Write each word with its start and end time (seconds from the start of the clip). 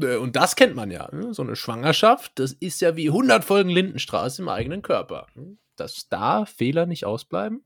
Äh, 0.00 0.16
und 0.16 0.36
das 0.36 0.56
kennt 0.56 0.74
man 0.74 0.90
ja. 0.90 1.08
Ne? 1.12 1.34
So 1.34 1.42
eine 1.42 1.56
Schwangerschaft, 1.56 2.32
das 2.36 2.52
ist 2.52 2.80
ja 2.80 2.96
wie 2.96 3.08
100 3.08 3.44
Folgen 3.44 3.70
Lindenstraße 3.70 4.42
im 4.42 4.48
eigenen 4.48 4.82
Körper. 4.82 5.26
Hm? 5.34 5.58
Dass 5.76 6.08
da 6.08 6.44
Fehler 6.44 6.86
nicht 6.86 7.04
ausbleiben. 7.04 7.64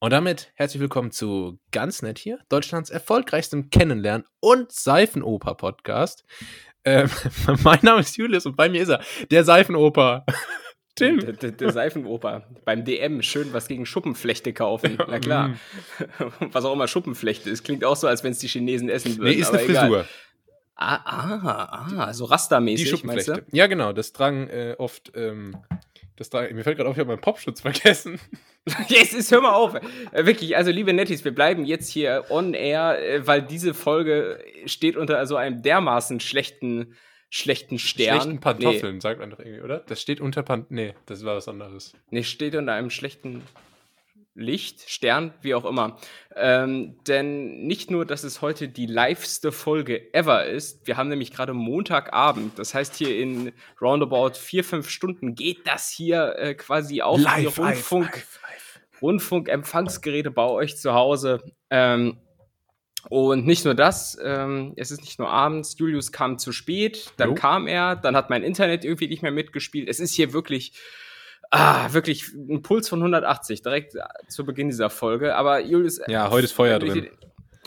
Und 0.00 0.12
damit 0.12 0.50
herzlich 0.54 0.80
willkommen 0.80 1.12
zu 1.12 1.60
Ganz 1.70 2.02
Nett 2.02 2.18
hier, 2.18 2.40
Deutschlands 2.48 2.90
erfolgreichstem 2.90 3.70
Kennenlernen 3.70 4.26
und 4.40 4.72
Seifenoper-Podcast. 4.72 6.24
Ähm, 6.84 7.08
mein 7.62 7.78
Name 7.82 8.00
ist 8.00 8.16
Julius 8.16 8.46
und 8.46 8.56
bei 8.56 8.68
mir 8.68 8.82
ist 8.82 8.88
er, 8.88 9.00
der 9.30 9.44
Seifenoper. 9.44 10.26
Tim. 10.94 11.20
Der, 11.20 11.32
der, 11.32 11.52
der, 11.52 11.72
Seifenoper. 11.72 12.48
Beim 12.64 12.84
DM 12.84 13.22
schön 13.22 13.52
was 13.52 13.66
gegen 13.66 13.86
Schuppenflechte 13.86 14.52
kaufen. 14.52 14.98
Na 15.08 15.18
klar. 15.18 15.48
Mm. 16.18 16.46
was 16.52 16.64
auch 16.64 16.72
immer 16.72 16.88
Schuppenflechte 16.88 17.48
ist. 17.48 17.62
Klingt 17.64 17.84
auch 17.84 17.96
so, 17.96 18.06
als 18.06 18.24
wenn 18.24 18.32
es 18.32 18.38
die 18.38 18.48
Chinesen 18.48 18.88
essen 18.88 19.18
würden. 19.18 19.30
Nee, 19.30 19.40
ist 19.40 19.50
eine 19.50 19.60
Frisur. 19.60 20.04
Ah, 20.82 21.02
ah, 21.04 21.86
ah, 21.96 22.12
so 22.12 22.24
rastermäßig, 22.24 22.84
die 22.84 22.90
Schuppenflechte. 22.90 23.44
Ja, 23.52 23.66
genau. 23.66 23.92
Das 23.92 24.12
tragen 24.12 24.48
äh, 24.48 24.74
oft 24.78 25.12
ähm, 25.14 25.56
das 26.16 26.30
da, 26.30 26.42
mir 26.42 26.62
fällt 26.62 26.76
gerade 26.76 26.88
auf, 26.88 26.96
ich 26.96 27.00
habe 27.00 27.08
meinen 27.08 27.20
Popschutz 27.20 27.60
vergessen. 27.60 28.18
Yes, 28.86 29.12
ist, 29.12 29.32
hör 29.32 29.40
mal 29.40 29.54
auf. 29.54 29.74
Äh, 29.74 30.24
wirklich, 30.24 30.56
also 30.56 30.70
liebe 30.70 30.92
Nettis, 30.92 31.24
wir 31.24 31.34
bleiben 31.34 31.64
jetzt 31.64 31.90
hier 31.90 32.26
on 32.30 32.54
air, 32.54 32.96
äh, 33.02 33.26
weil 33.26 33.42
diese 33.42 33.74
Folge 33.74 34.38
steht 34.66 34.96
unter 34.96 35.18
also 35.18 35.34
einem 35.34 35.62
dermaßen 35.62 36.20
schlechten, 36.20 36.94
schlechten 37.28 37.80
Stern. 37.80 38.20
Schlechten 38.20 38.38
Pantoffeln, 38.38 38.94
nee. 38.94 39.00
sagt 39.00 39.18
man 39.18 39.30
doch 39.30 39.40
irgendwie, 39.40 39.62
oder? 39.62 39.80
Das 39.80 40.00
steht 40.00 40.20
unter 40.20 40.44
Pant. 40.44 40.70
Nee, 40.70 40.94
das 41.06 41.24
war 41.24 41.34
was 41.34 41.48
anderes. 41.48 41.92
Nee, 42.10 42.22
steht 42.22 42.54
unter 42.54 42.74
einem 42.74 42.90
schlechten 42.90 43.42
Licht, 44.34 44.88
Stern, 44.88 45.34
wie 45.42 45.54
auch 45.54 45.64
immer. 45.64 45.98
Ähm, 46.34 46.96
denn 47.06 47.66
nicht 47.66 47.90
nur, 47.90 48.06
dass 48.06 48.24
es 48.24 48.40
heute 48.40 48.68
die 48.68 48.86
liveste 48.86 49.52
Folge 49.52 50.12
ever 50.14 50.46
ist, 50.46 50.86
wir 50.86 50.96
haben 50.96 51.08
nämlich 51.08 51.32
gerade 51.32 51.52
Montagabend, 51.52 52.58
das 52.58 52.72
heißt 52.72 52.94
hier 52.96 53.18
in 53.18 53.52
roundabout 53.80 54.34
vier, 54.34 54.64
fünf 54.64 54.88
Stunden 54.88 55.34
geht 55.34 55.66
das 55.66 55.90
hier 55.90 56.36
äh, 56.38 56.54
quasi 56.54 57.02
auf 57.02 57.20
live, 57.20 57.40
die 57.40 57.60
Rundfunk, 57.60 58.12
live, 58.14 58.40
live. 58.42 58.80
Rundfunkempfangsgeräte 59.02 60.30
bei 60.30 60.46
euch 60.46 60.78
zu 60.78 60.94
Hause. 60.94 61.42
Ähm, 61.68 62.16
und 63.08 63.46
nicht 63.46 63.64
nur 63.64 63.74
das, 63.74 64.16
ähm, 64.22 64.74
es 64.76 64.92
ist 64.92 65.00
nicht 65.00 65.18
nur 65.18 65.28
abends, 65.28 65.76
Julius 65.76 66.12
kam 66.12 66.38
zu 66.38 66.52
spät, 66.52 67.12
dann 67.16 67.30
jo. 67.30 67.34
kam 67.34 67.66
er, 67.66 67.96
dann 67.96 68.16
hat 68.16 68.30
mein 68.30 68.44
Internet 68.44 68.84
irgendwie 68.84 69.08
nicht 69.08 69.22
mehr 69.22 69.32
mitgespielt. 69.32 69.88
Es 69.88 69.98
ist 69.98 70.14
hier 70.14 70.32
wirklich 70.32 70.72
Ah, 71.54 71.92
wirklich 71.92 72.32
ein 72.32 72.62
Puls 72.62 72.88
von 72.88 73.00
180 73.00 73.60
direkt 73.60 73.94
zu 74.26 74.46
Beginn 74.46 74.68
dieser 74.68 74.88
Folge. 74.88 75.36
Aber 75.36 75.60
Julius. 75.60 76.00
Ja, 76.08 76.30
heute 76.30 76.46
ist 76.46 76.52
Feuer 76.52 76.78
drin. 76.78 77.10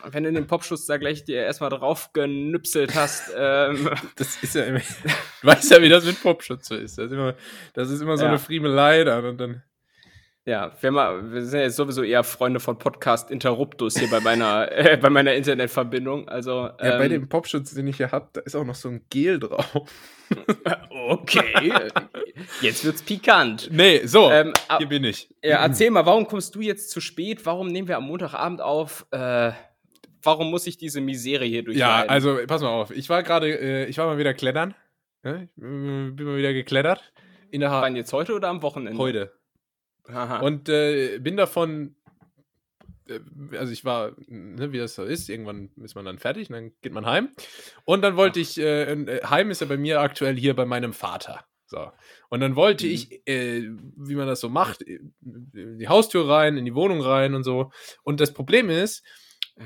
wenn 0.05 0.23
du 0.23 0.33
den 0.33 0.47
Popschuss 0.47 0.87
da 0.87 0.97
gleich 0.97 1.23
dir 1.23 1.43
erstmal 1.43 1.69
drauf 1.69 2.11
genüpselt 2.11 2.95
hast. 2.95 3.31
ähm, 3.37 3.91
das 4.15 4.41
ist 4.41 4.55
ja 4.55 4.63
immer. 4.63 4.81
Du 5.41 5.51
weißt 5.51 5.69
ja, 5.69 5.81
wie 5.83 5.89
das 5.89 6.03
mit 6.03 6.19
Popschutz 6.19 6.69
so 6.69 6.75
ist. 6.75 6.97
Das 6.97 7.05
ist 7.05 7.11
immer, 7.11 7.35
das 7.75 7.91
ist 7.91 8.01
immer 8.01 8.17
so 8.17 8.23
ja. 8.23 8.29
eine 8.29 8.39
Friemelei 8.39 9.03
dann 9.03 9.23
und 9.25 9.37
dann. 9.37 9.61
Ja, 10.47 10.71
wir, 10.79 10.91
mal, 10.91 11.31
wir 11.31 11.43
sind 11.43 11.61
jetzt 11.61 11.75
sowieso 11.75 12.03
eher 12.03 12.23
Freunde 12.23 12.59
von 12.59 12.77
Podcast 12.77 13.31
Interruptus 13.31 13.97
hier 13.97 14.11
bei 14.11 14.19
meiner, 14.19 14.71
äh, 14.71 14.95
bei 14.95 15.09
meiner 15.09 15.33
Internetverbindung. 15.33 16.29
Also, 16.29 16.65
ja, 16.67 16.75
ähm, 16.79 16.99
bei 16.99 17.07
dem 17.07 17.27
Popschutz, 17.27 17.73
den 17.73 17.87
ich 17.87 17.97
hier 17.97 18.11
habe, 18.11 18.29
da 18.31 18.41
ist 18.41 18.55
auch 18.55 18.63
noch 18.63 18.75
so 18.75 18.89
ein 18.89 19.03
Gel 19.09 19.39
drauf. 19.39 19.89
okay, 21.09 21.73
jetzt 22.61 22.85
wird's 22.85 23.01
pikant. 23.01 23.69
Nee, 23.71 24.05
so, 24.05 24.29
ähm, 24.29 24.53
hier 24.77 24.87
bin 24.87 25.03
ich. 25.03 25.33
Ja, 25.43 25.63
erzähl 25.63 25.89
mal, 25.89 26.05
warum 26.05 26.27
kommst 26.27 26.53
du 26.53 26.61
jetzt 26.61 26.91
zu 26.91 27.01
spät? 27.01 27.43
Warum 27.47 27.65
nehmen 27.65 27.87
wir 27.87 27.97
am 27.97 28.05
Montagabend 28.05 28.61
auf? 28.61 29.07
Äh, 29.09 29.51
warum 30.21 30.51
muss 30.51 30.67
ich 30.67 30.77
diese 30.77 31.01
Misere 31.01 31.45
hier 31.45 31.63
durchleiden? 31.63 32.05
Ja, 32.05 32.07
also 32.07 32.37
pass 32.45 32.61
mal 32.61 32.69
auf. 32.69 32.91
Ich 32.91 33.09
war 33.09 33.23
gerade, 33.23 33.49
äh, 33.49 33.85
ich 33.85 33.97
war 33.97 34.05
mal 34.05 34.19
wieder 34.19 34.35
klettern. 34.35 34.75
Ne? 35.23 35.49
Ich 35.55 35.55
bin 35.55 36.23
mal 36.23 36.37
wieder 36.37 36.53
geklettert. 36.53 37.01
In 37.49 37.61
der 37.61 37.71
Wann 37.71 37.95
jetzt 37.95 38.13
heute 38.13 38.35
oder 38.35 38.49
am 38.49 38.61
Wochenende? 38.61 38.99
Heute. 38.99 39.31
Aha. 40.07 40.39
Und 40.39 40.69
äh, 40.69 41.19
bin 41.19 41.37
davon, 41.37 41.95
äh, 43.07 43.19
also 43.57 43.71
ich 43.71 43.85
war, 43.85 44.13
ne, 44.27 44.71
wie 44.71 44.77
das 44.77 44.95
so 44.95 45.03
ist, 45.03 45.29
irgendwann 45.29 45.69
ist 45.83 45.95
man 45.95 46.05
dann 46.05 46.19
fertig 46.19 46.49
und 46.49 46.55
dann 46.55 46.71
geht 46.81 46.93
man 46.93 47.05
heim. 47.05 47.29
Und 47.85 48.01
dann 48.01 48.15
wollte 48.15 48.39
Ach. 48.39 48.43
ich, 48.43 48.59
äh, 48.59 48.91
äh, 48.91 49.23
heim 49.25 49.51
ist 49.51 49.61
ja 49.61 49.67
bei 49.67 49.77
mir 49.77 50.01
aktuell 50.01 50.35
hier 50.35 50.55
bei 50.55 50.65
meinem 50.65 50.93
Vater. 50.93 51.45
So. 51.67 51.91
Und 52.29 52.41
dann 52.41 52.55
wollte 52.55 52.85
mhm. 52.85 52.91
ich, 52.91 53.27
äh, 53.27 53.69
wie 53.97 54.15
man 54.15 54.27
das 54.27 54.39
so 54.39 54.49
macht, 54.49 54.81
in 54.81 55.13
die 55.79 55.87
Haustür 55.87 56.29
rein, 56.29 56.57
in 56.57 56.65
die 56.65 56.75
Wohnung 56.75 57.01
rein 57.01 57.33
und 57.33 57.43
so. 57.43 57.71
Und 58.03 58.19
das 58.19 58.33
Problem 58.33 58.69
ist, 58.69 59.03
ah. 59.59 59.63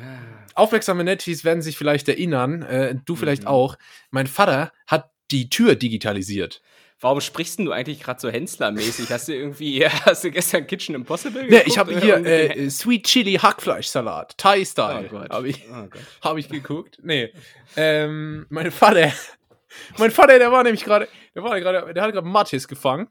aufmerksame 0.56 1.04
Netties 1.04 1.44
werden 1.44 1.62
sich 1.62 1.78
vielleicht 1.78 2.08
erinnern, 2.08 2.62
äh, 2.64 2.96
du 3.06 3.16
vielleicht 3.16 3.44
mhm. 3.44 3.50
auch, 3.50 3.78
mein 4.12 4.28
Vater 4.28 4.72
hat 4.88 5.12
die 5.32 5.50
Tür 5.50 5.76
digitalisiert. 5.76 6.62
Warum 7.02 7.22
sprichst 7.22 7.60
du 7.60 7.72
eigentlich 7.72 8.02
gerade 8.02 8.20
so 8.20 8.30
Hensler-mäßig? 8.30 9.10
Hast 9.10 9.30
du 9.30 9.34
irgendwie, 9.34 9.86
hast 10.06 10.24
du 10.24 10.32
gestern 10.32 10.68
Kitchen 10.68 10.96
Impossible 10.96 11.44
geguckt? 11.46 11.62
Ja, 11.62 11.66
ich 11.66 11.78
habe 11.78 11.98
hier 11.98 12.26
äh, 12.26 12.70
Sweet 12.70 13.06
Chili 13.06 13.36
Hackfleischsalat, 13.36 14.38
Thai-Style. 14.38 15.10
Oh 15.14 15.34
Habe 15.34 15.48
ich, 15.48 15.66
oh 15.72 15.88
hab 16.22 16.38
ich 16.38 16.50
geguckt. 16.50 17.00
Nee. 17.02 17.32
Ähm, 17.78 18.46
mein 18.50 18.70
Vater, 18.72 19.14
mein 19.98 20.12
Vater, 20.12 20.40
der 20.40 20.52
war 20.52 20.64
nämlich 20.64 20.84
gerade, 20.84 21.08
der 21.34 21.44
war 21.44 21.58
gerade, 21.60 21.94
der 21.94 22.04
hat 22.04 22.12
gerade 22.12 22.28
Mattis 22.28 22.68
gefangen. 22.68 23.08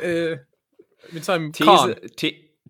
Äh, 0.00 0.36
mit 1.10 1.24
seinem 1.24 1.52
These, 1.52 1.96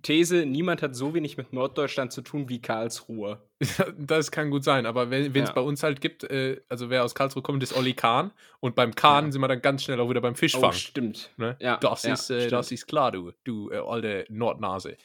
These, 0.05 0.47
niemand 0.47 0.83
hat 0.83 0.95
so 0.95 1.15
wenig 1.15 1.37
mit 1.37 1.53
Norddeutschland 1.53 2.13
zu 2.13 2.23
tun 2.23 2.49
wie 2.49 2.61
Karlsruhe. 2.61 3.43
das 3.99 4.31
kann 4.31 4.51
gut 4.51 4.63
sein, 4.63 4.87
aber 4.87 5.11
wenn 5.11 5.35
es 5.35 5.35
ja. 5.35 5.53
bei 5.53 5.61
uns 5.61 5.83
halt 5.83 6.01
gibt, 6.01 6.25
äh, 6.25 6.61
also 6.69 6.91
wer 6.91 7.03
aus 7.03 7.15
Karlsruhe 7.15 7.43
kommt, 7.43 7.63
ist 7.63 7.77
Olli 7.77 7.95
Kahn 7.95 8.31
und 8.61 8.77
beim 8.77 8.95
Kahn 8.95 9.27
ja. 9.27 9.33
sind 9.33 9.41
wir 9.41 9.49
dann 9.49 9.63
ganz 9.63 9.83
schnell 9.83 9.99
auch 10.01 10.09
wieder 10.09 10.21
beim 10.21 10.37
Fischfang. 10.37 10.71
Oh, 10.71 10.73
stimmt. 10.73 11.31
Ne? 11.37 11.57
Ja, 11.61 11.79
das, 11.79 12.05
ist, 12.05 12.31
äh, 12.31 12.49
das 12.49 12.71
ist 12.71 12.87
klar, 12.87 13.11
du, 13.11 13.33
du 13.43 13.71
äh, 13.71 13.79
alte 13.79 14.27
Nordnase. 14.29 14.97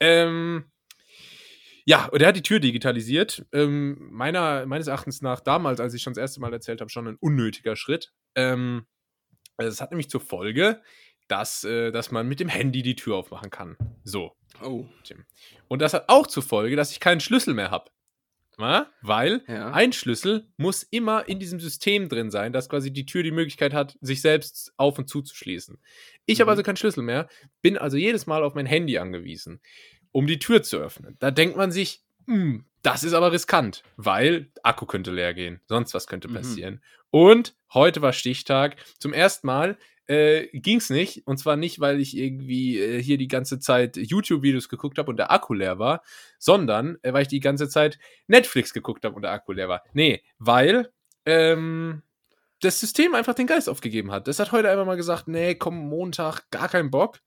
Ähm, 0.00 0.64
ja, 1.84 2.06
und 2.06 2.20
er 2.20 2.28
hat 2.28 2.36
die 2.36 2.42
Tür 2.42 2.60
digitalisiert. 2.60 3.46
Ähm, 3.52 4.08
meiner, 4.10 4.66
meines 4.66 4.86
Erachtens 4.86 5.22
nach 5.22 5.40
damals, 5.40 5.80
als 5.80 5.94
ich 5.94 6.02
schon 6.02 6.12
das 6.12 6.20
erste 6.20 6.40
Mal 6.40 6.52
erzählt 6.52 6.80
habe, 6.80 6.90
schon 6.90 7.08
ein 7.08 7.16
unnötiger 7.16 7.76
Schritt. 7.76 8.12
Ähm, 8.34 8.86
es 9.56 9.80
hat 9.80 9.90
nämlich 9.90 10.10
zur 10.10 10.20
Folge, 10.20 10.80
dass, 11.28 11.64
äh, 11.64 11.92
dass 11.92 12.10
man 12.10 12.28
mit 12.28 12.40
dem 12.40 12.48
Handy 12.48 12.82
die 12.82 12.96
Tür 12.96 13.16
aufmachen 13.16 13.50
kann. 13.50 13.76
So. 14.04 14.36
Oh. 14.62 14.86
Und 15.68 15.82
das 15.82 15.94
hat 15.94 16.08
auch 16.08 16.26
zur 16.26 16.42
Folge, 16.42 16.76
dass 16.76 16.92
ich 16.92 17.00
keinen 17.00 17.20
Schlüssel 17.20 17.54
mehr 17.54 17.70
habe. 17.70 17.90
Weil 19.00 19.42
ja. 19.48 19.70
ein 19.72 19.92
Schlüssel 19.92 20.46
muss 20.58 20.82
immer 20.82 21.28
in 21.28 21.38
diesem 21.38 21.60
System 21.60 22.08
drin 22.08 22.30
sein, 22.30 22.52
dass 22.52 22.68
quasi 22.68 22.92
die 22.92 23.06
Tür 23.06 23.22
die 23.22 23.30
Möglichkeit 23.30 23.72
hat, 23.72 23.96
sich 24.02 24.20
selbst 24.20 24.72
auf 24.76 24.98
und 24.98 25.08
zuzuschließen. 25.08 25.78
Ich 26.26 26.38
mhm. 26.38 26.40
habe 26.42 26.50
also 26.50 26.62
keinen 26.62 26.76
Schlüssel 26.76 27.02
mehr, 27.02 27.28
bin 27.62 27.78
also 27.78 27.96
jedes 27.96 28.26
Mal 28.26 28.44
auf 28.44 28.54
mein 28.54 28.66
Handy 28.66 28.98
angewiesen, 28.98 29.60
um 30.12 30.26
die 30.26 30.38
Tür 30.38 30.62
zu 30.62 30.76
öffnen. 30.76 31.16
Da 31.20 31.30
denkt 31.30 31.56
man 31.56 31.72
sich, 31.72 32.02
hm, 32.26 32.66
das 32.82 33.02
ist 33.02 33.14
aber 33.14 33.32
riskant, 33.32 33.82
weil 33.96 34.50
Akku 34.62 34.86
könnte 34.86 35.10
leer 35.10 35.34
gehen, 35.34 35.60
sonst 35.66 35.94
was 35.94 36.06
könnte 36.06 36.28
mhm. 36.28 36.34
passieren. 36.34 36.74
Mhm. 36.74 36.80
Und 37.10 37.56
heute 37.72 38.02
war 38.02 38.12
Stichtag. 38.12 38.76
Zum 38.98 39.12
ersten 39.12 39.46
Mal 39.46 39.78
äh, 40.10 40.76
es 40.76 40.90
nicht. 40.90 41.26
Und 41.26 41.38
zwar 41.38 41.56
nicht, 41.56 41.78
weil 41.78 42.00
ich 42.00 42.16
irgendwie 42.16 42.78
äh, 42.78 43.02
hier 43.02 43.16
die 43.16 43.28
ganze 43.28 43.60
Zeit 43.60 43.96
YouTube-Videos 43.96 44.68
geguckt 44.68 44.98
habe 44.98 45.10
und 45.10 45.16
der 45.16 45.30
Akku 45.30 45.54
leer 45.54 45.78
war, 45.78 46.02
sondern 46.38 46.98
äh, 47.02 47.12
weil 47.12 47.22
ich 47.22 47.28
die 47.28 47.40
ganze 47.40 47.68
Zeit 47.68 47.98
Netflix 48.26 48.72
geguckt 48.72 49.04
habe 49.04 49.14
und 49.14 49.22
der 49.22 49.30
Akku 49.30 49.52
leer 49.52 49.68
war. 49.68 49.82
Nee, 49.92 50.22
weil 50.38 50.90
ähm, 51.26 52.02
das 52.60 52.80
System 52.80 53.14
einfach 53.14 53.34
den 53.34 53.46
Geist 53.46 53.68
aufgegeben 53.68 54.10
hat. 54.10 54.26
Das 54.26 54.40
hat 54.40 54.52
heute 54.52 54.68
einfach 54.68 54.84
mal 54.84 54.96
gesagt, 54.96 55.28
nee, 55.28 55.54
komm, 55.54 55.76
Montag, 55.76 56.50
gar 56.50 56.68
keinen 56.68 56.90
Bock. 56.90 57.20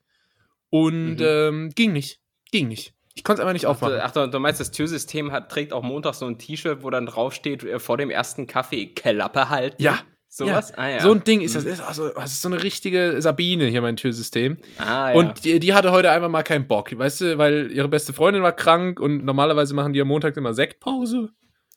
Und 0.69 1.17
mhm. 1.17 1.25
ähm, 1.25 1.69
ging 1.73 1.93
nicht. 1.93 2.19
Ging 2.51 2.67
nicht. 2.67 2.93
Ich 3.15 3.23
konnte 3.23 3.41
es 3.41 3.43
einfach 3.43 3.53
nicht 3.53 3.67
aufmachen. 3.67 3.99
Ach, 4.01 4.11
du, 4.11 4.39
meinst, 4.39 4.59
das 4.59 4.71
Türsystem 4.71 5.31
hat, 5.31 5.49
trägt 5.49 5.71
auch 5.71 5.83
Montag 5.83 6.15
so 6.15 6.25
ein 6.25 6.39
T-Shirt, 6.39 6.83
wo 6.83 6.89
dann 6.89 7.05
draufsteht, 7.05 7.63
äh, 7.63 7.79
vor 7.79 7.97
dem 7.97 8.09
ersten 8.09 8.47
Kaffee 8.47 8.87
Klappe 8.87 9.49
halten? 9.49 9.81
Ja, 9.81 9.99
Sowas? 10.35 10.71
Ja, 10.71 10.77
ah, 10.77 10.89
ja. 10.89 10.99
So 10.99 11.11
ein 11.11 11.23
Ding 11.23 11.41
ist 11.41 11.55
das. 11.55 11.63
Mhm. 11.63 11.73
Ist 11.73 11.81
also, 11.81 12.09
das 12.09 12.31
ist 12.31 12.41
so 12.41 12.49
eine 12.49 12.63
richtige 12.63 13.21
Sabine 13.21 13.67
hier, 13.67 13.83
mein 13.83 13.97
Türsystem. 13.97 14.57
Ah, 14.79 15.11
ja. 15.11 15.13
Und 15.13 15.45
die, 15.45 15.59
die, 15.59 15.75
hatte 15.75 15.91
heute 15.91 16.09
einfach 16.09 16.27
mal 16.27 16.41
keinen 16.41 16.67
Bock, 16.67 16.97
weißt 16.97 17.21
du, 17.21 17.37
weil 17.37 17.71
ihre 17.71 17.87
beste 17.87 18.13
Freundin 18.13 18.41
war 18.41 18.51
krank 18.51 18.99
und 18.99 19.23
normalerweise 19.23 19.75
machen 19.75 19.93
die 19.93 20.01
am 20.01 20.07
Montag 20.07 20.35
immer 20.35 20.55
Sektpause. 20.55 21.29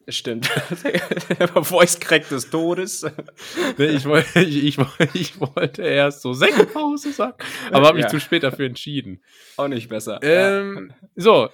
Stimmt. 0.08 0.46
Voice 1.54 2.00
Crack 2.00 2.30
des 2.30 2.48
Todes. 2.48 3.04
nee, 3.76 3.88
ich, 3.88 4.06
wollte, 4.06 4.40
ich, 4.40 4.64
ich, 4.64 4.78
ich, 5.12 5.38
wollte 5.38 5.82
erst 5.82 6.22
so 6.22 6.32
Sektpause 6.32 7.12
sagen, 7.12 7.36
aber 7.72 7.88
habe 7.88 7.96
mich 7.96 8.04
ja. 8.04 8.10
zu 8.10 8.20
spät 8.20 8.42
dafür 8.42 8.64
entschieden. 8.64 9.22
Auch 9.58 9.68
nicht 9.68 9.90
besser. 9.90 10.18
Ähm. 10.22 10.94
So, 11.14 11.50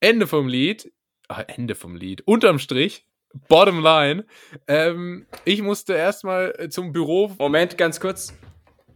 Ende 0.00 0.26
vom 0.26 0.48
Lied. 0.48 0.90
Ach, 1.28 1.44
Ende 1.46 1.76
vom 1.76 1.94
Lied. 1.94 2.22
Unterm 2.26 2.58
Strich 2.58 3.06
Bottom 3.48 3.82
line. 3.82 4.24
Ähm, 4.66 5.26
ich 5.44 5.62
musste 5.62 5.94
erstmal 5.94 6.54
äh, 6.58 6.68
zum 6.68 6.92
Büro. 6.92 7.32
Moment, 7.38 7.78
ganz 7.78 8.00
kurz. 8.00 8.34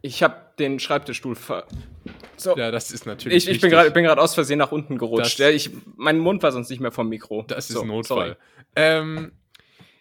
Ich 0.02 0.22
habe 0.22 0.36
den 0.58 0.78
Schreibtischstuhl 0.78 1.34
ver. 1.34 1.66
So. 2.36 2.56
Ja, 2.56 2.70
das 2.70 2.90
ist 2.90 3.06
natürlich. 3.06 3.48
Ich, 3.48 3.54
ich 3.54 3.60
bin 3.60 3.70
gerade 3.70 4.20
aus 4.20 4.34
Versehen 4.34 4.58
nach 4.58 4.72
unten 4.72 4.98
gerutscht. 4.98 5.38
Ja, 5.38 5.48
ich, 5.48 5.70
mein 5.96 6.18
Mund 6.18 6.42
war 6.42 6.52
sonst 6.52 6.70
nicht 6.70 6.80
mehr 6.80 6.92
vom 6.92 7.08
Mikro. 7.08 7.42
Das 7.46 7.70
ist 7.70 7.76
so, 7.76 7.82
ein 7.82 7.88
Notfall. 7.88 8.36
Ähm, 8.76 9.32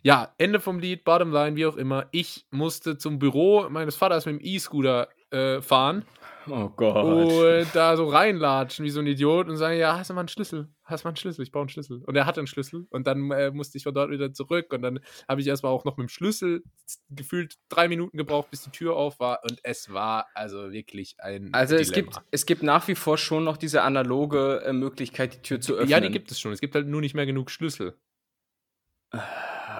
Ja, 0.03 0.33
Ende 0.37 0.59
vom 0.59 0.77
Lied, 0.79 1.03
Bottom 1.03 1.31
Line, 1.31 1.55
wie 1.55 1.65
auch 1.65 1.77
immer. 1.77 2.05
Ich 2.11 2.45
musste 2.51 2.97
zum 2.97 3.17
Büro 3.17 3.67
meines 3.69 3.95
Vaters 3.95 4.27
mit 4.27 4.35
dem 4.35 4.45
E-Scooter 4.45 5.07
äh, 5.31 5.61
fahren. 5.61 6.05
Oh 6.47 6.69
Gott. 6.69 7.03
Und 7.03 7.68
da 7.74 7.97
so 7.97 8.07
reinlatschen 8.07 8.86
wie 8.86 8.89
so 8.89 9.00
ein 9.00 9.07
Idiot 9.07 9.47
und 9.47 9.57
sagen, 9.57 9.77
ja, 9.77 9.97
hast 9.97 10.09
du 10.09 10.13
mal 10.13 10.21
einen 10.21 10.27
Schlüssel? 10.27 10.69
Hast 10.83 11.03
du 11.03 11.07
mal 11.07 11.12
einen 11.12 11.18
Schlüssel? 11.18 11.44
Ich 11.44 11.51
brauche 11.51 11.62
einen 11.62 11.69
Schlüssel. 11.69 12.03
Und 12.06 12.15
er 12.15 12.25
hatte 12.25 12.39
einen 12.39 12.47
Schlüssel 12.47 12.86
und 12.89 13.07
dann 13.07 13.31
äh, 13.31 13.51
musste 13.51 13.77
ich 13.77 13.83
von 13.83 13.94
dort 13.94 14.12
wieder 14.12 14.31
zurück 14.33 14.71
und 14.74 14.81
dann 14.81 15.00
habe 15.27 15.42
ich 15.42 15.47
erstmal 15.47 15.71
auch 15.71 15.86
noch 15.86 15.97
mit 15.97 16.07
dem 16.07 16.09
Schlüssel 16.09 16.63
gefühlt 17.09 17.56
drei 17.69 17.88
Minuten 17.88 18.18
gebraucht, 18.18 18.51
bis 18.51 18.63
die 18.63 18.71
Tür 18.71 18.95
auf 18.95 19.19
war 19.19 19.39
und 19.44 19.59
es 19.63 19.92
war 19.92 20.27
also 20.33 20.71
wirklich 20.71 21.15
ein 21.19 21.53
Also 21.53 21.75
es 21.75 21.92
gibt, 21.92 22.21
es 22.31 22.45
gibt 22.45 22.63
nach 22.63 22.88
wie 22.88 22.95
vor 22.95 23.18
schon 23.18 23.44
noch 23.44 23.57
diese 23.57 23.81
analoge 23.81 24.62
äh, 24.65 24.74
Möglichkeit, 24.74 25.36
die 25.36 25.42
Tür 25.42 25.62
zu 25.62 25.74
öffnen. 25.74 25.89
Ja, 25.89 26.00
die 26.00 26.12
gibt 26.12 26.31
es 26.31 26.39
schon. 26.39 26.51
Es 26.51 26.62
gibt 26.62 26.75
halt 26.75 26.88
nur 26.88 27.01
nicht 27.01 27.15
mehr 27.15 27.25
genug 27.25 27.50
Schlüssel. 27.50 27.97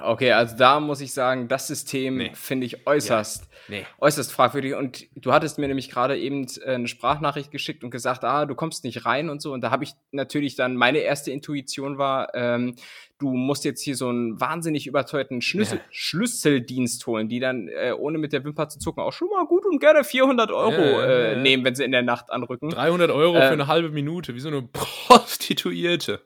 Okay, 0.06 0.32
also 0.32 0.56
da 0.58 0.80
muss 0.80 1.02
ich 1.02 1.14
sagen, 1.14 1.48
das 1.48 1.68
System 1.68 2.18
nee. 2.18 2.32
finde 2.34 2.66
ich 2.66 2.88
äußerst, 2.88 3.44
ja. 3.44 3.78
nee. 3.78 3.86
äußerst 4.00 4.32
fragwürdig. 4.32 4.76
Und 4.76 5.06
du 5.16 5.34
hattest 5.34 5.58
mir 5.58 5.68
nämlich 5.68 5.90
gerade 5.90 6.18
eben 6.18 6.46
äh, 6.64 6.76
eine 6.76 6.88
Sprachnachricht 6.88 7.52
geschickt 7.52 7.84
und 7.84 7.90
gesagt, 7.90 8.24
ah, 8.24 8.46
du 8.46 8.56
kommst 8.56 8.84
nicht 8.84 9.06
rein 9.06 9.30
und 9.30 9.42
so. 9.42 9.54
Und 9.54 9.62
da 9.62 9.72
habe 9.72 9.84
ich 9.84 9.94
natürlich 10.12 10.56
dann, 10.56 10.76
meine 10.76 11.00
erste 11.00 11.32
Intuition 11.32 11.98
war, 11.98 12.34
ähm, 12.36 12.76
du 13.18 13.32
musst 13.32 13.66
jetzt 13.66 13.82
hier 13.82 13.96
so 13.96 14.10
einen 14.10 14.40
wahnsinnig 14.40 14.88
überteuerten 14.88 15.42
Schlüssel, 15.42 15.78
ja. 15.78 15.84
Schlüsseldienst 15.90 17.06
holen, 17.08 17.30
die 17.30 17.40
dann, 17.40 17.68
äh, 17.68 17.94
ohne 17.98 18.18
mit 18.18 18.34
der 18.34 18.44
Wimper 18.44 18.68
zu 18.70 18.80
zucken, 18.80 19.02
auch 19.02 19.14
schon 19.14 19.30
mal 19.30 19.46
gut 19.46 19.66
und 19.66 19.80
gerne 19.80 20.04
400 20.04 20.52
Euro 20.52 20.72
ja, 20.72 21.06
äh, 21.06 21.42
nehmen, 21.42 21.64
wenn 21.64 21.76
sie 21.76 21.84
in 21.84 21.92
der 21.92 22.04
Nacht 22.04 22.32
anrücken. 22.32 22.70
300 22.70 23.12
Euro 23.12 23.36
für 23.36 23.46
ähm, 23.46 23.54
eine 23.54 23.68
halbe 23.68 23.90
Minute, 23.90 24.36
wie 24.36 24.40
so 24.40 24.50
eine 24.50 24.62
Prostituierte. 25.08 26.22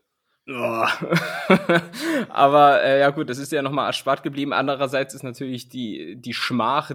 Aber 2.29 2.83
äh, 2.83 2.99
ja 2.99 3.09
gut, 3.11 3.29
das 3.29 3.37
ist 3.37 3.51
ja 3.51 3.61
nochmal 3.61 3.87
erspart 3.87 4.23
geblieben. 4.23 4.53
Andererseits 4.53 5.13
ist 5.13 5.23
natürlich 5.23 5.69
die, 5.69 6.15
die 6.15 6.33
Schmach, 6.33 6.91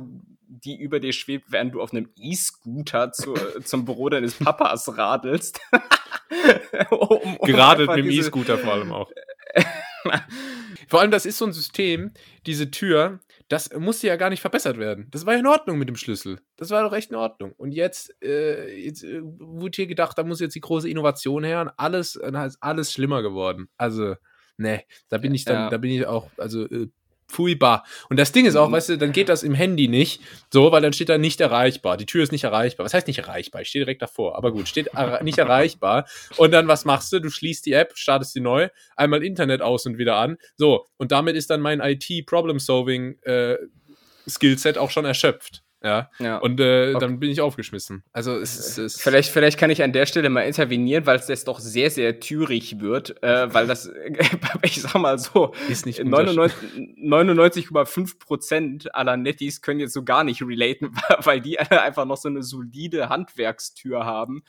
die 0.65 0.77
über 0.77 1.01
dir 1.01 1.13
schwebt, 1.13 1.47
während 1.51 1.75
du 1.75 1.81
auf 1.81 1.93
einem 1.93 2.09
E-Scooter 2.17 3.13
zu, 3.13 3.35
zum 3.65 3.85
Büro 3.85 4.09
deines 4.09 4.35
Papas 4.35 4.97
radelst. 4.97 5.61
um, 6.91 7.37
um 7.39 7.47
Geradelt 7.47 7.89
mit 7.91 7.99
dem 7.99 8.11
E-Scooter 8.11 8.59
vor 8.59 8.73
allem 8.75 8.93
auch. 8.93 9.11
vor 10.89 11.01
allem, 11.01 11.11
das 11.11 11.27
ist 11.27 11.39
so 11.39 11.47
ein 11.47 11.53
System, 11.53 12.13
diese 12.47 12.71
Tür, 12.71 13.21
das 13.49 13.71
musste 13.77 14.07
ja 14.07 14.17
gar 14.17 14.31
nicht 14.31 14.41
verbessert 14.41 14.79
werden. 14.79 15.09
Das 15.11 15.27
war 15.27 15.35
ja 15.35 15.41
in 15.41 15.47
Ordnung 15.47 15.79
mit 15.79 15.89
dem 15.89 15.97
Schlüssel. 15.97 16.41
Das 16.57 16.71
war 16.71 16.83
doch 16.83 16.93
echt 16.95 17.11
in 17.11 17.17
Ordnung. 17.17 17.53
Und 17.53 17.73
jetzt, 17.73 18.15
äh, 18.23 18.75
jetzt 18.75 19.05
äh, 19.05 19.21
wurde 19.23 19.77
hier 19.77 19.87
gedacht, 19.87 20.17
da 20.17 20.25
muss 20.25 20.41
jetzt 20.41 20.55
die 20.55 20.61
große 20.61 20.89
Innovation 20.89 21.45
her 21.45 21.61
und 21.61 21.71
alles, 21.77 22.19
dann 22.21 22.35
ist 22.47 22.59
alles 22.61 22.93
schlimmer 22.93 23.23
geworden. 23.23 23.69
Also, 23.77 24.17
ne, 24.57 24.83
da 25.09 25.19
bin 25.19 25.35
ich 25.35 25.45
dann, 25.45 25.57
ja. 25.57 25.71
da 25.71 25.77
bin 25.77 25.91
ich 25.91 26.07
auch, 26.07 26.31
also 26.39 26.65
äh, 26.65 26.89
Furchtbar. 27.35 27.85
Und 28.09 28.19
das 28.19 28.31
Ding 28.31 28.47
ist 28.47 28.55
auch, 28.57 28.69
mhm. 28.69 28.75
weißt 28.75 28.91
du, 28.91 28.99
dann 28.99 29.11
geht 29.13 29.29
das 29.29 29.43
im 29.43 29.55
Handy 29.55 29.89
nicht, 29.89 30.23
so, 30.53 30.71
weil 30.71 30.83
dann 30.83 30.93
steht 30.93 31.09
da 31.09 31.19
nicht 31.19 31.41
erreichbar. 31.41 31.97
Die 31.97 32.07
Tür 32.07 32.23
ist 32.23 32.31
nicht 32.31 32.45
erreichbar. 32.45 32.85
Was 32.85 32.95
heißt 32.95 33.09
nicht 33.09 33.19
erreichbar? 33.19 33.63
Ich 33.63 33.69
stehe 33.69 33.85
direkt 33.85 34.03
davor. 34.03 34.37
Aber 34.37 34.53
gut, 34.53 34.69
steht 34.69 34.91
nicht 35.23 35.39
erreichbar. 35.39 36.07
Und 36.37 36.53
dann, 36.53 36.69
was 36.69 36.85
machst 36.85 37.13
du? 37.13 37.19
Du 37.19 37.31
schließt 37.31 37.67
die 37.67 37.73
App, 37.73 37.95
startest 37.97 38.35
sie 38.35 38.41
neu, 38.41 38.69
einmal 38.97 39.25
Internet 39.25 39.63
aus 39.63 39.85
und 39.87 39.99
wieder 39.99 40.15
an. 40.17 40.37
So, 40.57 40.87
und 40.97 41.11
damit 41.11 41.35
ist 41.35 41.51
dann 41.51 41.61
mein 41.61 41.81
IT-Problem-Solving-Skillset 41.81 44.77
äh, 44.77 44.79
auch 44.79 44.91
schon 44.91 45.05
erschöpft. 45.05 45.64
Ja. 45.85 46.11
ja. 46.19 46.39
Und 46.39 46.59
äh, 46.61 46.91
okay. 46.91 46.99
dann 46.99 47.21
bin 47.21 47.31
ich 47.31 47.41
aufgeschmissen. 47.43 48.03
Also 48.13 48.39
es 48.39 48.57
ist. 48.57 48.79
Es 48.79 48.99
vielleicht, 49.01 49.31
vielleicht 49.31 49.59
kann 49.59 49.69
ich 49.69 49.83
an 49.83 49.93
der 49.93 50.07
Stelle 50.07 50.31
mal 50.31 50.41
intervenieren, 50.41 51.05
weil 51.05 51.19
es 51.19 51.29
jetzt 51.29 51.47
doch 51.47 51.61
sehr, 51.61 51.91
sehr 51.91 52.21
türig 52.21 52.81
wird, 52.81 53.23
äh, 53.23 53.53
weil 53.53 53.67
das, 53.67 53.93
ich 54.63 54.81
sag 54.81 54.95
mal 54.95 55.19
so, 55.19 55.53
99,5 55.69 58.19
Prozent 58.19 58.95
aller 58.95 59.19
Netties 59.19 59.61
können 59.61 59.81
jetzt 59.81 59.93
so 59.93 60.05
gar 60.05 60.25
nicht 60.25 60.41
relaten, 60.41 60.97
weil 61.21 61.43
die 61.43 61.61
einfach 61.61 62.07
noch 62.07 62.17
so 62.17 62.31
eine 62.31 62.43
solide 62.43 63.11
Handwerkstür 63.11 64.07
haben. 64.07 64.43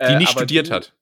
Die 0.00 0.06
äh, 0.06 0.16
nicht 0.16 0.30
studiert 0.30 0.70
du, 0.70 0.74
hat 0.74 0.94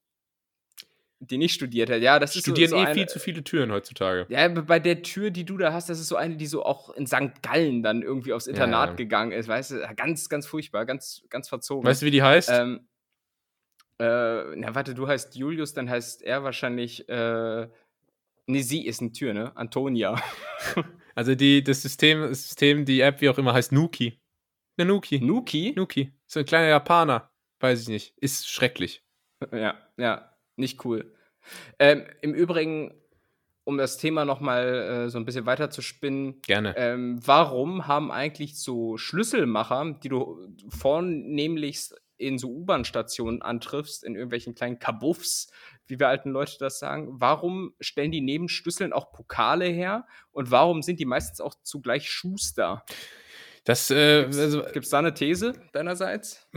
die 1.20 1.38
nicht 1.38 1.54
studiert 1.54 1.90
hat. 1.90 2.00
Ja, 2.02 2.18
das 2.18 2.34
Studieren 2.36 2.64
ist 2.64 2.70
so, 2.70 2.76
so 2.76 2.82
eh 2.82 2.86
eine, 2.86 2.94
viel 2.94 3.08
zu 3.08 3.18
viele 3.18 3.42
Türen 3.42 3.72
heutzutage. 3.72 4.26
Ja, 4.28 4.48
bei 4.48 4.78
der 4.78 5.02
Tür, 5.02 5.30
die 5.30 5.44
du 5.44 5.56
da 5.56 5.72
hast, 5.72 5.88
das 5.88 5.98
ist 5.98 6.08
so 6.08 6.16
eine, 6.16 6.36
die 6.36 6.46
so 6.46 6.64
auch 6.64 6.90
in 6.90 7.06
St. 7.06 7.42
Gallen 7.42 7.82
dann 7.82 8.02
irgendwie 8.02 8.32
aufs 8.32 8.46
Internat 8.46 8.90
ja. 8.90 8.96
gegangen 8.96 9.32
ist, 9.32 9.48
weißt 9.48 9.70
du, 9.72 9.94
ganz, 9.96 10.28
ganz 10.28 10.46
furchtbar, 10.46 10.84
ganz, 10.84 11.24
ganz 11.30 11.48
verzogen. 11.48 11.86
Weißt 11.86 12.02
du, 12.02 12.06
wie 12.06 12.10
die 12.10 12.22
heißt? 12.22 12.50
Ähm, 12.50 12.86
äh, 13.98 14.56
na, 14.56 14.74
warte, 14.74 14.94
du 14.94 15.08
heißt 15.08 15.36
Julius, 15.36 15.72
dann 15.72 15.88
heißt 15.88 16.22
er 16.22 16.44
wahrscheinlich, 16.44 17.08
äh, 17.08 17.68
nee, 18.46 18.60
sie 18.60 18.86
ist 18.86 19.00
eine 19.00 19.12
Tür, 19.12 19.32
ne? 19.32 19.56
Antonia. 19.56 20.20
also 21.14 21.34
die, 21.34 21.64
das 21.64 21.80
System, 21.80 22.20
das 22.20 22.42
System, 22.42 22.84
die 22.84 23.00
App, 23.00 23.22
wie 23.22 23.30
auch 23.30 23.38
immer, 23.38 23.54
heißt 23.54 23.72
Nuki. 23.72 24.20
Ne, 24.76 24.84
Nuki. 24.84 25.20
Nuki? 25.20 25.72
Nuki. 25.74 26.12
So 26.26 26.40
ein 26.40 26.46
kleiner 26.46 26.68
Japaner. 26.68 27.30
Weiß 27.60 27.80
ich 27.80 27.88
nicht. 27.88 28.18
Ist 28.18 28.50
schrecklich. 28.50 29.02
Ja, 29.50 29.78
ja 29.96 30.35
nicht 30.56 30.84
cool. 30.84 31.14
Ähm, 31.78 32.04
Im 32.22 32.34
Übrigen, 32.34 32.94
um 33.64 33.78
das 33.78 33.98
Thema 33.98 34.24
nochmal 34.24 35.06
äh, 35.06 35.10
so 35.10 35.18
ein 35.18 35.24
bisschen 35.24 35.46
weiter 35.46 35.70
zu 35.70 35.82
spinnen. 35.82 36.40
Gerne. 36.42 36.76
Ähm, 36.76 37.18
warum 37.24 37.86
haben 37.86 38.10
eigentlich 38.10 38.60
so 38.60 38.96
Schlüsselmacher, 38.96 39.98
die 40.02 40.08
du 40.08 40.48
vornehmlichst 40.68 42.00
in 42.18 42.38
so 42.38 42.48
U-Bahn-Stationen 42.48 43.42
antriffst, 43.42 44.04
in 44.04 44.14
irgendwelchen 44.14 44.54
kleinen 44.54 44.78
Kabuffs, 44.78 45.50
wie 45.86 45.98
wir 45.98 46.08
alten 46.08 46.30
Leute 46.30 46.56
das 46.58 46.78
sagen, 46.78 47.08
warum 47.20 47.74
stellen 47.80 48.10
die 48.10 48.20
neben 48.20 48.48
Schlüsseln 48.48 48.92
auch 48.92 49.12
Pokale 49.12 49.66
her 49.66 50.06
und 50.32 50.50
warum 50.50 50.82
sind 50.82 50.98
die 50.98 51.04
meistens 51.04 51.40
auch 51.40 51.54
zugleich 51.62 52.10
Schuster? 52.10 52.84
Das, 53.64 53.90
äh, 53.90 54.22
gibt's, 54.22 54.38
also, 54.38 54.62
gibt's 54.72 54.90
da 54.90 55.00
eine 55.00 55.12
These 55.12 55.54
deinerseits? 55.72 56.48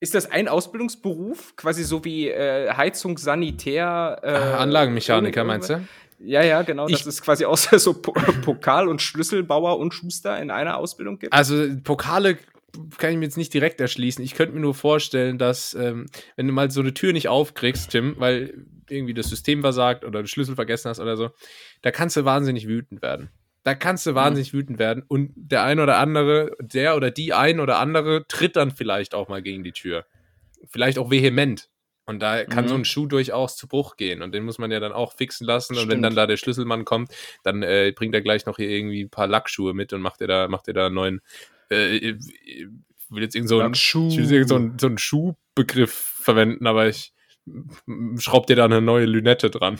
Ist 0.00 0.14
das 0.14 0.30
ein 0.30 0.48
Ausbildungsberuf? 0.48 1.56
Quasi 1.56 1.82
so 1.82 2.04
wie 2.04 2.28
äh, 2.28 2.72
Heizung, 2.72 3.18
Sanitär. 3.18 4.20
Äh, 4.22 4.28
Anlagenmechaniker 4.28 5.44
meinst 5.44 5.70
du? 5.70 5.86
Ja, 6.20 6.42
ja, 6.42 6.62
genau. 6.62 6.88
Ich, 6.88 6.98
dass 6.98 7.06
es 7.06 7.22
quasi 7.22 7.44
außer 7.44 7.78
so 7.78 7.94
Pokal- 8.44 8.88
und 8.88 9.02
Schlüsselbauer 9.02 9.78
und 9.78 9.94
Schuster 9.94 10.40
in 10.40 10.50
einer 10.50 10.76
Ausbildung 10.76 11.18
gibt. 11.18 11.32
Also 11.32 11.66
Pokale 11.82 12.38
kann 12.98 13.12
ich 13.12 13.16
mir 13.16 13.24
jetzt 13.24 13.36
nicht 13.36 13.54
direkt 13.54 13.80
erschließen. 13.80 14.22
Ich 14.24 14.34
könnte 14.34 14.54
mir 14.54 14.60
nur 14.60 14.74
vorstellen, 14.74 15.38
dass, 15.38 15.74
ähm, 15.74 16.06
wenn 16.36 16.46
du 16.46 16.52
mal 16.52 16.70
so 16.70 16.80
eine 16.80 16.94
Tür 16.94 17.12
nicht 17.12 17.28
aufkriegst, 17.28 17.90
Tim, 17.90 18.16
weil 18.18 18.66
irgendwie 18.88 19.14
das 19.14 19.28
System 19.28 19.62
versagt 19.62 20.04
oder 20.04 20.22
den 20.22 20.28
Schlüssel 20.28 20.54
vergessen 20.54 20.88
hast 20.88 21.00
oder 21.00 21.16
so, 21.16 21.30
da 21.82 21.90
kannst 21.90 22.16
du 22.16 22.24
wahnsinnig 22.24 22.68
wütend 22.68 23.02
werden. 23.02 23.30
Da 23.68 23.74
kannst 23.74 24.06
du 24.06 24.14
wahnsinnig 24.14 24.54
mhm. 24.54 24.58
wütend 24.58 24.78
werden 24.78 25.04
und 25.08 25.30
der 25.36 25.62
ein 25.62 25.78
oder 25.78 25.98
andere, 25.98 26.56
der 26.58 26.96
oder 26.96 27.10
die 27.10 27.34
ein 27.34 27.60
oder 27.60 27.78
andere 27.78 28.26
tritt 28.26 28.56
dann 28.56 28.70
vielleicht 28.70 29.14
auch 29.14 29.28
mal 29.28 29.42
gegen 29.42 29.62
die 29.62 29.72
Tür. 29.72 30.06
Vielleicht 30.64 30.98
auch 30.98 31.10
vehement. 31.10 31.68
Und 32.06 32.20
da 32.20 32.44
kann 32.44 32.64
mhm. 32.64 32.68
so 32.70 32.74
ein 32.76 32.84
Schuh 32.86 33.06
durchaus 33.06 33.58
zu 33.58 33.68
Bruch 33.68 33.98
gehen. 33.98 34.22
Und 34.22 34.34
den 34.34 34.46
muss 34.46 34.56
man 34.56 34.70
ja 34.70 34.80
dann 34.80 34.92
auch 34.92 35.12
fixen 35.12 35.46
lassen. 35.46 35.74
Stimmt. 35.74 35.84
Und 35.84 35.92
wenn 35.94 36.02
dann 36.02 36.14
da 36.14 36.26
der 36.26 36.38
Schlüsselmann 36.38 36.86
kommt, 36.86 37.12
dann 37.42 37.62
äh, 37.62 37.92
bringt 37.94 38.14
er 38.14 38.22
gleich 38.22 38.46
noch 38.46 38.56
hier 38.56 38.70
irgendwie 38.70 39.02
ein 39.02 39.10
paar 39.10 39.26
Lackschuhe 39.26 39.74
mit 39.74 39.92
und 39.92 40.00
macht 40.00 40.22
er 40.22 40.28
da, 40.28 40.48
macht 40.48 40.66
er 40.68 40.72
da 40.72 40.86
einen 40.86 40.94
neuen, 40.94 41.20
äh, 41.70 41.94
ich 41.94 42.16
will 43.10 43.22
jetzt 43.22 43.34
irgend 43.34 43.50
so, 43.50 43.60
einen, 43.60 43.74
will 43.74 44.48
so, 44.48 44.54
einen, 44.54 44.78
so 44.78 44.86
einen 44.86 44.96
Schuhbegriff 44.96 45.92
verwenden, 45.92 46.66
aber 46.66 46.88
ich 46.88 47.12
schraubt 48.16 48.50
ihr 48.50 48.56
da 48.56 48.64
eine 48.64 48.80
neue 48.80 49.06
Lünette 49.06 49.50
dran. 49.50 49.78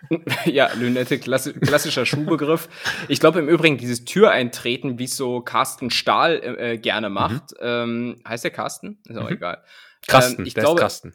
ja, 0.44 0.70
Lünette, 0.74 1.18
klassi 1.18 1.52
klassischer 1.54 2.06
Schuhbegriff. 2.06 2.68
Ich 3.08 3.20
glaube 3.20 3.38
im 3.38 3.48
Übrigen, 3.48 3.78
dieses 3.78 4.04
Türeintreten, 4.04 4.98
wie 4.98 5.04
es 5.04 5.16
so 5.16 5.40
Carsten 5.40 5.90
Stahl 5.90 6.40
äh, 6.42 6.78
gerne 6.78 7.08
mhm. 7.08 7.14
macht, 7.14 7.52
mhm. 7.52 7.56
ähm, 7.60 8.16
heißt 8.26 8.44
der 8.44 8.50
Carsten? 8.50 8.98
Ist 9.06 9.16
auch 9.16 9.28
mhm. 9.28 9.36
egal. 9.36 9.64
Carsten, 10.06 10.42
ähm, 10.42 10.46
ich 10.46 10.54
glaube, 10.54 10.80
Carsten. 10.80 11.14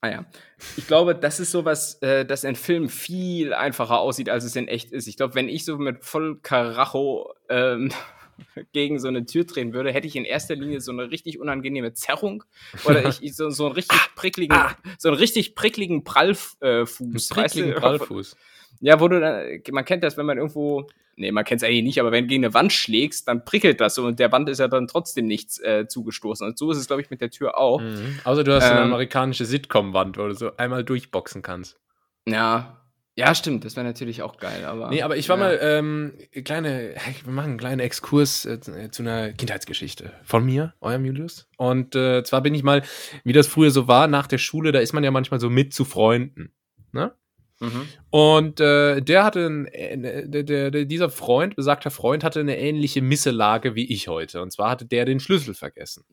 Ah 0.00 0.10
ja. 0.10 0.26
Ich 0.76 0.86
glaube, 0.86 1.14
das 1.14 1.40
ist 1.40 1.50
sowas, 1.50 1.94
äh, 2.02 2.26
das 2.26 2.44
in 2.44 2.56
Filmen 2.56 2.90
viel 2.90 3.54
einfacher 3.54 4.00
aussieht, 4.00 4.28
als 4.28 4.44
es 4.44 4.54
in 4.54 4.68
echt 4.68 4.92
ist. 4.92 5.06
Ich 5.06 5.16
glaube, 5.16 5.34
wenn 5.34 5.48
ich 5.48 5.64
so 5.64 5.78
mit 5.78 6.04
voll 6.04 6.40
Karacho 6.42 7.32
ähm, 7.48 7.90
gegen 8.72 8.98
so 8.98 9.08
eine 9.08 9.26
Tür 9.26 9.44
drehen 9.44 9.72
würde, 9.72 9.92
hätte 9.92 10.06
ich 10.06 10.16
in 10.16 10.24
erster 10.24 10.54
Linie 10.54 10.80
so 10.80 10.92
eine 10.92 11.10
richtig 11.10 11.38
unangenehme 11.38 11.92
Zerrung 11.92 12.44
oder 12.84 13.08
ich, 13.08 13.22
ich 13.22 13.36
so, 13.36 13.50
so 13.50 13.66
einen 13.66 13.74
richtig 13.74 13.98
prickligen, 14.16 14.56
ah. 14.56 14.76
so 14.98 15.08
einen 15.08 15.18
richtig 15.18 15.54
prickligen 15.54 16.04
Prallfuß. 16.04 16.56
Äh, 16.60 16.84
prickligen 16.84 17.36
weißt 17.36 17.56
du? 17.56 17.80
Prallfuß. 17.80 18.36
Ja, 18.80 19.00
wo 19.00 19.08
du 19.08 19.20
dann, 19.20 19.60
man 19.70 19.84
kennt 19.84 20.04
das, 20.04 20.16
wenn 20.16 20.26
man 20.26 20.38
irgendwo, 20.38 20.88
nee, 21.16 21.32
man 21.32 21.44
kennt 21.44 21.62
es 21.62 21.68
eigentlich 21.68 21.84
nicht, 21.84 22.00
aber 22.00 22.12
wenn 22.12 22.24
du 22.24 22.28
gegen 22.28 22.44
eine 22.44 22.54
Wand 22.54 22.72
schlägst, 22.72 23.28
dann 23.28 23.44
prickelt 23.44 23.80
das 23.80 23.94
so 23.94 24.04
und 24.04 24.18
der 24.18 24.32
Wand 24.32 24.48
ist 24.48 24.58
ja 24.58 24.68
dann 24.68 24.88
trotzdem 24.88 25.26
nichts 25.26 25.58
äh, 25.60 25.86
zugestoßen. 25.88 26.46
Und 26.46 26.58
so 26.58 26.70
ist 26.70 26.78
es, 26.78 26.86
glaube 26.86 27.02
ich, 27.02 27.10
mit 27.10 27.20
der 27.20 27.30
Tür 27.30 27.58
auch. 27.58 27.80
Mhm. 27.80 28.18
Außer 28.24 28.44
du 28.44 28.54
hast 28.54 28.64
ähm, 28.64 28.72
eine 28.72 28.82
amerikanische 28.82 29.44
Sitcom-Wand, 29.44 30.18
wo 30.18 30.26
du 30.26 30.34
so 30.34 30.56
einmal 30.56 30.84
durchboxen 30.84 31.42
kannst. 31.42 31.78
Ja, 32.26 32.83
ja, 33.16 33.32
stimmt, 33.34 33.64
das 33.64 33.76
wäre 33.76 33.86
natürlich 33.86 34.22
auch 34.22 34.38
geil, 34.38 34.64
aber. 34.64 34.90
Nee, 34.90 35.02
aber 35.02 35.16
ich 35.16 35.28
war 35.28 35.38
ja. 35.38 35.44
mal, 35.44 35.58
ähm, 35.62 36.14
kleine, 36.44 36.94
wir 37.24 37.32
machen 37.32 37.50
einen 37.50 37.58
kleinen 37.58 37.80
Exkurs 37.80 38.44
äh, 38.44 38.60
zu 38.60 39.02
einer 39.02 39.32
Kindheitsgeschichte 39.32 40.12
von 40.24 40.44
mir, 40.44 40.74
eurem 40.80 41.04
Julius. 41.04 41.48
Und 41.56 41.94
äh, 41.94 42.24
zwar 42.24 42.40
bin 42.40 42.54
ich 42.54 42.64
mal, 42.64 42.82
wie 43.22 43.32
das 43.32 43.46
früher 43.46 43.70
so 43.70 43.86
war, 43.86 44.08
nach 44.08 44.26
der 44.26 44.38
Schule, 44.38 44.72
da 44.72 44.80
ist 44.80 44.92
man 44.92 45.04
ja 45.04 45.12
manchmal 45.12 45.38
so 45.38 45.48
mit 45.48 45.72
zu 45.72 45.84
Freunden. 45.84 46.52
Ne? 46.90 47.12
Mhm. 47.60 47.88
Und 48.10 48.60
äh, 48.60 49.00
der 49.00 49.24
hatte, 49.24 49.46
ein, 49.46 49.66
äh, 49.66 50.28
der, 50.28 50.42
der, 50.42 50.70
der, 50.70 50.84
dieser 50.84 51.10
Freund, 51.10 51.56
besagter 51.56 51.90
Freund, 51.90 52.24
hatte 52.24 52.40
eine 52.40 52.58
ähnliche 52.58 53.02
Misselage 53.02 53.74
wie 53.74 53.90
ich 53.92 54.08
heute. 54.08 54.42
Und 54.42 54.52
zwar 54.52 54.70
hatte 54.70 54.86
der 54.86 55.04
den 55.04 55.20
Schlüssel 55.20 55.54
vergessen. 55.54 56.04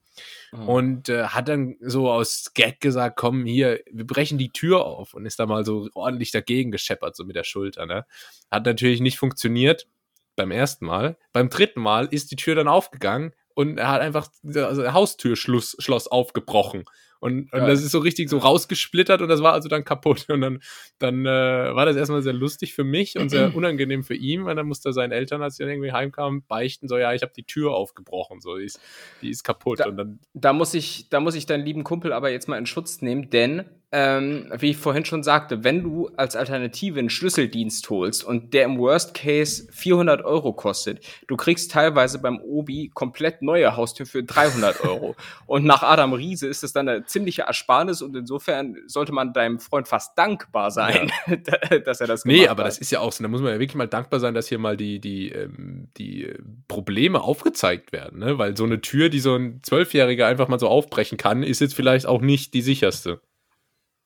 Mhm. 0.52 0.70
Und 0.70 1.10
äh, 1.10 1.26
hat 1.26 1.50
dann 1.50 1.76
so 1.82 2.12
aus 2.12 2.54
Gag 2.54 2.80
gesagt, 2.80 3.18
komm 3.18 3.46
hier, 3.46 3.82
wir 3.92 4.06
brechen 4.06 4.38
die 4.38 4.52
Tür 4.52 4.86
auf. 4.86 5.14
Und 5.14 5.26
ist 5.26 5.40
da 5.40 5.46
mal 5.46 5.66
so 5.66 5.90
ordentlich 5.94 6.32
dagegen 6.32 6.72
gescheppert, 6.72 7.16
so 7.16 7.26
mit 7.26 7.36
der 7.36 7.44
Schulter. 7.44 7.86
Ne? 7.86 8.06
Hat 8.50 8.66
natürlich 8.66 9.02
nicht 9.02 9.18
funktioniert 9.18 9.88
beim 10.36 10.52
ersten 10.52 10.86
Mal. 10.86 11.18
Beim 11.34 11.50
dritten 11.50 11.82
Mal 11.82 12.08
ist 12.08 12.32
die 12.32 12.36
Tür 12.36 12.56
dann 12.56 12.68
aufgegangen 12.68 13.34
und 13.54 13.78
er 13.78 13.90
hat 13.90 14.02
einfach 14.02 14.30
also 14.56 14.94
Haustürschloss 14.94 15.76
Schloss 15.80 16.08
aufgebrochen. 16.08 16.86
Und, 17.22 17.54
und 17.54 17.60
ja. 17.60 17.68
das 17.68 17.84
ist 17.84 17.92
so 17.92 18.00
richtig 18.00 18.30
so 18.30 18.40
rausgesplittert 18.40 19.22
und 19.22 19.30
das 19.30 19.44
war 19.44 19.54
also 19.54 19.70
dann 19.70 19.86
kaputt. 19.86 20.25
Und 20.28 20.42
dann, 20.42 20.60
dann 20.98 21.25
äh, 21.25 21.75
war 21.75 21.86
das 21.86 21.96
erstmal 21.96 22.24
sehr 22.24 22.34
lustig 22.34 22.74
für 22.74 22.84
mich 22.84 23.16
und 23.18 23.30
sehr 23.30 23.56
unangenehm 23.56 24.04
für 24.04 24.16
ihn, 24.16 24.46
weil 24.46 24.56
dann 24.56 24.66
musste 24.66 24.92
seinen 24.92 25.12
Eltern, 25.12 25.44
als 25.44 25.58
sie 25.58 25.63
dann 25.63 25.72
irgendwie 25.72 25.92
heimkamen, 25.92 26.44
beichten, 26.48 26.88
so, 26.88 26.98
ja, 26.98 27.13
ich 27.13 27.22
habe 27.22 27.32
die 27.38 27.44
Tür 27.44 27.75
aufgebrochen, 27.75 28.42
so, 28.42 28.58
die 28.58 28.66
ist, 28.66 28.80
die 29.22 29.30
ist 29.30 29.44
kaputt. 29.44 29.82
Da, 29.82 29.86
und 29.86 29.98
dann, 29.98 30.20
da 30.34 30.51
muss 30.51 30.74
ich, 30.74 31.10
da 31.10 31.20
muss 31.20 31.36
ich 31.36 31.46
deinen 31.46 31.63
lieben 31.63 31.84
Kumpel 31.84 32.12
aber 32.12 32.32
jetzt 32.32 32.48
mal 32.48 32.58
in 32.58 32.66
Schutz 32.66 33.04
nehmen, 33.04 33.30
denn 33.30 33.66
ähm, 33.94 34.50
wie 34.58 34.70
ich 34.70 34.78
vorhin 34.78 35.04
schon 35.04 35.22
sagte, 35.22 35.66
wenn 35.66 35.84
du 35.84 36.10
als 36.16 36.38
Alternative 36.38 36.98
einen 36.98 37.10
Schlüsseldienst 37.10 37.90
holst 37.90 38.24
und 38.24 38.54
der 38.54 38.63
im 38.63 38.78
Worst 38.80 39.13
Case 39.13 39.68
400 39.72 40.24
Euro 40.24 40.54
kostet, 40.54 41.06
du 41.28 41.36
kriegst 41.36 41.72
teilweise 41.72 42.20
beim 42.20 42.40
Obi 42.40 42.90
komplett 42.94 43.42
neue 43.42 43.75
Haustür 43.75 44.06
für 44.06 44.24
300 44.24 44.86
Euro. 44.86 45.16
und 45.46 45.66
nach 45.66 45.84
Adam 45.84 46.13
Riese 46.13 46.48
ist 46.48 46.63
es 46.63 46.72
dann 46.72 46.88
eine 46.88 47.06
ziemliche 47.12 47.44
Ersparnis 47.44 48.01
und 48.01 48.15
insofern 48.15 48.77
sollte 48.88 49.12
man 49.12 49.34
deinem 49.34 49.60
Freund 49.60 49.88
fast 49.88 50.18
dankbar 50.18 50.72
sein, 50.72 51.12
ja. 51.27 51.80
dass 51.80 52.01
er 52.01 52.08
das 52.08 52.24
gemacht 52.24 52.39
Nee, 52.39 52.48
aber 52.48 52.63
hat. 52.63 52.70
das 52.70 52.77
ist 52.80 52.91
ja 52.91 53.00
auch 53.00 53.12
so, 53.12 53.24
da 53.24 53.27
muss 53.27 53.41
man 53.41 53.51
ja 53.51 53.60
wirklich 53.60 53.75
mal 53.75 53.88
dankbar 53.88 54.20
sein, 54.20 54.34
dass 54.34 54.48
hier 54.48 54.60
mal 54.60 54.77
die, 54.77 55.00
die, 55.00 55.30
ähm, 55.30 55.89
die 55.98 56.34
Probleme 56.68 57.22
aufgezeigt 57.22 57.91
werden, 57.91 58.20
ne? 58.20 58.38
weil 58.38 58.58
so 58.58 58.63
eine 58.63 58.82
Tür, 58.82 59.10
die 59.10 59.20
so 59.20 59.36
ein 59.36 59.62
Zwölfjähriger 59.63 60.27
einfach 60.27 60.48
mal 60.48 60.60
so 60.60 60.68
aufbrechen 60.68 61.18
kann, 61.18 61.44
ist 61.44 61.62
jetzt 61.62 61.75
vielleicht 61.75 62.06
auch 62.06 62.22
nicht 62.22 62.53
die 62.53 62.62
sicherste. 62.62 63.22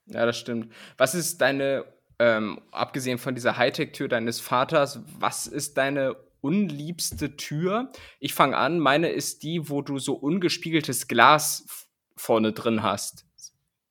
Ja, 0.07 0.25
das 0.25 0.37
stimmt. 0.37 0.71
Was 0.97 1.15
ist 1.15 1.41
deine, 1.41 1.85
ähm, 2.19 2.61
abgesehen 2.71 3.17
von 3.17 3.35
dieser 3.35 3.57
Hightech-Tür 3.57 4.07
deines 4.07 4.39
Vaters, 4.39 4.99
was 5.19 5.47
ist 5.47 5.77
deine 5.77 6.15
unliebste 6.41 7.35
Tür? 7.37 7.91
Ich 8.19 8.33
fange 8.35 8.55
an, 8.55 8.79
meine 8.79 9.09
ist 9.09 9.41
die, 9.41 9.69
wo 9.69 9.81
du 9.81 9.97
so 9.97 10.13
ungespiegeltes 10.13 11.07
Glas 11.07 11.84
vorne 12.15 12.53
drin 12.53 12.83
hast. 12.83 13.25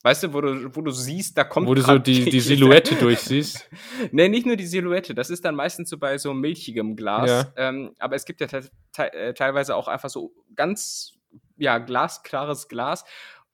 Weißt 0.05 0.23
du, 0.23 0.35
wo 0.35 0.43
du, 0.43 0.77
wo 0.77 0.83
du 0.83 0.91
siehst, 0.91 1.39
da 1.39 1.45
kommt. 1.45 1.67
Wo 1.67 1.75
du 1.75 1.81
so 1.81 1.99
die, 1.99 2.27
die 2.27 2.41
Silhouette 2.41 2.95
durchsiehst. 2.95 3.71
nee, 4.13 4.29
nicht 4.29 4.45
nur 4.45 4.57
die 4.57 4.67
Silhouette. 4.67 5.15
Das 5.15 5.31
ist 5.31 5.47
dann 5.47 5.55
meistens 5.55 5.89
so 5.89 5.97
bei 5.97 6.19
so 6.19 6.35
milchigem 6.35 6.95
Glas. 6.95 7.31
Ja. 7.31 7.53
Ähm, 7.57 7.95
aber 7.99 8.15
es 8.15 8.27
gibt 8.27 8.43
ja 8.43 8.47
te 8.47 8.69
te 8.93 9.13
äh, 9.15 9.33
teilweise 9.33 9.75
auch 9.75 9.89
einfach 9.89 10.11
so 10.11 10.35
ganz, 10.55 11.15
ja, 11.57 11.79
glasklares 11.79 12.69
Glas. 12.69 13.07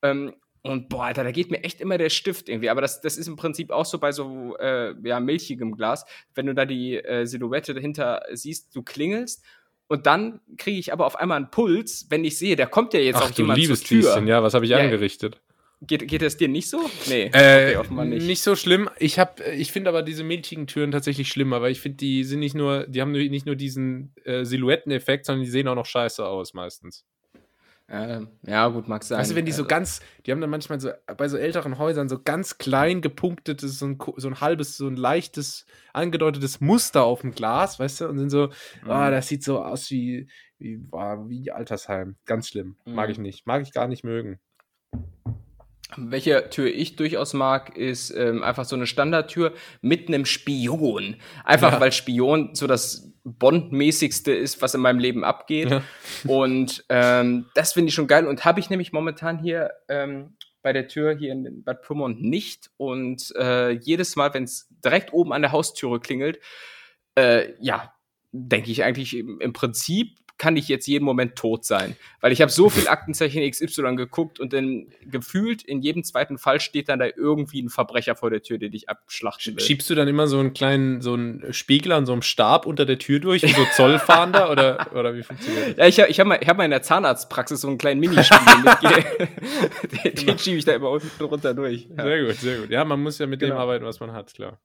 Ähm, 0.02 0.34
und 0.62 0.88
boah, 0.88 1.04
Alter, 1.04 1.22
da 1.22 1.30
geht 1.30 1.52
mir 1.52 1.62
echt 1.62 1.80
immer 1.80 1.98
der 1.98 2.10
Stift 2.10 2.48
irgendwie. 2.48 2.68
Aber 2.68 2.80
das, 2.80 3.00
das 3.00 3.16
ist 3.16 3.28
im 3.28 3.36
Prinzip 3.36 3.70
auch 3.70 3.86
so 3.86 3.98
bei 3.98 4.10
so 4.10 4.56
äh, 4.58 4.94
ja, 5.04 5.20
milchigem 5.20 5.76
Glas. 5.76 6.04
Wenn 6.34 6.46
du 6.46 6.54
da 6.54 6.66
die 6.66 6.96
äh, 6.96 7.26
Silhouette 7.26 7.74
dahinter 7.74 8.24
siehst, 8.32 8.74
du 8.74 8.82
klingelst. 8.82 9.44
Und 9.90 10.06
dann 10.06 10.38
kriege 10.56 10.78
ich 10.78 10.92
aber 10.92 11.04
auf 11.04 11.16
einmal 11.16 11.36
einen 11.36 11.50
Puls, 11.50 12.06
wenn 12.10 12.24
ich 12.24 12.38
sehe, 12.38 12.54
da 12.54 12.66
kommt 12.66 12.94
ja 12.94 13.00
jetzt 13.00 13.16
Ach, 13.16 13.28
auch 13.28 13.36
jemand 13.36 13.58
liebes 13.58 13.80
zur 13.80 13.88
Tür. 13.88 14.22
Ja, 14.24 14.40
was 14.40 14.54
habe 14.54 14.64
ich 14.64 14.70
ja, 14.70 14.78
angerichtet? 14.78 15.40
Geht, 15.82 16.06
geht 16.06 16.22
es 16.22 16.36
dir 16.36 16.46
nicht 16.46 16.70
so? 16.70 16.78
Nee, 17.08 17.24
äh, 17.24 17.70
okay, 17.70 17.76
offenbar 17.76 18.04
nicht. 18.04 18.24
Nicht 18.24 18.42
so 18.42 18.54
schlimm. 18.54 18.88
Ich 19.00 19.18
habe, 19.18 19.42
ich 19.50 19.72
finde 19.72 19.90
aber 19.90 20.02
diese 20.02 20.22
milchigen 20.22 20.68
Türen 20.68 20.92
tatsächlich 20.92 21.26
schlimmer, 21.26 21.60
weil 21.60 21.72
ich 21.72 21.80
finde, 21.80 21.96
die 21.96 22.22
sind 22.22 22.38
nicht 22.38 22.54
nur, 22.54 22.86
die 22.86 23.00
haben 23.00 23.10
nicht 23.10 23.46
nur 23.46 23.56
diesen 23.56 24.14
äh, 24.22 24.44
Silhouetteneffekt, 24.44 25.26
sondern 25.26 25.42
die 25.44 25.50
sehen 25.50 25.66
auch 25.66 25.74
noch 25.74 25.86
scheiße 25.86 26.24
aus 26.24 26.54
meistens. 26.54 27.04
Äh, 27.90 28.20
ja, 28.46 28.68
gut, 28.68 28.86
mag 28.86 29.02
sein. 29.02 29.18
Weißt 29.18 29.32
du, 29.32 29.34
wenn 29.34 29.46
die 29.46 29.52
so 29.52 29.62
also 29.62 29.68
ganz, 29.68 30.00
die 30.24 30.30
haben 30.30 30.40
dann 30.40 30.50
manchmal 30.50 30.78
so 30.78 30.90
bei 31.16 31.26
so 31.26 31.36
älteren 31.36 31.76
Häusern 31.76 32.08
so 32.08 32.22
ganz 32.22 32.56
klein 32.56 33.00
gepunktetes, 33.00 33.80
so 33.80 33.86
ein, 33.86 33.98
so 34.16 34.28
ein 34.28 34.40
halbes, 34.40 34.76
so 34.76 34.86
ein 34.86 34.94
leichtes, 34.94 35.66
angedeutetes 35.92 36.60
Muster 36.60 37.02
auf 37.02 37.22
dem 37.22 37.32
Glas, 37.32 37.80
weißt 37.80 38.02
du, 38.02 38.08
und 38.08 38.18
sind 38.18 38.30
so, 38.30 38.46
mhm. 38.84 38.90
oh, 38.90 39.10
das 39.10 39.26
sieht 39.26 39.42
so 39.42 39.60
aus 39.60 39.90
wie, 39.90 40.28
wie, 40.58 40.78
wie 40.78 41.50
Altersheim. 41.50 42.16
Ganz 42.26 42.48
schlimm. 42.48 42.76
Mag 42.84 43.08
mhm. 43.08 43.12
ich 43.12 43.18
nicht. 43.18 43.46
Mag 43.48 43.62
ich 43.62 43.72
gar 43.72 43.88
nicht 43.88 44.04
mögen. 44.04 44.38
Welche 45.96 46.48
Tür 46.48 46.68
ich 46.68 46.94
durchaus 46.94 47.34
mag, 47.34 47.76
ist 47.76 48.10
ähm, 48.12 48.44
einfach 48.44 48.66
so 48.66 48.76
eine 48.76 48.86
Standardtür 48.86 49.52
mit 49.80 50.06
einem 50.06 50.26
Spion. 50.26 51.16
Einfach 51.44 51.72
ja. 51.72 51.80
weil 51.80 51.90
Spion 51.90 52.54
so 52.54 52.68
das 52.68 53.09
Bond-mäßigste 53.24 54.32
ist, 54.32 54.62
was 54.62 54.74
in 54.74 54.80
meinem 54.80 54.98
Leben 54.98 55.24
abgeht. 55.24 55.70
Ja. 55.70 55.82
Und 56.26 56.84
ähm, 56.88 57.46
das 57.54 57.72
finde 57.72 57.88
ich 57.88 57.94
schon 57.94 58.06
geil. 58.06 58.26
Und 58.26 58.44
habe 58.44 58.60
ich 58.60 58.70
nämlich 58.70 58.92
momentan 58.92 59.38
hier 59.38 59.70
ähm, 59.88 60.36
bei 60.62 60.72
der 60.72 60.88
Tür 60.88 61.16
hier 61.16 61.32
in 61.32 61.62
Bad 61.64 61.82
Pyrmont 61.82 62.22
nicht. 62.22 62.70
Und 62.76 63.34
äh, 63.36 63.70
jedes 63.70 64.16
Mal, 64.16 64.32
wenn 64.34 64.44
es 64.44 64.68
direkt 64.84 65.12
oben 65.12 65.32
an 65.32 65.42
der 65.42 65.52
Haustüre 65.52 66.00
klingelt, 66.00 66.38
äh, 67.14 67.52
ja, 67.60 67.94
denke 68.32 68.70
ich 68.70 68.84
eigentlich 68.84 69.16
im, 69.16 69.40
im 69.40 69.52
Prinzip 69.52 70.18
kann 70.40 70.56
ich 70.56 70.68
jetzt 70.68 70.86
jeden 70.86 71.04
Moment 71.04 71.36
tot 71.36 71.66
sein. 71.66 71.96
Weil 72.22 72.32
ich 72.32 72.40
habe 72.40 72.50
so 72.50 72.70
viel 72.70 72.88
Aktenzeichen 72.88 73.48
XY 73.48 73.94
geguckt 73.94 74.40
und 74.40 74.54
dann 74.54 74.86
gefühlt 75.02 75.62
in 75.62 75.82
jedem 75.82 76.02
zweiten 76.02 76.38
Fall 76.38 76.60
steht 76.60 76.88
dann 76.88 76.98
da 76.98 77.06
irgendwie 77.14 77.60
ein 77.60 77.68
Verbrecher 77.68 78.16
vor 78.16 78.30
der 78.30 78.42
Tür, 78.42 78.56
der 78.56 78.70
dich 78.70 78.88
abschlachten 78.88 79.54
will. 79.54 79.62
Schiebst 79.62 79.90
du 79.90 79.94
dann 79.94 80.08
immer 80.08 80.28
so 80.28 80.38
einen 80.38 80.54
kleinen, 80.54 81.02
so 81.02 81.12
einen 81.12 81.52
Spiegel 81.52 81.92
an 81.92 82.06
so 82.06 82.12
einem 82.12 82.22
Stab 82.22 82.64
unter 82.64 82.86
der 82.86 82.98
Tür 82.98 83.20
durch, 83.20 83.42
wie 83.42 83.52
so 83.52 83.66
Zollfahnder 83.76 84.50
oder, 84.50 84.88
oder 84.94 85.14
wie 85.14 85.22
funktioniert 85.22 85.78
das? 85.78 85.96
Ja, 85.96 86.06
ich, 86.06 86.10
ich 86.10 86.20
habe 86.20 86.30
mal, 86.30 86.40
hab 86.40 86.56
mal 86.56 86.64
in 86.64 86.70
der 86.70 86.82
Zahnarztpraxis 86.82 87.60
so 87.60 87.68
einen 87.68 87.76
kleinen 87.76 88.00
Minispiegel. 88.00 89.04
den, 90.04 90.26
den 90.26 90.38
schiebe 90.38 90.56
ich 90.56 90.64
da 90.64 90.72
immer 90.72 90.88
unten 90.88 91.22
runter 91.22 91.52
durch. 91.52 91.86
Ja. 91.94 92.02
Sehr 92.02 92.24
gut, 92.24 92.36
sehr 92.36 92.58
gut. 92.60 92.70
Ja, 92.70 92.86
man 92.86 93.02
muss 93.02 93.18
ja 93.18 93.26
mit 93.26 93.40
genau. 93.40 93.56
dem 93.56 93.60
arbeiten, 93.60 93.84
was 93.84 94.00
man 94.00 94.12
hat, 94.12 94.32
klar. 94.32 94.58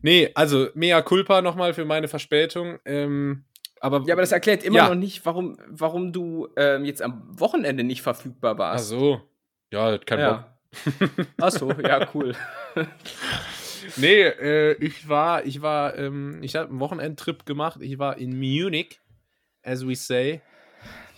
Nee, 0.00 0.30
also 0.34 0.68
mea 0.74 1.02
culpa 1.02 1.42
nochmal 1.42 1.74
für 1.74 1.84
meine 1.84 2.08
Verspätung. 2.08 2.78
Ähm, 2.86 3.44
aber 3.84 4.02
ja, 4.06 4.14
aber 4.14 4.22
das 4.22 4.32
erklärt 4.32 4.64
immer 4.64 4.78
ja. 4.78 4.88
noch 4.88 4.94
nicht, 4.94 5.26
warum, 5.26 5.58
warum 5.68 6.10
du 6.10 6.48
ähm, 6.56 6.86
jetzt 6.86 7.02
am 7.02 7.22
Wochenende 7.38 7.84
nicht 7.84 8.00
verfügbar 8.00 8.56
warst. 8.56 8.86
Ach 8.86 8.88
so. 8.88 9.20
Ja, 9.70 9.98
kein 9.98 10.20
ja. 10.20 10.32
Bock. 10.32 11.26
Ach 11.38 11.50
so, 11.50 11.70
ja, 11.82 12.08
cool. 12.14 12.34
nee, 13.96 14.22
äh, 14.22 14.72
ich 14.82 15.06
war, 15.06 15.44
ich 15.44 15.60
war, 15.60 15.98
ähm, 15.98 16.42
ich 16.42 16.56
habe 16.56 16.70
einen 16.70 16.80
Wochenendtrip 16.80 17.44
gemacht. 17.44 17.82
Ich 17.82 17.98
war 17.98 18.16
in 18.16 18.38
Munich, 18.38 19.00
as 19.62 19.86
we 19.86 19.94
say. 19.94 20.40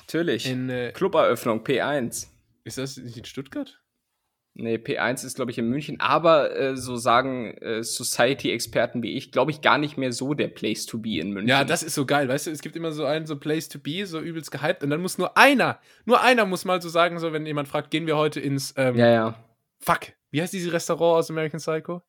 Natürlich. 0.00 0.50
In, 0.50 0.68
äh, 0.68 0.90
Cluberöffnung, 0.90 1.60
P1. 1.60 2.26
Ist 2.64 2.78
das 2.78 2.96
nicht 2.96 3.16
in 3.16 3.24
Stuttgart? 3.24 3.78
Nee, 4.58 4.76
P1 4.76 5.24
ist, 5.26 5.36
glaube 5.36 5.50
ich, 5.50 5.58
in 5.58 5.68
München, 5.68 6.00
aber 6.00 6.56
äh, 6.56 6.76
so 6.76 6.96
sagen 6.96 7.52
äh, 7.58 7.82
Society-Experten 7.82 9.02
wie 9.02 9.14
ich, 9.14 9.30
glaube 9.30 9.50
ich, 9.50 9.60
gar 9.60 9.76
nicht 9.76 9.98
mehr 9.98 10.12
so 10.12 10.32
der 10.32 10.48
Place 10.48 10.86
to 10.86 10.98
be 10.98 11.18
in 11.18 11.30
München. 11.30 11.48
Ja, 11.48 11.64
das 11.64 11.82
ist 11.82 11.94
so 11.94 12.06
geil, 12.06 12.28
weißt 12.28 12.46
du, 12.46 12.50
es 12.50 12.62
gibt 12.62 12.74
immer 12.74 12.92
so 12.92 13.04
einen, 13.04 13.26
so 13.26 13.36
Place 13.36 13.68
to 13.68 13.78
be, 13.78 14.06
so 14.06 14.18
übelst 14.18 14.50
gehypt, 14.50 14.82
und 14.82 14.88
dann 14.88 15.02
muss 15.02 15.18
nur 15.18 15.36
einer, 15.36 15.78
nur 16.06 16.22
einer 16.22 16.46
muss 16.46 16.64
mal 16.64 16.80
so 16.80 16.88
sagen, 16.88 17.18
so, 17.18 17.34
wenn 17.34 17.44
jemand 17.44 17.68
fragt, 17.68 17.90
gehen 17.90 18.06
wir 18.06 18.16
heute 18.16 18.40
ins, 18.40 18.72
ähm, 18.78 18.96
ja, 18.96 19.08
ja. 19.08 19.34
Fuck, 19.78 20.12
wie 20.30 20.40
heißt 20.40 20.54
dieses 20.54 20.72
Restaurant 20.72 21.18
aus 21.18 21.30
American 21.30 21.60
Psycho? 21.60 22.02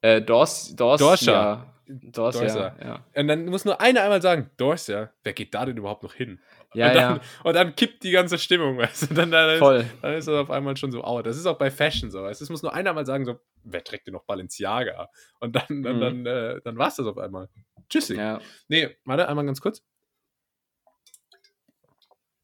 Äh, 0.00 0.22
Dors, 0.22 0.74
Dors, 0.76 0.98
Dorsha. 0.98 1.32
Ja. 1.32 1.74
Dorsia, 1.88 2.42
Dorsia. 2.42 2.76
ja. 2.82 3.04
Und 3.14 3.28
dann 3.28 3.46
muss 3.46 3.64
nur 3.64 3.80
einer 3.80 4.02
einmal 4.02 4.20
sagen, 4.20 4.50
Dorsia, 4.58 5.10
wer 5.24 5.32
geht 5.32 5.54
da 5.54 5.64
denn 5.64 5.76
überhaupt 5.76 6.02
noch 6.02 6.12
hin? 6.12 6.38
Ja, 6.74 6.88
und, 6.88 6.94
dann, 6.94 7.16
ja. 7.16 7.20
und 7.44 7.54
dann 7.54 7.74
kippt 7.74 8.02
die 8.02 8.10
ganze 8.10 8.38
Stimmung, 8.38 8.76
weißt 8.76 9.10
du? 9.10 9.14
Dann, 9.14 9.30
dann, 9.30 9.58
Voll. 9.58 9.78
Ist, 9.78 9.94
dann 10.02 10.14
ist 10.14 10.28
das 10.28 10.34
auf 10.34 10.50
einmal 10.50 10.76
schon 10.76 10.92
so, 10.92 11.02
oh, 11.02 11.22
das 11.22 11.38
ist 11.38 11.46
auch 11.46 11.56
bei 11.56 11.70
Fashion 11.70 12.10
so, 12.10 12.22
weißt 12.22 12.40
du? 12.40 12.44
Es 12.44 12.50
muss 12.50 12.62
nur 12.62 12.74
einer 12.74 12.92
mal 12.92 13.06
sagen, 13.06 13.24
so, 13.24 13.40
wer 13.64 13.82
trägt 13.82 14.06
denn 14.06 14.12
noch 14.12 14.24
Balenciaga? 14.24 15.08
Und 15.40 15.56
dann, 15.56 15.82
dann, 15.82 15.96
mhm. 15.96 16.00
dann, 16.00 16.26
äh, 16.26 16.60
dann 16.62 16.76
war 16.76 16.88
es 16.88 16.96
das 16.96 17.06
auf 17.06 17.16
einmal. 17.16 17.48
Tschüssi. 17.88 18.16
Ja. 18.16 18.40
Nee, 18.68 18.96
warte, 19.04 19.28
einmal 19.28 19.46
ganz 19.46 19.60
kurz. 19.60 19.82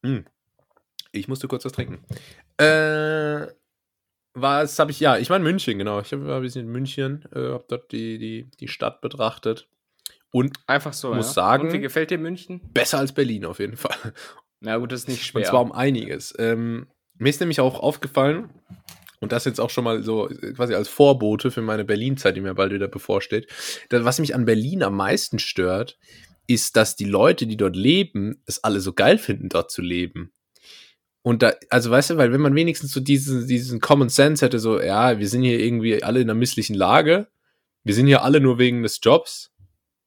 Hm. 0.03 0.25
Ich 1.13 1.29
musste 1.29 1.49
kurz 1.49 1.65
was 1.65 1.73
trinken. 1.73 2.05
Äh, 2.57 3.47
was 4.35 4.79
habe 4.79 4.91
ich, 4.91 5.01
ja, 5.01 5.17
ich 5.17 5.31
war 5.31 5.37
in 5.37 5.43
München, 5.43 5.79
genau. 5.79 6.01
Ich 6.01 6.13
war 6.13 6.37
ein 6.37 6.43
bisschen 6.43 6.67
in 6.67 6.73
München, 6.73 7.25
äh, 7.33 7.53
habe 7.53 7.65
dort 7.69 7.93
die, 7.93 8.19
die, 8.19 8.51
die 8.61 8.69
Stadt 8.69 9.01
betrachtet. 9.01 9.69
Und 10.31 10.59
einfach 10.67 10.93
so, 10.93 11.15
muss 11.15 11.29
ja. 11.29 11.33
sagen, 11.33 11.69
Und 11.69 11.73
wie 11.73 11.81
gefällt 11.81 12.11
dir 12.11 12.19
München? 12.19 12.61
Besser 12.73 12.99
als 12.99 13.13
Berlin 13.13 13.45
auf 13.45 13.61
jeden 13.61 13.77
Fall. 13.77 14.13
Na 14.61 14.79
gut, 14.79 14.91
das 14.91 15.01
ist 15.01 15.09
nicht 15.09 15.25
schwer. 15.25 15.43
Und 15.43 15.47
zwar 15.47 15.63
um 15.63 15.73
einiges. 15.73 16.35
Ähm, 16.39 16.89
mir 17.17 17.31
ist 17.31 17.41
nämlich 17.41 17.61
auch 17.61 17.79
aufgefallen, 17.79 18.51
und 19.21 19.33
das 19.33 19.45
jetzt 19.47 19.61
auch 19.61 19.71
schon 19.71 19.85
mal 19.85 20.03
so 20.03 20.29
äh, 20.29 20.53
quasi 20.53 20.75
als 20.75 20.89
Vorbote 20.89 21.51
für 21.51 21.63
meine 21.63 21.85
Berlin-Zeit, 21.85 22.37
die 22.37 22.41
mir 22.41 22.55
bald 22.55 22.73
wieder 22.73 22.89
bevorsteht. 22.89 23.49
was 23.89 24.19
mich 24.19 24.35
an 24.35 24.45
Berlin 24.45 24.83
am 24.83 24.97
meisten 24.97 25.39
stört, 25.39 25.99
ist, 26.47 26.77
dass 26.77 26.95
die 26.95 27.07
Leute, 27.07 27.47
die 27.47 27.57
dort 27.57 27.75
leben, 27.75 28.43
es 28.47 28.63
alle 28.63 28.81
so 28.81 28.93
geil 28.93 29.19
finden, 29.19 29.49
dort 29.49 29.71
zu 29.71 29.81
leben. 29.81 30.33
Und 31.27 31.43
da, 31.43 31.55
also 31.71 31.91
weißt 31.91 32.11
du, 32.11 32.17
weil 32.19 32.35
wenn 32.35 32.43
man 32.43 32.55
wenigstens 32.55 32.93
so 32.93 33.01
diesen, 33.01 33.47
diesen 33.47 33.81
Common 33.81 34.11
Sense 34.11 34.45
hätte, 34.45 34.59
so, 34.59 34.79
ja, 34.79 35.19
wir 35.19 35.27
sind 35.27 35.43
hier 35.43 35.59
irgendwie 35.59 36.03
alle 36.03 36.21
in 36.21 36.29
einer 36.29 36.39
misslichen 36.39 36.75
Lage, 36.75 37.29
wir 37.83 37.95
sind 37.95 38.07
hier 38.07 38.23
alle 38.23 38.41
nur 38.41 38.59
wegen 38.59 38.83
des 38.83 39.01
Jobs. 39.03 39.51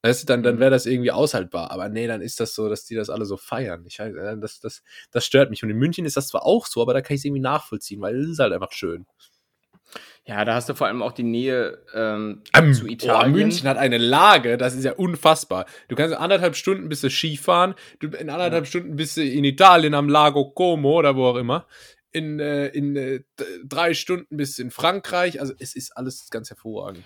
Weißt 0.03 0.21
du, 0.21 0.25
dann, 0.27 0.43
dann 0.43 0.57
mhm. 0.57 0.59
wäre 0.59 0.69
das 0.69 0.85
irgendwie 0.85 1.11
aushaltbar. 1.11 1.71
Aber 1.71 1.89
nee, 1.89 2.05
dann 2.05 2.21
ist 2.21 2.39
das 2.39 2.53
so, 2.53 2.69
dass 2.69 2.85
die 2.85 2.93
das 2.93 3.09
alle 3.09 3.25
so 3.25 3.35
feiern. 3.35 3.83
Ich, 3.87 3.97
äh, 3.97 4.13
das, 4.39 4.59
das, 4.59 4.83
das 5.09 5.25
stört 5.25 5.49
mich. 5.49 5.63
Und 5.63 5.71
in 5.71 5.77
München 5.77 6.05
ist 6.05 6.17
das 6.17 6.27
zwar 6.27 6.45
auch 6.45 6.67
so, 6.67 6.83
aber 6.83 6.93
da 6.93 7.01
kann 7.01 7.15
ich 7.15 7.21
es 7.21 7.25
irgendwie 7.25 7.41
nachvollziehen, 7.41 7.99
weil 7.99 8.15
es 8.15 8.29
ist 8.29 8.39
halt 8.39 8.53
einfach 8.53 8.71
schön. 8.71 9.07
Ja, 10.25 10.43
da 10.43 10.55
hast 10.55 10.67
du 10.67 10.73
vor 10.73 10.87
allem 10.87 11.01
auch 11.01 11.13
die 11.13 11.23
Nähe 11.23 11.83
ähm, 11.93 12.43
um, 12.57 12.73
zu 12.73 12.85
Italien. 12.85 13.33
Oh, 13.33 13.37
München 13.37 13.67
hat 13.69 13.77
eine 13.77 13.97
Lage, 13.97 14.57
das 14.57 14.75
ist 14.75 14.83
ja 14.83 14.93
unfassbar. 14.93 15.65
Du 15.87 15.95
kannst 15.95 16.13
in 16.13 16.21
anderthalb 16.21 16.55
Stunden 16.57 16.89
bis 16.89 16.99
du 16.99 17.09
Skifahren, 17.09 17.75
du, 17.99 18.07
in 18.07 18.29
anderthalb 18.29 18.65
ja. 18.65 18.69
Stunden 18.69 18.97
bist 18.97 19.15
du 19.15 19.23
in 19.23 19.45
Italien 19.45 19.93
am 19.93 20.09
Lago 20.09 20.49
Como 20.51 20.99
oder 20.99 21.15
wo 21.15 21.27
auch 21.27 21.37
immer. 21.37 21.65
In, 22.11 22.39
äh, 22.39 22.67
in 22.67 22.95
äh, 22.97 23.21
drei 23.63 23.93
Stunden 23.93 24.35
bist 24.35 24.57
du 24.57 24.63
in 24.63 24.71
Frankreich. 24.71 25.39
Also 25.39 25.53
es 25.59 25.75
ist 25.75 25.95
alles 25.95 26.29
ganz 26.29 26.49
hervorragend. 26.49 27.05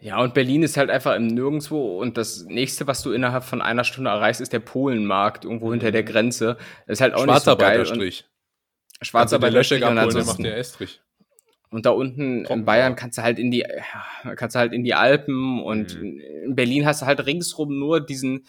Ja, 0.00 0.20
und 0.20 0.34
Berlin 0.34 0.62
ist 0.62 0.76
halt 0.76 0.90
einfach 0.90 1.14
im 1.14 1.26
Nirgendwo 1.26 2.00
und 2.00 2.16
das 2.16 2.44
nächste, 2.46 2.86
was 2.86 3.02
du 3.02 3.12
innerhalb 3.12 3.44
von 3.44 3.60
einer 3.60 3.84
Stunde 3.84 4.10
erreichst, 4.10 4.40
ist 4.40 4.52
der 4.52 4.60
Polenmarkt, 4.60 5.44
irgendwo 5.44 5.66
mhm. 5.66 5.72
hinter 5.72 5.92
der 5.92 6.04
Grenze. 6.04 6.56
Das 6.86 6.94
ist 6.98 7.00
halt 7.00 7.14
auch 7.14 7.26
nicht 7.26 7.42
so 7.42 7.54
geil. 7.56 7.84
Schwarzarbeiterstrich. 7.84 8.24
Schwarzarbeiterstrich. 9.02 9.80
Der 9.80 9.92
macht 9.92 10.42
der 10.42 10.56
Estrich. 10.56 11.02
Und 11.70 11.86
da 11.86 11.90
unten 11.90 12.44
Komm, 12.44 12.60
in 12.60 12.64
Bayern 12.64 12.96
kannst 12.96 13.18
du 13.18 13.22
halt 13.22 13.38
in 13.38 13.50
die, 13.50 13.64
kannst 14.36 14.56
du 14.56 14.58
halt 14.58 14.72
in 14.72 14.82
die 14.82 14.94
Alpen 14.94 15.62
und 15.62 16.00
mhm. 16.00 16.20
in 16.44 16.56
Berlin 16.56 16.84
hast 16.84 17.02
du 17.02 17.06
halt 17.06 17.24
ringsrum 17.26 17.78
nur 17.78 18.00
diesen, 18.00 18.46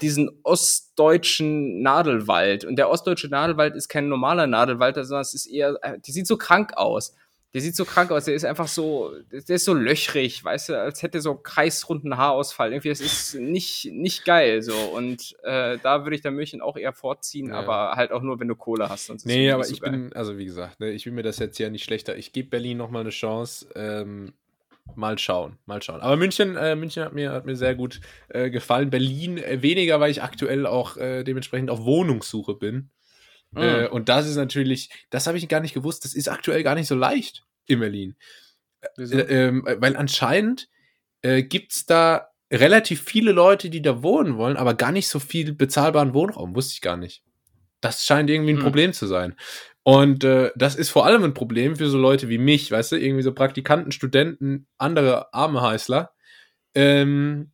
diesen 0.00 0.30
ostdeutschen 0.44 1.82
Nadelwald. 1.82 2.64
Und 2.64 2.76
der 2.76 2.90
ostdeutsche 2.90 3.28
Nadelwald 3.28 3.74
ist 3.74 3.88
kein 3.88 4.08
normaler 4.08 4.46
Nadelwald, 4.46 4.94
sondern 4.94 5.22
es 5.22 5.34
ist 5.34 5.46
eher, 5.46 5.76
äh, 5.82 5.98
die 5.98 6.12
sieht 6.12 6.28
so 6.28 6.36
krank 6.36 6.76
aus. 6.76 7.14
Der 7.54 7.60
sieht 7.60 7.76
so 7.76 7.84
krank 7.84 8.10
aus, 8.10 8.24
der 8.24 8.34
ist 8.34 8.44
einfach 8.44 8.66
so, 8.66 9.12
der 9.30 9.56
ist 9.56 9.64
so 9.64 9.74
löchrig, 9.74 10.44
weißt 10.44 10.70
du, 10.70 10.80
als 10.80 11.04
hätte 11.04 11.20
so 11.20 11.36
kreisrunden 11.36 12.16
Haarausfall. 12.16 12.72
Irgendwie, 12.72 12.88
das 12.88 13.00
ist 13.00 13.36
nicht, 13.36 13.92
nicht 13.92 14.24
geil 14.24 14.60
so. 14.60 14.74
Und 14.74 15.36
äh, 15.44 15.78
da 15.80 16.04
würde 16.04 16.16
ich 16.16 16.22
dann 16.22 16.34
München 16.34 16.60
auch 16.60 16.76
eher 16.76 16.92
vorziehen, 16.92 17.50
ja. 17.50 17.54
aber 17.54 17.92
halt 17.92 18.10
auch 18.10 18.22
nur, 18.22 18.40
wenn 18.40 18.48
du 18.48 18.56
Kohle 18.56 18.88
hast. 18.88 19.06
Sonst 19.06 19.24
nee, 19.24 19.52
aber 19.52 19.68
ich 19.68 19.80
geil. 19.80 19.92
bin, 19.92 20.12
also 20.14 20.36
wie 20.36 20.46
gesagt, 20.46 20.80
ne, 20.80 20.90
ich 20.90 21.06
will 21.06 21.12
mir 21.12 21.22
das 21.22 21.38
jetzt 21.38 21.56
ja 21.58 21.70
nicht 21.70 21.84
schlechter. 21.84 22.16
Ich 22.16 22.32
gebe 22.32 22.50
Berlin 22.50 22.76
nochmal 22.76 23.02
eine 23.02 23.10
Chance. 23.10 23.68
Ähm, 23.76 24.34
mal 24.96 25.16
schauen, 25.18 25.56
mal 25.66 25.80
schauen. 25.80 26.00
Aber 26.00 26.16
München, 26.16 26.56
äh, 26.56 26.74
München 26.74 27.04
hat 27.04 27.12
mir, 27.12 27.32
hat 27.32 27.46
mir 27.46 27.56
sehr 27.56 27.74
gut 27.74 28.00
äh, 28.28 28.50
gefallen. 28.50 28.90
Berlin 28.90 29.38
äh, 29.38 29.62
weniger, 29.62 30.00
weil 30.00 30.10
ich 30.10 30.22
aktuell 30.22 30.66
auch 30.66 30.96
äh, 30.96 31.22
dementsprechend 31.22 31.70
auf 31.70 31.84
Wohnungssuche 31.84 32.54
bin. 32.54 32.90
Mhm. 33.54 33.62
Äh, 33.62 33.88
und 33.88 34.08
das 34.08 34.28
ist 34.28 34.36
natürlich, 34.36 34.90
das 35.10 35.26
habe 35.26 35.38
ich 35.38 35.48
gar 35.48 35.60
nicht 35.60 35.74
gewusst, 35.74 36.04
das 36.04 36.14
ist 36.14 36.28
aktuell 36.28 36.62
gar 36.62 36.74
nicht 36.74 36.88
so 36.88 36.94
leicht 36.94 37.44
in 37.66 37.80
Berlin. 37.80 38.16
Äh, 38.98 39.02
äh, 39.02 39.80
weil 39.80 39.96
anscheinend 39.96 40.68
äh, 41.22 41.42
gibt 41.42 41.72
es 41.72 41.86
da 41.86 42.28
relativ 42.52 43.02
viele 43.02 43.32
Leute, 43.32 43.70
die 43.70 43.82
da 43.82 44.02
wohnen 44.02 44.36
wollen, 44.36 44.56
aber 44.56 44.74
gar 44.74 44.92
nicht 44.92 45.08
so 45.08 45.18
viel 45.18 45.52
bezahlbaren 45.52 46.14
Wohnraum. 46.14 46.54
Wusste 46.54 46.74
ich 46.74 46.80
gar 46.80 46.96
nicht. 46.96 47.22
Das 47.80 48.04
scheint 48.04 48.30
irgendwie 48.30 48.52
ein 48.52 48.58
mhm. 48.58 48.62
Problem 48.62 48.92
zu 48.92 49.06
sein. 49.06 49.34
Und 49.82 50.24
äh, 50.24 50.50
das 50.56 50.76
ist 50.76 50.90
vor 50.90 51.04
allem 51.04 51.24
ein 51.24 51.34
Problem 51.34 51.76
für 51.76 51.88
so 51.88 51.98
Leute 51.98 52.28
wie 52.30 52.38
mich, 52.38 52.70
weißt 52.70 52.92
du, 52.92 52.96
irgendwie 52.96 53.22
so 53.22 53.34
Praktikanten, 53.34 53.92
Studenten, 53.92 54.66
andere 54.78 55.32
arme 55.34 55.60
Heißler. 55.60 56.12
Ähm, 56.74 57.50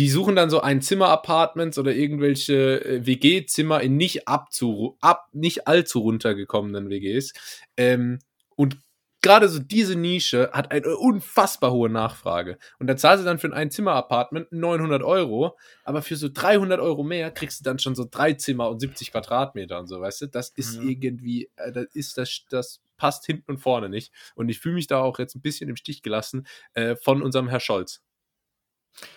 die 0.00 0.08
suchen 0.08 0.34
dann 0.34 0.48
so 0.48 0.62
ein 0.62 0.80
Zimmer-Apartments 0.80 1.78
oder 1.78 1.94
irgendwelche 1.94 2.82
äh, 2.82 3.06
WG-Zimmer 3.06 3.82
in 3.82 3.98
nicht 3.98 4.26
abzu 4.26 4.96
ab, 5.02 5.28
nicht 5.32 5.68
allzu 5.68 5.98
runtergekommenen 5.98 6.88
WGs. 6.88 7.34
Ähm, 7.76 8.18
und 8.56 8.78
gerade 9.20 9.46
so 9.50 9.58
diese 9.58 9.96
Nische 9.96 10.52
hat 10.54 10.70
eine 10.70 10.96
unfassbar 10.96 11.72
hohe 11.72 11.90
Nachfrage. 11.90 12.56
Und 12.78 12.86
da 12.86 12.96
zahlst 12.96 13.24
du 13.24 13.26
dann 13.26 13.38
für 13.38 13.48
ein 13.48 13.52
Einzimmer-Apartment 13.52 14.50
900 14.52 15.02
Euro, 15.02 15.58
aber 15.84 16.00
für 16.00 16.16
so 16.16 16.30
300 16.32 16.80
Euro 16.80 17.02
mehr 17.02 17.30
kriegst 17.30 17.60
du 17.60 17.64
dann 17.64 17.78
schon 17.78 17.94
so 17.94 18.06
drei 18.10 18.32
Zimmer 18.32 18.70
und 18.70 18.80
70 18.80 19.12
Quadratmeter 19.12 19.78
und 19.78 19.86
so, 19.86 20.00
weißt 20.00 20.22
du? 20.22 20.26
Das 20.28 20.48
ist 20.48 20.80
mhm. 20.80 20.88
irgendwie, 20.88 21.50
äh, 21.56 21.72
das 21.72 21.84
ist 21.92 22.16
das, 22.16 22.46
das 22.48 22.80
passt 22.96 23.26
hinten 23.26 23.50
und 23.50 23.58
vorne 23.58 23.90
nicht. 23.90 24.14
Und 24.34 24.48
ich 24.48 24.60
fühle 24.60 24.76
mich 24.76 24.86
da 24.86 25.02
auch 25.02 25.18
jetzt 25.18 25.34
ein 25.34 25.42
bisschen 25.42 25.68
im 25.68 25.76
Stich 25.76 26.00
gelassen 26.00 26.46
äh, 26.72 26.96
von 26.96 27.20
unserem 27.20 27.48
Herr 27.48 27.60
Scholz. 27.60 28.00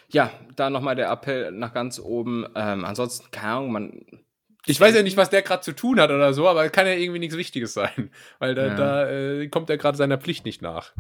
Ja, 0.10 0.32
da 0.56 0.70
nochmal 0.70 0.96
der 0.96 1.10
Appell 1.10 1.52
nach 1.52 1.74
ganz 1.74 2.00
oben. 2.00 2.46
Ähm, 2.56 2.86
ansonsten, 2.86 3.32
keine 3.32 3.54
Ahnung, 3.54 3.72
man 3.72 4.24
ich 4.66 4.80
weiß 4.80 4.96
ja 4.96 5.04
nicht, 5.04 5.18
was 5.18 5.30
der 5.30 5.42
gerade 5.42 5.62
zu 5.62 5.74
tun 5.74 6.00
hat 6.00 6.10
oder 6.10 6.34
so, 6.34 6.48
aber 6.48 6.70
kann 6.70 6.88
ja 6.88 6.94
irgendwie 6.94 7.20
nichts 7.20 7.36
Wichtiges 7.36 7.74
sein, 7.74 8.12
weil 8.40 8.56
da, 8.56 8.68
ja. 8.68 8.76
da 8.76 9.10
äh, 9.10 9.48
kommt 9.50 9.70
er 9.70 9.78
gerade 9.78 9.98
seiner 9.98 10.18
Pflicht 10.18 10.46
nicht 10.46 10.62
nach. 10.62 10.94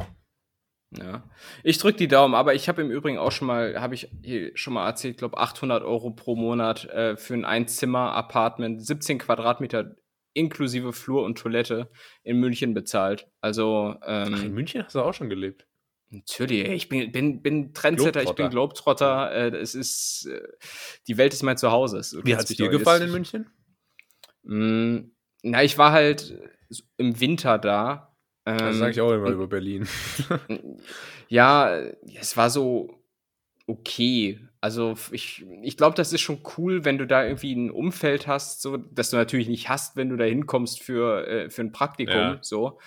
Ja, 0.98 1.24
ich 1.64 1.80
drücke 1.80 1.98
die 1.98 2.08
Daumen, 2.08 2.36
aber 2.36 2.54
ich 2.54 2.70
habe 2.70 2.82
im 2.82 2.92
Übrigen 2.92 3.18
auch 3.18 3.32
schon 3.32 3.48
mal, 3.48 3.82
habe 3.82 3.96
ich 3.96 4.10
hier 4.22 4.52
schon 4.56 4.74
mal 4.74 4.86
erzählt, 4.86 5.18
glaube 5.18 5.38
800 5.38 5.82
Euro 5.84 6.12
pro 6.12 6.36
Monat 6.36 6.86
äh, 6.86 7.18
für 7.18 7.34
ein 7.34 7.46
Einzimmer-Apartment, 7.46 8.86
17 8.86 9.18
Quadratmeter 9.18 9.96
inklusive 10.36 10.94
Flur 10.94 11.24
und 11.24 11.38
Toilette 11.38 11.90
in 12.24 12.40
München 12.40 12.74
bezahlt. 12.74 13.28
Also 13.42 13.96
ähm, 14.06 14.36
Ach, 14.36 14.44
in 14.44 14.54
München 14.54 14.84
hast 14.84 14.96
du 14.96 15.02
auch 15.02 15.14
schon 15.14 15.30
gelebt. 15.30 15.68
Natürlich, 16.14 16.68
ich 16.70 16.90
bin, 16.90 17.12
bin, 17.12 17.42
bin 17.42 17.74
Trendsetter, 17.74 18.22
ich 18.22 18.34
bin 18.34 18.50
Globetrotter. 18.52 19.32
Äh, 19.32 19.58
es 19.58 19.74
ist, 19.74 20.28
äh, 20.28 20.48
die 21.08 21.18
Welt 21.18 21.34
ist 21.34 21.42
mein 21.42 21.58
Zuhause. 21.58 22.22
Wie 22.24 22.36
hat 22.36 22.48
es 22.48 22.56
dir 22.56 22.70
gefallen 22.70 23.04
in 23.04 23.12
München? 23.12 23.50
Mm, 24.44 25.12
na, 25.42 25.64
ich 25.64 25.80
war 25.80 25.92
halt 25.92 26.38
im 26.98 27.20
Winter 27.20 27.58
da. 27.58 28.16
Ähm, 28.46 28.58
das 28.60 28.78
sage 28.78 28.92
ich 28.92 29.02
auch 29.02 29.12
immer 29.12 29.30
über 29.30 29.48
Berlin. 29.48 29.88
ja, 31.30 31.76
es 32.20 32.38
war 32.38 32.52
so 32.52 33.04
okay. 33.66 34.40
Also 34.62 34.96
ich, 35.12 35.44
ich 35.64 35.78
glaube, 35.78 35.96
das 35.96 36.14
ist 36.14 36.22
schon 36.22 36.44
cool, 36.58 36.86
wenn 36.86 37.00
du 37.00 37.08
da 37.08 37.26
irgendwie 37.26 37.56
ein 37.56 37.72
Umfeld 37.72 38.28
hast, 38.28 38.62
so, 38.62 38.78
dass 38.78 39.10
du 39.10 39.18
natürlich 39.18 39.48
nicht 39.48 39.68
hast, 39.68 39.96
wenn 39.96 40.10
du 40.10 40.16
da 40.16 40.26
hinkommst 40.26 40.82
für, 40.82 41.28
äh, 41.28 41.50
für 41.50 41.64
ein 41.64 41.72
Praktikum. 41.72 42.16
Ja. 42.16 42.38
So 42.42 42.80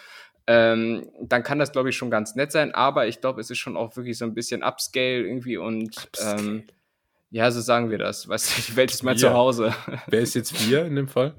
ähm, 0.46 1.08
dann 1.20 1.42
kann 1.42 1.58
das, 1.58 1.72
glaube 1.72 1.90
ich, 1.90 1.96
schon 1.96 2.10
ganz 2.10 2.34
nett 2.36 2.52
sein. 2.52 2.74
Aber 2.74 3.06
ich 3.06 3.20
glaube, 3.20 3.40
es 3.40 3.50
ist 3.50 3.58
schon 3.58 3.76
auch 3.76 3.96
wirklich 3.96 4.18
so 4.18 4.24
ein 4.24 4.34
bisschen 4.34 4.62
Upscale 4.62 5.22
irgendwie 5.22 5.56
und 5.56 6.08
ähm, 6.24 6.64
ja, 7.30 7.50
so 7.50 7.60
sagen 7.60 7.90
wir 7.90 7.98
das. 7.98 8.28
Weißt 8.28 8.56
du, 8.56 8.62
die 8.62 8.76
Welt 8.76 8.90
ist 8.92 9.02
mein 9.02 9.16
Zuhause. 9.16 9.74
Wer 10.06 10.20
ist 10.20 10.34
jetzt 10.34 10.68
wir 10.68 10.84
in 10.84 10.94
dem 10.96 11.08
Fall? 11.08 11.34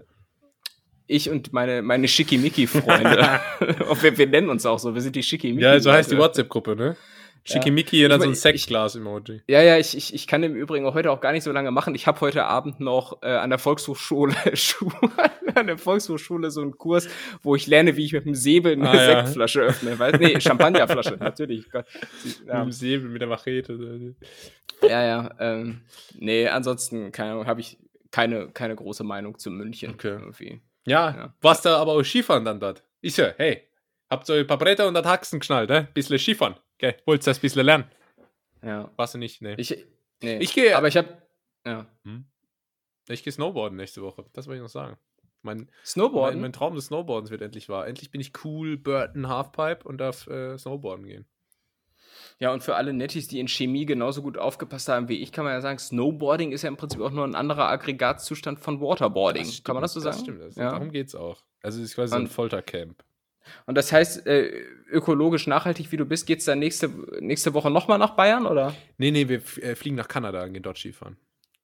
Ich 1.08 1.30
und 1.30 1.54
meine, 1.54 1.82
meine 1.82 2.08
Schickimicki-Freunde. 2.08 3.40
wir, 4.02 4.18
wir 4.18 4.28
nennen 4.28 4.50
uns 4.50 4.66
auch 4.66 4.78
so, 4.78 4.94
wir 4.94 5.02
sind 5.02 5.16
die 5.16 5.24
Schickimicki. 5.24 5.64
Ja, 5.64 5.80
so 5.80 5.92
heißt 5.92 6.12
die 6.12 6.18
WhatsApp-Gruppe, 6.18 6.76
ne? 6.76 6.98
Schickimicki 7.48 8.04
und 8.04 8.10
dann 8.10 8.22
so 8.22 8.28
ein 8.28 8.36
Sexglas-Emoji. 8.36 9.42
Ja, 9.48 9.62
ja, 9.62 9.78
ich, 9.78 9.96
ich, 9.96 10.14
ich 10.14 10.28
kann 10.28 10.44
im 10.44 10.56
Übrigen 10.56 10.86
heute 10.94 11.12
auch 11.12 11.22
gar 11.22 11.32
nicht 11.32 11.44
so 11.44 11.52
lange 11.52 11.72
machen. 11.72 11.96
Ich 11.96 12.08
habe 12.08 12.20
heute 12.22 12.46
Abend 12.46 12.80
noch 12.80 13.22
äh, 13.22 13.28
an 13.28 13.50
der 13.50 13.60
Volkshochschule 13.60 14.36
an 15.56 15.68
der 15.68 15.78
Volkshochschule 15.78 16.52
so 16.52 16.62
einen 16.62 16.78
Kurs, 16.78 17.08
wo 17.42 17.56
ich 17.56 17.68
lerne, 17.68 17.96
wie 17.96 18.06
ich 18.06 18.14
mit 18.14 18.26
dem 18.26 18.36
Säbel 18.36 18.74
eine 18.74 18.90
ah, 18.90 19.06
Sektflasche 19.06 19.62
ja. 19.62 19.68
öffne. 19.68 20.00
Weil, 20.00 20.14
nee, 20.18 20.40
Champagnerflasche, 20.42 21.18
natürlich. 21.20 21.70
Gott. 21.72 21.86
Ja. 22.46 22.60
Mit 22.60 22.66
dem 22.66 22.72
Säbel, 22.72 23.10
mit 23.10 23.22
der 23.22 23.30
Machete. 23.30 24.16
Ja, 24.82 25.04
ja. 25.04 25.30
Ähm, 25.40 25.82
nee, 26.16 26.48
ansonsten 26.48 27.12
habe 27.18 27.62
ich 27.62 27.78
keine, 28.12 28.50
keine 28.50 28.76
große 28.76 29.04
Meinung 29.04 29.38
zu 29.38 29.50
München. 29.52 29.94
Okay. 29.94 30.10
Irgendwie. 30.10 30.62
Ja, 30.86 31.10
ja. 31.10 31.34
was 31.42 31.62
da 31.62 31.78
aber 31.78 31.94
auch 31.94 32.04
Skifahren 32.04 32.46
dann 32.46 32.60
dort. 32.60 32.84
Ist 33.02 33.18
ja, 33.18 33.34
hey, 33.38 33.64
habt 34.10 34.30
ihr 34.30 34.36
ein 34.36 34.48
paar 34.48 34.58
Bretter 34.58 34.88
und 34.88 34.94
das 34.94 35.06
Haxen 35.06 35.40
geschnallt, 35.40 35.70
ne? 35.70 35.88
Bisschen 35.94 36.18
Skifahren. 36.18 36.56
Okay, 36.78 36.96
wollt 37.06 37.24
ihr 37.24 37.26
das 37.26 37.40
ein 37.40 37.42
bisschen 37.42 37.66
lernen? 37.66 37.86
Ja. 38.64 38.92
Was 38.96 39.12
du 39.14 39.18
nicht? 39.18 39.42
Nee. 39.42 39.56
Ich, 39.58 39.86
nee. 40.22 40.38
ich 40.38 40.54
gehe. 40.54 40.78
Aber 40.78 40.88
ich 40.88 40.98
habe. 40.98 41.22
Ja. 41.66 41.88
Hm? 42.04 42.26
Ich 43.10 43.24
gehe 43.24 43.34
Snowboarden 43.34 43.78
nächste 43.78 44.02
Woche. 44.02 44.26
Das 44.34 44.48
wollte 44.48 44.58
ich 44.58 44.64
noch 44.64 44.70
sagen. 44.70 44.98
Mein, 45.42 45.72
Snowboarden? 45.86 46.40
Mein, 46.40 46.52
mein, 46.52 46.54
Traum 46.54 46.76
des 46.76 46.88
Snowboardens 46.88 47.32
wird 47.32 47.42
endlich 47.42 47.70
wahr. 47.70 47.88
Endlich 47.88 48.12
bin 48.12 48.22
ich 48.22 48.34
cool, 48.44 48.78
Burton 48.78 49.28
Halfpipe 49.28 49.88
und 49.88 49.98
darf 49.98 50.28
äh, 50.28 50.58
Snowboarden 50.58 51.06
gehen. 51.06 51.26
Ja, 52.40 52.54
und 52.54 52.62
für 52.62 52.76
alle 52.76 52.94
Nettis, 52.94 53.28
die 53.28 53.40
in 53.40 53.48
Chemie 53.48 53.86
genauso 53.86 54.22
gut 54.22 54.38
aufgepasst 54.38 54.90
haben 54.90 55.08
wie 55.08 55.22
ich, 55.22 55.32
kann 55.32 55.46
man 55.46 55.54
ja 55.54 55.62
sagen, 55.62 55.80
Snowboarding 55.80 56.52
ist 56.52 56.62
ja 56.62 56.68
im 56.68 56.78
Prinzip 56.78 57.02
auch 57.02 57.12
nur 57.12 57.26
ein 57.26 57.36
anderer 57.36 57.70
Aggregatzustand 57.70 58.60
von 58.60 58.82
Waterboarding. 58.82 59.46
Stimmt, 59.46 59.66
kann 59.66 59.76
man 59.76 59.82
das 59.82 59.94
so 59.94 60.00
sagen? 60.00 60.16
Das 60.16 60.22
stimmt. 60.22 60.42
Das, 60.42 60.56
ja. 60.56 60.72
Darum 60.72 60.94
es 60.94 61.16
auch. 61.16 61.44
Also 61.64 61.80
es 61.80 61.90
ist 61.90 61.96
quasi 61.96 62.16
und, 62.16 62.24
ein 62.24 62.28
Foltercamp. 62.28 63.04
Und 63.66 63.76
das 63.76 63.92
heißt, 63.92 64.26
äh, 64.28 64.48
ökologisch 64.90 65.48
nachhaltig 65.48 65.92
wie 65.92 65.98
du 65.98 66.06
bist, 66.06 66.26
geht 66.26 66.40
es 66.40 66.46
dann 66.46 66.60
nächste, 66.60 66.90
nächste 67.20 67.54
Woche 67.54 67.70
nochmal 67.70 67.98
nach 67.98 68.12
Bayern, 68.12 68.46
oder? 68.46 68.76
Nee, 68.98 69.12
nee, 69.12 69.28
wir 69.28 69.42
äh, 69.62 69.76
fliegen 69.76 69.96
nach 69.96 70.08
Kanada 70.08 70.44
und 70.44 70.54
gehen 70.54 70.64
dort 70.64 70.78
Skifahren. 70.78 71.18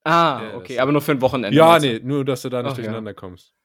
Ah, 0.04 0.42
ja, 0.44 0.58
okay, 0.58 0.80
aber 0.80 0.92
nur 0.92 1.02
für 1.02 1.14
ein 1.14 1.22
Wochenende. 1.22 1.56
Ja, 1.56 1.80
nee, 1.80 2.00
nur, 2.04 2.26
dass 2.26 2.42
du 2.42 2.50
da 2.50 2.62
nicht 2.62 2.72
Ach, 2.72 2.76
durcheinander 2.76 3.12
ja. 3.12 3.16
kommst. 3.16 3.56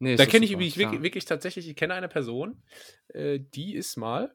Nee, 0.00 0.14
da 0.14 0.26
kenne 0.26 0.44
ich 0.44 0.52
wirklich, 0.52 0.78
wirklich, 0.78 1.02
wirklich, 1.02 1.24
tatsächlich, 1.24 1.68
ich 1.68 1.74
kenne 1.74 1.94
eine 1.94 2.08
Person, 2.08 2.62
äh, 3.08 3.40
die 3.40 3.74
ist 3.74 3.96
mal, 3.96 4.32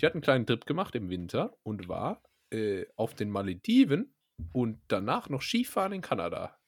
die 0.00 0.06
hat 0.06 0.14
einen 0.14 0.22
kleinen 0.22 0.46
Trip 0.46 0.64
gemacht 0.64 0.94
im 0.94 1.10
Winter 1.10 1.58
und 1.62 1.88
war 1.88 2.22
äh, 2.50 2.86
auf 2.96 3.14
den 3.14 3.28
Malediven 3.28 4.14
und 4.52 4.80
danach 4.88 5.28
noch 5.28 5.42
Skifahren 5.42 5.92
in 5.92 6.00
Kanada. 6.00 6.58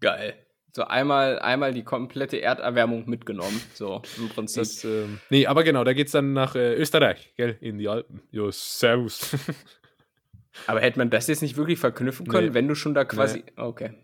Geil. 0.00 0.34
So 0.74 0.84
einmal, 0.84 1.38
einmal 1.38 1.74
die 1.74 1.84
komplette 1.84 2.40
Erderwärmung 2.40 3.08
mitgenommen, 3.08 3.60
so 3.74 4.00
im 4.16 4.30
Prinzip. 4.30 4.62
Das, 4.62 4.84
ähm, 4.84 5.20
nee, 5.28 5.46
aber 5.46 5.64
genau, 5.64 5.84
da 5.84 5.92
geht 5.92 6.06
es 6.06 6.12
dann 6.12 6.32
nach 6.32 6.54
äh, 6.54 6.74
Österreich, 6.74 7.34
gell, 7.36 7.58
in 7.60 7.76
die 7.76 7.88
Alpen. 7.88 8.22
Jo, 8.30 8.50
servus. 8.50 9.36
Aber 10.66 10.80
hätte 10.80 10.98
man 10.98 11.08
das 11.08 11.28
jetzt 11.28 11.40
nicht 11.40 11.56
wirklich 11.56 11.78
verknüpfen 11.78 12.26
können, 12.26 12.48
nee. 12.48 12.54
wenn 12.54 12.68
du 12.68 12.74
schon 12.74 12.92
da 12.92 13.06
quasi. 13.06 13.38
Nee. 13.38 13.62
Okay. 13.62 13.94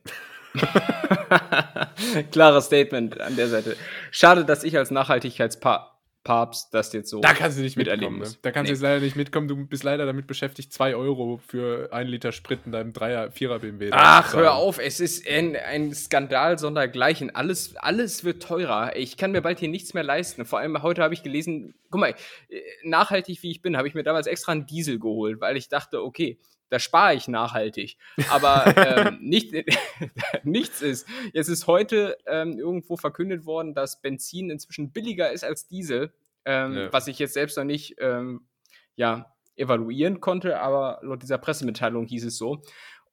Klares 2.31 2.66
Statement 2.66 3.20
an 3.20 3.37
der 3.37 3.48
Seite. 3.48 3.76
Schade, 4.11 4.46
dass 4.46 4.64
ich 4.64 4.76
als 4.78 4.90
Nachhaltigkeitspaar 4.90 5.97
Papst 6.24 6.74
das 6.74 6.92
jetzt 6.92 7.11
so. 7.11 7.20
Da 7.20 7.33
kannst 7.33 7.59
du 7.59 7.62
nicht 7.62 7.76
miterleben. 7.76 8.18
Ne? 8.18 8.28
Da 8.42 8.50
kannst 8.50 8.64
nee. 8.64 8.68
du 8.68 8.72
jetzt 8.74 8.83
leider 8.83 9.00
nicht 9.00 9.16
mitkommen. 9.16 9.48
Du 9.48 9.57
bist 9.66 9.83
leider 9.83 10.04
damit 10.04 10.26
beschäftigt, 10.26 10.72
2 10.72 10.94
Euro 10.94 11.40
für 11.46 11.92
einen 11.92 12.11
Liter 12.11 12.33
Sprit 12.33 12.61
in 12.66 12.72
deinem 12.72 12.92
3er, 12.92 13.31
4er 13.31 13.59
BMW. 13.61 13.90
Ach, 13.92 14.35
hör 14.35 14.54
auf. 14.54 14.78
Es 14.78 15.00
ist 15.00 15.26
ein, 15.26 15.57
ein 15.57 15.94
Skandal 15.94 16.59
sondergleichen. 16.59 17.35
Alles, 17.35 17.76
alles 17.76 18.24
wird 18.24 18.42
teurer. 18.42 18.96
Ich 18.96 19.16
kann 19.16 19.33
mir 19.33 19.40
bald 19.40 19.61
hier 19.61 19.68
nichts 19.68 19.94
mehr 19.94 20.04
leisten. 20.04 20.44
Vor 20.44 20.59
allem 20.59 20.83
heute 20.83 21.02
habe 21.02 21.14
ich 21.14 21.22
gelesen, 21.22 21.74
guck 21.90 22.00
mal, 22.00 22.14
äh, 22.48 22.61
nachhaltig 22.85 23.42
wie 23.42 23.50
ich 23.50 23.62
bin, 23.62 23.76
habe 23.76 23.88
ich 23.88 23.94
mir 23.94 24.02
damals 24.02 24.26
extra 24.26 24.52
einen 24.52 24.66
Diesel 24.66 24.98
geholt, 24.98 25.40
weil 25.40 25.57
ich 25.57 25.68
dachte, 25.68 26.02
okay, 26.02 26.38
da 26.70 26.78
spare 26.78 27.14
ich 27.14 27.28
nachhaltig. 27.28 27.96
Aber 28.31 28.76
ähm, 28.76 29.18
nicht, 29.22 29.54
nichts 30.44 30.83
ist. 30.83 31.07
Jetzt 31.33 31.48
ist 31.48 31.66
heute 31.66 32.16
ähm, 32.26 32.59
irgendwo 32.59 32.96
verkündet 32.96 33.46
worden, 33.46 33.74
dass 33.74 34.00
Benzin 34.00 34.50
inzwischen 34.50 34.92
billiger 34.92 35.33
ist 35.33 35.44
als 35.44 35.68
Diesel 35.68 36.12
ähm, 36.48 36.74
ja. 36.74 36.92
was 36.92 37.07
ich 37.09 37.18
jetzt 37.18 37.35
selbst 37.35 37.59
noch 37.59 37.64
nicht 37.64 37.96
ähm, 37.98 38.48
ja, 38.96 39.35
evaluieren 39.54 40.20
konnte, 40.20 40.61
aber 40.61 40.98
laut 41.02 41.22
dieser 41.22 41.37
Pressemitteilung 41.37 42.07
hieß 42.07 42.24
es 42.24 42.38
so. 42.38 42.62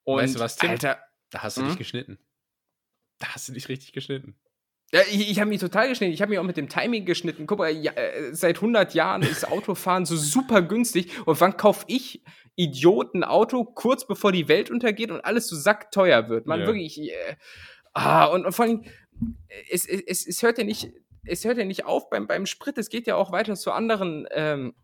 Und 0.04 0.22
weißt 0.22 0.36
du 0.36 0.40
was, 0.40 0.56
Tim? 0.56 0.70
Alter, 0.70 1.00
da 1.32 1.44
hast 1.44 1.58
du 1.58 1.62
dich 1.62 1.72
hm? 1.72 1.78
geschnitten. 1.78 2.20
Da 3.20 3.28
hast 3.28 3.50
du 3.50 3.54
dich 3.54 3.68
richtig 3.68 3.92
geschnitten. 3.92 4.40
Ja, 4.94 5.02
ich, 5.12 5.30
ich 5.30 5.40
habe 5.40 5.50
mich 5.50 5.60
total 5.60 5.90
geschnitten. 5.90 6.14
Ich 6.14 6.22
habe 6.22 6.30
mich 6.30 6.40
auch 6.40 6.44
mit 6.44 6.56
dem 6.56 6.70
Timing 6.70 7.06
geschnitten. 7.06 7.46
Guck 7.46 7.60
mal, 7.60 7.72
ja, 7.72 7.92
äh, 7.94 8.34
seit 8.34 8.58
100 8.58 8.94
Jahren 8.94 9.22
ist 9.24 9.46
Autofahren 9.52 10.06
so 10.06 10.16
super 10.16 10.62
günstig. 10.62 11.12
Und 11.26 11.42
wann 11.42 11.58
kaufe 11.58 11.84
ich 11.88 12.24
Idioten 12.56 13.24
Auto 13.24 13.64
kurz 13.64 14.08
bevor 14.08 14.32
die 14.32 14.48
Welt 14.48 14.72
untergeht 14.72 15.12
und 15.12 15.24
alles 15.24 15.48
so 15.48 15.56
sackteuer 15.56 16.30
wird? 16.30 16.46
Man, 16.46 16.62
ja. 16.62 16.68
wirklich. 16.68 17.00
Äh, 17.00 17.36
ah, 17.94 18.26
und, 18.26 18.46
und 18.46 18.54
vor 18.54 18.66
allem, 18.66 18.84
es, 19.70 19.86
es, 19.86 20.26
es 20.26 20.42
hört 20.44 20.58
ja 20.58 20.64
nicht 20.64 20.92
es 21.28 21.44
hört 21.44 21.58
ja 21.58 21.66
nicht 21.66 21.86
auf 21.86 22.10
beim, 22.10 22.28
beim 22.28 22.46
Sprit, 22.46 22.78
es 22.78 22.90
geht 22.90 23.08
ja 23.08 23.16
auch 23.16 23.32
weiter 23.32 23.56
zu 23.56 23.72
anderen 23.72 24.28
ähm, 24.32 24.76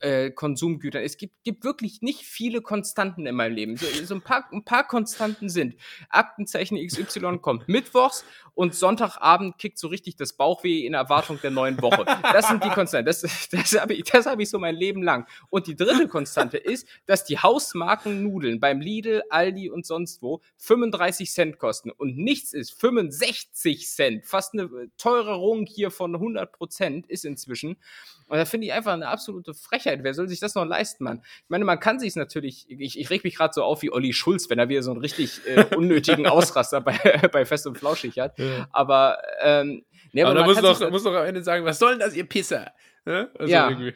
äh, 0.00 0.30
Konsumgütern. 0.30 1.02
Es 1.02 1.16
gibt, 1.16 1.42
gibt 1.44 1.64
wirklich 1.64 2.02
nicht 2.02 2.22
viele 2.22 2.60
Konstanten 2.60 3.26
in 3.26 3.34
meinem 3.34 3.54
Leben. 3.54 3.76
So, 3.76 3.86
so 4.04 4.14
ein, 4.14 4.22
paar, 4.22 4.48
ein 4.52 4.64
paar 4.64 4.86
Konstanten 4.86 5.48
sind. 5.48 5.76
Aktenzeichen 6.08 6.78
XY 6.84 7.38
kommt 7.38 7.68
mittwochs 7.68 8.24
und 8.54 8.74
Sonntagabend 8.74 9.58
kickt 9.58 9.78
so 9.78 9.88
richtig 9.88 10.16
das 10.16 10.32
Bauchweh 10.32 10.86
in 10.86 10.94
Erwartung 10.94 11.38
der 11.42 11.50
neuen 11.50 11.80
Woche. 11.82 12.04
Das 12.22 12.48
sind 12.48 12.64
die 12.64 12.70
Konstanten. 12.70 13.06
Das, 13.06 13.20
das 13.50 13.80
habe 13.80 13.94
ich, 13.94 14.04
das 14.04 14.26
hab 14.26 14.40
ich 14.40 14.48
so 14.48 14.58
mein 14.58 14.74
Leben 14.74 15.02
lang. 15.02 15.26
Und 15.50 15.66
die 15.66 15.76
dritte 15.76 16.08
Konstante 16.08 16.56
ist, 16.56 16.88
dass 17.04 17.24
die 17.24 17.38
Hausmarken 17.38 18.22
Nudeln 18.22 18.58
beim 18.58 18.80
Lidl, 18.80 19.22
Aldi 19.30 19.70
und 19.70 19.86
sonst 19.86 20.22
wo 20.22 20.40
35 20.56 21.30
Cent 21.30 21.58
kosten. 21.58 21.90
Und 21.90 22.16
nichts 22.16 22.52
ist 22.54 22.72
65 22.80 23.88
Cent. 23.88 24.26
Fast 24.26 24.54
eine 24.54 24.70
Teurerung 24.96 25.66
hier 25.66 25.90
von 25.90 26.14
100 26.14 26.52
Prozent 26.52 27.06
ist 27.08 27.24
inzwischen. 27.24 27.76
Und 28.28 28.38
da 28.38 28.44
finde 28.44 28.66
ich 28.66 28.72
einfach 28.72 28.92
eine 28.92 29.08
absolute 29.08 29.54
Frechheit. 29.54 30.02
Wer 30.02 30.14
soll 30.14 30.28
sich 30.28 30.40
das 30.40 30.54
noch 30.54 30.64
leisten, 30.64 31.04
Mann? 31.04 31.20
Ich 31.22 31.48
meine, 31.48 31.64
man 31.64 31.78
kann 31.78 32.00
sich 32.00 32.16
natürlich, 32.16 32.66
ich, 32.68 32.98
ich 32.98 33.10
reg 33.10 33.22
mich 33.22 33.36
gerade 33.36 33.52
so 33.54 33.62
auf 33.62 33.82
wie 33.82 33.92
Olli 33.92 34.12
Schulz, 34.12 34.50
wenn 34.50 34.58
er 34.58 34.68
wieder 34.68 34.82
so 34.82 34.90
einen 34.90 35.00
richtig 35.00 35.40
äh, 35.46 35.64
unnötigen 35.76 36.26
Ausraster 36.26 36.80
bei, 36.80 36.96
bei 37.32 37.44
Fest 37.44 37.66
und 37.66 37.78
Flauschig 37.78 38.18
hat. 38.18 38.38
Ja. 38.38 38.66
Aber, 38.72 39.18
ähm, 39.42 39.84
nee, 40.12 40.22
aber, 40.22 40.32
aber 40.32 40.40
da 40.54 40.62
muss 40.62 40.78
doch, 40.78 40.90
muss 40.90 41.02
doch 41.04 41.14
am 41.14 41.26
Ende 41.26 41.42
sagen, 41.42 41.64
was 41.64 41.78
soll 41.78 41.92
denn 41.92 42.00
das, 42.00 42.14
ihr 42.14 42.28
Pisser? 42.28 42.72
Ne? 43.04 43.30
Also 43.38 43.52
ja. 43.52 43.70
Irgendwie. 43.70 43.94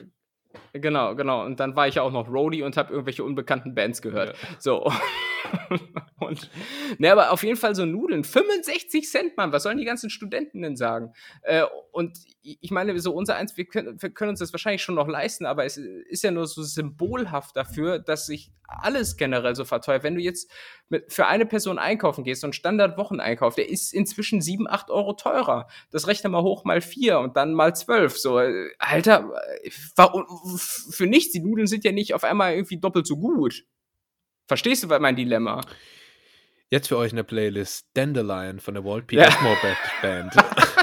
Genau, 0.72 1.14
genau. 1.14 1.44
Und 1.44 1.60
dann 1.60 1.76
war 1.76 1.88
ich 1.88 1.96
ja 1.96 2.02
auch 2.02 2.12
noch 2.12 2.28
Roadie 2.28 2.62
und 2.62 2.76
habe 2.76 2.92
irgendwelche 2.92 3.24
unbekannten 3.24 3.74
Bands 3.74 4.02
gehört. 4.02 4.36
Ja. 4.40 4.48
So. 4.58 4.92
und, 6.20 6.50
ne, 6.98 7.10
aber 7.10 7.32
auf 7.32 7.42
jeden 7.42 7.56
Fall 7.56 7.74
so 7.74 7.84
Nudeln. 7.84 8.24
65 8.24 9.08
Cent, 9.08 9.36
Mann. 9.36 9.52
Was 9.52 9.64
sollen 9.64 9.78
die 9.78 9.84
ganzen 9.84 10.10
Studenten 10.10 10.62
denn 10.62 10.76
sagen? 10.76 11.12
Äh, 11.42 11.64
und 11.92 12.18
ich 12.42 12.70
meine, 12.70 12.98
so 13.00 13.12
unser 13.12 13.36
eins, 13.36 13.56
wir 13.56 13.64
können, 13.64 14.00
wir 14.00 14.10
können 14.10 14.30
uns 14.30 14.38
das 14.38 14.52
wahrscheinlich 14.52 14.82
schon 14.82 14.94
noch 14.94 15.08
leisten, 15.08 15.46
aber 15.46 15.64
es 15.64 15.76
ist 15.76 16.22
ja 16.22 16.30
nur 16.30 16.46
so 16.46 16.62
symbolhaft 16.62 17.56
dafür, 17.56 17.98
dass 17.98 18.26
sich 18.26 18.52
alles 18.66 19.16
generell 19.16 19.54
so 19.54 19.64
verteuert. 19.64 20.04
Wenn 20.04 20.14
du 20.14 20.20
jetzt 20.20 20.50
mit, 20.88 21.12
für 21.12 21.26
eine 21.26 21.46
Person 21.46 21.78
einkaufen 21.78 22.24
gehst, 22.24 22.40
so 22.42 22.46
ein 22.46 22.52
Standard-Wocheneinkauf, 22.52 23.56
der 23.56 23.68
ist 23.68 23.92
inzwischen 23.92 24.40
7, 24.40 24.68
8 24.68 24.90
Euro 24.90 25.14
teurer. 25.14 25.68
Das 25.90 26.06
rechne 26.06 26.30
mal 26.30 26.42
hoch 26.42 26.64
mal 26.64 26.80
4 26.80 27.18
und 27.18 27.36
dann 27.36 27.52
mal 27.52 27.74
12. 27.74 28.16
So, 28.18 28.40
Alter, 28.78 29.32
für 30.60 31.06
nichts, 31.06 31.32
die 31.32 31.40
Nudeln 31.40 31.66
sind 31.66 31.84
ja 31.84 31.92
nicht 31.92 32.14
auf 32.14 32.24
einmal 32.24 32.54
irgendwie 32.54 32.78
doppelt 32.78 33.06
so 33.06 33.16
gut. 33.16 33.64
Verstehst 34.46 34.82
du 34.82 34.88
mein 34.88 35.16
Dilemma? 35.16 35.60
Jetzt 36.70 36.88
für 36.88 36.96
euch 36.96 37.12
eine 37.12 37.24
Playlist 37.24 37.88
Dandelion 37.94 38.60
von 38.60 38.74
der 38.74 38.84
Walt 38.84 39.08
P. 39.08 39.16
Ja. 39.16 39.28
Band. 40.02 40.34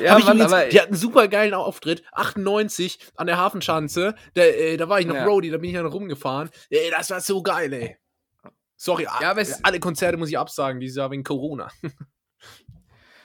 ja, 0.00 0.18
Mann, 0.18 0.40
aber 0.40 0.66
die 0.66 0.80
hatten 0.80 0.92
einen 0.92 1.00
super 1.00 1.28
geilen 1.28 1.54
Auftritt, 1.54 2.02
98 2.12 2.98
an 3.16 3.26
der 3.26 3.38
Hafenschanze, 3.38 4.14
da, 4.34 4.42
äh, 4.42 4.76
da 4.76 4.88
war 4.88 5.00
ich 5.00 5.06
noch 5.06 5.16
ja. 5.16 5.24
Roadie, 5.24 5.50
da 5.50 5.58
bin 5.58 5.70
ich 5.70 5.76
dann 5.76 5.86
rumgefahren. 5.86 6.50
Ey, 6.70 6.90
das 6.90 7.10
war 7.10 7.20
so 7.20 7.42
geil, 7.42 7.72
ey. 7.72 7.96
Sorry, 8.76 9.04
ja, 9.04 9.34
alle 9.64 9.80
Konzerte 9.80 10.16
muss 10.16 10.28
ich 10.28 10.38
absagen, 10.38 10.80
dieses 10.80 10.96
Jahr 10.96 11.10
wegen 11.10 11.24
Corona. 11.24 11.68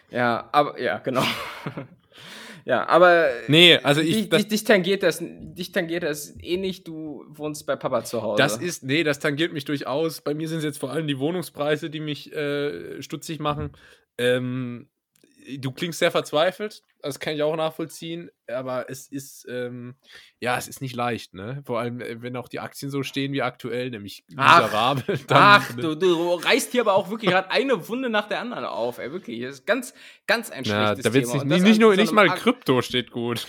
ja, 0.10 0.50
aber, 0.52 0.82
ja, 0.82 0.98
genau. 0.98 1.24
ja, 2.66 2.88
aber 2.88 3.30
nee, 3.48 3.78
also 3.78 4.02
ich, 4.02 4.16
dich, 4.16 4.30
dich, 4.30 4.48
dich, 4.48 4.64
tangiert 4.64 5.04
das, 5.04 5.22
dich 5.22 5.72
tangiert 5.72 6.04
das 6.04 6.38
eh 6.42 6.58
nicht, 6.58 6.88
du 6.88 7.26
wohnst 7.28 7.66
bei 7.66 7.76
Papa 7.76 8.04
zu 8.04 8.22
Hause. 8.22 8.42
Das 8.42 8.58
ist, 8.58 8.84
nee, 8.84 9.04
das 9.04 9.20
tangiert 9.20 9.52
mich 9.54 9.66
durchaus. 9.66 10.22
Bei 10.22 10.34
mir 10.34 10.48
sind 10.48 10.60
es 10.60 10.64
jetzt 10.64 10.80
vor 10.80 10.92
allem 10.92 11.08
die 11.08 11.20
Wohnungspreise, 11.20 11.90
die 11.90 12.00
mich 12.00 12.32
äh, 12.34 13.02
stutzig 13.02 13.40
machen. 13.40 13.72
Ähm, 14.18 14.88
du 15.58 15.72
klingst 15.72 16.00
sehr 16.00 16.12
verzweifelt, 16.12 16.84
das 17.02 17.20
kann 17.20 17.36
ich 17.36 17.44
auch 17.44 17.56
nachvollziehen, 17.56 18.30
aber 18.48 18.90
es 18.90 19.08
ist, 19.08 19.46
ähm, 19.50 19.96
ja, 20.40 20.58
es 20.58 20.68
ist 20.68 20.82
nicht 20.82 20.96
leicht, 20.96 21.34
ne? 21.34 21.62
Vor 21.66 21.80
allem, 21.80 22.02
äh, 22.02 22.22
wenn 22.22 22.36
auch 22.36 22.48
die 22.48 22.60
Aktien 22.60 22.92
so 22.92 23.04
stehen 23.04 23.34
wie 23.34 23.42
aktuell, 23.42 23.90
nämlich 23.90 24.24
miserabel. 24.30 25.20
Ach, 25.30 25.70
ach 25.70 25.76
du, 25.76 25.96
du 25.96 26.34
reißt 26.36 26.72
hier 26.72 26.82
aber 26.82 26.94
auch 26.94 27.10
wirklich 27.10 27.32
gerade 27.32 27.52
eine 27.52 27.88
Wunde 27.88 28.10
nach 28.10 28.28
der 28.28 28.40
anderen 28.40 28.66
auf, 28.66 28.98
ey, 28.98 29.12
wirklich. 29.12 29.42
Das 29.42 29.56
ist 29.56 29.66
ganz, 29.66 29.94
ganz 30.28 30.50
ein 30.50 30.64
ja, 30.64 30.96
schlechtes 30.96 31.04
da 31.04 31.10
Thema. 31.12 31.44
Nicht, 31.46 31.64
nicht 31.64 31.82
nur, 31.82 31.96
so 31.96 32.02
nicht 32.02 32.14
mal 32.14 32.28
Krypto 32.30 32.82
steht 32.82 33.12
gut. 33.12 33.48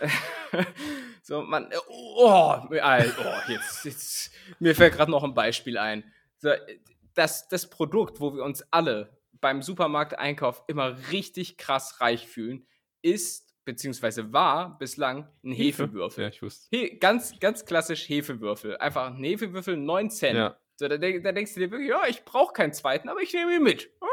so, 1.22 1.42
man, 1.42 1.68
oh, 1.88 2.56
oh, 2.70 2.70
jetzt, 3.48 3.84
jetzt, 3.84 4.32
mir 4.60 4.74
fällt 4.74 4.94
gerade 4.94 5.10
noch 5.10 5.24
ein 5.24 5.34
Beispiel 5.34 5.78
ein. 5.78 6.04
So, 6.38 6.50
das, 7.14 7.48
das 7.48 7.68
Produkt, 7.68 8.20
wo 8.20 8.34
wir 8.34 8.44
uns 8.44 8.64
alle 8.70 9.17
beim 9.40 9.62
Supermarkteinkauf 9.62 10.64
immer 10.66 10.96
richtig 11.10 11.56
krass 11.56 12.00
reich 12.00 12.26
fühlen, 12.26 12.66
ist 13.02 13.48
beziehungsweise 13.64 14.32
war 14.32 14.78
bislang 14.78 15.28
ein 15.44 15.52
Hefe. 15.52 15.84
Hefewürfel. 15.84 16.24
Ja, 16.24 16.28
ich 16.30 16.40
wusste. 16.42 16.66
He 16.70 16.98
ganz, 16.98 17.38
ganz 17.38 17.64
klassisch 17.66 18.08
Hefewürfel. 18.08 18.78
Einfach 18.78 19.14
ein 19.14 19.22
Hefewürfel, 19.22 19.76
9 19.76 20.10
Cent. 20.10 20.36
Ja. 20.36 20.58
So, 20.76 20.88
da, 20.88 20.96
da, 20.96 21.32
denkst 21.32 21.54
du 21.54 21.60
dir 21.60 21.70
wirklich, 21.70 21.90
ja, 21.90 22.06
ich 22.06 22.24
brauche 22.24 22.52
keinen 22.52 22.72
zweiten, 22.72 23.08
aber 23.08 23.20
ich 23.20 23.34
nehme 23.34 23.56
ihn 23.56 23.62
mit. 23.62 23.90
Oh, 24.00 24.06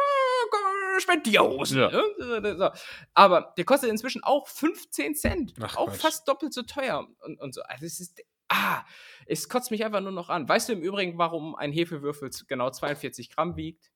Spendierhosen. 1.00 1.80
Ja. 1.80 1.90
Ne? 1.92 2.56
So. 2.58 2.70
Aber 3.14 3.54
der 3.58 3.66
kostet 3.66 3.90
inzwischen 3.90 4.24
auch 4.24 4.48
15 4.48 5.16
Cent. 5.16 5.54
Ach, 5.62 5.78
auch 5.78 5.88
Quatsch. 5.88 6.02
fast 6.02 6.28
doppelt 6.28 6.54
so 6.54 6.64
teuer. 6.64 7.08
Und, 7.20 7.40
und 7.40 7.54
so. 7.54 7.62
Also 7.64 7.86
es 7.86 8.00
ist. 8.00 8.22
Ah, 8.48 8.84
es 9.26 9.50
kotzt 9.50 9.72
mich 9.72 9.84
einfach 9.84 10.02
nur 10.02 10.12
noch 10.12 10.30
an. 10.30 10.48
Weißt 10.48 10.70
du 10.70 10.74
im 10.74 10.82
Übrigen, 10.82 11.18
warum 11.18 11.56
ein 11.56 11.72
Hefewürfel 11.72 12.30
genau 12.48 12.70
42 12.70 13.32
Gramm 13.32 13.56
wiegt? 13.56 13.90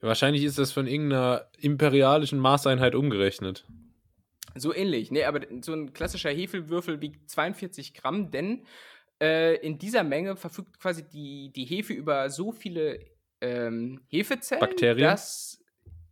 Wahrscheinlich 0.00 0.44
ist 0.44 0.58
das 0.58 0.72
von 0.72 0.86
irgendeiner 0.86 1.48
imperialischen 1.58 2.38
Maßeinheit 2.38 2.94
umgerechnet. 2.94 3.66
So 4.54 4.74
ähnlich. 4.74 5.10
Nee, 5.10 5.24
aber 5.24 5.40
so 5.62 5.72
ein 5.72 5.92
klassischer 5.92 6.30
Hefewürfel 6.30 7.00
wiegt 7.00 7.30
42 7.30 7.94
Gramm, 7.94 8.30
denn 8.30 8.64
äh, 9.20 9.56
in 9.56 9.78
dieser 9.78 10.04
Menge 10.04 10.36
verfügt 10.36 10.78
quasi 10.78 11.02
die, 11.08 11.52
die 11.54 11.64
Hefe 11.64 11.92
über 11.92 12.30
so 12.30 12.52
viele 12.52 13.00
ähm, 13.40 14.00
Hefezellen, 14.08 14.60
Bakterien? 14.60 15.08
dass. 15.08 15.62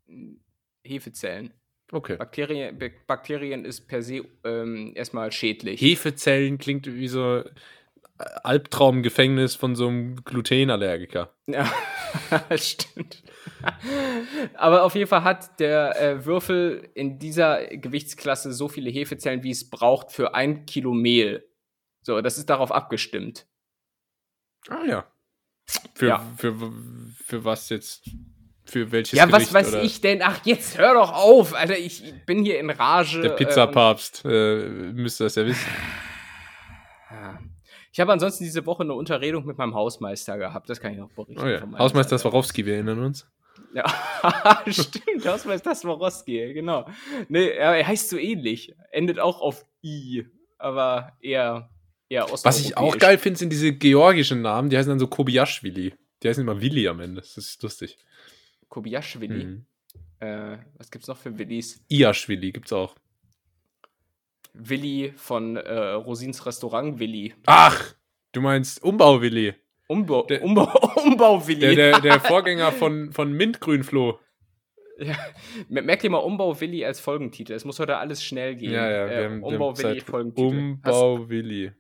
Hm, 0.07 0.41
Hefezellen. 0.87 1.55
Okay. 1.93 2.17
Bakterien, 2.17 2.79
Bakterien 3.07 3.65
ist 3.65 3.87
per 3.89 4.03
se 4.03 4.23
ähm, 4.45 4.93
erstmal 4.95 5.33
schädlich. 5.33 5.81
Hefezellen 5.81 6.59
klingt 6.59 6.87
wie 6.87 7.09
so 7.09 7.43
Albtraumgefängnis 8.19 9.57
von 9.57 9.75
so 9.75 9.89
einem 9.89 10.25
Glutenallergiker. 10.25 11.35
Ja, 11.47 11.69
stimmt. 12.57 13.23
Aber 14.55 14.85
auf 14.85 14.95
jeden 14.95 15.09
Fall 15.09 15.25
hat 15.25 15.59
der 15.59 16.01
äh, 16.01 16.25
Würfel 16.25 16.91
in 16.95 17.19
dieser 17.19 17.67
Gewichtsklasse 17.67 18.53
so 18.53 18.69
viele 18.69 18.91
Hefezellen, 18.91 19.43
wie 19.43 19.51
es 19.51 19.69
braucht 19.69 20.13
für 20.13 20.35
ein 20.35 20.65
Kilo 20.67 20.93
Mehl. 20.93 21.49
So, 22.03 22.21
das 22.21 22.39
ist 22.39 22.51
darauf 22.51 22.71
abgestimmt. 22.71 23.47
Ah 24.69 24.85
ja. 24.87 25.07
Für, 25.95 26.07
ja. 26.07 26.33
für, 26.37 26.55
für, 26.55 26.73
für 27.25 27.45
was 27.45 27.69
jetzt? 27.71 28.11
Für 28.67 28.93
welches 28.93 29.19
Ja, 29.19 29.27
Gericht, 29.27 29.49
was 29.49 29.55
weiß 29.55 29.69
oder? 29.75 29.83
ich 29.83 30.01
denn? 30.01 30.23
Ach, 30.23 30.41
jetzt 30.45 30.79
hör 30.79 30.95
doch 30.95 31.13
auf, 31.13 31.55
Alter, 31.55 31.79
ich 31.79 32.15
bin 32.25 32.45
hier 32.45 32.59
in 32.59 32.71
Rage. 32.71 33.21
Der 33.21 33.31
Pizzapapst 33.31 34.25
äh, 34.25 34.69
müsste 34.95 35.25
das 35.25 35.35
ja 35.35 35.45
wissen. 35.45 35.69
Ja. 37.11 37.39
Ich 37.95 38.01
habe 38.01 38.13
ansonsten 38.13 38.43
diese 38.43 38.67
Woche 38.67 38.83
eine 38.83 38.93
Unterredung 38.93 39.47
mit 39.47 39.57
meinem 39.57 39.73
Hausmeister 39.73 40.37
gehabt. 40.37 40.69
Das 40.69 40.81
kann 40.81 40.93
ich 40.93 40.99
noch 40.99 41.13
berichten. 41.13 41.41
Oh 41.41 41.47
ja. 41.47 41.79
Hausmeister 41.79 42.19
Swarovski, 42.19 42.67
wir 42.67 42.75
erinnern 42.75 42.99
uns. 42.99 43.25
Ja, 43.73 43.85
stimmt, 44.67 45.25
Hausmeister 45.25 45.77
Swarovski, 45.77 46.55
genau. 46.55 46.89
Nee, 47.29 47.51
er 47.51 47.87
heißt 47.87 48.09
so 48.09 48.19
ähnlich. 48.19 48.75
Endet 48.91 49.21
auch 49.21 49.41
auf 49.41 49.65
I, 49.85 50.27
aber 50.59 51.17
eher, 51.21 51.71
eher 52.09 52.27
Was 52.43 52.59
ich 52.59 52.77
auch 52.77 52.99
geil 52.99 53.17
finde, 53.17 53.39
sind 53.39 53.51
diese 53.51 53.73
georgischen 53.73 54.43
Namen, 54.43 54.71
die 54.71 54.77
heißen 54.77 54.91
dann 54.91 54.99
so 54.99 55.07
Kobiaschwili. 55.07 55.95
Die 56.21 56.29
heißen 56.29 56.43
immer 56.43 56.61
Willi 56.61 56.89
am 56.89 56.99
Ende. 56.99 57.21
Das 57.21 57.37
ist 57.37 57.63
lustig. 57.63 57.97
Kobiaschwili? 58.71 59.45
Mhm. 59.45 59.67
Äh, 60.19 60.59
was 60.79 60.91
gibt's 60.91 61.07
noch 61.07 61.17
für 61.17 61.39
Willis? 61.39 61.81
Iaschwili 61.89 62.51
gibt's 62.51 62.73
auch. 62.73 62.97
Willi 64.55 65.13
von 65.17 65.57
äh, 65.57 65.91
Rosins 65.91 66.47
Restaurant 66.47 66.99
Willi. 66.99 67.35
Ach, 67.47 67.95
du 68.33 68.41
meinst 68.41 68.83
Umbau-Willi. 68.83 69.55
Umbau, 69.89 70.23
der, 70.25 70.43
Umbau, 70.43 70.73
Umbau-Willi. 71.05 71.75
Der, 71.75 71.93
der, 71.93 72.01
der, 72.01 72.21
Vorgänger 72.21 72.73
von, 72.73 73.13
von 73.13 73.33
Mintgrünfloh. 73.33 74.19
Ja, 74.99 75.17
merk 75.69 76.01
dir 76.01 76.11
mal 76.11 76.19
Umbau-Willi 76.19 76.85
als 76.85 77.01
Folgentitel. 77.01 77.53
Es 77.53 77.65
muss 77.65 77.81
heute 77.81 77.99
alles 77.99 78.23
schnell 78.23 78.55
gehen. 78.55 78.73
Ja, 78.73 78.89
ja, 78.89 79.07
äh, 79.09 79.41
Umbau-Willi 79.41 80.01
Folgentitel. 80.01 80.57
Umbau-Willi. 80.57 81.73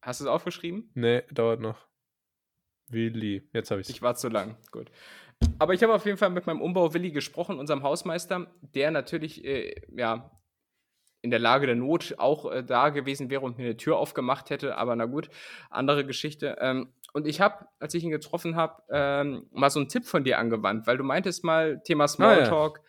Hast, 0.00 0.06
hast 0.06 0.20
du 0.20 0.24
es 0.24 0.30
aufgeschrieben? 0.30 0.90
Nee, 0.94 1.22
dauert 1.32 1.60
noch. 1.60 1.88
Willi. 2.88 3.48
Jetzt 3.52 3.70
habe 3.70 3.80
ich 3.80 3.88
es. 3.88 3.94
Ich 3.94 4.02
war 4.02 4.14
zu 4.16 4.28
lang. 4.28 4.56
Gut. 4.70 4.90
Aber 5.58 5.72
ich 5.72 5.82
habe 5.82 5.94
auf 5.94 6.04
jeden 6.04 6.18
Fall 6.18 6.30
mit 6.30 6.46
meinem 6.46 6.60
Umbau-Willi 6.60 7.10
gesprochen, 7.10 7.58
unserem 7.58 7.82
Hausmeister, 7.82 8.52
der 8.74 8.90
natürlich, 8.90 9.44
äh, 9.44 9.74
ja, 9.96 10.30
in 11.22 11.30
der 11.30 11.40
Lage 11.40 11.66
der 11.66 11.76
Not 11.76 12.14
auch 12.18 12.50
äh, 12.50 12.62
da 12.62 12.90
gewesen 12.90 13.30
wäre 13.30 13.42
und 13.42 13.58
mir 13.58 13.64
eine 13.64 13.76
Tür 13.76 13.96
aufgemacht 13.96 14.50
hätte. 14.50 14.76
Aber 14.76 14.94
na 14.96 15.06
gut, 15.06 15.28
andere 15.70 16.04
Geschichte. 16.06 16.56
Ähm, 16.60 16.88
und 17.12 17.26
ich 17.26 17.40
habe, 17.40 17.66
als 17.80 17.94
ich 17.94 18.04
ihn 18.04 18.10
getroffen 18.10 18.56
habe, 18.56 18.82
ähm, 18.90 19.46
mal 19.50 19.70
so 19.70 19.80
einen 19.80 19.88
Tipp 19.88 20.04
von 20.04 20.24
dir 20.24 20.38
angewandt, 20.38 20.86
weil 20.86 20.96
du 20.96 21.04
meintest 21.04 21.42
mal 21.44 21.80
Thema 21.82 22.06
Smalltalk. 22.06 22.78
Ah, 22.78 22.82
ja. 22.82 22.88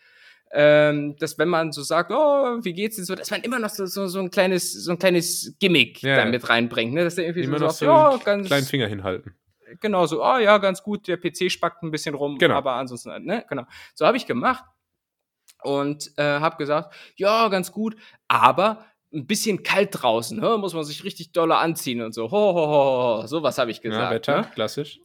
Ähm, 0.52 1.16
dass 1.16 1.38
wenn 1.38 1.48
man 1.48 1.70
so 1.70 1.82
sagt, 1.82 2.10
oh, 2.10 2.58
wie 2.64 2.72
geht's 2.72 2.96
denn 2.96 3.04
so, 3.04 3.14
dass 3.14 3.30
man 3.30 3.40
immer 3.42 3.60
noch 3.60 3.70
so, 3.70 3.86
so, 3.86 4.08
so 4.08 4.18
ein 4.18 4.32
kleines, 4.32 4.72
so 4.72 4.90
ein 4.90 4.98
kleines 4.98 5.56
Gimmick 5.60 6.02
ja, 6.02 6.16
da 6.16 6.24
mit 6.24 6.48
reinbringt, 6.48 6.92
ne? 6.92 7.04
Dass 7.04 7.14
der 7.14 7.26
irgendwie 7.26 7.44
immer 7.44 7.60
so 7.60 7.66
noch 7.66 7.72
so 7.72 7.84
ja, 7.84 8.16
ganz 8.24 8.48
kleinen 8.48 8.66
Finger 8.66 8.88
hinhalten. 8.88 9.36
Genau 9.80 10.06
so, 10.06 10.24
oh 10.24 10.38
ja, 10.38 10.58
ganz 10.58 10.82
gut, 10.82 11.06
der 11.06 11.18
PC 11.18 11.52
spackt 11.52 11.84
ein 11.84 11.92
bisschen 11.92 12.16
rum, 12.16 12.36
genau. 12.38 12.56
aber 12.56 12.72
ansonsten, 12.72 13.24
ne, 13.24 13.44
genau. 13.48 13.62
So 13.94 14.04
habe 14.04 14.16
ich 14.16 14.26
gemacht 14.26 14.64
und 15.62 16.12
äh, 16.16 16.22
habe 16.22 16.56
gesagt, 16.56 16.94
ja, 17.16 17.48
ganz 17.48 17.72
gut, 17.72 17.96
aber 18.28 18.84
ein 19.12 19.26
bisschen 19.26 19.62
kalt 19.62 19.90
draußen, 19.92 20.38
ne? 20.38 20.56
muss 20.58 20.74
man 20.74 20.84
sich 20.84 21.04
richtig 21.04 21.32
doller 21.32 21.58
anziehen 21.58 22.00
und 22.00 22.12
so. 22.12 22.30
Ho, 22.30 22.54
ho, 22.54 22.66
ho, 22.66 23.22
ho. 23.22 23.26
Sowas 23.26 23.58
habe 23.58 23.70
ich 23.70 23.80
gesagt. 23.80 24.02
Ja, 24.02 24.10
Wetter, 24.10 24.40
ne? 24.42 24.50
klassisch. 24.54 25.00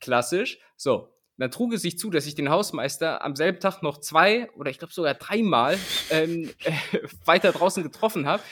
Klassisch. 0.00 0.58
So. 0.76 1.12
Dann 1.38 1.50
trug 1.50 1.74
es 1.74 1.82
sich 1.82 1.98
zu, 1.98 2.10
dass 2.10 2.26
ich 2.26 2.34
den 2.34 2.48
Hausmeister 2.48 3.22
am 3.22 3.36
selben 3.36 3.60
Tag 3.60 3.82
noch 3.82 3.98
zwei 3.98 4.50
oder 4.52 4.70
ich 4.70 4.78
glaube 4.78 4.94
sogar 4.94 5.14
dreimal 5.14 5.78
ähm, 6.10 6.50
äh, 6.64 6.72
weiter 7.26 7.52
draußen 7.52 7.82
getroffen 7.82 8.26
habe. 8.26 8.42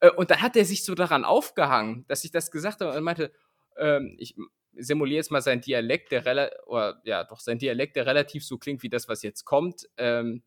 Äh, 0.00 0.10
und 0.10 0.30
dann 0.30 0.42
hat 0.42 0.56
er 0.56 0.64
sich 0.64 0.84
so 0.84 0.94
daran 0.94 1.24
aufgehangen, 1.24 2.04
dass 2.08 2.24
ich 2.24 2.30
das 2.30 2.50
gesagt 2.50 2.80
habe 2.80 2.96
und 2.96 3.02
meinte, 3.02 3.32
ähm, 3.78 4.16
ich 4.18 4.36
simuliere 4.74 5.16
jetzt 5.16 5.30
mal 5.30 5.40
sein 5.40 5.62
Dialekt, 5.62 6.12
der 6.12 6.26
relativ, 6.26 6.58
ja, 7.04 7.24
doch 7.24 7.40
sein 7.40 7.58
Dialekt, 7.58 7.96
der 7.96 8.04
relativ 8.04 8.44
so 8.44 8.58
klingt 8.58 8.82
wie 8.82 8.90
das, 8.90 9.08
was 9.08 9.22
jetzt 9.22 9.44
kommt. 9.44 9.88
Ähm, 9.96 10.42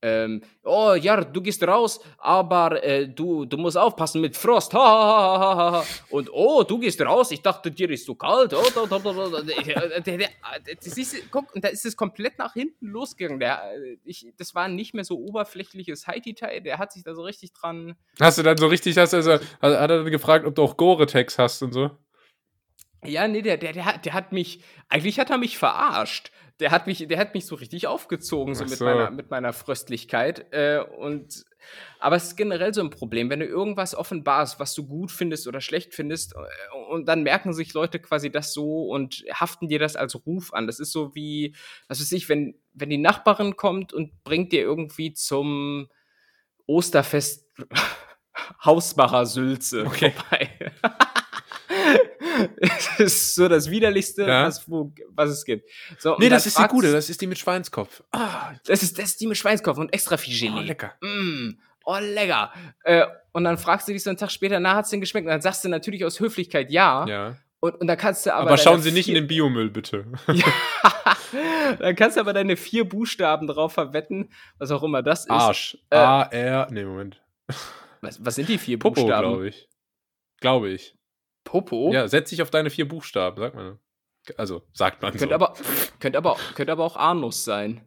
ähm, 0.00 0.42
oh 0.62 0.94
ja, 0.94 1.20
du 1.22 1.40
gehst 1.42 1.62
raus, 1.66 2.00
aber 2.18 2.82
äh, 2.84 3.08
du, 3.08 3.44
du 3.44 3.56
musst 3.56 3.76
aufpassen 3.76 4.20
mit 4.20 4.36
Frost. 4.36 4.72
Ha, 4.72 4.78
ha, 4.78 5.56
ha, 5.56 5.72
ha, 5.72 5.84
Und 6.10 6.30
oh, 6.32 6.62
du 6.62 6.78
gehst 6.78 7.00
raus, 7.00 7.30
ich 7.32 7.42
dachte, 7.42 7.70
dir 7.70 7.90
ist 7.90 8.06
so 8.06 8.14
kalt. 8.14 8.54
Oh, 8.54 8.64
da, 8.74 8.86
der, 10.00 10.28
das 10.82 10.98
ist, 10.98 11.30
guck, 11.30 11.46
da 11.54 11.68
ist 11.68 11.84
es 11.84 11.96
komplett 11.96 12.38
nach 12.38 12.54
hinten 12.54 12.86
losgegangen. 12.86 13.40
Der, 13.40 13.60
ich, 14.04 14.26
das 14.36 14.54
war 14.54 14.68
nicht 14.68 14.94
mehr 14.94 15.04
so 15.04 15.18
oberflächliches 15.18 16.06
Haiti-Tai, 16.06 16.60
der 16.60 16.78
hat 16.78 16.92
sich 16.92 17.02
da 17.02 17.14
so 17.14 17.22
richtig 17.22 17.52
dran. 17.52 17.96
Hast 18.20 18.38
du 18.38 18.42
dann 18.42 18.56
so 18.56 18.68
richtig, 18.68 18.96
hast 18.98 19.14
also, 19.14 19.32
hat 19.32 19.42
er 19.60 19.88
dann 19.88 20.04
gefragt, 20.06 20.46
ob 20.46 20.54
du 20.54 20.62
auch 20.62 20.76
Gore-Tex 20.76 21.38
hast 21.38 21.62
und 21.62 21.72
so? 21.72 21.90
Ja, 23.04 23.28
nee, 23.28 23.42
der, 23.42 23.56
der, 23.56 23.72
der, 23.72 23.84
hat, 23.84 24.04
der 24.04 24.12
hat 24.12 24.32
mich, 24.32 24.62
eigentlich 24.88 25.18
hat 25.18 25.30
er 25.30 25.38
mich 25.38 25.58
verarscht. 25.58 26.32
Der 26.60 26.72
hat 26.72 26.88
mich, 26.88 27.06
der 27.06 27.18
hat 27.18 27.34
mich 27.34 27.46
so 27.46 27.54
richtig 27.54 27.86
aufgezogen, 27.86 28.56
so, 28.56 28.64
so. 28.64 28.70
Mit, 28.70 28.80
meiner, 28.80 29.10
mit 29.12 29.30
meiner 29.30 29.52
Fröstlichkeit. 29.52 30.52
Äh, 30.52 30.80
und, 30.80 31.44
aber 32.00 32.16
es 32.16 32.24
ist 32.24 32.36
generell 32.36 32.74
so 32.74 32.80
ein 32.80 32.90
Problem, 32.90 33.30
wenn 33.30 33.38
du 33.38 33.46
irgendwas 33.46 33.94
offenbarst, 33.94 34.58
was 34.58 34.74
du 34.74 34.84
gut 34.84 35.12
findest 35.12 35.46
oder 35.46 35.60
schlecht 35.60 35.94
findest, 35.94 36.34
äh, 36.34 36.76
und 36.90 37.06
dann 37.06 37.22
merken 37.22 37.52
sich 37.52 37.74
Leute 37.74 38.00
quasi 38.00 38.30
das 38.30 38.52
so 38.52 38.88
und 38.88 39.24
haften 39.32 39.68
dir 39.68 39.78
das 39.78 39.94
als 39.94 40.26
Ruf 40.26 40.52
an. 40.52 40.66
Das 40.66 40.80
ist 40.80 40.90
so 40.90 41.14
wie, 41.14 41.54
was 41.86 42.00
weiß 42.00 42.10
ich, 42.10 42.28
wenn, 42.28 42.58
wenn 42.72 42.90
die 42.90 42.98
Nachbarin 42.98 43.54
kommt 43.54 43.92
und 43.92 44.24
bringt 44.24 44.50
dir 44.50 44.62
irgendwie 44.62 45.12
zum 45.12 45.88
Osterfest 46.66 47.46
Hausmacher 48.64 49.26
Sülze 49.26 49.84
okay. 49.86 50.12
vorbei. 50.12 50.72
das 52.60 53.00
ist 53.00 53.34
so 53.34 53.48
das 53.48 53.70
Widerlichste, 53.70 54.22
ja. 54.22 54.44
was, 54.44 54.68
wo, 54.68 54.92
was 55.10 55.30
es 55.30 55.44
gibt. 55.44 55.68
So, 55.98 56.16
nee, 56.18 56.28
das 56.28 56.46
ist 56.46 56.58
die 56.58 56.68
gute, 56.68 56.92
das 56.92 57.10
ist 57.10 57.20
die 57.20 57.26
mit 57.26 57.38
Schweinskopf. 57.38 58.02
Ah, 58.12 58.52
das 58.66 58.82
ist, 58.82 58.98
das 58.98 59.06
ist 59.06 59.20
die 59.20 59.26
mit 59.26 59.36
Schweinskopf 59.36 59.78
und 59.78 59.92
extra 59.92 60.16
viel 60.16 60.38
Gelee. 60.38 60.60
Oh, 60.60 60.66
lecker. 60.66 60.94
Mm, 61.00 61.50
oh, 61.84 61.98
lecker. 62.00 62.52
Äh, 62.84 63.06
und 63.32 63.44
dann 63.44 63.58
fragst 63.58 63.88
du 63.88 63.92
dich 63.92 64.02
so 64.02 64.10
einen 64.10 64.16
Tag 64.16 64.30
später, 64.30 64.60
na, 64.60 64.74
hat's 64.74 64.90
denn 64.90 65.00
geschmeckt? 65.00 65.26
Und 65.26 65.32
dann 65.32 65.42
sagst 65.42 65.64
du 65.64 65.68
natürlich 65.68 66.04
aus 66.04 66.20
Höflichkeit 66.20 66.70
ja. 66.70 67.06
Ja. 67.06 67.36
Und, 67.60 67.80
und 67.80 67.86
dann 67.88 67.96
kannst 67.96 68.24
du 68.24 68.34
aber. 68.34 68.48
Aber 68.48 68.58
schauen 68.58 68.80
Sie 68.82 68.92
nicht 68.92 69.08
in 69.08 69.14
den 69.14 69.26
Biomüll, 69.26 69.70
bitte. 69.70 70.06
ja. 70.32 70.46
dann 71.78 71.96
kannst 71.96 72.16
du 72.16 72.20
aber 72.20 72.32
deine 72.32 72.56
vier 72.56 72.88
Buchstaben 72.88 73.46
drauf 73.46 73.72
verwetten, 73.72 74.30
was 74.58 74.70
auch 74.70 74.82
immer 74.82 75.02
das 75.02 75.20
ist. 75.20 75.30
Arsch. 75.30 75.78
Äh, 75.90 75.96
A-R. 75.96 76.68
Nee, 76.70 76.84
Moment. 76.84 77.20
Was, 78.00 78.24
was 78.24 78.36
sind 78.36 78.48
die 78.48 78.58
vier 78.58 78.78
Popo, 78.78 79.02
Buchstaben? 79.02 79.28
glaube 79.28 79.48
ich. 79.48 79.68
Glaube 80.40 80.70
ich. 80.70 80.97
Popo? 81.44 81.92
Ja, 81.92 82.08
setz 82.08 82.30
dich 82.30 82.42
auf 82.42 82.50
deine 82.50 82.70
vier 82.70 82.88
Buchstaben, 82.88 83.40
sagt 83.40 83.54
man. 83.54 83.78
Also, 84.36 84.62
sagt 84.72 85.02
man 85.02 85.12
könnte 85.12 85.28
so. 85.28 85.34
Aber, 85.34 85.54
könnte, 86.00 86.18
aber, 86.18 86.36
könnte 86.54 86.72
aber 86.72 86.84
auch 86.84 86.96
Anus 86.96 87.44
sein. 87.44 87.80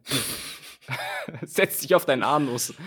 setz 1.42 1.80
dich 1.80 1.94
auf 1.94 2.04
deinen 2.04 2.22
Anus. 2.22 2.74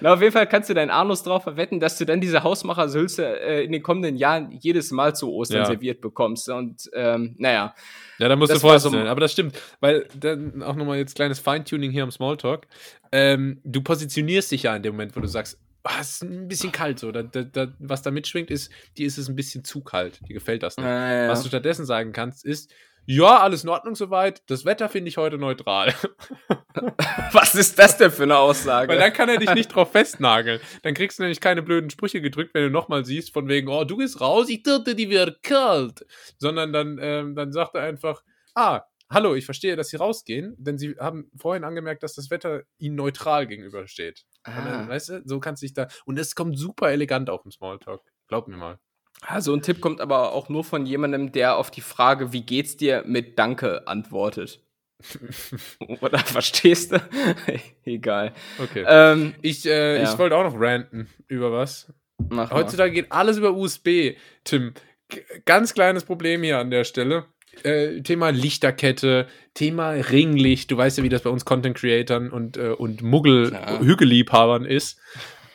Na, 0.00 0.12
auf 0.12 0.20
jeden 0.20 0.32
Fall 0.32 0.46
kannst 0.46 0.68
du 0.68 0.74
deinen 0.74 0.90
Anus 0.90 1.22
drauf 1.22 1.42
verwetten, 1.42 1.80
dass 1.80 1.96
du 1.96 2.04
dann 2.04 2.20
diese 2.20 2.42
Hausmachersülze 2.42 3.40
äh, 3.40 3.64
in 3.64 3.72
den 3.72 3.82
kommenden 3.82 4.16
Jahren 4.16 4.50
jedes 4.52 4.90
Mal 4.90 5.16
zu 5.16 5.32
Ostern 5.32 5.58
ja. 5.58 5.66
serviert 5.66 6.00
bekommst. 6.00 6.48
Und 6.48 6.90
ähm, 6.92 7.34
naja. 7.38 7.74
Ja, 8.18 8.28
da 8.28 8.36
musst 8.36 8.52
du 8.52 8.58
vorstellen. 8.58 9.04
So 9.04 9.10
aber 9.10 9.20
das 9.20 9.32
stimmt, 9.32 9.58
weil 9.80 10.06
dann 10.18 10.62
auch 10.62 10.76
nochmal 10.76 10.98
jetzt 10.98 11.14
kleines 11.14 11.38
Feintuning 11.38 11.90
hier 11.90 12.02
am 12.02 12.10
Smalltalk. 12.10 12.66
Ähm, 13.12 13.60
du 13.64 13.80
positionierst 13.80 14.50
dich 14.50 14.64
ja 14.64 14.76
in 14.76 14.82
dem 14.82 14.94
Moment, 14.94 15.16
wo 15.16 15.20
du 15.20 15.28
sagst, 15.28 15.58
ah, 15.88 16.00
es 16.00 16.10
ist 16.10 16.22
ein 16.22 16.48
bisschen 16.48 16.72
kalt 16.72 16.98
so. 16.98 17.10
Da, 17.12 17.22
da, 17.22 17.42
da, 17.42 17.72
was 17.78 18.02
da 18.02 18.10
mitschwingt, 18.10 18.50
ist, 18.50 18.70
die 18.96 19.04
ist 19.04 19.18
es 19.18 19.28
ein 19.28 19.36
bisschen 19.36 19.64
zu 19.64 19.82
kalt. 19.82 20.20
Die 20.28 20.34
gefällt 20.34 20.62
das 20.62 20.76
nicht. 20.76 20.86
Ja, 20.86 21.24
ja. 21.24 21.28
Was 21.28 21.42
du 21.42 21.48
stattdessen 21.48 21.86
sagen 21.86 22.12
kannst, 22.12 22.44
ist, 22.44 22.70
ja, 23.10 23.38
alles 23.38 23.64
in 23.64 23.70
Ordnung 23.70 23.94
soweit. 23.94 24.42
Das 24.50 24.66
Wetter 24.66 24.90
finde 24.90 25.08
ich 25.08 25.16
heute 25.16 25.38
neutral. 25.38 25.94
Was 27.32 27.54
ist 27.54 27.78
das 27.78 27.96
denn 27.96 28.10
für 28.10 28.24
eine 28.24 28.36
Aussage? 28.36 28.92
Weil 28.92 28.98
dann 28.98 29.14
kann 29.14 29.30
er 29.30 29.38
dich 29.38 29.52
nicht 29.54 29.74
drauf 29.74 29.92
festnageln. 29.92 30.60
Dann 30.82 30.92
kriegst 30.92 31.18
du 31.18 31.22
nämlich 31.22 31.40
keine 31.40 31.62
blöden 31.62 31.88
Sprüche 31.88 32.20
gedrückt, 32.20 32.52
wenn 32.52 32.64
du 32.64 32.70
nochmal 32.70 33.06
siehst, 33.06 33.32
von 33.32 33.48
wegen, 33.48 33.68
oh, 33.68 33.84
du 33.84 33.96
gehst 33.96 34.20
raus, 34.20 34.50
ich 34.50 34.62
dachte, 34.62 34.94
die 34.94 35.08
wäre 35.08 35.36
kalt. 35.42 36.04
Sondern 36.36 36.74
dann, 36.74 36.98
ähm, 37.00 37.34
dann 37.34 37.50
sagt 37.50 37.76
er 37.76 37.82
einfach, 37.82 38.22
ah, 38.54 38.82
hallo, 39.10 39.34
ich 39.34 39.44
verstehe, 39.44 39.76
dass 39.76 39.88
Sie 39.88 39.96
rausgehen, 39.96 40.54
denn 40.58 40.78
Sie 40.78 40.96
haben 40.98 41.30
vorhin 41.36 41.64
angemerkt, 41.64 42.02
dass 42.02 42.14
das 42.14 42.30
Wetter 42.30 42.62
Ihnen 42.78 42.96
neutral 42.96 43.46
gegenübersteht. 43.46 44.24
Ah. 44.44 44.64
Dann, 44.64 44.88
weißt 44.88 45.08
du, 45.08 45.22
so 45.24 45.40
kannst 45.40 45.62
du 45.62 45.66
dich 45.66 45.74
da. 45.74 45.88
Und 46.04 46.18
es 46.18 46.34
kommt 46.34 46.58
super 46.58 46.90
elegant 46.90 47.30
auf 47.30 47.42
dem 47.42 47.50
Smalltalk. 47.50 48.02
Glaub 48.28 48.48
mir 48.48 48.56
mal. 48.56 48.78
Also 49.20 49.52
ein 49.52 49.62
Tipp 49.62 49.80
kommt 49.80 50.00
aber 50.00 50.32
auch 50.32 50.48
nur 50.48 50.62
von 50.64 50.86
jemandem, 50.86 51.32
der 51.32 51.56
auf 51.56 51.70
die 51.70 51.80
Frage, 51.80 52.32
wie 52.32 52.42
geht's 52.42 52.76
dir, 52.76 53.02
mit 53.06 53.38
Danke 53.38 53.86
antwortet. 53.88 54.62
Oder 56.00 56.18
verstehst 56.18 56.92
du? 56.92 57.00
Egal. 57.84 58.34
Okay. 58.58 58.84
Ähm, 58.86 59.34
ich 59.42 59.66
äh, 59.66 60.02
ja. 60.02 60.02
ich 60.02 60.18
wollte 60.18 60.36
auch 60.36 60.44
noch 60.44 60.58
ranten 60.58 61.08
über 61.28 61.52
was. 61.52 61.92
Mach 62.30 62.50
Heutzutage 62.50 62.90
mal. 62.90 62.94
geht 62.94 63.12
alles 63.12 63.36
über 63.38 63.52
USB, 63.52 64.16
Tim. 64.44 64.74
G 65.08 65.22
ganz 65.44 65.72
kleines 65.72 66.04
Problem 66.04 66.42
hier 66.42 66.58
an 66.58 66.70
der 66.70 66.84
Stelle. 66.84 67.26
Äh, 67.62 68.02
Thema 68.02 68.30
Lichterkette, 68.30 69.26
Thema 69.54 69.90
Ringlicht. 69.90 70.70
Du 70.70 70.76
weißt 70.76 70.98
ja, 70.98 71.04
wie 71.04 71.08
das 71.08 71.22
bei 71.22 71.30
uns 71.30 71.44
Content 71.44 71.76
Creatern 71.76 72.30
und, 72.30 72.56
äh, 72.56 72.70
und 72.70 73.02
Muggel-Hügelliebhabern 73.02 74.64
ist. 74.64 75.00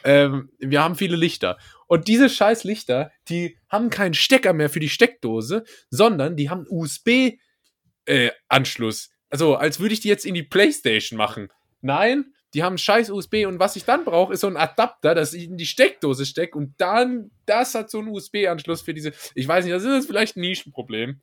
Ähm, 0.03 0.49
wir 0.59 0.83
haben 0.83 0.95
viele 0.95 1.15
Lichter. 1.15 1.57
Und 1.87 2.07
diese 2.07 2.29
scheiß 2.29 2.63
Lichter, 2.65 3.11
die 3.29 3.57
haben 3.69 3.89
keinen 3.89 4.13
Stecker 4.13 4.53
mehr 4.53 4.69
für 4.69 4.79
die 4.79 4.89
Steckdose, 4.89 5.63
sondern 5.89 6.35
die 6.35 6.49
haben 6.49 6.65
USB-Anschluss. 6.67 9.07
Äh, 9.07 9.09
also, 9.29 9.55
als 9.55 9.79
würde 9.79 9.93
ich 9.93 10.01
die 10.01 10.09
jetzt 10.09 10.25
in 10.25 10.33
die 10.33 10.43
Playstation 10.43 11.17
machen. 11.17 11.49
Nein, 11.81 12.33
Die 12.53 12.63
haben 12.63 12.77
scheiß 12.77 13.09
USB 13.09 13.45
und 13.47 13.59
was 13.59 13.75
ich 13.75 13.83
dann 13.83 14.05
brauche, 14.05 14.33
ist 14.33 14.41
so 14.41 14.47
ein 14.47 14.57
Adapter, 14.57 15.15
dass 15.15 15.33
ich 15.33 15.45
in 15.45 15.57
die 15.57 15.65
Steckdose 15.65 16.25
stecke 16.25 16.57
und 16.57 16.75
dann, 16.77 17.31
das 17.47 17.73
hat 17.73 17.89
so 17.89 17.97
einen 17.97 18.09
USB-Anschluss 18.09 18.83
für 18.83 18.93
diese, 18.93 19.11
ich 19.33 19.47
weiß 19.47 19.65
nicht, 19.65 19.73
das 19.73 19.83
ist 19.83 20.05
vielleicht 20.05 20.37
ein 20.37 20.41
Nischenproblem. 20.41 21.21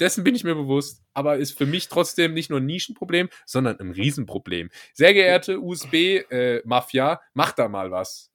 Dessen 0.00 0.24
bin 0.24 0.34
ich 0.34 0.44
mir 0.44 0.54
bewusst, 0.54 1.02
aber 1.12 1.36
ist 1.36 1.56
für 1.56 1.66
mich 1.66 1.88
trotzdem 1.88 2.34
nicht 2.34 2.50
nur 2.50 2.60
ein 2.60 2.66
Nischenproblem, 2.66 3.28
sondern 3.46 3.78
ein 3.78 3.90
Riesenproblem. 3.90 4.70
Sehr 4.92 5.14
geehrte 5.14 5.60
USB-Mafia, 5.60 7.12
äh, 7.12 7.18
macht 7.34 7.58
da 7.58 7.68
mal 7.68 7.90
was. 7.90 8.30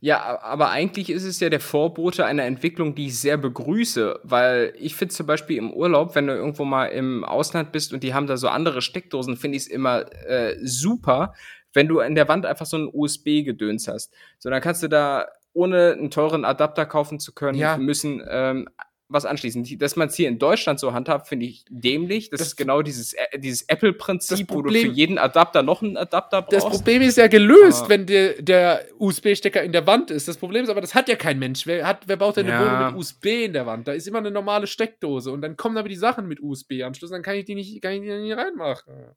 Ja, 0.00 0.42
aber 0.42 0.70
eigentlich 0.70 1.10
ist 1.10 1.22
es 1.22 1.38
ja 1.38 1.48
der 1.48 1.60
Vorbote 1.60 2.26
einer 2.26 2.44
Entwicklung, 2.44 2.96
die 2.96 3.06
ich 3.06 3.20
sehr 3.20 3.36
begrüße, 3.36 4.18
weil 4.24 4.74
ich 4.76 4.96
finde 4.96 5.14
zum 5.14 5.26
Beispiel 5.26 5.56
im 5.56 5.72
Urlaub, 5.72 6.16
wenn 6.16 6.26
du 6.26 6.34
irgendwo 6.34 6.64
mal 6.64 6.86
im 6.86 7.22
Ausland 7.22 7.70
bist 7.70 7.92
und 7.92 8.02
die 8.02 8.12
haben 8.12 8.26
da 8.26 8.36
so 8.36 8.48
andere 8.48 8.82
Steckdosen, 8.82 9.36
finde 9.36 9.56
ich 9.56 9.64
es 9.64 9.68
immer 9.68 10.04
äh, 10.26 10.56
super, 10.60 11.34
wenn 11.72 11.86
du 11.86 12.00
in 12.00 12.16
der 12.16 12.26
Wand 12.26 12.46
einfach 12.46 12.66
so 12.66 12.76
ein 12.78 12.90
USB-Gedöns 12.92 13.86
hast. 13.86 14.12
So, 14.38 14.50
dann 14.50 14.60
kannst 14.60 14.82
du 14.82 14.88
da 14.88 15.28
ohne 15.52 15.92
einen 15.92 16.10
teuren 16.10 16.44
Adapter 16.44 16.84
kaufen 16.84 17.20
zu 17.20 17.32
können, 17.32 17.58
ja. 17.58 17.76
müssen 17.76 18.22
ähm, 18.28 18.68
was 19.12 19.24
anschließen. 19.24 19.78
Dass 19.78 19.96
man 19.96 20.08
es 20.08 20.14
hier 20.14 20.28
in 20.28 20.38
Deutschland 20.38 20.80
so 20.80 20.92
handhabt, 20.92 21.28
finde 21.28 21.46
ich 21.46 21.64
dämlich. 21.68 22.30
Das, 22.30 22.38
das, 22.38 22.48
ist 22.48 22.56
genau 22.56 22.82
dieses, 22.82 23.12
äh, 23.12 23.38
dieses 23.38 23.62
Apple-Prinzip, 23.62 24.50
wo 24.50 24.62
du 24.62 24.70
für 24.70 24.88
jeden 24.88 25.18
Adapter 25.18 25.62
noch 25.62 25.82
einen 25.82 25.96
Adapter 25.96 26.42
brauchst. 26.42 26.54
Das 26.54 26.64
Problem 26.64 27.02
ist 27.02 27.16
ja 27.18 27.26
gelöst, 27.26 27.80
aber 27.80 27.90
wenn 27.90 28.06
der, 28.06 28.40
der 28.40 28.86
USB-Stecker 28.98 29.62
in 29.62 29.72
der 29.72 29.86
Wand 29.86 30.10
ist. 30.10 30.28
Das 30.28 30.36
Problem 30.36 30.64
ist 30.64 30.70
aber, 30.70 30.80
das 30.80 30.94
hat 30.94 31.08
ja 31.08 31.16
kein 31.16 31.38
Mensch. 31.38 31.66
Wer, 31.66 31.86
hat, 31.86 32.06
wer 32.06 32.16
baut 32.16 32.36
denn 32.36 32.46
eine 32.46 32.54
ja. 32.54 32.60
Wohnung 32.60 32.86
mit 32.92 33.00
USB 33.00 33.26
in 33.44 33.52
der 33.52 33.66
Wand? 33.66 33.88
Da 33.88 33.92
ist 33.92 34.06
immer 34.06 34.18
eine 34.18 34.30
normale 34.30 34.66
Steckdose 34.66 35.30
und 35.30 35.42
dann 35.42 35.56
kommen 35.56 35.76
aber 35.76 35.88
die 35.88 35.96
Sachen 35.96 36.26
mit 36.26 36.40
USB-Anschluss, 36.40 37.10
dann 37.10 37.22
kann 37.22 37.36
ich 37.36 37.44
die 37.44 37.54
nicht, 37.54 37.80
kann 37.82 37.92
ich 37.92 38.02
die 38.02 38.12
nicht 38.12 38.36
reinmachen. 38.36 39.14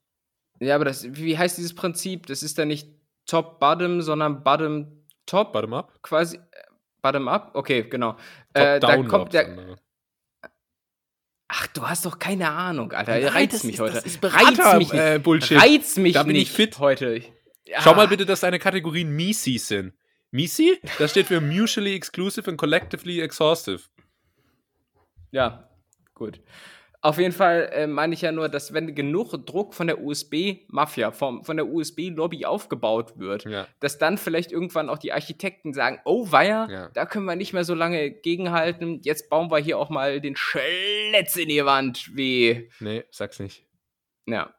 Ja, 0.60 0.75
aber 0.75 0.86
das, 0.86 1.05
wie 1.10 1.38
heißt 1.38 1.58
dieses 1.58 1.75
Prinzip? 1.75 2.27
Das 2.27 2.43
ist 2.43 2.58
dann 2.58 2.69
nicht 2.69 2.89
Top-Bottom, 3.25 4.01
sondern 4.01 4.43
Bottom-Top. 4.43 5.53
Bottom-up? 5.53 6.01
Quasi. 6.01 6.38
Äh, 6.38 6.39
Bottom-up? 7.01 7.51
Okay, 7.53 7.84
genau. 7.84 8.15
Äh, 8.53 8.79
da 8.79 9.01
kommt 9.03 9.34
der, 9.34 9.77
Ach, 11.58 11.68
du 11.68 11.88
hast 11.88 12.06
doch 12.06 12.20
keine 12.20 12.50
Ahnung, 12.50 12.91
Alter. 12.91 13.13
Nein, 13.13 13.28
reizt 13.28 13.63
mich 13.63 13.76
ist, 13.76 13.80
heute. 13.80 14.04
Berater, 14.20 14.63
reiz 14.63 14.78
mich 14.78 14.94
äh, 14.94 15.20
Bullshit. 15.20 15.58
Reiz 15.62 15.96
mich 15.96 16.13
da 16.13 16.24
bin 16.24 16.36
ich 16.36 16.52
fit 16.52 16.80
heute. 16.80 17.22
Ja. 17.65 17.82
Schau 17.82 17.96
mal 17.96 18.08
bitte, 18.08 18.26
dass 18.26 18.41
deine 18.41 18.60
Kategorien 18.60 19.10
MISI 19.15 19.58
sind. 19.58 19.94
MISI? 20.32 20.80
Das 21.00 21.12
steht 21.12 21.28
für 21.28 21.39
Mutually 21.39 21.96
Exclusive 21.96 22.50
and 22.50 22.58
Collectively 22.58 23.22
Exhaustive. 23.22 23.84
Ja, 25.32 25.70
gut. 26.13 26.41
Auf 27.06 27.20
jeden 27.20 27.34
Fall 27.34 27.70
äh, 27.72 27.86
meine 27.86 28.15
ich 28.15 28.22
ja 28.22 28.32
nur, 28.32 28.50
dass 28.50 28.74
wenn 28.74 28.96
genug 28.96 29.34
Druck 29.46 29.76
von 29.76 29.86
der 29.86 30.02
USB-Mafia, 30.02 31.12
von 31.12 31.44
der 31.56 31.68
USB-Lobby 31.68 32.48
aufgebaut 32.48 33.20
wird, 33.20 33.46
ja. 33.46 33.68
dass 33.80 34.00
dann 34.00 34.18
vielleicht 34.18 34.52
irgendwann 34.52 34.89
auch 34.89 34.98
die 34.98 35.13
Architekten 35.13 35.72
sagen, 35.72 36.00
oh 36.04 36.32
weia, 36.32 36.68
ja. 36.68 36.89
da 36.96 37.06
können 37.06 37.26
wir 37.26 37.36
nicht 37.36 37.54
mehr 37.54 37.63
so 37.63 37.76
lange 37.76 38.10
gegenhalten, 38.10 39.02
jetzt 39.04 39.30
bauen 39.30 39.52
wir 39.52 39.60
hier 39.60 39.78
auch 39.78 39.91
mal 39.91 40.20
den 40.20 40.36
Schletz 40.36 41.36
in 41.36 41.50
die 41.50 41.63
Wand, 41.63 42.10
wie... 42.15 42.72
Nee, 42.80 43.04
sag's 43.12 43.38
nicht. 43.38 43.68
Ja. 44.26 44.56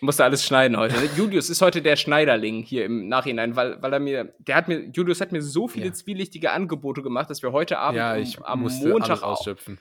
Musste 0.00 0.22
alles 0.22 0.44
schneiden 0.44 0.76
heute. 0.76 0.94
Julius 1.16 1.50
ist 1.50 1.60
heute 1.60 1.82
der 1.82 1.96
Schneiderling 1.96 2.62
hier 2.62 2.84
im 2.84 3.08
Nachhinein, 3.08 3.56
weil, 3.56 3.82
weil 3.82 3.92
er 3.92 3.98
mir, 3.98 4.32
der 4.38 4.54
hat 4.54 4.68
mir, 4.68 4.90
Julius 4.94 5.20
hat 5.20 5.32
mir 5.32 5.42
so 5.42 5.66
viele 5.66 5.86
ja. 5.86 5.92
zwielichtige 5.92 6.52
Angebote 6.52 7.02
gemacht, 7.02 7.30
dass 7.30 7.42
wir 7.42 7.50
heute 7.50 7.78
Abend 7.80 7.96
ja, 7.98 8.16
ich 8.16 8.38
um, 8.38 8.44
am 8.44 8.60
Montag 8.60 9.24
ausschöpfen 9.24 9.80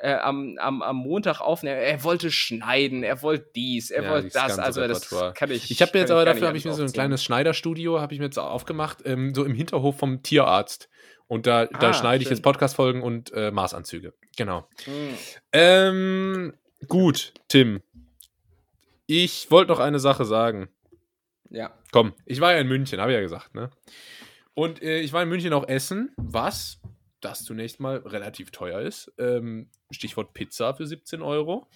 äh, 0.00 0.14
am, 0.14 0.56
am, 0.58 0.82
am 0.82 0.96
Montag 0.96 1.40
aufnehmen. 1.40 1.78
Er 1.78 2.02
wollte 2.04 2.30
schneiden, 2.30 3.02
er 3.02 3.22
wollte 3.22 3.50
dies, 3.54 3.90
er 3.90 4.04
ja, 4.04 4.10
wollte 4.10 4.28
das. 4.28 4.58
Also 4.58 4.86
das 4.86 5.08
kann 5.34 5.50
ich. 5.50 5.70
Ich 5.70 5.82
habe 5.82 5.98
jetzt 5.98 6.10
aber 6.10 6.24
dafür 6.24 6.48
habe 6.48 6.56
ich 6.56 6.64
mir 6.64 6.72
so 6.72 6.82
ein 6.82 6.92
kleines 6.92 7.22
Schneiderstudio 7.24 8.00
habe 8.00 8.14
ich 8.14 8.20
mir 8.20 8.26
jetzt 8.26 8.38
aufgemacht, 8.38 8.98
ähm, 9.04 9.34
so 9.34 9.44
im 9.44 9.54
Hinterhof 9.54 9.98
vom 9.98 10.22
Tierarzt. 10.22 10.88
Und 11.26 11.46
da, 11.46 11.62
ah, 11.64 11.78
da 11.78 11.92
schneide 11.92 12.22
ich 12.24 12.30
jetzt 12.30 12.42
Podcast-Folgen 12.42 13.02
und 13.02 13.32
äh, 13.34 13.50
Maßanzüge. 13.50 14.14
Genau. 14.36 14.66
Mhm. 14.86 15.14
Ähm, 15.52 16.54
gut, 16.86 17.34
Tim. 17.48 17.82
Ich 19.06 19.50
wollte 19.50 19.70
noch 19.70 19.78
eine 19.78 19.98
Sache 19.98 20.24
sagen. 20.24 20.68
Ja. 21.50 21.74
Komm, 21.92 22.14
ich 22.24 22.40
war 22.40 22.52
ja 22.52 22.60
in 22.60 22.68
München, 22.68 23.00
habe 23.00 23.10
ich 23.10 23.16
ja 23.16 23.20
gesagt, 23.20 23.54
ne? 23.54 23.70
Und 24.54 24.82
äh, 24.82 25.00
ich 25.00 25.12
war 25.12 25.22
in 25.22 25.28
München 25.28 25.52
auch 25.52 25.68
essen, 25.68 26.12
was 26.16 26.80
das 27.20 27.44
zunächst 27.44 27.78
mal 27.80 27.98
relativ 27.98 28.50
teuer 28.50 28.80
ist. 28.80 29.12
Ähm, 29.18 29.68
Stichwort 29.90 30.34
Pizza 30.34 30.74
für 30.74 30.86
17 30.86 31.22
Euro. 31.22 31.68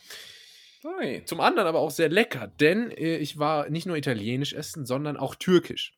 Hey. 0.98 1.24
Zum 1.24 1.40
anderen 1.40 1.68
aber 1.68 1.78
auch 1.78 1.92
sehr 1.92 2.08
lecker, 2.08 2.48
denn 2.48 2.90
äh, 2.90 3.16
ich 3.18 3.38
war 3.38 3.70
nicht 3.70 3.86
nur 3.86 3.96
italienisch 3.96 4.52
essen, 4.52 4.84
sondern 4.84 5.16
auch 5.16 5.34
türkisch. 5.36 5.96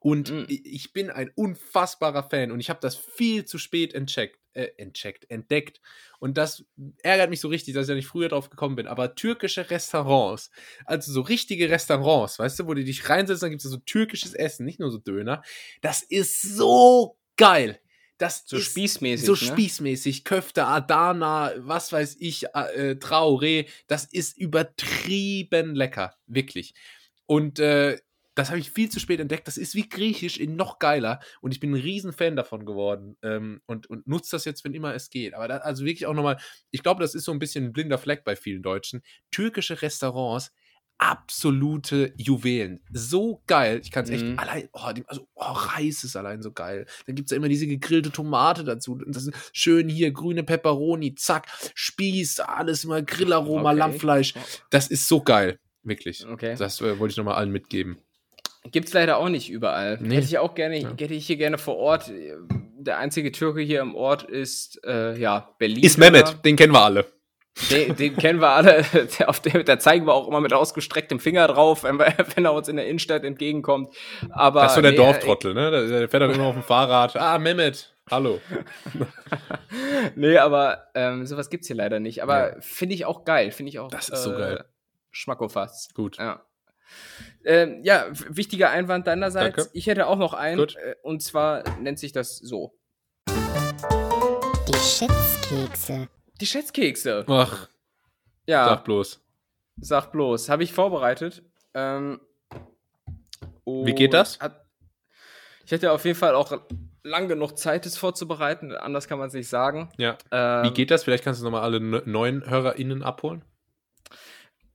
Und 0.00 0.30
mm. 0.30 0.44
ich 0.48 0.92
bin 0.92 1.10
ein 1.10 1.30
unfassbarer 1.34 2.24
Fan 2.24 2.50
und 2.50 2.60
ich 2.60 2.68
habe 2.68 2.80
das 2.82 2.96
viel 2.96 3.44
zu 3.44 3.56
spät 3.56 3.94
entcheckt, 3.94 4.38
äh, 4.52 4.68
entcheckt, 4.76 5.30
entdeckt. 5.30 5.80
Und 6.18 6.36
das 6.36 6.66
ärgert 7.02 7.30
mich 7.30 7.40
so 7.40 7.48
richtig, 7.48 7.72
dass 7.72 7.84
ich 7.84 7.88
ja 7.88 7.94
nicht 7.94 8.08
früher 8.08 8.28
drauf 8.28 8.50
gekommen 8.50 8.76
bin. 8.76 8.86
Aber 8.86 9.14
türkische 9.14 9.70
Restaurants, 9.70 10.50
also 10.84 11.10
so 11.10 11.22
richtige 11.22 11.70
Restaurants, 11.70 12.38
weißt 12.38 12.58
du, 12.58 12.66
wo 12.66 12.74
du 12.74 12.84
dich 12.84 13.08
reinsetzt, 13.08 13.42
dann 13.42 13.50
gibt 13.50 13.64
es 13.64 13.70
so 13.70 13.78
türkisches 13.78 14.34
Essen, 14.34 14.66
nicht 14.66 14.80
nur 14.80 14.90
so 14.90 14.98
Döner. 14.98 15.42
Das 15.80 16.02
ist 16.02 16.42
so 16.42 17.16
geil. 17.36 17.80
Das 18.18 18.44
so 18.46 18.56
ist 18.56 18.66
spießmäßig. 18.66 19.26
So 19.26 19.32
ne? 19.32 19.38
spießmäßig. 19.38 20.24
Köfte, 20.24 20.66
Adana, 20.66 21.52
was 21.58 21.92
weiß 21.92 22.16
ich, 22.20 22.44
äh, 22.54 22.96
Traoré. 23.00 23.68
Das 23.86 24.04
ist 24.04 24.38
übertrieben 24.38 25.74
lecker. 25.74 26.14
Wirklich. 26.26 26.74
Und 27.26 27.58
äh, 27.58 27.98
das 28.34 28.50
habe 28.50 28.58
ich 28.58 28.70
viel 28.70 28.88
zu 28.88 28.98
spät 29.00 29.20
entdeckt. 29.20 29.46
Das 29.46 29.56
ist 29.56 29.74
wie 29.74 29.88
Griechisch 29.88 30.38
in 30.38 30.56
noch 30.56 30.78
geiler. 30.78 31.20
Und 31.40 31.52
ich 31.52 31.60
bin 31.60 31.72
ein 31.72 31.80
Riesenfan 31.80 32.36
davon 32.36 32.66
geworden. 32.66 33.16
Ähm, 33.22 33.60
und, 33.66 33.88
und 33.88 34.06
nutze 34.06 34.32
das 34.32 34.44
jetzt, 34.44 34.64
wenn 34.64 34.74
immer 34.74 34.94
es 34.94 35.10
geht. 35.10 35.34
Aber 35.34 35.48
da, 35.48 35.58
also 35.58 35.84
wirklich 35.84 36.06
auch 36.06 36.14
nochmal, 36.14 36.38
ich 36.70 36.82
glaube, 36.82 37.02
das 37.02 37.14
ist 37.14 37.24
so 37.24 37.32
ein 37.32 37.38
bisschen 37.38 37.66
ein 37.66 37.72
blinder 37.72 37.98
Fleck 37.98 38.24
bei 38.24 38.36
vielen 38.36 38.62
Deutschen. 38.62 39.02
Türkische 39.30 39.82
Restaurants 39.82 40.52
absolute 40.98 42.12
Juwelen. 42.16 42.80
So 42.92 43.42
geil. 43.46 43.80
Ich 43.82 43.90
kann 43.90 44.04
es 44.04 44.10
echt 44.10 44.24
mhm. 44.24 44.38
allein, 44.38 44.68
oh, 44.72 44.92
die, 44.92 45.04
also 45.06 45.26
oh, 45.34 45.52
Reis 45.52 46.04
ist 46.04 46.16
allein 46.16 46.42
so 46.42 46.52
geil. 46.52 46.86
Dann 47.06 47.14
gibt 47.14 47.26
es 47.26 47.30
ja 47.30 47.36
immer 47.36 47.48
diese 47.48 47.66
gegrillte 47.66 48.10
Tomate 48.10 48.64
dazu. 48.64 48.92
Und 48.92 49.14
das 49.14 49.26
ist 49.26 49.50
schön 49.52 49.88
hier, 49.88 50.12
grüne 50.12 50.44
Peperoni, 50.44 51.14
zack, 51.14 51.46
Spieß, 51.74 52.40
alles 52.40 52.84
immer 52.84 53.02
Grillaroma, 53.02 53.70
okay. 53.70 53.78
Lammfleisch. 53.78 54.34
Das 54.70 54.88
ist 54.88 55.08
so 55.08 55.20
geil. 55.20 55.58
Wirklich. 55.82 56.26
Okay. 56.26 56.56
Das 56.58 56.80
äh, 56.80 56.98
wollte 56.98 57.12
ich 57.12 57.16
nochmal 57.18 57.34
allen 57.34 57.50
mitgeben. 57.50 57.98
Gibt 58.72 58.88
es 58.88 58.94
leider 58.94 59.18
auch 59.18 59.28
nicht 59.28 59.50
überall. 59.50 59.98
Nee. 60.00 60.16
Hätte 60.16 60.26
ich 60.26 60.38
auch 60.38 60.54
gerne, 60.54 60.80
ja. 60.80 60.90
hätte 60.98 61.12
ich 61.12 61.26
hier 61.26 61.36
gerne 61.36 61.58
vor 61.58 61.76
Ort. 61.76 62.10
Der 62.78 62.98
einzige 62.98 63.30
Türke 63.30 63.60
hier 63.60 63.80
im 63.80 63.94
Ort 63.94 64.22
ist, 64.22 64.80
äh, 64.84 65.18
ja, 65.18 65.54
Berlin. 65.58 65.84
Ist 65.84 65.98
Mehmet, 65.98 66.44
den 66.44 66.56
kennen 66.56 66.72
wir 66.72 66.82
alle. 66.82 67.06
Den, 67.70 67.94
den, 67.94 68.16
kennen 68.16 68.40
wir 68.40 68.48
alle, 68.48 68.84
auf 69.26 69.40
dem, 69.40 69.64
da 69.64 69.78
zeigen 69.78 70.06
wir 70.06 70.14
auch 70.14 70.26
immer 70.26 70.40
mit 70.40 70.52
ausgestrecktem 70.52 71.20
Finger 71.20 71.46
drauf, 71.46 71.84
wenn, 71.84 71.98
wir, 71.98 72.06
wenn 72.34 72.44
er 72.44 72.52
uns 72.52 72.68
in 72.68 72.76
der 72.76 72.86
Innenstadt 72.86 73.22
entgegenkommt. 73.22 73.94
Aber, 74.30 74.62
das 74.62 74.72
ist 74.72 74.76
so 74.76 74.82
der 74.82 74.90
nee, 74.90 74.96
Dorftrottel, 74.96 75.54
ne? 75.54 75.70
Der 75.70 76.08
fährt 76.08 76.22
dann 76.22 76.32
immer 76.32 76.46
auf 76.46 76.54
dem 76.54 76.64
Fahrrad. 76.64 77.14
Ah, 77.16 77.38
Mehmet, 77.38 77.94
hallo. 78.10 78.40
nee, 80.16 80.36
aber 80.36 80.88
ähm, 80.94 81.26
sowas 81.26 81.48
gibt's 81.48 81.68
hier 81.68 81.76
leider 81.76 82.00
nicht. 82.00 82.24
Aber 82.24 82.56
ja. 82.56 82.60
finde 82.60 82.96
ich 82.96 83.04
auch 83.04 83.24
geil, 83.24 83.52
finde 83.52 83.70
ich 83.70 83.78
auch. 83.78 83.88
Das 83.88 84.08
ist 84.08 84.24
so 84.24 84.34
äh, 84.34 84.38
geil. 84.38 84.64
Schmackofatz. 85.12 85.90
Gut. 85.94 86.18
Ja. 86.18 86.44
Ähm, 87.44 87.80
ja, 87.82 88.06
wichtiger 88.28 88.70
Einwand 88.70 89.06
deinerseits. 89.06 89.56
Danke. 89.56 89.70
Ich 89.74 89.86
hätte 89.86 90.08
auch 90.08 90.18
noch 90.18 90.34
einen. 90.34 90.58
Gut. 90.58 90.76
Äh, 90.76 90.96
und 91.02 91.22
zwar 91.22 91.62
nennt 91.78 92.00
sich 92.00 92.10
das 92.10 92.36
so. 92.36 92.74
Die 93.28 94.74
Schätzkekse. 94.74 96.08
Die 96.40 96.46
Schätzkekse. 96.46 97.24
Ach. 97.28 97.68
Ja. 98.46 98.68
Sag 98.68 98.84
bloß. 98.84 99.20
Sag 99.80 100.12
bloß. 100.12 100.48
Habe 100.48 100.64
ich 100.64 100.72
vorbereitet. 100.72 101.42
Ähm, 101.74 102.20
Wie 103.64 103.94
geht 103.94 104.14
das? 104.14 104.38
Hat, 104.40 104.64
ich 105.64 105.72
hätte 105.72 105.92
auf 105.92 106.04
jeden 106.04 106.18
Fall 106.18 106.34
auch 106.34 106.60
lang 107.02 107.28
genug 107.28 107.58
Zeit, 107.58 107.86
es 107.86 107.96
vorzubereiten. 107.96 108.72
Anders 108.72 109.08
kann 109.08 109.18
man 109.18 109.28
es 109.28 109.34
nicht 109.34 109.48
sagen. 109.48 109.90
Ja. 109.96 110.18
Ähm, 110.30 110.64
Wie 110.64 110.74
geht 110.74 110.90
das? 110.90 111.04
Vielleicht 111.04 111.24
kannst 111.24 111.40
du 111.40 111.44
nochmal 111.44 111.62
alle 111.62 111.80
neuen 111.80 112.48
HörerInnen 112.48 113.02
abholen. 113.02 113.44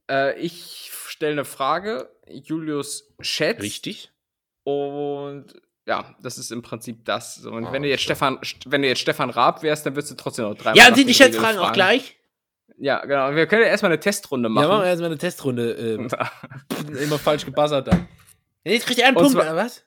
Äh, 0.09 0.39
ich 0.39 0.91
stelle 1.07 1.33
eine 1.33 1.45
Frage. 1.45 2.09
Julius 2.27 3.13
schätzt. 3.19 3.61
Richtig. 3.61 4.11
Und 4.63 5.53
ja, 5.89 6.15
das 6.21 6.37
ist 6.37 6.51
im 6.51 6.61
Prinzip 6.61 7.03
das. 7.03 7.35
So, 7.35 7.51
und 7.51 7.65
oh, 7.65 7.71
wenn 7.71 7.81
du 7.81 7.89
jetzt 7.89 8.03
Stefan, 8.03 8.37
wenn 8.67 8.83
du 8.83 8.87
jetzt 8.87 8.99
Stefan 8.99 9.31
Raab 9.31 9.63
wärst, 9.63 9.87
dann 9.87 9.95
würdest 9.95 10.11
du 10.11 10.15
trotzdem 10.15 10.45
noch 10.45 10.53
drei. 10.53 10.73
Ja, 10.75 10.87
und 10.87 10.95
sind 10.95 11.07
die 11.07 11.15
Schätzfragen 11.15 11.59
auch 11.59 11.73
gleich? 11.73 12.15
Ja, 12.77 13.03
genau. 13.03 13.35
Wir 13.35 13.47
können 13.47 13.63
ja 13.63 13.69
erstmal 13.69 13.91
eine 13.91 13.99
Testrunde 13.99 14.49
machen. 14.49 14.65
Ja, 14.65 14.69
machen 14.69 14.83
wir 14.83 14.87
erstmal 14.87 15.09
eine 15.09 15.17
Testrunde. 15.17 15.71
Ähm, 15.71 16.07
immer 17.03 17.17
falsch 17.17 17.43
gebuzzert 17.43 17.87
dann. 17.87 18.07
Jetzt 18.63 18.85
kriegt 18.85 18.99
er 18.99 19.07
einen 19.07 19.17
Punkt, 19.17 19.35
oder 19.35 19.55
was? 19.55 19.83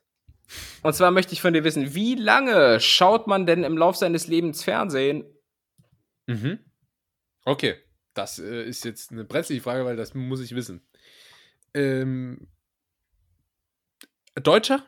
Und 0.82 0.92
zwar 0.94 1.12
möchte 1.12 1.34
ich 1.34 1.40
von 1.40 1.53
dir 1.53 1.62
wissen, 1.62 1.94
wie 1.94 2.16
lange 2.16 2.80
schaut 2.80 3.28
man 3.28 3.46
denn 3.46 3.62
im 3.62 3.78
Lauf 3.78 3.96
seines 3.96 4.26
Lebens 4.26 4.64
Fernsehen? 4.64 5.24
Mhm. 6.26 6.59
Okay. 7.44 7.76
Das 8.14 8.40
äh, 8.40 8.64
ist 8.64 8.84
jetzt 8.84 9.12
eine 9.12 9.24
brenzliche 9.24 9.62
Frage, 9.62 9.84
weil 9.84 9.96
das 9.96 10.14
muss 10.14 10.40
ich 10.40 10.57
wissen. 10.57 10.84
Ähm, 11.74 12.48
Deutscher? 14.34 14.84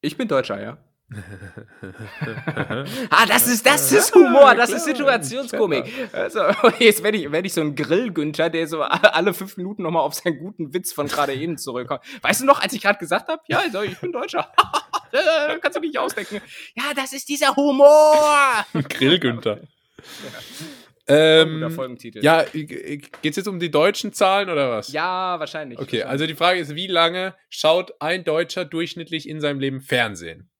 Ich 0.00 0.16
bin 0.16 0.28
Deutscher, 0.28 0.60
ja. 0.60 0.78
ah, 3.10 3.24
das 3.26 3.46
ist, 3.48 3.64
das 3.64 3.90
ist 3.92 4.14
Humor, 4.14 4.54
das 4.54 4.68
ist 4.70 4.84
Situationskomik. 4.84 5.90
Also, 6.12 6.40
jetzt 6.78 7.02
werde 7.02 7.16
ich, 7.16 7.32
werd 7.32 7.46
ich 7.46 7.54
so 7.54 7.62
ein 7.62 7.74
Grillgünther, 7.74 8.50
der 8.50 8.68
so 8.68 8.82
alle 8.82 9.32
fünf 9.32 9.56
Minuten 9.56 9.84
nochmal 9.84 10.02
auf 10.02 10.12
seinen 10.12 10.38
guten 10.38 10.74
Witz 10.74 10.92
von 10.92 11.08
gerade 11.08 11.32
eben 11.32 11.56
zurückkommt. 11.56 12.02
Weißt 12.20 12.42
du 12.42 12.44
noch, 12.44 12.60
als 12.60 12.74
ich 12.74 12.82
gerade 12.82 12.98
gesagt 12.98 13.28
habe, 13.28 13.40
ja, 13.48 13.60
also, 13.60 13.82
ich 13.82 13.98
bin 13.98 14.12
Deutscher. 14.12 14.52
Kannst 15.62 15.78
du 15.78 15.80
nicht 15.80 15.98
ausdenken. 15.98 16.42
Ja, 16.74 16.92
das 16.94 17.14
ist 17.14 17.26
dieser 17.30 17.56
Humor. 17.56 18.66
Grillgünther. 18.90 19.60
Ähm, 21.08 21.70
Folgentitel. 21.70 22.22
Ja, 22.22 22.44
geht's 22.52 23.36
jetzt 23.36 23.48
um 23.48 23.58
die 23.58 23.70
deutschen 23.70 24.12
Zahlen 24.12 24.50
oder 24.50 24.70
was? 24.70 24.92
Ja, 24.92 25.40
wahrscheinlich. 25.40 25.78
Okay, 25.78 26.02
also 26.02 26.26
die 26.26 26.34
Frage 26.34 26.60
ist, 26.60 26.74
wie 26.74 26.86
lange 26.86 27.34
schaut 27.48 27.92
ein 28.00 28.24
Deutscher 28.24 28.64
durchschnittlich 28.64 29.28
in 29.28 29.40
seinem 29.40 29.58
Leben 29.60 29.80
Fernsehen? 29.80 30.50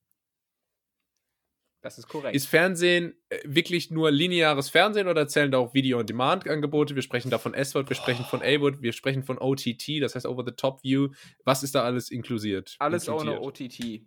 Das 1.81 1.97
ist 1.97 2.09
korrekt. 2.09 2.35
Ist 2.35 2.49
Fernsehen 2.49 3.15
äh, 3.29 3.39
wirklich 3.45 3.91
nur 3.91 4.11
lineares 4.11 4.69
Fernsehen 4.69 5.07
oder 5.07 5.29
zählen 5.29 5.51
da 5.51 5.59
auch 5.59 5.75
Video-on-Demand-Angebote? 5.75 6.97
Wir 6.97 7.03
sprechen 7.03 7.31
da 7.31 7.39
von 7.39 7.55
S-Word, 7.55 7.89
wir 7.89 7.97
sprechen 7.97 8.25
von 8.25 8.43
A-Word, 8.43 8.83
wir 8.83 8.93
sprechen 8.93 9.23
von 9.23 9.39
OTT, 9.39 10.03
das 10.03 10.15
heißt 10.17 10.27
Over-the-Top-View. 10.27 11.11
Was 11.45 11.63
ist 11.63 11.75
da 11.75 11.85
alles 11.85 12.11
inklusiert? 12.11 12.75
Alles 12.81 13.07
inkludiert? 13.07 13.39
ohne 13.39 13.47
OTT. 13.47 14.03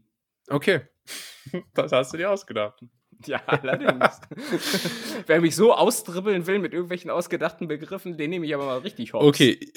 Okay, 0.49 0.81
das 1.73 1.93
hast 1.93 2.13
du 2.13 2.17
dir 2.17 2.29
ausgedacht. 2.29 2.83
Ja, 3.27 3.41
allerdings. 3.45 4.21
Wer 5.27 5.41
mich 5.41 5.55
so 5.55 5.73
austribbeln 5.73 6.47
will 6.47 6.59
mit 6.59 6.73
irgendwelchen 6.73 7.11
ausgedachten 7.11 7.67
Begriffen, 7.67 8.17
den 8.17 8.29
nehme 8.29 8.45
ich 8.45 8.53
aber 8.55 8.65
mal 8.65 8.79
richtig 8.79 9.13
hoch. 9.13 9.21
Okay. 9.21 9.59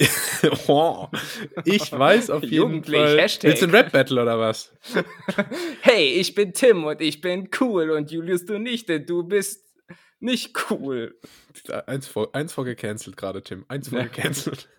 ich 1.65 1.91
weiß 1.91 2.29
auf 2.29 2.43
jeden 2.43 2.83
Fall. 2.83 3.19
Hashtag. 3.19 3.49
Willst 3.49 3.61
du 3.61 3.67
ein 3.67 3.71
Rap-Battle 3.71 4.21
oder 4.21 4.39
was? 4.39 4.73
hey, 5.81 6.13
ich 6.13 6.33
bin 6.33 6.53
Tim 6.53 6.85
und 6.85 7.01
ich 7.01 7.21
bin 7.21 7.49
cool 7.59 7.91
und 7.91 8.11
Julius, 8.11 8.45
du 8.45 8.57
nicht, 8.57 8.89
denn 8.89 9.05
du 9.05 9.23
bist 9.23 9.65
nicht 10.19 10.57
cool. 10.69 11.15
Eins 11.85 12.07
vor, 12.07 12.33
eins 12.33 12.53
vor 12.53 12.65
gecancelt 12.65 13.17
gerade, 13.17 13.43
Tim. 13.43 13.65
Eins 13.67 13.89
vor 13.89 14.01
gecancelt. 14.03 14.69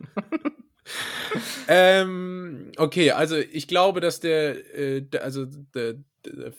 ähm, 1.68 2.72
okay, 2.76 3.10
also 3.12 3.36
ich 3.36 3.68
glaube, 3.68 4.00
dass 4.00 4.20
der, 4.20 4.76
äh, 4.76 5.02
der 5.02 5.24
also 5.24 5.46
der, 5.46 5.94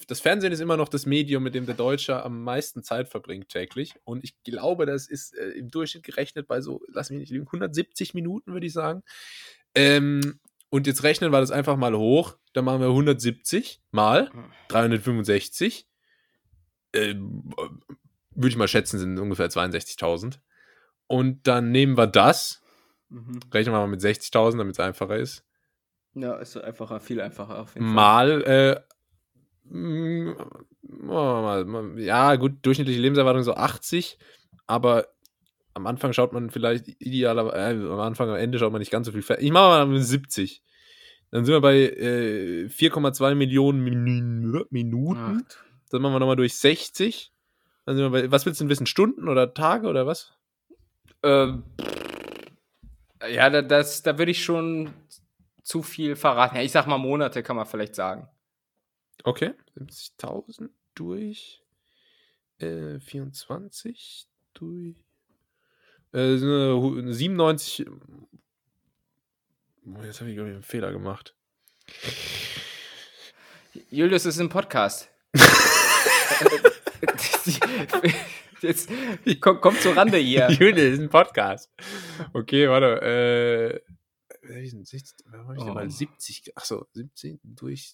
das 0.07 0.20
Fernsehen 0.20 0.51
ist 0.51 0.59
immer 0.59 0.78
noch 0.78 0.89
das 0.89 1.05
Medium, 1.05 1.43
mit 1.43 1.55
dem 1.55 1.65
der 1.65 1.76
Deutsche 1.76 2.24
am 2.24 2.43
meisten 2.43 2.84
Zeit 2.84 3.09
verbringt 3.09 3.49
täglich. 3.49 3.95
Und 4.03 4.24
ich 4.24 4.41
glaube, 4.43 4.86
das 4.86 5.07
ist 5.07 5.36
äh, 5.36 5.49
im 5.49 5.70
Durchschnitt 5.70 6.03
gerechnet 6.03 6.47
bei 6.47 6.61
so, 6.61 6.82
lass 6.88 7.09
mich 7.09 7.20
nicht 7.20 7.32
lügen, 7.32 7.47
170 7.47 8.13
Minuten, 8.13 8.53
würde 8.53 8.68
ich 8.68 8.74
sagen. 8.74 9.03
Ähm, 9.76 10.39
und 10.70 10.88
jetzt 10.88 11.03
rechnen 11.03 11.32
wir 11.32 11.39
das 11.39 11.51
einfach 11.51 11.78
mal 11.78 11.95
hoch. 11.95 12.38
Dann 12.53 12.65
machen 12.65 12.82
wir 12.82 12.88
170 12.88 13.82
mal 13.91 14.32
365. 14.70 15.88
Ähm, 16.93 17.53
würde 18.32 18.49
ich 18.49 18.57
mal 18.57 18.68
schätzen, 18.68 18.99
sind 18.99 19.20
ungefähr 19.20 19.49
62.000. 19.49 20.39
Und 21.07 21.47
dann 21.47 21.72
nehmen 21.72 21.97
wir 21.97 22.07
das, 22.07 22.61
mhm. 23.09 23.39
rechnen 23.53 23.74
wir 23.74 23.80
mal 23.80 23.88
mit 23.88 24.01
60.000, 24.01 24.57
damit 24.57 24.74
es 24.74 24.80
einfacher 24.80 25.15
ist. 25.15 25.45
Ja, 26.13 26.36
ist 26.38 26.57
einfacher, 26.57 26.99
viel 26.99 27.22
einfacher. 27.22 27.59
Auf 27.59 27.76
jeden 27.76 27.88
mal 27.88 28.41
äh, 28.43 28.82
ja, 31.97 32.36
gut, 32.36 32.53
durchschnittliche 32.61 33.01
Lebenserwartung 33.01 33.43
so 33.43 33.53
80, 33.53 34.18
aber 34.65 35.07
am 35.74 35.88
Anfang 35.88 36.11
schaut 36.11 36.34
man 36.34 36.49
vielleicht 36.49 36.88
idealerweise, 36.88 37.88
äh, 37.88 37.91
am 37.91 37.99
Anfang, 37.99 38.30
am 38.30 38.36
Ende 38.36 38.59
schaut 38.59 38.72
man 38.72 38.80
nicht 38.80 38.91
ganz 38.91 39.05
so 39.05 39.11
viel. 39.11 39.24
Ich 39.39 39.51
mache 39.51 39.70
mal 39.70 39.86
mit 39.86 40.03
70. 40.03 40.63
Dann 41.30 41.45
sind 41.45 41.53
wir 41.53 41.61
bei 41.61 41.76
äh, 41.78 42.65
4,2 42.65 43.36
Millionen 43.36 43.84
Min 43.84 44.65
Minuten. 44.70 45.43
Ach. 45.45 45.57
Dann 45.91 46.01
machen 46.01 46.13
wir 46.13 46.20
nochmal 46.20 46.36
durch 46.36 46.55
60. 46.55 47.32
Dann 47.86 47.95
sind 47.95 48.05
wir 48.05 48.09
bei, 48.09 48.32
was 48.32 48.45
willst 48.45 48.59
du 48.59 48.65
denn 48.65 48.70
wissen? 48.70 48.88
Stunden 48.88 49.30
oder 49.30 49.53
Tage 49.53 49.88
oder 49.88 50.07
was? 50.07 50.34
Ähm, 51.24 51.63
ja, 53.30 53.49
das, 53.61 54.03
da 54.03 54.18
würde 54.18 54.32
ich 54.32 54.43
schon 54.43 54.93
zu 55.63 55.84
viel 55.84 56.15
verraten. 56.15 56.57
Ich 56.57 56.72
sag 56.72 56.88
mal 56.88 56.97
Monate, 56.97 57.43
kann 57.43 57.55
man 57.55 57.65
vielleicht 57.65 57.95
sagen. 57.95 58.28
Okay, 59.24 59.53
70.000 59.78 60.70
durch 60.95 61.61
äh, 62.59 62.99
24 62.99 64.28
durch 64.53 64.95
äh, 66.13 66.38
97. 66.38 67.86
Oh, 69.86 70.03
jetzt 70.03 70.20
habe 70.20 70.30
ich, 70.30 70.36
glaube 70.36 70.49
ich, 70.49 70.55
einen 70.55 70.63
Fehler 70.63 70.91
gemacht. 70.91 71.36
Julius 73.89 74.26
ist 74.26 74.39
im 74.39 74.49
Podcast. 74.49 75.09
Jetzt 78.61 78.89
komm, 79.39 79.61
komm 79.61 79.80
zur 79.80 79.95
Rande 79.95 80.18
hier. 80.18 80.49
Julius 80.59 80.93
ist 80.93 80.99
ein 80.99 81.09
Podcast. 81.09 81.72
Okay, 82.34 82.68
warte. 82.68 83.01
Äh, 83.01 83.82
60, 84.41 85.13
oh. 85.57 85.63
mal 85.65 85.89
70, 85.89 86.57
achso, 86.57 86.88
17 86.93 87.39
durch 87.43 87.93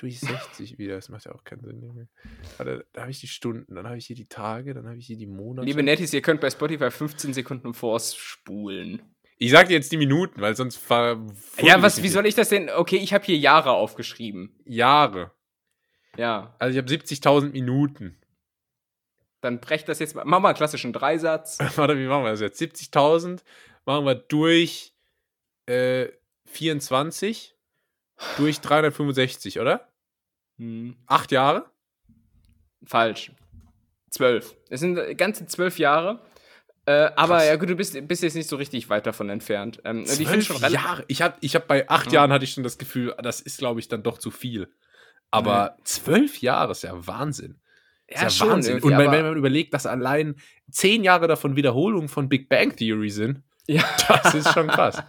durch 0.00 0.20
60 0.20 0.78
wieder. 0.78 0.96
Das 0.96 1.08
macht 1.08 1.24
ja 1.24 1.32
auch 1.32 1.44
keinen 1.44 1.62
Sinn. 1.62 2.08
Warte, 2.56 2.86
da 2.92 3.02
habe 3.02 3.10
ich 3.10 3.20
die 3.20 3.28
Stunden, 3.28 3.74
dann 3.74 3.86
habe 3.86 3.98
ich 3.98 4.06
hier 4.06 4.16
die 4.16 4.28
Tage, 4.28 4.74
dann 4.74 4.86
habe 4.86 4.98
ich 4.98 5.06
hier 5.06 5.16
die 5.16 5.26
Monate. 5.26 5.66
Liebe 5.66 5.82
Nettis, 5.82 6.12
ihr 6.12 6.22
könnt 6.22 6.40
bei 6.40 6.50
Spotify 6.50 6.90
15 6.90 7.34
Sekunden 7.34 7.74
vorspulen. 7.74 9.02
Ich 9.36 9.50
sag 9.52 9.68
dir 9.68 9.74
jetzt 9.74 9.90
die 9.92 9.96
Minuten, 9.96 10.40
weil 10.40 10.54
sonst 10.54 10.76
ver 10.76 11.26
Ja, 11.62 11.80
was, 11.82 12.02
wie 12.02 12.08
soll 12.08 12.26
ich 12.26 12.34
das 12.34 12.50
denn? 12.50 12.68
Okay, 12.70 12.96
ich 12.96 13.14
habe 13.14 13.24
hier 13.24 13.36
Jahre 13.36 13.72
aufgeschrieben. 13.72 14.54
Jahre. 14.64 15.32
Ja. 16.16 16.54
Also 16.58 16.78
ich 16.78 16.82
habe 16.82 16.92
70.000 16.92 17.52
Minuten. 17.52 18.18
Dann 19.40 19.60
brech 19.60 19.84
das 19.84 19.98
jetzt 19.98 20.14
mal. 20.14 20.24
Mach 20.26 20.40
mal 20.40 20.50
einen 20.50 20.56
klassischen 20.56 20.92
Dreisatz. 20.92 21.58
Warte, 21.76 21.98
wie 21.98 22.06
machen 22.06 22.24
wir 22.24 22.30
das 22.30 22.40
jetzt? 22.40 22.60
70.000 22.60 23.40
machen 23.86 24.04
wir 24.04 24.14
durch 24.14 24.94
äh, 25.66 26.08
24 26.44 27.56
durch 28.36 28.60
365, 28.60 29.60
oder? 29.60 29.89
Hm. 30.60 30.94
Acht 31.06 31.32
Jahre? 31.32 31.64
Falsch. 32.84 33.32
Zwölf. 34.10 34.54
Es 34.68 34.80
sind 34.80 35.16
ganze 35.16 35.46
zwölf 35.46 35.78
Jahre. 35.78 36.20
Äh, 36.84 37.10
aber 37.16 37.44
ja 37.44 37.56
gut, 37.56 37.70
du 37.70 37.76
bist, 37.76 37.96
bist, 38.06 38.22
jetzt 38.22 38.34
nicht 38.34 38.48
so 38.48 38.56
richtig 38.56 38.90
weit 38.90 39.06
davon 39.06 39.30
entfernt. 39.30 39.80
Ähm, 39.84 40.04
zwölf 40.04 40.60
Jahre? 40.68 41.04
Ich 41.08 41.22
habe 41.22 41.36
ich 41.40 41.54
hab 41.54 41.66
bei 41.66 41.88
acht 41.88 42.06
ja. 42.06 42.20
Jahren 42.20 42.32
hatte 42.32 42.44
ich 42.44 42.52
schon 42.52 42.64
das 42.64 42.76
Gefühl, 42.76 43.14
das 43.22 43.40
ist, 43.40 43.58
glaube 43.58 43.80
ich, 43.80 43.88
dann 43.88 44.02
doch 44.02 44.18
zu 44.18 44.30
viel. 44.30 44.68
Aber 45.30 45.76
mhm. 45.78 45.84
zwölf 45.84 46.40
Jahre 46.42 46.72
ist 46.72 46.82
ja 46.82 47.06
Wahnsinn. 47.06 47.60
Ja, 48.10 48.26
ist 48.26 48.40
ja 48.40 48.48
Wahnsinn. 48.48 48.82
Und 48.82 48.90
wenn, 48.90 49.10
wenn 49.10 49.24
man 49.24 49.36
überlegt, 49.36 49.72
dass 49.72 49.86
allein 49.86 50.34
zehn 50.70 51.04
Jahre 51.04 51.26
davon 51.26 51.56
Wiederholungen 51.56 52.08
von 52.08 52.28
Big 52.28 52.50
Bang 52.50 52.76
Theory 52.76 53.10
sind, 53.10 53.42
ja. 53.66 53.84
das 54.22 54.34
ist 54.34 54.52
schon 54.52 54.66
krass. 54.66 55.02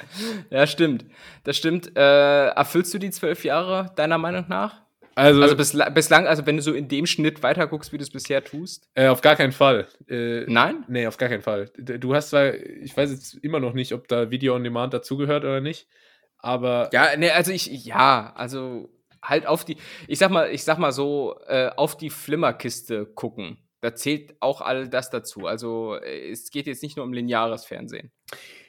ja, 0.50 0.66
stimmt. 0.66 1.06
Das 1.44 1.56
stimmt. 1.56 1.96
Äh, 1.96 2.48
erfüllst 2.48 2.92
du 2.92 2.98
die 2.98 3.10
zwölf 3.10 3.44
Jahre 3.44 3.92
deiner 3.96 4.18
Meinung 4.18 4.46
nach? 4.48 4.87
Also, 5.18 5.42
also 5.42 5.56
bisla 5.56 5.88
bislang, 5.88 6.28
also 6.28 6.46
wenn 6.46 6.56
du 6.56 6.62
so 6.62 6.72
in 6.72 6.86
dem 6.86 7.04
Schnitt 7.04 7.42
weiter 7.42 7.66
guckst, 7.66 7.92
wie 7.92 7.98
du 7.98 8.04
es 8.04 8.10
bisher 8.10 8.44
tust? 8.44 8.88
Äh, 8.94 9.08
auf 9.08 9.20
gar 9.20 9.34
keinen 9.34 9.50
Fall. 9.50 9.88
Äh, 10.08 10.44
Nein? 10.46 10.84
Nee, 10.86 11.08
auf 11.08 11.16
gar 11.16 11.28
keinen 11.28 11.42
Fall. 11.42 11.72
Du 11.76 12.14
hast 12.14 12.30
zwar, 12.30 12.54
ich 12.54 12.96
weiß 12.96 13.10
jetzt 13.10 13.34
immer 13.42 13.58
noch 13.58 13.72
nicht, 13.72 13.92
ob 13.92 14.06
da 14.06 14.30
Video 14.30 14.54
on 14.54 14.62
Demand 14.62 14.94
dazugehört 14.94 15.42
oder 15.42 15.60
nicht, 15.60 15.88
aber. 16.38 16.88
Ja, 16.92 17.16
nee, 17.16 17.30
also 17.30 17.50
ich, 17.50 17.66
ja, 17.84 18.32
also 18.36 18.90
halt 19.20 19.48
auf 19.48 19.64
die, 19.64 19.76
ich 20.06 20.20
sag 20.20 20.30
mal, 20.30 20.50
ich 20.50 20.62
sag 20.62 20.78
mal 20.78 20.92
so, 20.92 21.36
äh, 21.48 21.70
auf 21.76 21.96
die 21.96 22.10
Flimmerkiste 22.10 23.04
gucken. 23.04 23.58
Da 23.80 23.94
zählt 23.96 24.36
auch 24.38 24.60
all 24.60 24.88
das 24.88 25.10
dazu. 25.10 25.46
Also 25.46 25.96
äh, 25.96 26.30
es 26.30 26.50
geht 26.50 26.66
jetzt 26.66 26.82
nicht 26.84 26.96
nur 26.96 27.04
um 27.04 27.12
lineares 27.12 27.64
Fernsehen. 27.64 28.12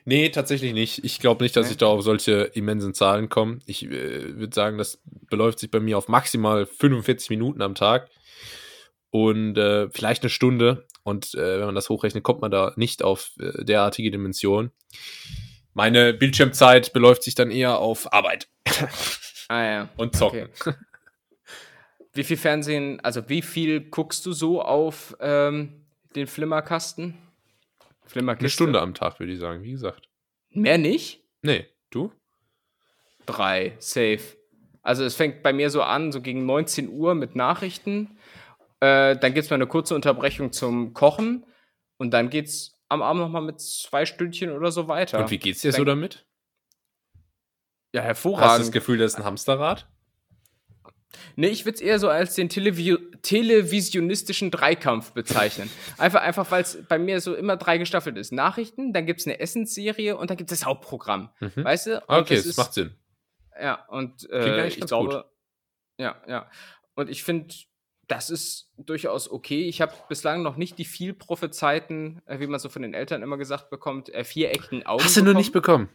Nee, 0.06 0.30
tatsächlich 0.30 0.74
nicht. 0.74 1.04
Ich 1.04 1.20
glaube 1.20 1.44
nicht, 1.44 1.56
dass 1.56 1.66
okay. 1.66 1.72
ich 1.74 1.78
da 1.78 1.88
auf 1.88 2.02
solche 2.02 2.44
immensen 2.54 2.94
Zahlen 2.94 3.30
komme. 3.30 3.60
Ich 3.66 3.86
äh, 3.86 4.38
würde 4.38 4.54
sagen, 4.54 4.78
das 4.78 5.02
beläuft 5.30 5.60
sich 5.60 5.70
bei 5.70 5.80
mir 5.80 5.98
auf 5.98 6.08
maximal 6.08 6.66
45 6.66 7.30
Minuten 7.30 7.62
am 7.62 7.76
Tag 7.76 8.10
und 9.12 9.58
äh, 9.58 9.90
vielleicht 9.90 10.24
eine 10.24 10.30
Stunde. 10.30 10.86
Und 11.04 11.34
äh, 11.36 11.60
wenn 11.60 11.66
man 11.66 11.76
das 11.76 11.90
hochrechnet, 11.90 12.24
kommt 12.24 12.42
man 12.42 12.52
da 12.52 12.74
nicht 12.76 13.04
auf 13.04 13.32
äh, 13.40 13.64
derartige 13.64 14.12
Dimensionen. 14.12 14.72
Meine 15.74 16.14
Bildschirmzeit 16.14 16.94
beläuft 16.94 17.24
sich 17.24 17.36
dann 17.36 17.52
eher 17.52 17.80
auf 17.80 18.12
Arbeit. 18.14 18.48
Ah 19.48 19.64
ja. 19.64 19.90
Und 19.98 20.16
zocken. 20.16 20.50
Okay. 20.60 20.74
Wie 22.14 22.24
viel 22.24 22.38
Fernsehen, 22.38 23.00
also 23.02 23.30
wie 23.30 23.44
viel 23.44 23.82
guckst 23.82 24.26
du 24.26 24.34
so 24.34 24.64
auf 24.64 25.16
ähm, 25.22 25.86
den 26.16 26.26
Flimmerkasten? 26.26 27.14
Flimmerkiste. 28.10 28.44
Eine 28.44 28.50
Stunde 28.50 28.82
am 28.82 28.94
Tag, 28.94 29.20
würde 29.20 29.32
ich 29.32 29.40
sagen, 29.40 29.62
wie 29.64 29.72
gesagt. 29.72 30.10
Mehr 30.50 30.78
nicht? 30.78 31.24
Nee, 31.42 31.68
du? 31.92 32.12
Drei, 33.26 33.76
safe. 33.80 34.20
Also 34.82 35.04
es 35.04 35.16
fängt 35.16 35.44
bei 35.44 35.54
mir 35.54 35.70
so 35.70 35.84
an, 35.84 36.12
so 36.12 36.22
gegen 36.22 36.46
19 36.46 36.90
Uhr 36.90 37.14
mit 37.14 37.36
Nachrichten. 37.36 38.18
Äh, 38.80 39.16
dann 39.18 39.34
gibt 39.34 39.46
es 39.46 39.50
mal 39.50 39.56
eine 39.56 39.68
kurze 39.68 39.94
Unterbrechung 39.94 40.52
zum 40.52 40.94
Kochen. 40.94 41.46
Und 41.98 42.12
dann 42.12 42.30
geht 42.30 42.48
es 42.48 42.80
am 42.88 43.02
Abend 43.02 43.22
nochmal 43.22 43.44
mit 43.44 43.62
zwei 43.62 44.06
Stündchen 44.06 44.52
oder 44.52 44.72
so 44.72 44.88
weiter. 44.88 45.20
Und 45.20 45.30
wie 45.30 45.38
geht's 45.38 45.62
dir 45.62 45.72
dann, 45.72 45.78
so 45.78 45.86
damit? 45.86 46.26
Ja, 47.94 48.02
hervorragend. 48.02 48.50
Hast 48.50 48.60
du 48.60 48.64
das 48.64 48.72
Gefühl, 48.72 48.98
das 48.98 49.14
ist 49.14 49.20
ein 49.20 49.26
Hamsterrad? 49.26 49.88
Nee, 51.36 51.48
ich 51.48 51.66
würde 51.66 51.76
es 51.76 51.82
eher 51.82 52.00
so 52.00 52.10
als 52.10 52.36
den 52.36 52.50
Televi 52.50 52.98
televisionistischen 53.22 54.52
Dreikampf 54.52 55.12
bezeichnen. 55.12 55.70
einfach, 55.98 56.22
einfach 56.22 56.50
weil 56.52 56.62
es 56.62 56.78
bei 56.88 56.98
mir 56.98 57.20
so 57.20 57.36
immer 57.36 57.58
drei 57.58 57.78
gestaffelt 57.78 58.18
ist. 58.18 58.32
Nachrichten, 58.32 58.94
dann 58.94 59.06
gibt 59.06 59.20
es 59.20 59.28
eine 59.28 59.40
Essensserie 59.40 60.16
und 60.16 60.30
dann 60.30 60.38
gibt 60.38 60.52
es 60.52 60.60
das 60.60 60.66
Hauptprogramm. 60.66 61.30
Mhm. 61.40 61.64
Weißt 61.64 61.88
du? 61.88 61.96
Und 62.08 62.18
okay, 62.18 62.36
das, 62.36 62.44
das 62.44 62.46
ist, 62.46 62.58
macht 62.58 62.74
Sinn. 62.74 62.96
Ja, 63.62 63.86
und 63.90 64.30
äh, 64.30 64.68
ich 64.68 64.80
glaube, 64.80 65.10
gut. 65.10 65.26
ja, 65.98 66.22
ja. 66.28 66.50
Und 66.96 67.10
ich 67.10 67.24
finde, 67.24 67.54
das 68.08 68.30
ist 68.30 68.72
durchaus 68.78 69.30
okay. 69.30 69.68
Ich 69.68 69.82
habe 69.82 69.94
bislang 70.10 70.42
noch 70.42 70.58
nicht 70.58 70.78
die 70.78 70.86
viel 70.86 71.14
prophezeiten, 71.14 72.22
äh, 72.26 72.40
wie 72.40 72.48
man 72.48 72.60
so 72.60 72.70
von 72.70 72.82
den 72.82 72.94
Eltern 72.94 73.22
immer 73.22 73.38
gesagt 73.38 73.70
bekommt, 73.70 74.14
äh, 74.14 74.24
viereckigen 74.24 74.86
Augen. 74.86 75.04
Hast 75.04 75.16
du 75.16 75.22
bekommen. 75.22 75.34
nur 75.34 75.40
nicht 75.40 75.52
bekommen? 75.54 75.90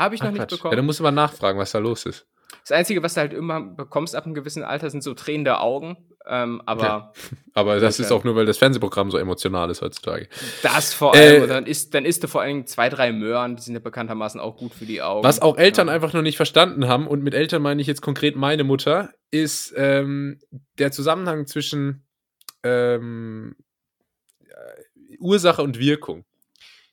Habe 0.00 0.14
ich 0.14 0.22
Ach, 0.22 0.26
noch 0.26 0.32
nicht 0.32 0.48
bekommen. 0.48 0.72
Ja, 0.72 0.76
dann 0.76 0.86
musst 0.86 0.98
du 0.98 1.02
mal 1.02 1.10
nachfragen, 1.10 1.58
was 1.58 1.72
da 1.72 1.78
los 1.78 2.06
ist. 2.06 2.26
Das 2.62 2.72
Einzige, 2.72 3.02
was 3.02 3.14
du 3.14 3.20
halt 3.20 3.34
immer 3.34 3.60
bekommst 3.60 4.16
ab 4.16 4.24
einem 4.24 4.34
gewissen 4.34 4.64
Alter, 4.64 4.88
sind 4.88 5.02
so 5.02 5.12
tränende 5.12 5.60
Augen. 5.60 5.98
Ähm, 6.26 6.62
aber, 6.64 6.82
ja. 6.82 7.12
aber 7.54 7.80
das 7.80 8.00
ist 8.00 8.10
auch 8.10 8.24
nur, 8.24 8.34
weil 8.34 8.46
das 8.46 8.56
Fernsehprogramm 8.56 9.10
so 9.10 9.18
emotional 9.18 9.70
ist 9.70 9.82
heutzutage. 9.82 10.28
Das 10.62 10.94
vor 10.94 11.14
allem. 11.14 11.44
Äh, 11.44 11.46
dann, 11.46 11.66
isst, 11.66 11.94
dann 11.94 12.06
isst 12.06 12.24
du 12.24 12.28
vor 12.28 12.40
allem 12.40 12.66
zwei, 12.66 12.88
drei 12.88 13.12
Möhren, 13.12 13.56
die 13.56 13.62
sind 13.62 13.74
ja 13.74 13.80
bekanntermaßen 13.80 14.40
auch 14.40 14.56
gut 14.56 14.72
für 14.72 14.86
die 14.86 15.02
Augen. 15.02 15.22
Was 15.22 15.42
auch 15.42 15.58
Eltern 15.58 15.88
ja. 15.88 15.94
einfach 15.94 16.14
noch 16.14 16.22
nicht 16.22 16.36
verstanden 16.36 16.88
haben, 16.88 17.06
und 17.06 17.22
mit 17.22 17.34
Eltern 17.34 17.60
meine 17.60 17.82
ich 17.82 17.86
jetzt 17.86 18.00
konkret 18.00 18.36
meine 18.36 18.64
Mutter, 18.64 19.10
ist 19.30 19.74
ähm, 19.76 20.40
der 20.78 20.92
Zusammenhang 20.92 21.46
zwischen 21.46 22.06
ähm, 22.62 23.54
Ursache 25.18 25.62
und 25.62 25.78
Wirkung. 25.78 26.24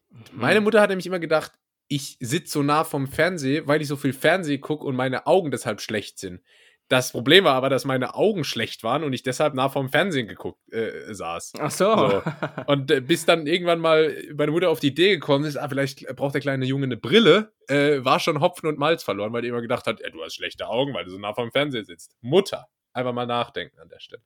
Mhm. 0.10 0.20
Meine 0.34 0.62
Mutter 0.62 0.82
hat 0.82 0.90
nämlich 0.90 1.08
immer 1.08 1.20
gedacht, 1.20 1.54
ich 1.88 2.18
sitze 2.20 2.54
so 2.54 2.64
nah 2.64 2.84
vom 2.84 3.08
Fernseher, 3.08 3.68
weil 3.68 3.82
ich 3.82 3.88
so 3.88 3.96
viel 3.96 4.14
Fernseh 4.14 4.58
gucke 4.58 4.86
und 4.86 4.96
meine 4.96 5.28
Augen 5.28 5.52
deshalb 5.52 5.82
schlecht 5.82 6.20
sind. 6.20 6.42
Das 6.90 7.12
Problem 7.12 7.44
war 7.44 7.56
aber, 7.56 7.70
dass 7.70 7.84
meine 7.84 8.16
Augen 8.16 8.46
schlecht 8.46 8.82
waren 8.82 9.04
und 9.04 9.12
ich 9.12 9.22
deshalb 9.22 9.54
nah 9.54 9.68
vom 9.68 9.90
Fernsehen 9.90 10.28
geguckt 10.28 10.58
äh, 10.72 11.14
saß. 11.14 11.54
Ach 11.60 11.72
so. 11.72 11.96
so. 11.96 12.24
Und 12.68 12.90
äh, 12.92 13.02
bis 13.02 13.26
dann 13.26 13.46
irgendwann 13.46 13.80
mal 13.80 14.16
meine 14.34 14.52
Mutter 14.52 14.70
auf 14.70 14.80
die 14.80 14.88
Idee 14.88 15.10
gekommen 15.10 15.44
ist, 15.44 15.58
ah, 15.58 15.68
vielleicht 15.68 16.08
braucht 16.16 16.36
der 16.36 16.42
kleine 16.42 16.66
Junge 16.66 16.86
eine 16.86 16.96
Brille, 16.96 17.52
äh, 17.68 18.06
war 18.06 18.22
schon 18.22 18.40
Hopfen 18.40 18.70
und 18.70 18.80
Malz 18.80 19.04
verloren, 19.04 19.34
weil 19.34 19.42
die 19.42 19.50
immer 19.50 19.62
gedacht 19.62 19.86
hat, 19.86 20.00
du 20.00 20.24
hast 20.24 20.36
schlechte 20.36 20.68
Augen, 20.68 20.94
weil 20.94 21.04
du 21.04 21.12
so 21.12 21.18
nah 21.18 21.34
vom 21.34 21.52
Fernsehen 21.52 21.84
sitzt. 21.84 22.16
Mutter, 22.22 22.68
einfach 22.94 23.12
mal 23.12 23.28
nachdenken 23.28 23.78
an 23.80 23.90
der 23.90 24.00
Stelle. 24.00 24.24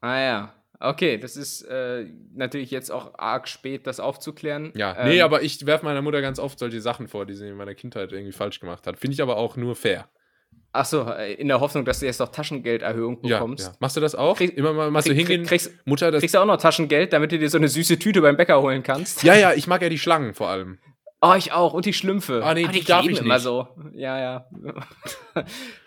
Ah 0.00 0.20
ja. 0.20 0.63
Okay, 0.84 1.18
das 1.18 1.36
ist 1.36 1.62
äh, 1.62 2.06
natürlich 2.34 2.70
jetzt 2.70 2.90
auch 2.90 3.18
arg 3.18 3.48
spät, 3.48 3.86
das 3.86 4.00
aufzuklären. 4.00 4.72
Ja, 4.76 4.96
ähm, 4.98 5.08
nee, 5.08 5.22
aber 5.22 5.42
ich 5.42 5.64
werfe 5.64 5.84
meiner 5.84 6.02
Mutter 6.02 6.20
ganz 6.20 6.38
oft 6.38 6.58
solche 6.58 6.80
Sachen 6.80 7.08
vor, 7.08 7.24
die 7.24 7.34
sie 7.34 7.48
in 7.48 7.56
meiner 7.56 7.74
Kindheit 7.74 8.12
irgendwie 8.12 8.32
falsch 8.32 8.60
gemacht 8.60 8.86
hat. 8.86 8.98
Finde 8.98 9.14
ich 9.14 9.22
aber 9.22 9.36
auch 9.36 9.56
nur 9.56 9.76
fair. 9.76 10.08
Ach 10.72 10.84
so, 10.84 11.08
äh, 11.08 11.34
in 11.34 11.48
der 11.48 11.60
Hoffnung, 11.60 11.84
dass 11.84 12.00
du 12.00 12.06
jetzt 12.06 12.18
noch 12.18 12.28
Taschengelderhöhung 12.28 13.22
bekommst. 13.22 13.66
Ja, 13.66 13.72
ja. 13.72 13.76
Machst 13.80 13.96
du 13.96 14.00
das 14.00 14.14
auch? 14.14 14.36
Krieg, 14.36 14.56
Immer 14.56 14.72
mal, 14.72 14.90
mal 14.90 15.02
krieg, 15.02 15.12
so 15.12 15.16
hingehen, 15.16 15.46
kriegst, 15.46 15.72
Mutter, 15.86 16.10
das 16.10 16.20
kriegst 16.20 16.34
du 16.34 16.40
auch 16.40 16.46
noch 16.46 16.58
Taschengeld, 16.58 17.12
damit 17.12 17.32
du 17.32 17.38
dir 17.38 17.48
so 17.48 17.58
eine 17.58 17.68
süße 17.68 17.98
Tüte 17.98 18.20
beim 18.20 18.36
Bäcker 18.36 18.60
holen 18.60 18.82
kannst? 18.82 19.22
Ja, 19.22 19.34
ja, 19.34 19.54
ich 19.54 19.66
mag 19.66 19.80
ja 19.82 19.88
die 19.88 19.98
Schlangen 19.98 20.34
vor 20.34 20.48
allem. 20.48 20.78
Oh, 21.22 21.34
ich 21.38 21.52
auch. 21.52 21.72
Und 21.72 21.86
die 21.86 21.94
Schlümpfe. 21.94 22.42
Ah, 22.44 22.52
nee, 22.52 22.66
ah, 22.66 22.72
die, 22.72 22.80
die 22.80 22.84
darf 22.84 23.06
ich 23.06 23.20
immer 23.20 23.40
so. 23.40 23.68
Ja, 23.94 24.20
ja. 24.20 24.46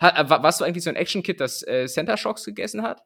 warst 0.00 0.60
du 0.60 0.64
eigentlich 0.64 0.82
so 0.82 0.90
ein 0.90 0.96
Action-Kid, 0.96 1.40
das 1.40 1.62
äh, 1.62 1.86
Center 1.86 2.16
Shocks 2.16 2.44
gegessen 2.44 2.82
hat? 2.82 3.02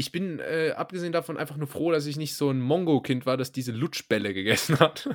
Ich 0.00 0.12
bin 0.12 0.38
äh, 0.38 0.74
abgesehen 0.76 1.12
davon 1.12 1.36
einfach 1.36 1.56
nur 1.56 1.66
froh, 1.66 1.90
dass 1.90 2.06
ich 2.06 2.16
nicht 2.16 2.36
so 2.36 2.50
ein 2.50 2.60
Mongo-Kind 2.60 3.26
war, 3.26 3.36
das 3.36 3.50
diese 3.50 3.72
Lutschbälle 3.72 4.32
gegessen 4.32 4.78
hat. 4.78 5.10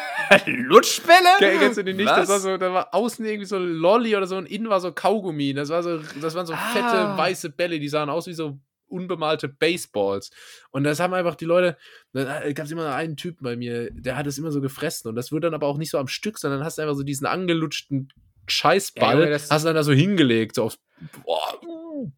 Lutschbälle? 0.46 1.28
Kennst 1.38 1.76
du 1.76 1.84
die 1.84 1.92
nicht? 1.92 2.06
Was? 2.06 2.20
Das 2.20 2.28
war 2.30 2.40
so, 2.40 2.56
da 2.56 2.72
war 2.72 2.94
außen 2.94 3.26
irgendwie 3.26 3.44
so 3.44 3.58
Lolli 3.58 4.16
oder 4.16 4.26
so 4.26 4.38
und 4.38 4.46
innen 4.46 4.70
war 4.70 4.80
so 4.80 4.90
Kaugummi. 4.90 5.52
Das 5.52 5.68
war 5.68 5.82
so, 5.82 5.98
das 5.98 6.34
waren 6.34 6.46
so 6.46 6.54
ah. 6.54 6.72
fette 6.72 7.18
weiße 7.18 7.50
Bälle, 7.50 7.78
die 7.78 7.90
sahen 7.90 8.08
aus 8.08 8.26
wie 8.26 8.32
so 8.32 8.58
unbemalte 8.86 9.50
Baseballs. 9.50 10.30
Und 10.70 10.84
das 10.84 10.98
haben 10.98 11.12
einfach 11.12 11.34
die 11.34 11.44
Leute, 11.44 11.76
da 12.14 12.50
gab 12.52 12.64
es 12.64 12.72
immer 12.72 12.94
einen 12.94 13.18
Typen 13.18 13.44
bei 13.44 13.54
mir, 13.54 13.90
der 13.90 14.16
hat 14.16 14.26
es 14.26 14.38
immer 14.38 14.50
so 14.50 14.62
gefressen. 14.62 15.10
Und 15.10 15.16
das 15.16 15.30
wurde 15.30 15.48
dann 15.48 15.54
aber 15.54 15.66
auch 15.66 15.76
nicht 15.76 15.90
so 15.90 15.98
am 15.98 16.08
Stück, 16.08 16.38
sondern 16.38 16.64
hast 16.64 16.78
du 16.78 16.82
einfach 16.82 16.96
so 16.96 17.02
diesen 17.02 17.26
angelutschten 17.26 18.08
Scheißball, 18.46 19.28
ja, 19.28 19.34
hast 19.34 19.50
du 19.50 19.66
dann 19.66 19.76
da 19.76 19.82
so 19.82 19.92
hingelegt, 19.92 20.54
so 20.54 20.64
auf, 20.64 20.78
boah, 21.22 22.10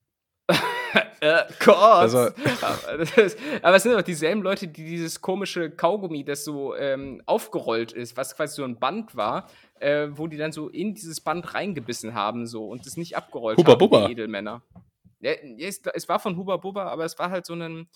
äh, 1.21 1.43
Gott. 1.65 1.77
Also, 1.77 2.31
aber 3.63 3.77
es 3.77 3.83
sind 3.83 3.93
doch 3.93 4.03
dieselben 4.03 4.43
Leute, 4.43 4.69
die 4.69 4.85
dieses 4.85 5.21
komische 5.21 5.71
Kaugummi, 5.71 6.25
das 6.25 6.45
so 6.45 6.75
ähm, 6.75 7.23
aufgerollt 7.27 7.93
ist, 7.93 8.17
was 8.17 8.37
quasi 8.37 8.57
so 8.57 8.65
ein 8.65 8.79
Band 8.79 9.17
war, 9.17 9.49
äh, 9.81 10.09
wo 10.11 10.27
die 10.27 10.37
dann 10.37 10.53
so 10.53 10.69
in 10.69 10.95
dieses 10.95 11.21
Band 11.21 11.55
reingebissen 11.55 12.15
haben 12.15 12.47
so 12.47 12.69
und 12.69 12.87
es 12.87 12.97
nicht 12.97 13.17
abgerollt 13.17 13.59
Huba 13.59 13.73
haben, 13.73 13.79
Bubba. 13.79 14.07
die 14.07 14.13
Edelmänner. 14.13 14.63
Ja, 15.21 15.33
es, 15.59 15.81
es, 15.93 16.09
war 16.09 16.19
von 16.19 16.37
Huba 16.37 16.59
Bubba, 16.59 16.85
aber 16.87 17.05
es 17.05 17.19
war 17.19 17.31
halt 17.31 17.47
so 17.47 17.55
ein 17.55 17.89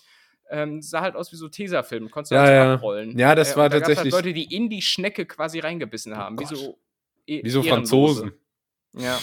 ähm, 0.49 0.81
sah 0.81 1.01
halt 1.01 1.15
aus 1.15 1.31
wie 1.31 1.35
so 1.35 1.47
Tesafilm, 1.47 2.09
konntest 2.09 2.31
du 2.31 2.35
ja, 2.35 2.41
halt 2.41 2.51
ja. 2.51 2.73
abrollen. 2.73 3.17
Ja, 3.17 3.35
das 3.35 3.53
äh, 3.53 3.57
war 3.57 3.69
da 3.69 3.77
tatsächlich. 3.77 4.13
Halt 4.13 4.25
Leute, 4.25 4.33
die 4.33 4.55
in 4.55 4.69
die 4.69 4.81
Schnecke 4.81 5.25
quasi 5.25 5.59
reingebissen 5.59 6.17
haben, 6.17 6.37
oh 6.37 6.41
wie 6.41 6.45
so 6.45 6.79
e 7.27 7.43
Wie 7.43 7.49
so 7.49 7.61
Franzosen. 7.61 8.33
Ja. 8.93 9.19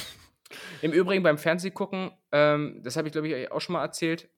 Im 0.82 0.92
Übrigen 0.92 1.22
beim 1.22 1.38
Fernsehgucken, 1.38 2.12
ähm, 2.32 2.80
das 2.84 2.96
habe 2.96 3.08
ich 3.08 3.12
glaube 3.12 3.28
ich 3.28 3.50
auch 3.50 3.60
schon 3.60 3.74
mal 3.74 3.82
erzählt, 3.82 4.28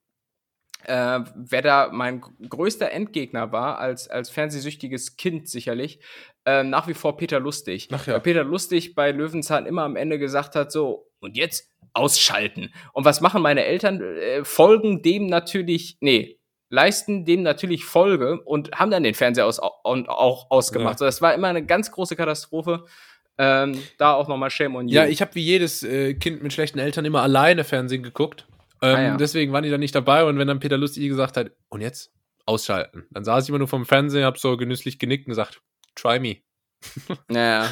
äh, 0.85 1.21
wer 1.35 1.63
da 1.63 1.91
mein 1.93 2.21
größter 2.21 2.91
Endgegner 2.93 3.53
war, 3.53 3.79
als, 3.79 4.09
als 4.09 4.31
fernsehsüchtiges 4.31 5.17
Kind 5.17 5.49
sicherlich, 5.49 6.01
äh, 6.45 6.63
nach 6.63 6.87
wie 6.87 6.95
vor 6.95 7.17
Peter 7.17 7.41
Lustig. 7.41 7.89
Ach 7.93 8.07
ja. 8.07 8.15
Weil 8.15 8.21
Peter 8.21 8.45
Lustig 8.45 8.95
bei 8.95 9.11
Löwenzahn 9.11 9.67
immer 9.67 9.83
am 9.83 9.97
Ende 9.97 10.19
gesagt 10.19 10.55
hat, 10.55 10.71
so, 10.71 11.11
und 11.21 11.37
jetzt 11.37 11.73
ausschalten. 11.95 12.73
Und 12.93 13.05
was 13.05 13.21
machen 13.21 13.43
meine 13.43 13.65
Eltern? 13.65 14.01
Äh, 14.01 14.45
folgen 14.45 15.03
dem 15.03 15.27
natürlich, 15.27 15.99
nee, 16.01 16.39
leisten 16.71 17.25
dem 17.25 17.43
natürlich 17.43 17.85
Folge 17.85 18.41
und 18.43 18.73
haben 18.79 18.91
dann 18.91 19.03
den 19.03 19.15
Fernseher 19.15 19.47
aus, 19.47 19.61
und 19.83 20.09
auch 20.09 20.51
ausgemacht. 20.51 20.95
Ja. 20.95 20.99
So, 20.99 21.05
das 21.07 21.23
war 21.23 21.35
immer 21.35 21.49
eine 21.49 21.65
ganz 21.65 21.91
große 21.91 22.15
Katastrophe. 22.15 22.85
Ähm, 23.39 23.81
da 23.99 24.15
auch 24.15 24.29
nochmal 24.29 24.51
Shame 24.51 24.77
on 24.77 24.89
you. 24.89 24.95
Ja, 24.95 25.07
ich 25.07 25.21
habe 25.21 25.35
wie 25.37 25.43
jedes 25.43 25.83
äh, 25.85 26.15
Kind 26.15 26.43
mit 26.43 26.53
schlechten 26.53 26.79
Eltern 26.79 27.05
immer 27.05 27.23
alleine 27.23 27.65
Fernsehen 27.65 28.03
geguckt. 28.03 28.47
Ähm, 28.83 28.97
ah, 28.97 29.03
ja. 29.03 29.17
Deswegen 29.17 29.53
waren 29.53 29.63
die 29.63 29.71
da 29.71 29.79
nicht 29.79 29.95
dabei. 29.95 30.25
Und 30.25 30.39
wenn 30.39 30.49
dann 30.49 30.61
Peter 30.61 30.77
Lustig 30.77 31.09
gesagt 31.09 31.37
hat, 31.37 31.53
und 31.69 31.81
jetzt 31.81 32.13
ausschalten, 32.47 33.07
dann 33.11 33.25
saß 33.25 33.45
ich 33.45 33.49
immer 33.51 33.59
nur 33.59 33.69
vom 33.69 33.87
Fernsehen, 33.87 34.25
hab 34.25 34.39
so 34.39 34.57
genüsslich 34.57 34.99
genickt 34.99 35.27
und 35.27 35.31
gesagt, 35.31 35.63
try 35.95 36.19
me. 36.19 36.39
Naja. 37.29 37.69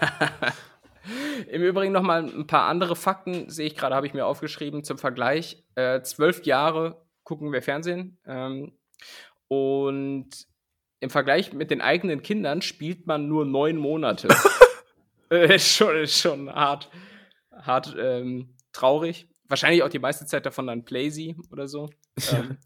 Im 1.50 1.62
Übrigen 1.62 1.92
nochmal 1.92 2.24
ein 2.24 2.46
paar 2.46 2.68
andere 2.68 2.96
Fakten, 2.96 3.50
sehe 3.50 3.66
ich 3.66 3.76
gerade, 3.76 3.94
habe 3.94 4.06
ich 4.06 4.14
mir 4.14 4.26
aufgeschrieben 4.26 4.84
zum 4.84 4.98
Vergleich. 4.98 5.64
Äh, 5.74 6.02
zwölf 6.02 6.44
Jahre 6.44 7.04
gucken 7.24 7.52
wir 7.52 7.62
Fernsehen. 7.62 8.18
Ähm, 8.26 8.72
und 9.48 10.28
im 11.00 11.10
Vergleich 11.10 11.52
mit 11.52 11.70
den 11.70 11.80
eigenen 11.80 12.22
Kindern 12.22 12.62
spielt 12.62 13.06
man 13.06 13.26
nur 13.26 13.44
neun 13.44 13.76
Monate. 13.76 14.28
Äh, 15.32 15.54
ist, 15.54 15.74
schon, 15.74 16.06
schon 16.06 16.54
hart, 16.54 16.90
hart 17.50 17.96
ähm, 17.98 18.54
traurig. 18.72 19.28
Wahrscheinlich 19.48 19.82
auch 19.82 19.88
die 19.88 19.98
meiste 19.98 20.26
Zeit 20.26 20.46
davon 20.46 20.66
dann 20.66 20.84
Playsy 20.84 21.36
oder 21.50 21.66
so. 21.68 21.90
ähm, 22.32 22.58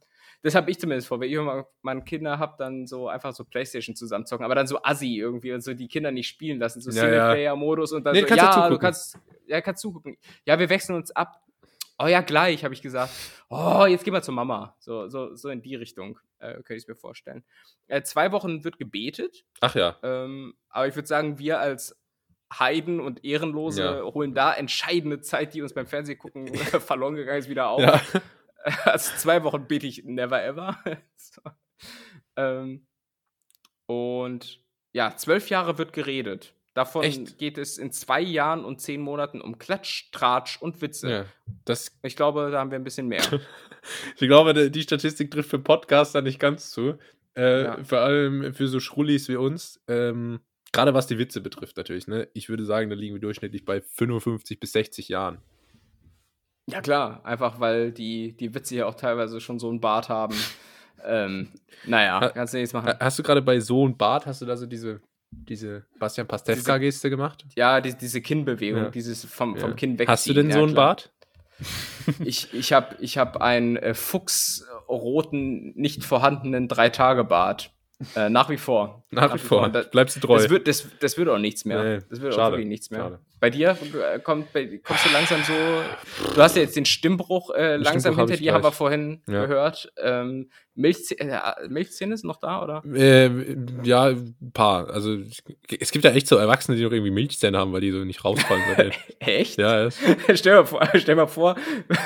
das 0.43 0.55
habe 0.55 0.71
ich 0.71 0.79
zumindest 0.79 1.09
vor. 1.09 1.21
Wenn 1.21 1.31
ich 1.31 1.37
mal 1.39 1.67
meine 1.83 2.03
Kinder 2.03 2.39
habe, 2.39 2.55
dann 2.59 2.87
so 2.87 3.09
einfach 3.09 3.33
so 3.33 3.45
Playstation 3.45 3.97
zusammenzocken, 3.97 4.45
aber 4.45 4.55
dann 4.55 4.67
so 4.67 4.83
assi 4.83 5.17
irgendwie 5.17 5.53
und 5.53 5.63
so 5.63 5.75
die 5.75 5.89
Kinder 5.89 6.13
nicht 6.13 6.29
spielen 6.29 6.59
lassen, 6.59 6.81
so 6.81 6.91
ja, 6.91 7.01
Singleplayer-Modus 7.01 7.93
und 7.93 8.05
dann 8.05 8.15
nee, 8.15 8.21
so, 8.21 8.27
kannst 8.27 8.45
ja, 8.45 8.69
du, 8.69 8.79
kannst, 8.79 9.19
ja, 9.47 9.61
kannst 9.61 9.83
zugucken. 9.83 10.17
Ja, 10.45 10.59
wir 10.59 10.69
wechseln 10.69 10.97
uns 10.97 11.11
ab. 11.11 11.43
Oh 11.99 12.07
ja, 12.07 12.21
gleich, 12.21 12.63
habe 12.63 12.75
ich 12.75 12.83
gesagt. 12.83 13.11
Oh, 13.49 13.87
jetzt 13.89 14.05
gehen 14.05 14.13
wir 14.13 14.23
zur 14.23 14.35
Mama. 14.35 14.77
So, 14.79 15.09
so, 15.09 15.35
so 15.35 15.49
in 15.49 15.63
die 15.63 15.77
Richtung, 15.77 16.19
äh, 16.39 16.53
könnte 16.55 16.75
ich 16.75 16.83
es 16.83 16.89
mir 16.89 16.95
vorstellen. 16.95 17.43
Äh, 17.89 18.03
zwei 18.03 18.33
Wochen 18.33 18.65
wird 18.65 18.79
gebetet. 18.79 19.45
Ach 19.63 19.75
ja. 19.75 19.97
Ähm, 20.03 20.55
aber 20.69 20.87
ich 20.87 20.95
würde 20.95 21.09
sagen, 21.09 21.39
wir 21.39 21.59
als 21.59 21.97
Heiden 22.53 23.01
und 23.01 23.25
Ehrenlose 23.25 23.83
ja. 23.83 24.03
holen 24.03 24.35
da 24.35 24.53
entscheidende 24.55 25.21
Zeit, 25.21 25.55
die 25.55 25.63
uns 25.63 25.75
beim 25.75 25.87
Fernsehgucken 25.87 26.55
verloren 26.81 27.15
gegangen 27.15 27.39
ist, 27.39 27.49
wieder 27.49 27.69
auf. 27.69 27.81
Ja. 27.81 28.01
Also 28.83 29.15
zwei 29.17 29.45
Wochen 29.45 29.69
bete 29.69 29.87
ich 29.87 30.03
never 30.03 30.43
ever. 30.45 30.77
so. 31.17 31.41
ähm, 32.35 32.85
und 33.87 34.61
ja, 34.93 35.15
zwölf 35.15 35.51
Jahre 35.51 35.79
wird 35.79 35.93
geredet. 35.93 36.53
Davon 36.75 37.05
Echt? 37.05 37.39
geht 37.39 37.59
es 37.59 37.79
in 37.79 37.93
zwei 37.93 38.21
Jahren 38.21 38.65
und 38.65 38.81
zehn 38.81 39.01
Monaten 39.01 39.41
um 39.41 39.59
Klatsch, 39.61 40.11
Tratsch 40.11 40.61
und 40.61 40.83
Witze. 40.83 41.09
Ja, 41.09 41.25
das 41.65 41.97
ich 42.03 42.17
glaube, 42.17 42.51
da 42.51 42.59
haben 42.59 42.73
wir 42.73 42.79
ein 42.81 42.83
bisschen 42.83 43.07
mehr. 43.07 43.23
ich 44.17 44.27
glaube, 44.27 44.69
die 44.69 44.83
Statistik 44.83 45.31
trifft 45.31 45.51
für 45.51 45.61
Podcaster 45.61 46.21
nicht 46.21 46.41
ganz 46.41 46.73
zu. 46.73 46.99
Äh, 47.37 47.63
ja. 47.63 47.85
Vor 47.85 48.01
allem 48.01 48.53
für 48.53 48.67
so 48.67 48.81
Schrullis 48.81 49.29
wie 49.29 49.37
uns. 49.37 49.81
Ähm, 49.87 50.41
Gerade 50.73 50.95
was 50.95 51.07
die 51.07 51.19
Witze 51.19 51.41
betrifft 51.41 51.77
natürlich, 51.77 52.07
ne? 52.07 52.29
Ich 52.35 52.49
würde 52.49 52.65
sagen, 52.65 52.91
da 52.91 52.97
liegen 52.97 53.15
wir 53.15 53.21
durchschnittlich 53.21 53.65
bei 53.65 53.81
55 53.81 54.61
bis 54.61 54.73
60 54.73 55.09
Jahren. 55.09 55.39
Ja, 56.69 56.81
klar, 56.81 57.25
einfach 57.25 57.61
weil 57.61 57.93
die, 57.93 58.37
die 58.37 58.55
Witze 58.55 58.77
ja 58.77 58.87
auch 58.87 58.97
teilweise 58.97 59.41
schon 59.41 59.59
so 59.59 59.69
einen 59.69 59.81
Bart 59.81 60.09
haben. 60.09 60.35
ähm, 61.05 61.49
naja, 61.87 62.31
kannst 62.35 62.55
du 62.55 62.59
nichts 62.59 62.73
machen. 62.73 62.93
Hast 62.99 63.19
du 63.19 63.23
gerade 63.23 63.43
bei 63.43 63.61
so 63.61 63.85
einem 63.85 63.97
Bart, 63.97 64.27
hast 64.27 64.43
du 64.43 64.47
da 64.47 64.57
so 64.57 64.67
diese 64.67 65.01
diese 65.31 65.85
Bastian 65.99 66.27
Pastewka-Geste 66.27 67.11
gemacht? 67.11 67.45
Ja, 67.57 67.81
die, 67.81 67.95
diese 67.95 68.21
Kinnbewegung, 68.21 68.85
ja. 68.85 68.91
dieses 68.91 69.25
vom, 69.25 69.57
vom 69.57 69.71
ja. 69.71 69.77
Kinn 69.77 69.99
weg. 69.99 70.09
Hast 70.09 70.29
du 70.29 70.35
denn 70.35 70.51
so 70.51 70.63
einen 70.63 70.75
Bart? 70.75 71.13
ich 72.25 72.53
ich 72.53 72.73
habe 72.73 72.97
ich 73.01 73.19
hab 73.19 73.41
einen 73.41 73.77
äh, 73.77 73.95
fuchsroten, 73.95 75.73
nicht 75.75 76.05
vorhandenen 76.05 76.69
Drei-Tage-Bart. 76.69 77.73
Äh, 78.15 78.29
nach 78.29 78.51
wie 78.51 78.59
vor. 78.59 79.05
Nach, 79.11 79.29
nach 79.29 79.35
wie 79.35 79.39
vor. 79.39 79.61
vor. 79.61 79.69
Da, 79.71 79.83
Bleibst 79.83 80.17
du 80.17 80.21
treu. 80.21 80.37
Das 80.37 80.51
wird, 80.51 80.69
das, 80.69 80.87
das 81.01 81.17
wird 81.17 81.29
auch 81.29 81.39
nichts 81.39 81.65
mehr. 81.65 81.83
Nee, 81.83 81.99
das 82.11 82.21
wird 82.21 82.35
schade, 82.35 82.47
auch 82.47 82.51
wirklich 82.53 82.69
nichts 82.69 82.91
mehr. 82.91 83.01
Schade. 83.01 83.21
Bei 83.39 83.51
dir 83.51 83.77
äh, 84.15 84.19
kommt, 84.19 84.53
bei, 84.53 84.81
kommst 84.83 85.05
du 85.05 85.11
langsam 85.13 85.43
so. 85.43 85.53
Du 86.35 86.41
hast 86.41 86.57
ja 86.57 86.63
jetzt 86.63 86.75
den 86.75 86.87
Stimmbruch 86.87 87.51
äh, 87.51 87.77
langsam 87.77 88.15
Stimmbruch 88.15 88.29
hinter 88.29 88.37
dir, 88.37 88.55
haben 88.55 88.65
wir 88.65 88.73
vorhin 88.73 89.23
ja. 89.29 89.45
gehört. 89.45 89.93
Ähm, 89.99 90.49
Milchzähne, 90.75 91.43
äh, 91.43 91.69
Milchzähne 91.69 92.15
ist 92.15 92.25
noch 92.25 92.37
da, 92.37 92.63
oder? 92.63 92.83
Äh, 92.95 93.57
ja, 93.83 94.07
ein 94.07 94.53
paar. 94.55 94.91
Also 94.91 95.19
es 95.79 95.91
gibt 95.93 96.05
ja 96.05 96.13
echt 96.13 96.29
so 96.29 96.37
Erwachsene, 96.37 96.77
die 96.77 96.85
noch 96.85 96.93
irgendwie 96.93 97.11
Milchzähne 97.11 97.59
haben, 97.59 97.73
weil 97.73 97.83
die 97.83 97.91
so 97.91 97.99
nicht 98.05 98.25
rausfallen. 98.25 98.93
echt? 99.19 99.59
Ja. 99.59 99.91
stell, 100.35 100.55
mal 100.55 100.67
vor, 100.67 100.89
stell 100.95 101.15
mal 101.17 101.27
vor, 101.27 101.57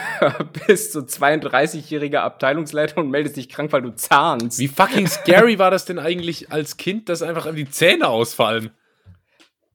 bist 0.67 0.93
so 0.93 1.01
32-jähriger 1.01 2.19
Abteilungsleiter 2.19 2.99
und 2.99 3.11
meldest 3.11 3.37
dich 3.37 3.49
krank, 3.49 3.73
weil 3.73 3.83
du 3.83 3.95
zahnst. 3.95 4.59
Wie 4.59 4.69
fucking 4.69 5.07
scary 5.07 5.59
war 5.59 5.71
das 5.71 5.85
denn 5.85 5.99
eigentlich 6.01 6.51
als 6.51 6.77
Kind, 6.77 7.09
dass 7.09 7.23
einfach 7.23 7.53
die 7.55 7.71
Zähne 7.71 8.09
ausfallen? 8.09 8.71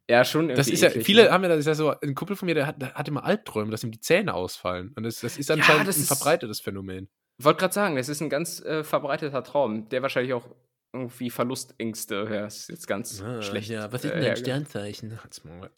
Ja, 0.10 0.24
schon. 0.24 0.50
Das 0.50 0.68
ist 0.68 0.82
ja, 0.82 0.90
eklig, 0.90 1.06
viele 1.06 1.24
ne? 1.24 1.32
haben 1.32 1.44
ja, 1.44 1.50
das 1.50 1.60
ist 1.60 1.66
ja 1.66 1.76
so, 1.76 2.00
ein 2.00 2.14
Kumpel 2.14 2.36
von 2.36 2.46
mir, 2.46 2.56
der 2.56 2.68
hat, 2.68 2.82
der 2.82 2.94
hat 2.94 3.08
immer 3.08 3.24
Albträume, 3.24 3.72
dass 3.72 3.84
ihm 3.84 3.92
die 3.92 4.00
Zähne 4.00 4.34
ausfallen. 4.34 4.94
Und 4.96 5.04
das, 5.04 5.22
das 5.22 5.38
ist 5.38 5.50
anscheinend 5.50 5.82
ja, 5.82 5.86
das 5.88 5.98
ein 5.98 6.04
verbreitetes 6.04 6.60
Phänomen. 6.62 7.10
Wollte 7.38 7.60
gerade 7.60 7.74
sagen, 7.74 7.96
das 7.96 8.08
ist 8.08 8.22
ein 8.22 8.30
ganz 8.30 8.62
äh, 8.62 8.84
verbreiteter 8.84 9.44
Traum, 9.44 9.90
der 9.90 10.02
wahrscheinlich 10.02 10.34
auch 10.34 10.48
irgendwie 10.94 11.30
Verlustängste, 11.30 12.28
ja, 12.32 12.46
ist 12.46 12.70
jetzt 12.70 12.88
ganz 12.88 13.22
ah, 13.22 13.42
schlecht. 13.42 13.70
Ja, 13.70 13.92
was 13.92 14.06
ist 14.06 14.14
denn 14.14 14.24
äh, 14.24 14.30
ein 14.30 14.38
Sternzeichen? 14.38 15.20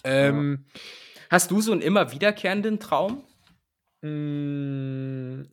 Ähm, 0.04 0.66
Hast 1.30 1.52
du 1.52 1.62
so 1.62 1.72
einen 1.72 1.82
immer 1.82 2.12
wiederkehrenden 2.12 2.80
Traum? 2.80 3.24
Mm. 4.02 5.46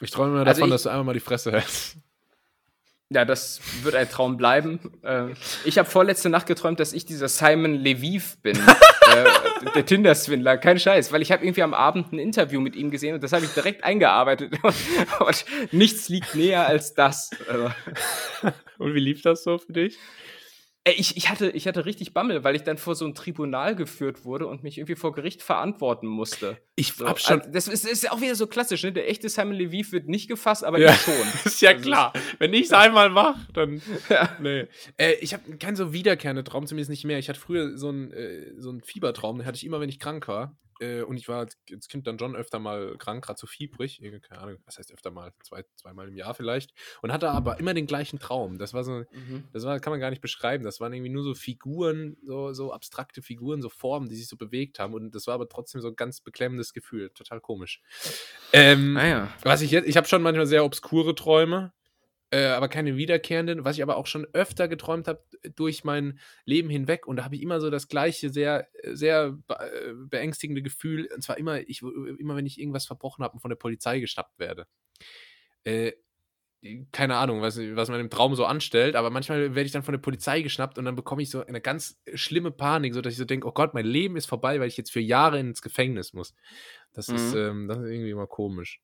Ich 0.00 0.10
träume 0.10 0.32
immer 0.32 0.46
also 0.46 0.60
davon, 0.60 0.68
ich, 0.68 0.74
dass 0.74 0.82
du 0.82 0.88
einmal 0.88 1.04
mal 1.04 1.12
die 1.14 1.20
Fresse 1.20 1.52
hältst. 1.52 1.96
Ja, 3.14 3.24
das 3.24 3.60
wird 3.82 3.94
ein 3.94 4.08
Traum 4.08 4.36
bleiben. 4.36 4.80
Äh, 5.02 5.26
ich 5.64 5.78
habe 5.78 5.88
vorletzte 5.88 6.28
Nacht 6.28 6.46
geträumt, 6.46 6.80
dass 6.80 6.92
ich 6.92 7.04
dieser 7.04 7.28
Simon 7.28 7.74
Leviv 7.74 8.38
bin, 8.38 8.56
äh, 8.56 9.70
der 9.74 9.84
Tinder-Swindler. 9.84 10.58
Kein 10.58 10.78
Scheiß, 10.78 11.12
weil 11.12 11.22
ich 11.22 11.32
habe 11.32 11.44
irgendwie 11.44 11.62
am 11.62 11.74
Abend 11.74 12.12
ein 12.12 12.18
Interview 12.18 12.60
mit 12.60 12.76
ihm 12.76 12.90
gesehen 12.90 13.14
und 13.14 13.22
das 13.22 13.32
habe 13.32 13.44
ich 13.44 13.52
direkt 13.52 13.84
eingearbeitet. 13.84 14.54
und 15.20 15.44
nichts 15.72 16.08
liegt 16.08 16.34
näher 16.34 16.66
als 16.66 16.94
das. 16.94 17.30
Also. 17.48 17.70
Und 18.78 18.94
wie 18.94 19.00
lief 19.00 19.22
das 19.22 19.44
so 19.44 19.58
für 19.58 19.72
dich? 19.72 19.96
Ich, 20.84 21.16
ich, 21.16 21.30
hatte, 21.30 21.50
ich 21.50 21.68
hatte 21.68 21.84
richtig 21.86 22.12
Bammel, 22.12 22.42
weil 22.42 22.56
ich 22.56 22.64
dann 22.64 22.76
vor 22.76 22.96
so 22.96 23.04
ein 23.06 23.14
Tribunal 23.14 23.76
geführt 23.76 24.24
wurde 24.24 24.48
und 24.48 24.64
mich 24.64 24.78
irgendwie 24.78 24.96
vor 24.96 25.12
Gericht 25.12 25.40
verantworten 25.40 26.08
musste. 26.08 26.58
Ich 26.74 26.94
so, 26.94 27.06
hab 27.06 27.20
schon. 27.20 27.40
Also 27.40 27.52
das 27.52 27.68
ist, 27.68 27.86
ist 27.86 28.02
ja 28.02 28.10
auch 28.10 28.20
wieder 28.20 28.34
so 28.34 28.48
klassisch, 28.48 28.82
ne? 28.82 28.92
Der 28.92 29.08
echte 29.08 29.28
Simon 29.28 29.54
Levy 29.54 29.92
wird 29.92 30.08
nicht 30.08 30.28
gefasst, 30.28 30.64
aber 30.64 30.80
ja, 30.80 30.90
ich 30.90 31.00
schon. 31.00 31.14
ist 31.44 31.62
ja 31.62 31.70
also 31.70 31.82
klar. 31.82 32.12
Wenn 32.40 32.52
ich 32.52 32.64
es 32.64 32.72
einmal 32.72 33.10
mache, 33.10 33.38
dann. 33.52 33.80
ja. 34.08 34.36
Nee. 34.40 34.66
Äh, 34.96 35.12
ich 35.20 35.34
habe 35.34 35.56
keinen 35.58 35.76
so 35.76 35.92
wiederkehrenden 35.92 36.44
Traum, 36.44 36.66
zumindest 36.66 36.90
nicht 36.90 37.04
mehr. 37.04 37.20
Ich 37.20 37.28
hatte 37.28 37.38
früher 37.38 37.78
so 37.78 37.88
einen, 37.88 38.10
äh, 38.10 38.52
so 38.58 38.70
einen 38.70 38.82
Fiebertraum, 38.82 39.38
den 39.38 39.46
hatte 39.46 39.56
ich 39.56 39.64
immer, 39.64 39.80
wenn 39.80 39.88
ich 39.88 40.00
krank 40.00 40.26
war. 40.26 40.56
Äh, 40.82 41.02
und 41.02 41.16
ich 41.16 41.28
war 41.28 41.46
als 41.70 41.88
Kind 41.88 42.06
dann 42.06 42.18
schon 42.18 42.34
öfter 42.34 42.58
mal 42.58 42.96
krank, 42.98 43.24
gerade 43.24 43.38
so 43.38 43.46
fiebrig. 43.46 44.00
Keine 44.28 44.40
Ahnung, 44.40 44.58
was 44.66 44.78
heißt 44.78 44.92
öfter 44.92 45.10
mal? 45.10 45.32
Zwei, 45.42 45.64
zweimal 45.76 46.08
im 46.08 46.16
Jahr 46.16 46.34
vielleicht. 46.34 46.72
Und 47.02 47.12
hatte 47.12 47.30
aber 47.30 47.60
immer 47.60 47.72
den 47.72 47.86
gleichen 47.86 48.18
Traum. 48.18 48.58
Das 48.58 48.74
war 48.74 48.82
so, 48.82 49.04
mhm. 49.12 49.44
das 49.52 49.64
war, 49.64 49.78
kann 49.78 49.92
man 49.92 50.00
gar 50.00 50.10
nicht 50.10 50.22
beschreiben. 50.22 50.64
Das 50.64 50.80
waren 50.80 50.92
irgendwie 50.92 51.12
nur 51.12 51.22
so 51.22 51.34
Figuren, 51.34 52.16
so, 52.24 52.52
so 52.52 52.72
abstrakte 52.72 53.22
Figuren, 53.22 53.62
so 53.62 53.68
Formen, 53.68 54.08
die 54.08 54.16
sich 54.16 54.28
so 54.28 54.36
bewegt 54.36 54.78
haben. 54.78 54.94
Und 54.94 55.14
das 55.14 55.26
war 55.26 55.34
aber 55.34 55.48
trotzdem 55.48 55.80
so 55.80 55.88
ein 55.88 55.96
ganz 55.96 56.20
beklemmendes 56.20 56.72
Gefühl. 56.72 57.10
Total 57.10 57.40
komisch. 57.40 57.80
Ähm, 58.52 58.96
ah 58.96 59.06
ja. 59.06 59.34
Was 59.42 59.62
ich 59.62 59.70
jetzt, 59.70 59.86
ich 59.86 59.96
habe 59.96 60.08
schon 60.08 60.22
manchmal 60.22 60.46
sehr 60.46 60.64
obskure 60.64 61.14
Träume 61.14 61.72
äh, 62.32 62.46
aber 62.46 62.68
keine 62.68 62.96
wiederkehrenden, 62.96 63.64
was 63.66 63.76
ich 63.76 63.82
aber 63.82 63.98
auch 63.98 64.06
schon 64.06 64.26
öfter 64.32 64.66
geträumt 64.66 65.06
habe 65.06 65.22
durch 65.54 65.84
mein 65.84 66.18
Leben 66.46 66.70
hinweg. 66.70 67.06
Und 67.06 67.16
da 67.16 67.24
habe 67.24 67.36
ich 67.36 67.42
immer 67.42 67.60
so 67.60 67.68
das 67.68 67.88
gleiche, 67.88 68.30
sehr, 68.30 68.68
sehr 68.84 69.38
äh, 69.48 69.92
beängstigende 69.94 70.62
Gefühl. 70.62 71.08
Und 71.14 71.22
zwar 71.22 71.36
immer, 71.36 71.60
ich, 71.60 71.82
immer 71.82 72.34
wenn 72.34 72.46
ich 72.46 72.58
irgendwas 72.58 72.86
verbrochen 72.86 73.22
habe 73.22 73.34
und 73.34 73.40
von 73.40 73.50
der 73.50 73.56
Polizei 73.56 74.00
geschnappt 74.00 74.38
werde. 74.38 74.66
Äh, 75.64 75.92
keine 76.90 77.16
Ahnung, 77.16 77.42
was, 77.42 77.58
was 77.58 77.90
man 77.90 78.00
im 78.00 78.08
Traum 78.08 78.34
so 78.34 78.46
anstellt, 78.46 78.94
aber 78.94 79.10
manchmal 79.10 79.54
werde 79.54 79.66
ich 79.66 79.72
dann 79.72 79.82
von 79.82 79.92
der 79.92 80.00
Polizei 80.00 80.42
geschnappt 80.42 80.78
und 80.78 80.84
dann 80.84 80.94
bekomme 80.94 81.20
ich 81.20 81.28
so 81.28 81.44
eine 81.44 81.60
ganz 81.60 82.00
schlimme 82.14 82.52
Panik, 82.52 82.94
so 82.94 83.02
dass 83.02 83.12
ich 83.12 83.18
so 83.18 83.24
denke, 83.24 83.48
oh 83.48 83.52
Gott, 83.52 83.74
mein 83.74 83.84
Leben 83.84 84.16
ist 84.16 84.26
vorbei, 84.26 84.60
weil 84.60 84.68
ich 84.68 84.76
jetzt 84.76 84.92
für 84.92 85.00
Jahre 85.00 85.40
ins 85.40 85.60
Gefängnis 85.60 86.12
muss. 86.12 86.34
Das, 86.92 87.08
mhm. 87.08 87.14
ist, 87.16 87.34
ähm, 87.34 87.68
das 87.68 87.78
ist 87.78 87.90
irgendwie 87.90 88.10
immer 88.10 88.28
komisch. 88.28 88.80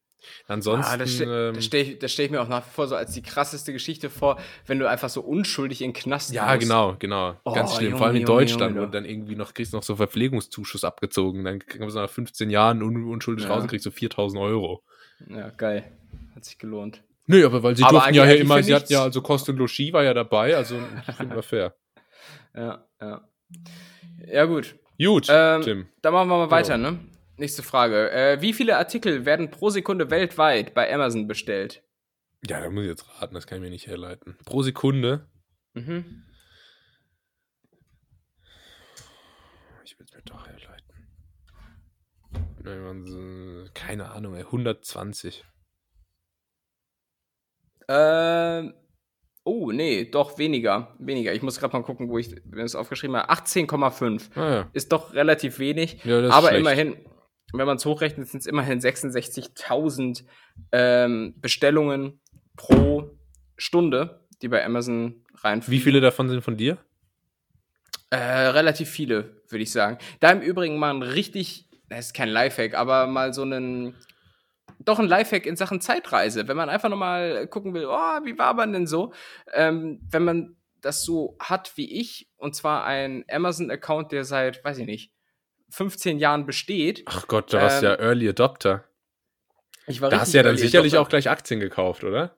Ansonsten. 0.46 0.92
Ah, 0.92 0.96
das, 0.96 1.12
ste 1.12 1.24
ähm, 1.24 1.60
stelle 1.60 1.84
ich, 1.84 2.12
stell 2.12 2.26
ich, 2.26 2.30
mir 2.30 2.42
auch 2.42 2.48
nach 2.48 2.66
wie 2.66 2.70
vor 2.70 2.86
so 2.86 2.96
als 2.96 3.12
die 3.12 3.22
krasseste 3.22 3.72
Geschichte 3.72 4.10
vor, 4.10 4.38
wenn 4.66 4.78
du 4.78 4.88
einfach 4.88 5.08
so 5.08 5.20
unschuldig 5.20 5.82
in 5.82 5.90
den 5.92 5.94
Knast 5.94 6.32
Ja, 6.32 6.46
musst. 6.46 6.60
genau, 6.60 6.96
genau. 6.98 7.36
Oh, 7.44 7.54
Ganz 7.54 7.76
schlimm. 7.76 7.90
Junge, 7.90 7.98
Vor 7.98 8.06
allem 8.06 8.16
in 8.16 8.24
Deutschland 8.24 8.74
Junge, 8.74 8.86
und 8.86 8.94
dann 8.94 9.04
irgendwie 9.04 9.36
noch 9.36 9.54
kriegst 9.54 9.72
du 9.72 9.76
noch 9.76 9.84
so 9.84 9.96
Verpflegungszuschuss 9.96 10.84
abgezogen. 10.84 11.44
Dann 11.44 11.60
kommst 11.60 11.96
du 11.96 12.00
nach 12.00 12.10
15 12.10 12.50
Jahren 12.50 12.82
un 12.82 13.04
unschuldig 13.04 13.44
ja. 13.44 13.52
raus 13.52 13.62
und 13.62 13.68
kriegst 13.68 13.84
so 13.84 13.90
4000 13.90 14.42
Euro. 14.42 14.82
Ja, 15.28 15.50
geil. 15.50 15.84
Hat 16.34 16.44
sich 16.44 16.58
gelohnt. 16.58 17.02
Nö, 17.26 17.44
aber 17.44 17.62
weil 17.62 17.76
sie 17.76 17.82
aber 17.82 17.98
durften 17.98 18.14
ja 18.14 18.24
immer, 18.24 18.62
sie 18.62 18.74
hatten 18.74 18.92
ja, 18.92 19.02
also 19.02 19.20
Kost 19.20 19.48
und 19.50 19.56
Logis 19.56 19.92
war 19.92 20.02
ja 20.02 20.14
dabei, 20.14 20.56
also 20.56 20.76
wir 21.18 21.42
fair. 21.42 21.74
Ja, 22.56 22.84
ja. 23.00 23.28
Ja, 24.26 24.44
gut. 24.46 24.74
Gut, 25.00 25.26
ähm, 25.28 25.62
Tim. 25.62 25.86
Dann 26.02 26.12
machen 26.12 26.28
wir 26.28 26.38
mal 26.38 26.50
weiter, 26.50 26.76
genau. 26.76 26.92
ne? 26.92 26.98
Nächste 27.38 27.62
Frage. 27.62 28.10
Äh, 28.10 28.40
wie 28.42 28.52
viele 28.52 28.76
Artikel 28.76 29.24
werden 29.24 29.50
pro 29.50 29.70
Sekunde 29.70 30.10
weltweit 30.10 30.74
bei 30.74 30.92
Amazon 30.92 31.28
bestellt? 31.28 31.84
Ja, 32.46 32.60
da 32.60 32.68
muss 32.68 32.82
ich 32.82 32.88
jetzt 32.88 33.06
raten, 33.20 33.34
das 33.34 33.46
kann 33.46 33.58
ich 33.58 33.62
mir 33.62 33.70
nicht 33.70 33.86
herleiten. 33.86 34.36
Pro 34.44 34.62
Sekunde? 34.62 35.28
Mhm. 35.74 36.24
Ich 39.84 39.98
will 39.98 40.06
es 40.06 40.14
mir 40.14 40.22
doch 40.22 40.46
herleiten. 40.46 40.84
Keine 43.74 44.10
Ahnung, 44.10 44.34
120. 44.34 45.44
Ähm. 47.88 48.74
Oh, 49.44 49.70
nee, 49.72 50.04
doch 50.04 50.36
weniger. 50.38 50.94
Weniger. 50.98 51.32
Ich 51.32 51.40
muss 51.40 51.58
gerade 51.58 51.74
mal 51.74 51.82
gucken, 51.82 52.10
wo 52.10 52.18
ich 52.18 52.34
es 52.56 52.74
aufgeschrieben 52.74 53.16
habe. 53.16 53.30
18,5. 53.32 54.36
Ah, 54.36 54.50
ja. 54.50 54.70
Ist 54.74 54.92
doch 54.92 55.14
relativ 55.14 55.58
wenig. 55.58 56.04
Ja, 56.04 56.28
aber 56.28 56.48
schlecht. 56.48 56.60
immerhin, 56.60 56.96
wenn 57.52 57.66
man 57.66 57.76
es 57.76 57.86
hochrechnet, 57.86 58.28
sind 58.28 58.40
es 58.40 58.46
immerhin 58.46 58.80
66.000 58.80 60.24
ähm, 60.72 61.34
Bestellungen 61.40 62.20
pro 62.56 63.16
Stunde, 63.56 64.26
die 64.42 64.48
bei 64.48 64.64
Amazon 64.64 65.24
reinfliegen. 65.34 65.80
Wie 65.80 65.82
viele 65.82 66.00
davon 66.00 66.28
sind 66.28 66.42
von 66.42 66.56
dir? 66.56 66.78
Äh, 68.10 68.16
relativ 68.16 68.88
viele, 68.88 69.42
würde 69.48 69.62
ich 69.62 69.72
sagen. 69.72 69.98
Da 70.20 70.30
im 70.30 70.40
Übrigen 70.40 70.78
mal 70.78 70.94
ein 70.94 71.02
richtig, 71.02 71.68
das 71.88 72.06
ist 72.06 72.14
kein 72.14 72.28
Lifehack, 72.28 72.74
aber 72.74 73.06
mal 73.06 73.34
so 73.34 73.42
einen, 73.42 73.94
doch 74.80 74.98
ein 74.98 75.08
Lifehack 75.08 75.46
in 75.46 75.56
Sachen 75.56 75.80
Zeitreise. 75.80 76.48
Wenn 76.48 76.56
man 76.56 76.68
einfach 76.68 76.88
nochmal 76.88 77.46
gucken 77.48 77.74
will, 77.74 77.86
oh, 77.86 78.24
wie 78.24 78.38
war 78.38 78.54
man 78.54 78.72
denn 78.72 78.86
so? 78.86 79.12
Ähm, 79.52 80.00
wenn 80.10 80.24
man 80.24 80.56
das 80.80 81.02
so 81.02 81.36
hat 81.40 81.72
wie 81.76 82.00
ich, 82.00 82.30
und 82.36 82.54
zwar 82.54 82.84
ein 82.84 83.24
Amazon-Account, 83.30 84.12
der 84.12 84.24
seit, 84.24 84.64
weiß 84.64 84.78
ich 84.78 84.86
nicht, 84.86 85.12
15 85.70 86.18
Jahren 86.18 86.46
besteht. 86.46 87.02
Ach 87.06 87.26
Gott, 87.28 87.52
da 87.52 87.62
warst 87.62 87.82
ähm, 87.82 87.90
ja 87.90 87.98
Early 87.98 88.28
Adopter. 88.28 88.84
Ich 89.86 90.00
war 90.00 90.10
da 90.10 90.20
hast 90.20 90.34
du 90.34 90.38
ja 90.38 90.42
dann 90.42 90.56
sicherlich 90.56 90.94
Adopter. 90.94 91.06
auch 91.06 91.08
gleich 91.08 91.30
Aktien 91.30 91.60
gekauft, 91.60 92.04
oder? 92.04 92.36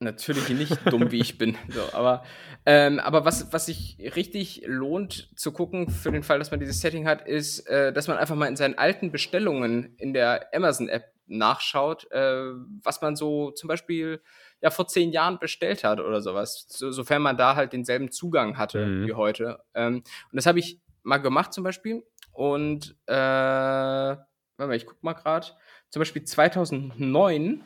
Natürlich 0.00 0.48
nicht 0.48 0.78
dumm, 0.90 1.10
wie 1.12 1.20
ich 1.20 1.36
bin. 1.36 1.56
So, 1.68 1.82
aber 1.92 2.24
ähm, 2.66 3.00
aber 3.00 3.24
was, 3.24 3.52
was 3.52 3.66
sich 3.66 3.96
richtig 4.16 4.62
lohnt 4.66 5.30
zu 5.36 5.52
gucken, 5.52 5.90
für 5.90 6.10
den 6.10 6.22
Fall, 6.22 6.38
dass 6.38 6.50
man 6.50 6.60
dieses 6.60 6.80
Setting 6.80 7.06
hat, 7.06 7.26
ist, 7.26 7.60
äh, 7.68 7.92
dass 7.92 8.08
man 8.08 8.16
einfach 8.16 8.34
mal 8.34 8.46
in 8.46 8.56
seinen 8.56 8.76
alten 8.76 9.12
Bestellungen 9.12 9.94
in 9.96 10.12
der 10.12 10.48
Amazon-App 10.54 11.12
nachschaut, 11.26 12.10
äh, 12.10 12.52
was 12.82 13.00
man 13.00 13.14
so 13.14 13.50
zum 13.52 13.68
Beispiel 13.68 14.20
ja 14.60 14.70
vor 14.70 14.88
zehn 14.88 15.10
Jahren 15.12 15.38
bestellt 15.38 15.84
hat 15.84 16.00
oder 16.00 16.20
sowas, 16.20 16.66
so, 16.68 16.90
sofern 16.90 17.22
man 17.22 17.36
da 17.36 17.54
halt 17.54 17.72
denselben 17.72 18.10
Zugang 18.10 18.58
hatte 18.58 18.84
mhm. 18.84 19.06
wie 19.06 19.12
heute. 19.12 19.60
Ähm, 19.74 19.96
und 19.96 20.36
das 20.36 20.46
habe 20.46 20.58
ich 20.58 20.80
mal 21.02 21.18
gemacht 21.18 21.52
zum 21.52 21.64
Beispiel. 21.64 22.02
Und 22.32 22.96
äh, 23.06 23.12
warte 23.14 24.26
mal, 24.58 24.76
ich 24.76 24.86
guck 24.86 25.02
mal 25.02 25.14
gerade. 25.14 25.48
Zum 25.90 26.00
Beispiel 26.00 26.22
2009 26.24 27.62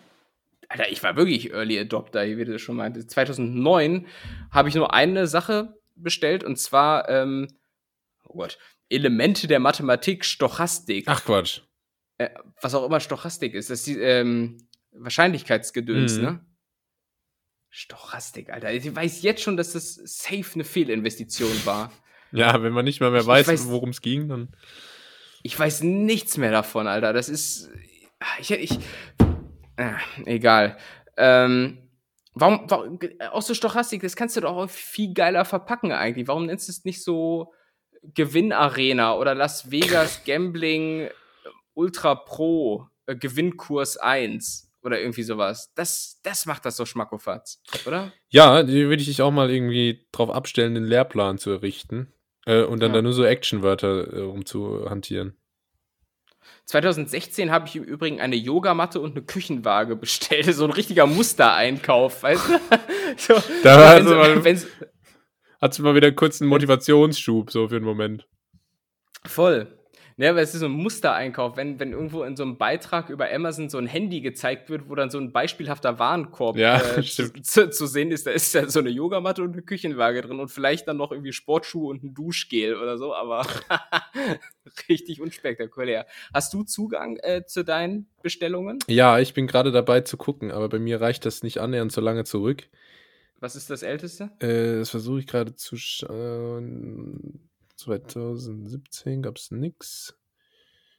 Alter, 0.69 0.91
ich 0.91 1.03
war 1.03 1.17
wirklich 1.17 1.53
Early 1.53 1.79
Adopter, 1.79 2.27
wie 2.27 2.45
du 2.45 2.59
schon 2.59 2.77
meinte. 2.77 3.07
2009 3.07 4.07
habe 4.51 4.69
ich 4.69 4.75
nur 4.75 4.95
eine 4.95 5.27
Sache 5.27 5.79
bestellt 5.95 6.45
und 6.45 6.59
zwar, 6.59 7.09
ähm, 7.09 7.49
oh 8.25 8.39
Gott, 8.39 8.59
Elemente 8.89 9.47
der 9.47 9.61
Mathematik, 9.61 10.25
Stochastik. 10.25 11.05
Ach 11.07 11.25
Quatsch. 11.25 11.61
Äh, 12.19 12.31
was 12.61 12.75
auch 12.75 12.85
immer 12.85 13.01
Stochastik 13.01 13.55
ist, 13.55 13.71
das 13.71 13.81
ist 13.81 13.87
die 13.87 13.99
ähm, 13.99 14.69
Wahrscheinlichkeitsgedöns, 14.93 16.19
mhm. 16.19 16.23
ne? 16.23 16.47
Stochastik, 17.71 18.51
Alter. 18.51 18.73
Ich 18.73 18.95
weiß 18.95 19.23
jetzt 19.23 19.43
schon, 19.43 19.57
dass 19.57 19.73
das 19.73 19.95
safe 19.95 20.55
eine 20.55 20.63
Fehlinvestition 20.63 21.51
war. 21.65 21.93
Ja, 22.35 22.63
wenn 22.63 22.73
man 22.73 22.85
nicht 22.85 23.01
mal 23.01 23.13
mehr 23.13 23.21
ich, 23.21 23.27
weiß, 23.27 23.47
weiß 23.47 23.69
worum 23.69 23.91
es 23.91 24.01
ging, 24.01 24.29
dann. 24.29 24.49
Ich 25.45 25.59
weiß 25.59 25.83
nichts 25.83 26.37
mehr 26.37 26.51
davon, 26.51 26.89
Alter. 26.89 27.13
Das 27.13 27.29
ist. 27.29 27.71
Ich. 28.41 28.51
ich 28.51 28.79
äh, 29.77 29.93
egal. 30.25 30.77
Ähm, 31.17 31.79
warum, 32.35 32.65
warum. 32.69 32.99
Auch 33.31 33.43
so 33.43 33.55
Stochastik, 33.55 34.03
das 34.03 34.17
kannst 34.17 34.37
du 34.37 34.41
doch 34.41 34.57
auch 34.57 34.69
viel 34.69 35.15
geiler 35.15 35.45
verpacken 35.45 35.93
eigentlich. 35.93 36.27
Warum 36.27 36.47
nennst 36.47 36.67
du 36.67 36.73
es 36.73 36.85
nicht 36.85 37.05
so 37.05 37.53
Gewinnarena 38.03 39.15
oder 39.15 39.35
Las 39.37 39.71
Vegas 39.71 40.23
Gambling 40.27 41.09
Ultra 41.75 42.17
Pro 42.17 42.89
äh, 43.07 43.15
Gewinnkurs 43.15 43.97
1? 43.97 44.73
oder 44.85 45.01
irgendwie 45.01 45.23
sowas. 45.23 45.73
Das, 45.75 46.21
das 46.23 46.45
macht 46.45 46.67
das 46.67 46.77
so 46.77 46.85
schmackofatz, 46.85 47.63
oder? 47.87 48.13
Ja, 48.29 48.63
die 48.63 48.87
würde 48.87 49.01
ich 49.01 49.09
dich 49.09 49.23
auch 49.23 49.31
mal 49.31 49.51
irgendwie 49.51 50.07
drauf 50.13 50.31
abstellen, 50.31 50.75
den 50.75 50.85
Lehrplan 50.85 51.39
zu 51.39 51.51
errichten. 51.51 52.13
Äh, 52.47 52.63
und 52.65 52.81
dann 52.81 52.91
ja. 52.91 52.97
da 52.97 53.03
nur 53.03 53.13
so 53.13 53.25
Actionwörter 53.25 54.13
äh, 54.13 54.21
umzuhantieren. 54.23 55.37
2016 56.67 57.51
habe 57.51 57.69
ich 57.69 57.77
im 57.77 57.85
Übrigen 57.85 58.21
eine 58.21 58.37
Yogamatte 58.37 59.01
und 59.01 59.13
eine 59.13 59.23
Küchenwaage 59.23 59.97
bestellt. 59.97 60.47
So 60.55 60.65
ein 60.65 60.71
richtiger 60.71 61.07
Mustereinkauf, 61.07 62.23
weißt 62.23 62.49
du? 62.49 62.59
so, 63.17 63.43
da 63.63 63.79
war 63.79 63.91
also 63.91 64.15
mal, 64.15 64.43
hat's 65.61 65.79
mal 65.79 65.95
wieder 65.95 66.13
kurz 66.13 66.41
einen 66.41 66.51
Motivationsschub, 66.51 67.51
so 67.51 67.69
für 67.69 67.77
einen 67.77 67.85
Moment. 67.85 68.27
Voll. 69.27 69.67
Ne, 70.17 70.31
aber 70.31 70.43
es 70.43 70.55
ist 70.55 70.61
so 70.61 70.67
ein 70.67 70.73
Mustereinkauf, 70.73 71.57
wenn, 71.57 71.81
wenn 71.81 71.91
irgendwo 71.91 72.23
in 72.23 72.37
so 72.37 72.45
einem 72.45 72.57
Beitrag 72.57 73.11
über 73.11 73.33
Amazon 73.33 73.69
so 73.69 73.79
ein 73.79 73.89
Handy 73.89 74.21
gezeigt 74.21 74.71
wird, 74.71 74.89
wo 74.89 74.95
dann 74.95 75.11
so 75.11 75.19
ein 75.19 75.33
beispielhafter 75.33 75.99
Warenkorb 75.99 76.57
ja, 76.57 76.81
äh, 76.97 77.03
zu, 77.03 77.69
zu, 77.71 77.87
sehen 77.87 78.13
ist, 78.13 78.27
da 78.27 78.31
ist 78.31 78.55
ja 78.55 78.69
so 78.69 78.79
eine 78.79 78.91
Yogamatte 78.91 79.43
und 79.43 79.55
eine 79.55 79.63
Küchenwaage 79.63 80.23
drin 80.23 80.39
und 80.39 80.51
vielleicht 80.51 80.87
dann 80.87 80.99
noch 80.99 81.11
irgendwie 81.11 81.33
Sportschuhe 81.33 81.89
und 81.89 82.05
ein 82.05 82.15
Duschgel 82.15 82.77
oder 82.77 82.97
so, 82.97 83.13
aber 83.13 83.45
richtig 84.89 85.21
unspektakulär. 85.21 86.07
Hast 86.33 86.55
du 86.55 86.63
Zugang 86.63 87.17
äh, 87.17 87.45
zu 87.45 87.65
deinen 87.65 88.07
Bestellungen? 88.23 88.79
Ja, 88.87 89.19
ich 89.19 89.35
bin 89.35 89.49
gerade 89.49 89.73
dabei 89.73 90.03
zu 90.03 90.17
gucken, 90.17 90.53
aber 90.53 90.69
bei 90.69 90.79
mir 90.79 91.01
reicht 91.01 91.27
das 91.27 91.43
nicht 91.43 91.59
annähernd 91.59 91.91
so 91.91 92.01
lange 92.01 92.23
zurück. 92.23 92.69
Was 93.41 93.57
ist 93.57 93.69
das 93.69 93.83
älteste? 93.83 94.31
Äh, 94.39 94.79
das 94.79 94.91
versuche 94.91 95.19
ich 95.19 95.27
gerade 95.27 95.57
zu 95.57 95.77
schauen. 95.77 97.41
2017 97.77 99.23
gab 99.23 99.37
es 99.37 99.51
nichts. 99.51 100.17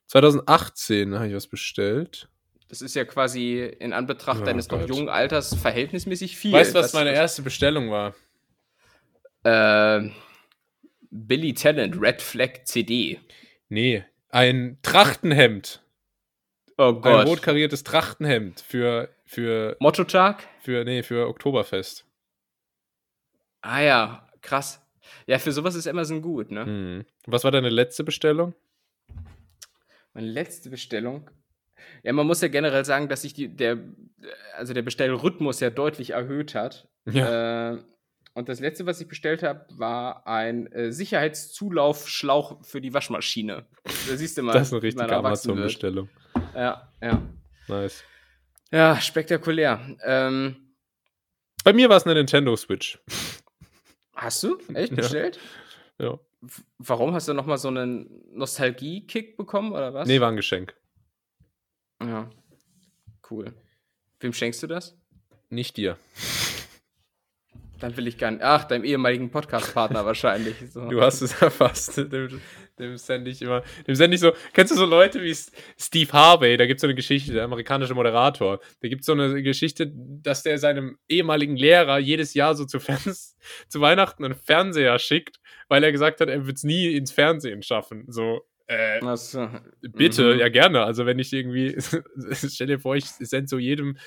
2018 0.07 1.15
habe 1.15 1.27
ich 1.27 1.35
was 1.35 1.47
bestellt. 1.47 2.29
Das 2.67 2.81
ist 2.81 2.95
ja 2.95 3.05
quasi 3.05 3.59
in 3.59 3.93
Anbetracht 3.93 4.41
oh, 4.41 4.45
deines 4.45 4.67
Gott. 4.67 4.81
noch 4.81 4.87
jungen 4.87 5.09
Alters 5.09 5.55
verhältnismäßig 5.55 6.37
viel. 6.37 6.53
Weißt 6.53 6.73
du, 6.73 6.79
was 6.79 6.93
meine 6.93 7.11
erste 7.13 7.41
Bestellung 7.41 7.91
war? 7.91 8.15
Äh, 9.43 10.09
Billy 11.11 11.53
Talent 11.53 11.99
Red 12.01 12.21
Flag 12.21 12.65
CD. 12.65 13.19
Nee, 13.69 14.03
ein 14.29 14.79
Trachtenhemd. 14.81 15.81
Oh 16.77 16.93
Gott. 16.93 17.21
Ein 17.21 17.27
rot 17.27 17.41
kariertes 17.41 17.83
Trachtenhemd 17.83 18.61
für 18.61 19.09
für 19.25 19.77
Motto-Tag? 19.79 20.47
Für 20.61 20.83
nee, 20.83 21.03
für 21.03 21.27
Oktoberfest. 21.27 22.05
Ah 23.61 23.81
ja, 23.81 24.29
krass. 24.41 24.84
Ja, 25.27 25.39
für 25.39 25.51
sowas 25.51 25.75
ist 25.75 25.87
Amazon 25.87 26.21
gut, 26.21 26.51
ne? 26.51 26.65
Hm. 26.65 27.05
Was 27.25 27.43
war 27.43 27.51
deine 27.51 27.69
letzte 27.69 28.03
Bestellung? 28.03 28.53
Meine 30.13 30.27
letzte 30.27 30.69
Bestellung? 30.69 31.29
Ja, 32.03 32.13
man 32.13 32.25
muss 32.25 32.41
ja 32.41 32.47
generell 32.47 32.85
sagen, 32.85 33.09
dass 33.09 33.23
sich 33.23 33.33
die, 33.33 33.49
der, 33.49 33.77
also 34.55 34.73
der 34.73 34.81
Bestellrhythmus 34.81 35.59
ja 35.59 35.69
deutlich 35.69 36.11
erhöht 36.11 36.55
hat. 36.55 36.87
Ja. 37.05 37.73
Äh, 37.73 37.83
und 38.33 38.49
das 38.49 38.59
letzte, 38.59 38.85
was 38.85 38.99
ich 38.99 39.07
bestellt 39.07 39.43
habe, 39.43 39.65
war 39.77 40.27
ein 40.27 40.67
äh, 40.73 40.91
Sicherheitszulaufschlauch 40.91 42.65
für 42.65 42.81
die 42.81 42.93
Waschmaschine. 42.93 43.65
Da 43.83 44.17
siehst 44.17 44.37
du 44.37 44.43
mal. 44.43 44.51
das 44.53 44.67
ist 44.67 44.73
eine 44.73 44.83
richtige 44.83 45.15
Amazon-Bestellung. 45.15 46.09
Ja, 46.53 46.91
ja. 47.01 47.21
Nice. 47.67 48.03
Ja, 48.71 48.99
spektakulär. 48.99 49.79
Ähm, 50.03 50.73
Bei 51.63 51.71
mir 51.71 51.87
war 51.87 51.97
es 51.97 52.03
eine 52.03 52.15
Nintendo 52.15 52.55
Switch. 52.57 52.99
Hast 54.15 54.43
du? 54.43 54.57
Echt 54.73 54.95
bestellt? 54.95 55.39
Ja. 55.99 56.11
ja. 56.11 56.19
Warum 56.77 57.13
hast 57.13 57.27
du 57.27 57.33
nochmal 57.33 57.57
so 57.57 57.69
einen 57.69 58.23
Nostalgie-Kick 58.31 59.35
bekommen 59.37 59.71
oder 59.71 59.93
was? 59.93 60.07
Nee, 60.07 60.19
war 60.19 60.29
ein 60.29 60.35
Geschenk. 60.35 60.75
Ja. 62.01 62.29
Cool. 63.29 63.53
Wem 64.19 64.33
schenkst 64.33 64.61
du 64.63 64.67
das? 64.67 64.97
Nicht 65.49 65.77
dir. 65.77 65.97
Dann 67.79 67.95
will 67.97 68.07
ich 68.07 68.17
gar 68.17 68.31
nicht. 68.31 68.43
Ach, 68.43 68.63
deinem 68.63 68.83
ehemaligen 68.83 69.29
Podcast-Partner 69.29 70.05
wahrscheinlich. 70.05 70.55
So. 70.71 70.87
Du 70.87 71.01
hast 71.01 71.21
es 71.21 71.41
erfasst. 71.41 71.97
Dem, 71.97 72.41
dem 72.79 72.97
sende 72.97 73.29
ich 73.31 73.41
immer. 73.41 73.63
Dem 73.87 73.95
sende 73.95 74.15
ich 74.15 74.21
so. 74.21 74.31
Kennst 74.53 74.71
du 74.71 74.77
so 74.77 74.85
Leute 74.85 75.21
wie 75.21 75.35
Steve 75.77 76.11
Harvey? 76.11 76.57
Da 76.57 76.65
gibt 76.65 76.77
es 76.77 76.81
so 76.81 76.87
eine 76.87 76.95
Geschichte, 76.95 77.33
der 77.33 77.43
amerikanische 77.43 77.93
Moderator. 77.93 78.59
Da 78.81 78.87
gibt 78.87 79.01
es 79.01 79.05
so 79.05 79.13
eine 79.13 79.41
Geschichte, 79.43 79.91
dass 79.93 80.43
der 80.43 80.57
seinem 80.57 80.97
ehemaligen 81.09 81.57
Lehrer 81.57 81.99
jedes 81.99 82.33
Jahr 82.33 82.55
so 82.55 82.65
zu, 82.65 82.79
Fans, 82.79 83.35
zu 83.67 83.81
Weihnachten 83.81 84.23
einen 84.23 84.35
Fernseher 84.35 84.97
schickt, 84.99 85.39
weil 85.67 85.83
er 85.83 85.91
gesagt 85.91 86.21
hat, 86.21 86.29
er 86.29 86.45
wird 86.45 86.57
es 86.57 86.63
nie 86.63 86.95
ins 86.95 87.11
Fernsehen 87.11 87.61
schaffen. 87.61 88.05
So. 88.07 88.41
Äh, 88.67 88.99
so. 89.15 89.47
Bitte, 89.81 90.33
mhm. 90.33 90.39
ja 90.39 90.49
gerne. 90.49 90.83
Also 90.83 91.05
wenn 91.05 91.19
ich 91.19 91.31
irgendwie, 91.33 91.75
stell 92.31 92.67
dir 92.67 92.79
vor, 92.79 92.95
ich 92.95 93.05
sende 93.05 93.47
so 93.47 93.59
jedem 93.59 93.97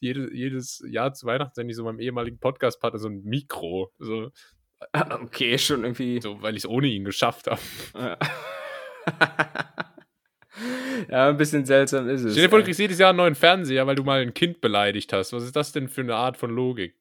jede, 0.00 0.34
jedes 0.34 0.82
Jahr 0.88 1.12
zu 1.12 1.26
Weihnachten 1.26 1.54
sende 1.54 1.70
ich 1.72 1.76
so 1.76 1.84
meinem 1.84 2.00
ehemaligen 2.00 2.38
Podcast-Partner 2.38 2.98
so 2.98 3.08
ein 3.08 3.22
Mikro. 3.24 3.92
So, 3.98 4.30
okay, 5.10 5.58
schon 5.58 5.84
irgendwie. 5.84 6.20
So, 6.20 6.40
weil 6.42 6.56
ich 6.56 6.64
es 6.64 6.68
ohne 6.68 6.86
ihn 6.88 7.04
geschafft 7.04 7.46
habe. 7.46 7.60
ja, 11.10 11.28
ein 11.28 11.36
bisschen 11.36 11.64
seltsam 11.64 12.08
ist 12.08 12.22
es. 12.22 12.32
Stell 12.32 12.44
dir 12.44 12.50
vor, 12.50 12.58
du 12.60 12.64
kriegst 12.64 12.80
jedes 12.80 12.98
Jahr 12.98 13.10
einen 13.10 13.18
neuen 13.18 13.34
Fernseher, 13.34 13.86
weil 13.86 13.96
du 13.96 14.04
mal 14.04 14.20
ein 14.20 14.34
Kind 14.34 14.60
beleidigt 14.60 15.12
hast. 15.12 15.32
Was 15.32 15.44
ist 15.44 15.56
das 15.56 15.72
denn 15.72 15.88
für 15.88 16.02
eine 16.02 16.14
Art 16.14 16.36
von 16.36 16.50
Logik? 16.50 16.94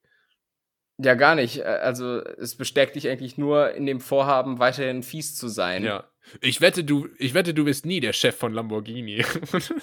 Ja, 0.99 1.13
gar 1.13 1.35
nicht. 1.35 1.63
Also, 1.63 2.23
es 2.23 2.55
bestärkt 2.55 2.95
dich 2.95 3.07
eigentlich 3.07 3.37
nur 3.37 3.73
in 3.73 3.85
dem 3.85 3.99
Vorhaben, 3.99 4.57
weiterhin 4.57 5.03
fies 5.03 5.35
zu 5.35 5.47
sein. 5.47 5.83
Ja. 5.83 6.09
Ich 6.41 6.61
wette, 6.61 6.83
du, 6.83 7.07
ich 7.17 7.33
wette, 7.33 7.53
du 7.53 7.65
bist 7.65 7.85
nie 7.85 7.99
der 7.99 8.13
Chef 8.13 8.35
von 8.35 8.53
Lamborghini. 8.53 9.23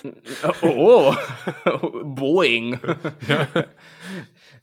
oh, 0.62 1.14
oh. 1.14 1.16
Boeing. 2.04 2.78
Ja, 3.28 3.48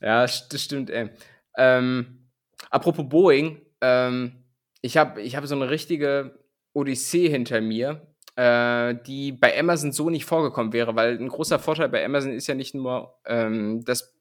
ja 0.00 0.20
das 0.22 0.62
stimmt, 0.62 0.90
ey. 0.90 1.10
Ähm, 1.56 2.28
apropos 2.70 3.08
Boeing, 3.08 3.60
ähm, 3.80 4.44
ich 4.80 4.96
habe 4.96 5.20
ich 5.20 5.36
hab 5.36 5.46
so 5.46 5.54
eine 5.54 5.70
richtige 5.70 6.38
Odyssee 6.72 7.28
hinter 7.28 7.60
mir, 7.60 8.06
äh, 8.36 8.94
die 9.06 9.32
bei 9.32 9.58
Amazon 9.58 9.92
so 9.92 10.08
nicht 10.08 10.24
vorgekommen 10.24 10.72
wäre, 10.72 10.96
weil 10.96 11.18
ein 11.18 11.28
großer 11.28 11.58
Vorteil 11.58 11.88
bei 11.88 12.04
Amazon 12.04 12.32
ist 12.32 12.46
ja 12.46 12.54
nicht 12.54 12.74
nur, 12.74 13.18
ähm, 13.26 13.84
dass 13.84 14.14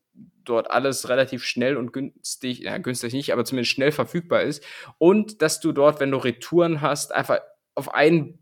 dort 0.44 0.72
alles 0.72 1.08
relativ 1.10 1.44
schnell 1.44 1.78
und 1.78 1.94
günstig, 1.94 2.60
ja, 2.60 2.78
günstig 2.78 3.14
nicht, 3.14 3.32
aber 3.32 3.46
zumindest 3.46 3.72
schnell 3.72 3.92
verfügbar 3.92 4.42
ist. 4.42 4.64
Und 4.98 5.42
dass 5.42 5.60
du 5.60 5.72
dort, 5.72 6.00
wenn 6.00 6.12
du 6.12 6.18
Retouren 6.18 6.82
hast, 6.82 7.14
einfach 7.14 7.40
auf 7.76 7.94
ein 7.94 8.40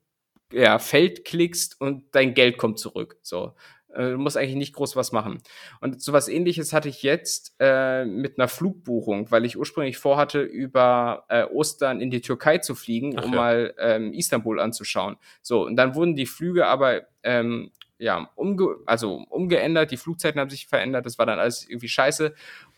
ja, 0.52 0.80
Feld 0.80 1.26
klickst 1.26 1.80
und 1.80 2.04
dein 2.12 2.34
Geld 2.34 2.58
kommt 2.58 2.80
zurück. 2.80 3.18
So. 3.22 3.54
Äh, 3.94 4.12
du 4.12 4.18
musst 4.18 4.38
eigentlich 4.38 4.56
nicht 4.56 4.74
groß 4.74 4.96
was 4.96 5.12
machen. 5.12 5.42
Und 5.82 6.02
sowas 6.02 6.28
ähnliches 6.28 6.74
hatte 6.74 6.90
ich 6.90 7.04
jetzt 7.04 7.56
äh, 7.60 8.06
mit 8.06 8.40
einer 8.40 8.48
Flugbuchung, 8.48 9.32
weil 9.32 9.46
ich 9.46 9.58
ursprünglich 9.58 9.98
vorhatte, 9.98 10.42
über 10.42 11.26
äh, 11.30 11.44
Ostern 11.46 12.02
in 12.02 12.12
die 12.12 12.22
Türkei 12.22 12.60
zu 12.60 12.76
fliegen, 12.76 13.18
Ach 13.18 13.26
um 13.26 13.34
ja. 13.34 13.38
mal 13.38 13.74
ähm, 13.80 14.14
Istanbul 14.14 14.60
anzuschauen. 14.60 15.18
So, 15.42 15.66
und 15.66 15.76
dann 15.76 15.96
wurden 15.96 16.16
die 16.16 16.26
Flüge 16.26 16.68
aber 16.68 17.04
ähm, 17.24 17.72
ja, 17.98 18.30
umge 18.36 18.78
also 18.86 19.26
umgeändert, 19.30 19.92
die 19.92 19.98
Flugzeiten 19.98 20.40
haben 20.40 20.50
sich 20.50 20.68
verändert, 20.68 21.06
das 21.06 21.20
war 21.20 21.26
dann 21.26 21.38
alles 21.38 21.68
irgendwie 21.68 21.90
scheiße 21.90 22.34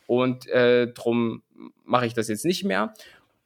und 0.08 0.47
äh, 0.47 0.88
drum 0.88 1.43
mache 1.86 2.08
ich 2.08 2.14
das 2.14 2.28
jetzt 2.28 2.43
nicht 2.43 2.64
mehr. 2.64 2.93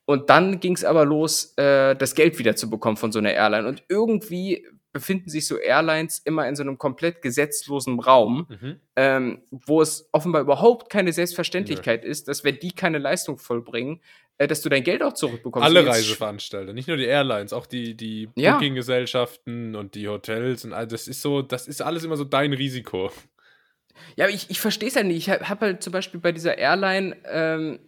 Und 0.05 0.29
dann 0.29 0.59
ging 0.59 0.73
es 0.73 0.83
aber 0.83 1.03
los, 1.03 1.53
äh, 1.57 1.95
das 1.95 2.15
Geld 2.15 2.37
wieder 2.37 2.55
zu 2.55 2.69
bekommen 2.69 2.97
von 2.97 3.11
so 3.11 3.19
einer 3.19 3.33
Airline. 3.33 3.67
Und 3.67 3.83
irgendwie 3.89 4.65
befinden 4.95 5.29
sich 5.29 5.45
so 5.45 5.57
Airlines 5.57 6.19
immer 6.19 6.47
in 6.47 6.55
so 6.55 6.63
einem 6.63 6.77
komplett 6.77 7.21
gesetzlosen 7.21 7.99
Raum, 7.99 8.47
mhm. 8.47 8.79
ähm, 8.95 9.41
wo 9.51 9.81
es 9.81 10.07
offenbar 10.13 10.41
überhaupt 10.41 10.89
keine 10.89 11.11
Selbstverständlichkeit 11.11 12.05
ja. 12.05 12.09
ist, 12.09 12.29
dass 12.29 12.45
wenn 12.45 12.59
die 12.59 12.71
keine 12.71 12.97
Leistung 12.97 13.37
vollbringen, 13.37 13.99
äh, 14.37 14.47
dass 14.47 14.61
du 14.61 14.69
dein 14.69 14.83
Geld 14.83 15.03
auch 15.03 15.11
zurückbekommst. 15.11 15.65
Alle 15.65 15.85
Reiseveranstalter, 15.85 16.71
nicht 16.71 16.87
nur 16.87 16.95
die 16.95 17.03
Airlines, 17.03 17.51
auch 17.51 17.65
die, 17.65 17.97
die 17.97 18.29
ja. 18.35 18.53
Booking-Gesellschaften 18.53 19.75
und 19.75 19.95
die 19.95 20.07
Hotels 20.07 20.63
und 20.63 20.71
all 20.71 20.87
das 20.87 21.09
ist 21.09 21.21
so, 21.21 21.41
das 21.41 21.67
ist 21.67 21.81
alles 21.81 22.05
immer 22.05 22.15
so 22.15 22.23
dein 22.23 22.53
Risiko. 22.53 23.11
Ja, 24.15 24.29
ich, 24.29 24.49
ich 24.49 24.61
verstehe 24.61 24.87
es 24.87 24.95
ja 24.95 25.03
nicht. 25.03 25.17
Ich 25.17 25.29
habe 25.29 25.49
hab 25.49 25.59
halt 25.59 25.83
zum 25.83 25.91
Beispiel 25.91 26.21
bei 26.21 26.31
dieser 26.31 26.57
Airline 26.57 27.17
ähm, 27.29 27.79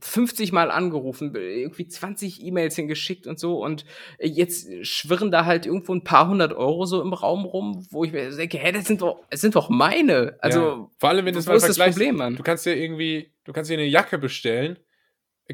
50 0.00 0.52
Mal 0.52 0.70
angerufen, 0.70 1.34
irgendwie 1.34 1.88
20 1.88 2.44
E-Mails 2.44 2.76
hingeschickt 2.76 3.26
und 3.26 3.38
so 3.38 3.64
und 3.64 3.84
jetzt 4.20 4.68
schwirren 4.86 5.30
da 5.30 5.44
halt 5.44 5.66
irgendwo 5.66 5.94
ein 5.94 6.04
paar 6.04 6.28
hundert 6.28 6.52
Euro 6.52 6.84
so 6.84 7.02
im 7.02 7.12
Raum 7.12 7.44
rum, 7.44 7.86
wo 7.90 8.04
ich 8.04 8.12
mir 8.12 8.30
denke, 8.30 8.58
hä, 8.58 8.72
das 8.72 8.86
sind 8.86 9.02
doch, 9.02 9.24
das 9.30 9.40
sind 9.40 9.56
doch 9.56 9.68
meine. 9.68 10.36
Also, 10.40 10.60
ja. 10.60 10.90
vor 10.98 11.08
allem, 11.08 11.26
wenn 11.26 11.34
du 11.34 11.40
es 11.40 11.46
mal 11.46 11.58
vergleichst, 11.58 11.80
das 11.80 11.94
Problem, 11.94 12.16
Mann? 12.16 12.36
du 12.36 12.42
kannst 12.42 12.66
dir 12.66 12.76
irgendwie, 12.76 13.32
du 13.44 13.52
kannst 13.52 13.70
dir 13.70 13.74
eine 13.74 13.86
Jacke 13.86 14.18
bestellen, 14.18 14.78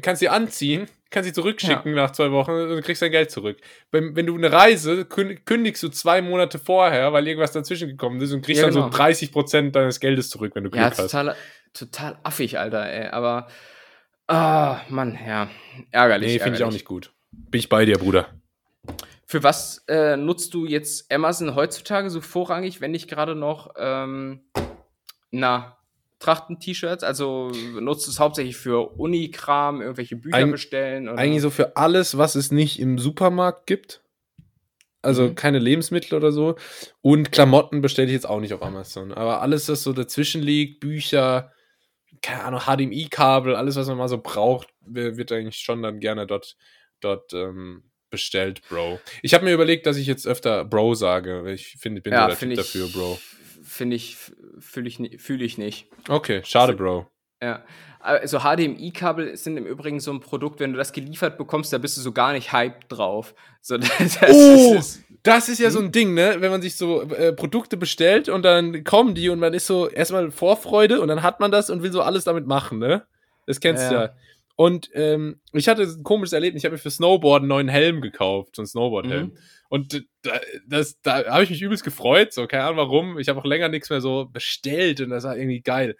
kannst 0.01 0.19
sie 0.19 0.29
anziehen, 0.29 0.87
kannst 1.09 1.27
sie 1.27 1.33
zurückschicken 1.33 1.95
ja. 1.95 2.03
nach 2.03 2.11
zwei 2.11 2.31
Wochen 2.31 2.51
und 2.51 2.81
kriegst 2.83 3.01
dein 3.01 3.11
Geld 3.11 3.31
zurück. 3.31 3.57
Wenn, 3.91 4.15
wenn 4.15 4.25
du 4.25 4.35
eine 4.35 4.51
Reise 4.51 5.05
kündigst 5.05 5.81
du 5.81 5.89
zwei 5.89 6.21
Monate 6.21 6.59
vorher, 6.59 7.13
weil 7.13 7.27
irgendwas 7.27 7.51
dazwischen 7.51 7.89
gekommen 7.89 8.19
ist 8.21 8.33
und 8.33 8.43
kriegst 8.43 8.61
ja, 8.61 8.69
genau. 8.69 8.81
dann 8.81 8.91
so 8.91 8.97
30 8.97 9.29
genau. 9.29 9.41
Prozent 9.41 9.75
deines 9.75 9.99
Geldes 9.99 10.29
zurück, 10.29 10.51
wenn 10.55 10.65
du 10.65 10.69
Glück 10.69 10.83
ja, 10.83 10.89
total, 10.89 11.29
hast. 11.29 11.37
total 11.73 12.17
affig, 12.23 12.59
Alter, 12.59 12.85
ey. 12.85 13.07
Aber 13.07 13.47
Ah, 14.27 14.81
Mann, 14.89 15.17
ja. 15.25 15.49
Ärgerlich. 15.91 16.33
Nee, 16.33 16.39
finde 16.39 16.57
ich 16.57 16.63
auch 16.63 16.71
nicht 16.71 16.85
gut. 16.85 17.11
Bin 17.31 17.59
ich 17.59 17.69
bei 17.69 17.85
dir, 17.85 17.97
Bruder. 17.97 18.27
Für 19.27 19.43
was 19.43 19.83
äh, 19.87 20.17
nutzt 20.17 20.53
du 20.53 20.65
jetzt 20.65 21.11
Amazon 21.11 21.55
heutzutage 21.55 22.09
so 22.09 22.21
vorrangig, 22.21 22.81
wenn 22.81 22.91
nicht 22.91 23.09
gerade 23.09 23.35
noch, 23.35 23.73
ähm, 23.77 24.41
na, 25.31 25.77
Trachten-T-Shirts? 26.19 27.03
Also 27.03 27.51
nutzt 27.79 28.07
du 28.07 28.11
es 28.11 28.19
hauptsächlich 28.19 28.57
für 28.57 28.97
Unikram, 28.97 29.81
irgendwelche 29.81 30.15
Bücher 30.15 30.37
Eig 30.37 30.51
bestellen? 30.51 31.09
Oder? 31.09 31.19
Eigentlich 31.19 31.41
so 31.41 31.49
für 31.49 31.75
alles, 31.75 32.17
was 32.17 32.35
es 32.35 32.51
nicht 32.51 32.79
im 32.79 32.97
Supermarkt 32.97 33.67
gibt. 33.67 34.01
Also 35.01 35.23
mhm. 35.23 35.35
keine 35.35 35.59
Lebensmittel 35.59 36.15
oder 36.15 36.31
so. 36.31 36.55
Und 37.01 37.31
Klamotten 37.31 37.81
bestelle 37.81 38.07
ich 38.07 38.13
jetzt 38.13 38.27
auch 38.27 38.39
nicht 38.39 38.53
auf 38.53 38.63
Amazon. 38.63 39.13
Aber 39.13 39.41
alles, 39.41 39.69
was 39.69 39.83
so 39.83 39.93
dazwischen 39.93 40.41
liegt, 40.41 40.79
Bücher, 40.79 41.51
keine 42.25 42.43
Ahnung, 42.43 42.61
HDMI-Kabel, 42.61 43.55
alles, 43.55 43.75
was 43.75 43.87
man 43.87 43.97
mal 43.97 44.07
so 44.07 44.17
braucht, 44.17 44.67
wird 44.81 45.31
eigentlich 45.31 45.57
schon 45.57 45.83
dann 45.83 45.99
gerne 45.99 46.25
dort, 46.25 46.57
dort 46.99 47.31
ähm, 47.33 47.83
bestellt, 48.09 48.61
Bro. 48.67 48.99
Ich 49.21 49.35
habe 49.35 49.45
mir 49.45 49.53
überlegt, 49.53 49.85
dass 49.85 49.95
ich 49.95 50.07
jetzt 50.07 50.25
öfter 50.25 50.65
Bro 50.65 50.95
sage. 50.95 51.51
Ich 51.51 51.77
finde, 51.79 52.01
bin 52.01 52.13
ja, 52.13 52.25
der 52.27 52.37
Typ 52.37 52.49
ich, 52.49 52.57
dafür, 52.57 52.87
Bro. 52.87 53.19
Finde 53.63 53.95
ich, 53.95 54.17
fühle 54.57 54.87
ich, 54.87 55.21
fühl 55.21 55.43
ich 55.43 55.59
nicht. 55.59 55.87
Okay, 56.09 56.41
schade, 56.43 56.73
Bro. 56.73 57.07
Ja. 57.45 57.63
Also 57.99 58.39
HDMI-Kabel 58.39 59.35
sind 59.37 59.57
im 59.57 59.65
Übrigen 59.65 59.99
so 59.99 60.11
ein 60.11 60.19
Produkt, 60.19 60.59
wenn 60.59 60.71
du 60.71 60.77
das 60.77 60.93
geliefert 60.93 61.37
bekommst, 61.37 61.73
da 61.73 61.77
bist 61.77 61.97
du 61.97 62.01
so 62.01 62.11
gar 62.11 62.33
nicht 62.33 62.51
hyped 62.51 62.85
drauf. 62.89 63.33
So, 63.61 63.77
das, 63.77 64.19
oh, 64.29 64.75
ist, 64.75 65.03
das 65.23 65.49
ist 65.49 65.59
ja 65.59 65.69
so 65.69 65.79
ein 65.79 65.91
Ding, 65.91 66.13
ne? 66.13 66.37
Wenn 66.39 66.51
man 66.51 66.61
sich 66.61 66.75
so 66.75 67.01
äh, 67.03 67.33
Produkte 67.33 67.77
bestellt 67.77 68.29
und 68.29 68.43
dann 68.43 68.83
kommen 68.83 69.15
die 69.15 69.29
und 69.29 69.39
man 69.39 69.53
ist 69.53 69.67
so 69.67 69.87
erstmal 69.89 70.31
Vorfreude 70.31 71.01
und 71.01 71.07
dann 71.07 71.23
hat 71.23 71.39
man 71.39 71.51
das 71.51 71.69
und 71.69 71.83
will 71.83 71.91
so 71.91 72.01
alles 72.01 72.23
damit 72.23 72.47
machen, 72.47 72.79
ne? 72.79 73.05
Das 73.45 73.59
kennst 73.59 73.89
du 73.91 73.95
ja. 73.95 74.03
ja. 74.05 74.09
Und 74.55 74.89
ähm, 74.93 75.39
ich 75.51 75.67
hatte 75.67 75.83
ein 75.83 76.03
komisches 76.03 76.33
Erlebnis. 76.33 76.61
Ich 76.61 76.65
habe 76.65 76.75
mir 76.75 76.79
für 76.79 76.89
Snowboard 76.89 77.41
einen 77.41 77.49
neuen 77.49 77.67
Helm 77.67 78.01
gekauft, 78.01 78.55
so 78.55 78.61
einen 78.61 78.67
Snowboard-Helm. 78.67 79.27
Mhm. 79.27 79.37
Und 79.67 80.05
da, 80.21 80.39
das, 80.67 81.01
da 81.01 81.25
habe 81.25 81.43
ich 81.43 81.49
mich 81.49 81.61
übelst 81.61 81.83
gefreut, 81.83 82.33
so 82.33 82.47
keine 82.47 82.63
Ahnung 82.63 82.77
warum. 82.77 83.19
Ich 83.19 83.27
habe 83.27 83.39
auch 83.39 83.45
länger 83.45 83.67
nichts 83.67 83.89
mehr 83.89 83.99
so 83.99 84.25
bestellt 84.25 85.01
und 85.01 85.09
das 85.09 85.25
war 85.25 85.35
irgendwie 85.35 85.61
geil. 85.61 85.97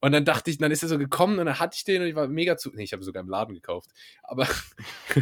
Und 0.00 0.12
dann 0.12 0.24
dachte 0.24 0.50
ich, 0.50 0.58
dann 0.58 0.70
ist 0.70 0.82
er 0.82 0.88
so 0.88 0.98
gekommen 0.98 1.38
und 1.38 1.46
dann 1.46 1.58
hatte 1.58 1.74
ich 1.76 1.84
den 1.84 2.02
und 2.02 2.08
ich 2.08 2.14
war 2.14 2.28
mega 2.28 2.56
zu. 2.56 2.70
Nee, 2.74 2.84
ich 2.84 2.92
habe 2.92 3.02
sogar 3.02 3.22
im 3.22 3.30
Laden 3.30 3.54
gekauft. 3.54 3.90
Aber 4.22 4.46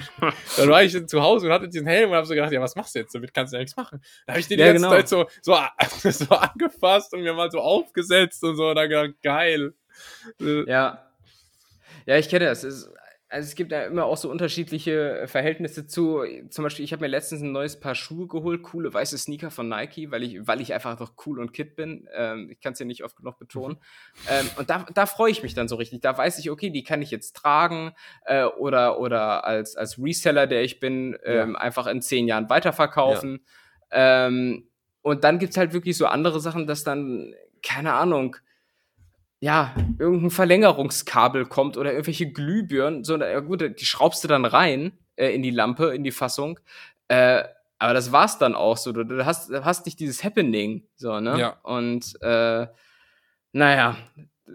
dann 0.57 0.69
war 0.69 0.83
ich 0.83 1.07
zu 1.07 1.23
Hause 1.23 1.47
und 1.47 1.53
hatte 1.53 1.69
diesen 1.69 1.87
Helm 1.87 2.11
und 2.11 2.17
habe 2.17 2.27
so 2.27 2.35
gedacht, 2.35 2.53
ja, 2.53 2.61
was 2.61 2.75
machst 2.75 2.95
du 2.95 2.99
jetzt? 2.99 3.15
Damit 3.15 3.33
kannst 3.33 3.53
du 3.53 3.57
ja 3.57 3.61
nichts 3.61 3.77
machen. 3.77 4.03
Da 4.27 4.33
habe 4.33 4.41
ich 4.41 4.49
den 4.49 4.59
ja, 4.59 4.67
die 4.67 4.73
ganze 4.73 4.87
genau. 4.87 4.97
Zeit 4.97 5.09
so, 5.09 5.27
so, 5.43 6.11
so 6.27 6.35
angefasst 6.35 7.15
und 7.15 7.23
mir 7.23 7.35
mal 7.35 7.51
so 7.51 7.61
aufgesetzt 7.61 8.43
und 8.43 8.57
so 8.57 8.69
und 8.69 8.77
dann 8.77 8.89
gedacht, 8.89 9.23
geil. 9.23 9.75
Ja. 10.41 11.07
Ja, 12.07 12.19
ich 12.19 12.29
kenne 12.29 12.47
das. 12.47 12.65
Es 12.65 12.91
also 13.35 13.49
es 13.49 13.57
gibt 13.57 13.73
ja 13.73 13.83
immer 13.83 14.05
auch 14.05 14.17
so 14.17 14.31
unterschiedliche 14.31 15.23
äh, 15.23 15.27
Verhältnisse 15.27 15.89
zu. 15.89 16.23
Zum 16.51 16.63
Beispiel, 16.63 16.85
ich 16.85 16.93
habe 16.93 17.03
mir 17.03 17.09
letztens 17.09 17.43
ein 17.43 17.51
neues 17.51 17.81
Paar 17.81 17.97
Schuhe 17.97 18.29
geholt, 18.29 18.63
coole 18.63 18.95
weiße 18.95 19.19
Sneaker 19.19 19.51
von 19.51 19.69
Nike, 19.69 20.13
weil 20.13 20.23
ich, 20.23 20.47
weil 20.47 20.61
ich 20.61 20.73
einfach 20.73 20.97
doch 20.97 21.15
cool 21.27 21.41
und 21.41 21.53
kid 21.53 21.75
bin. 21.75 22.09
Ähm, 22.15 22.49
ich 22.49 22.61
kann 22.61 22.75
es 22.75 22.79
ja 22.79 22.87
nicht 22.87 23.03
oft 23.03 23.17
genug 23.17 23.41
betonen. 23.41 23.79
Mhm. 23.79 24.29
Ähm, 24.31 24.51
und 24.57 24.71
da, 24.71 24.87
da 24.95 25.07
freue 25.07 25.33
ich 25.33 25.43
mich 25.43 25.53
dann 25.53 25.67
so 25.67 25.75
richtig. 25.75 26.01
Da 26.01 26.17
weiß 26.17 26.39
ich, 26.39 26.49
okay, 26.49 26.71
die 26.71 26.85
kann 26.85 27.03
ich 27.03 27.11
jetzt 27.11 27.35
tragen 27.35 27.93
äh, 28.25 28.45
oder, 28.45 29.01
oder 29.01 29.45
als, 29.45 29.75
als 29.75 29.99
Reseller, 29.99 30.47
der 30.47 30.63
ich 30.63 30.79
bin, 30.79 31.19
ähm, 31.25 31.55
ja. 31.55 31.59
einfach 31.59 31.89
in 31.89 32.03
zehn 32.03 32.29
Jahren 32.29 32.49
weiterverkaufen. 32.49 33.45
Ja. 33.91 34.27
Ähm, 34.27 34.69
und 35.03 35.25
dann 35.25 35.41
gibt 35.41 35.51
es 35.51 35.57
halt 35.57 35.73
wirklich 35.73 35.97
so 35.97 36.07
andere 36.07 36.39
Sachen, 36.39 36.69
dass 36.69 36.85
dann, 36.85 37.35
keine 37.65 37.95
Ahnung, 37.95 38.37
ja, 39.45 39.75
irgendein 39.99 40.31
Verlängerungskabel 40.31 41.45
kommt 41.45 41.77
oder 41.77 41.93
irgendwelche 41.93 42.33
Glühbirnen, 42.33 43.05
so, 43.05 43.19
ja 43.19 43.41
gut, 43.41 43.61
die 43.79 43.85
schraubst 43.85 44.25
du 44.25 44.29
dann 44.29 44.47
rein 44.47 44.93
äh, 45.17 45.35
in 45.35 45.43
die 45.43 45.51
Lampe, 45.51 45.95
in 45.95 46.03
die 46.03 46.13
Fassung. 46.13 46.59
Äh, 47.09 47.45
aber 47.79 47.93
das 47.93 48.11
war's 48.11 48.39
dann 48.39 48.55
auch 48.55 48.79
so. 48.79 48.93
Du, 48.93 49.05
du, 49.05 49.27
hast, 49.27 49.53
hast 49.53 49.85
nicht 49.85 50.01
dieses 50.01 50.25
Happening, 50.25 50.85
so, 50.97 51.21
ne? 51.21 51.39
Ja. 51.39 51.59
Und 51.63 52.15
äh, 52.23 52.69
naja, 53.53 53.99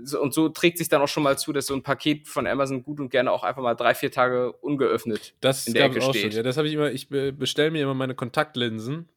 so, 0.01 0.19
und 0.19 0.33
so 0.33 0.49
trägt 0.49 0.79
sich 0.79 0.89
dann 0.89 1.03
auch 1.03 1.07
schon 1.07 1.21
mal 1.21 1.37
zu, 1.37 1.53
dass 1.53 1.67
so 1.67 1.75
ein 1.75 1.83
Paket 1.83 2.27
von 2.27 2.47
Amazon 2.47 2.81
gut 2.81 2.99
und 2.99 3.11
gerne 3.11 3.31
auch 3.31 3.43
einfach 3.43 3.61
mal 3.61 3.75
drei, 3.75 3.93
vier 3.93 4.11
Tage 4.11 4.53
ungeöffnet 4.53 5.35
das 5.39 5.67
in 5.67 5.75
der 5.75 5.85
Ecke 5.85 6.01
steht. 6.01 6.21
Schon. 6.21 6.31
Ja, 6.31 6.41
das 6.41 6.57
habe 6.57 6.67
ich 6.67 6.73
immer, 6.73 6.89
ich 6.89 7.09
bestelle 7.09 7.69
mir 7.69 7.83
immer 7.83 7.93
meine 7.93 8.15
Kontaktlinsen 8.15 9.07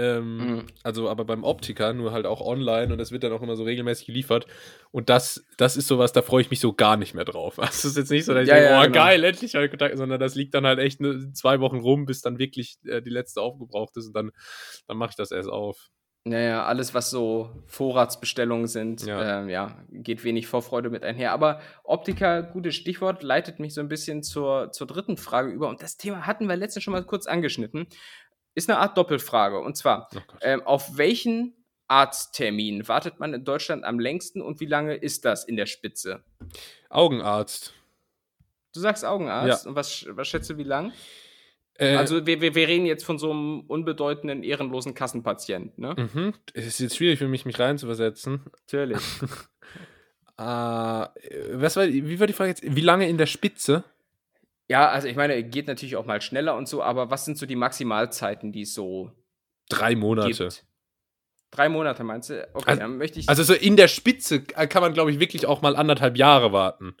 ähm, 0.00 0.36
mhm. 0.36 0.66
Also 0.82 1.10
aber 1.10 1.24
beim 1.24 1.44
Optiker, 1.44 1.92
nur 1.92 2.12
halt 2.12 2.24
auch 2.24 2.40
online 2.40 2.90
und 2.90 2.98
das 2.98 3.12
wird 3.12 3.22
dann 3.22 3.32
auch 3.32 3.42
immer 3.42 3.56
so 3.56 3.64
regelmäßig 3.64 4.06
geliefert. 4.06 4.46
Und 4.90 5.10
das, 5.10 5.44
das 5.58 5.76
ist 5.76 5.88
sowas, 5.88 6.12
da 6.12 6.22
freue 6.22 6.40
ich 6.40 6.50
mich 6.50 6.60
so 6.60 6.72
gar 6.72 6.96
nicht 6.96 7.14
mehr 7.14 7.24
drauf. 7.24 7.58
Also 7.70 7.72
es 7.72 7.84
ist 7.84 7.96
jetzt 7.96 8.10
nicht 8.10 8.24
so, 8.24 8.34
dass 8.34 8.44
ich 8.44 8.48
ja, 8.48 8.54
denke, 8.54 8.70
ja, 8.70 8.80
oh 8.80 8.82
genau. 8.84 8.94
geil, 8.94 9.22
endlich 9.22 9.54
habe 9.54 9.66
ich 9.66 9.70
Kontakt, 9.70 9.96
sondern 9.96 10.18
das 10.18 10.34
liegt 10.34 10.54
dann 10.54 10.66
halt 10.66 10.78
echt 10.78 11.00
ne, 11.00 11.32
zwei 11.34 11.60
Wochen 11.60 11.78
rum, 11.78 12.06
bis 12.06 12.22
dann 12.22 12.38
wirklich 12.38 12.78
äh, 12.86 13.02
die 13.02 13.10
letzte 13.10 13.42
aufgebraucht 13.42 13.96
ist 13.96 14.06
und 14.06 14.16
dann, 14.16 14.30
dann 14.88 14.96
mache 14.96 15.10
ich 15.10 15.16
das 15.16 15.30
erst 15.30 15.50
auf. 15.50 15.90
Naja, 16.24 16.66
alles, 16.66 16.92
was 16.92 17.08
so 17.08 17.50
Vorratsbestellungen 17.66 18.66
sind, 18.66 19.06
ja. 19.06 19.40
Ähm, 19.40 19.48
ja. 19.48 19.82
geht 19.90 20.22
wenig 20.22 20.46
Vorfreude 20.46 20.90
mit 20.90 21.02
einher. 21.02 21.32
Aber 21.32 21.60
Optiker, 21.82 22.42
gutes 22.42 22.74
Stichwort, 22.74 23.22
leitet 23.22 23.58
mich 23.58 23.72
so 23.72 23.80
ein 23.80 23.88
bisschen 23.88 24.22
zur, 24.22 24.70
zur 24.70 24.86
dritten 24.86 25.16
Frage 25.16 25.50
über. 25.50 25.70
Und 25.70 25.82
das 25.82 25.96
Thema 25.96 26.26
hatten 26.26 26.46
wir 26.46 26.56
letztens 26.56 26.84
schon 26.84 26.92
mal 26.92 27.04
kurz 27.04 27.26
angeschnitten 27.26 27.86
ist 28.54 28.68
eine 28.68 28.78
Art 28.78 28.96
Doppelfrage. 28.96 29.58
Und 29.58 29.76
zwar, 29.76 30.08
oh 30.14 30.18
ähm, 30.42 30.62
auf 30.62 30.96
welchen 30.96 31.54
Arzttermin 31.88 32.86
wartet 32.86 33.18
man 33.18 33.34
in 33.34 33.44
Deutschland 33.44 33.84
am 33.84 33.98
längsten 33.98 34.40
und 34.40 34.60
wie 34.60 34.66
lange 34.66 34.94
ist 34.94 35.24
das 35.24 35.44
in 35.44 35.56
der 35.56 35.66
Spitze? 35.66 36.22
Augenarzt. 36.88 37.74
Du 38.72 38.80
sagst 38.80 39.04
Augenarzt. 39.04 39.64
Ja. 39.64 39.68
Und 39.68 39.76
was, 39.76 40.06
was 40.08 40.28
schätzt 40.28 40.48
du, 40.50 40.56
wie 40.56 40.64
lang? 40.64 40.92
Äh, 41.80 41.96
also 41.96 42.26
wir, 42.26 42.40
wir, 42.40 42.54
wir 42.54 42.68
reden 42.68 42.86
jetzt 42.86 43.04
von 43.04 43.18
so 43.18 43.30
einem 43.30 43.60
unbedeutenden, 43.62 44.42
ehrenlosen 44.42 44.94
Kassenpatienten, 44.94 45.82
ne? 45.82 45.96
Mhm. 45.96 46.34
Es 46.52 46.66
ist 46.66 46.78
jetzt 46.78 46.96
schwierig 46.96 47.18
für 47.18 47.26
mich, 47.26 47.46
mich 47.46 47.58
reinzuversetzen. 47.58 48.42
Natürlich. 48.66 48.98
äh, 50.38 50.42
was 50.42 51.76
war, 51.76 51.88
wie 51.88 52.20
war 52.20 52.26
die 52.26 52.32
Frage 52.34 52.50
jetzt? 52.50 52.62
Wie 52.64 52.80
lange 52.82 53.08
in 53.08 53.18
der 53.18 53.26
Spitze? 53.26 53.82
Ja, 54.70 54.88
also 54.88 55.08
ich 55.08 55.16
meine, 55.16 55.42
geht 55.42 55.66
natürlich 55.66 55.96
auch 55.96 56.06
mal 56.06 56.20
schneller 56.20 56.54
und 56.56 56.68
so, 56.68 56.80
aber 56.80 57.10
was 57.10 57.24
sind 57.24 57.36
so 57.36 57.44
die 57.44 57.56
Maximalzeiten, 57.56 58.52
die 58.52 58.62
es 58.62 58.72
so. 58.72 59.10
Drei 59.68 59.96
Monate. 59.96 60.28
Gibt? 60.28 60.64
Drei 61.50 61.68
Monate 61.68 62.04
meinst 62.04 62.30
du? 62.30 62.48
Okay, 62.54 62.68
also, 62.68 62.80
dann 62.82 62.96
möchte 62.96 63.18
ich. 63.18 63.28
Also 63.28 63.42
so 63.42 63.52
in 63.52 63.76
der 63.76 63.88
Spitze 63.88 64.42
kann 64.42 64.80
man, 64.80 64.92
glaube 64.94 65.10
ich, 65.10 65.18
wirklich 65.18 65.44
auch 65.44 65.60
mal 65.60 65.74
anderthalb 65.74 66.16
Jahre 66.16 66.52
warten. 66.52 66.94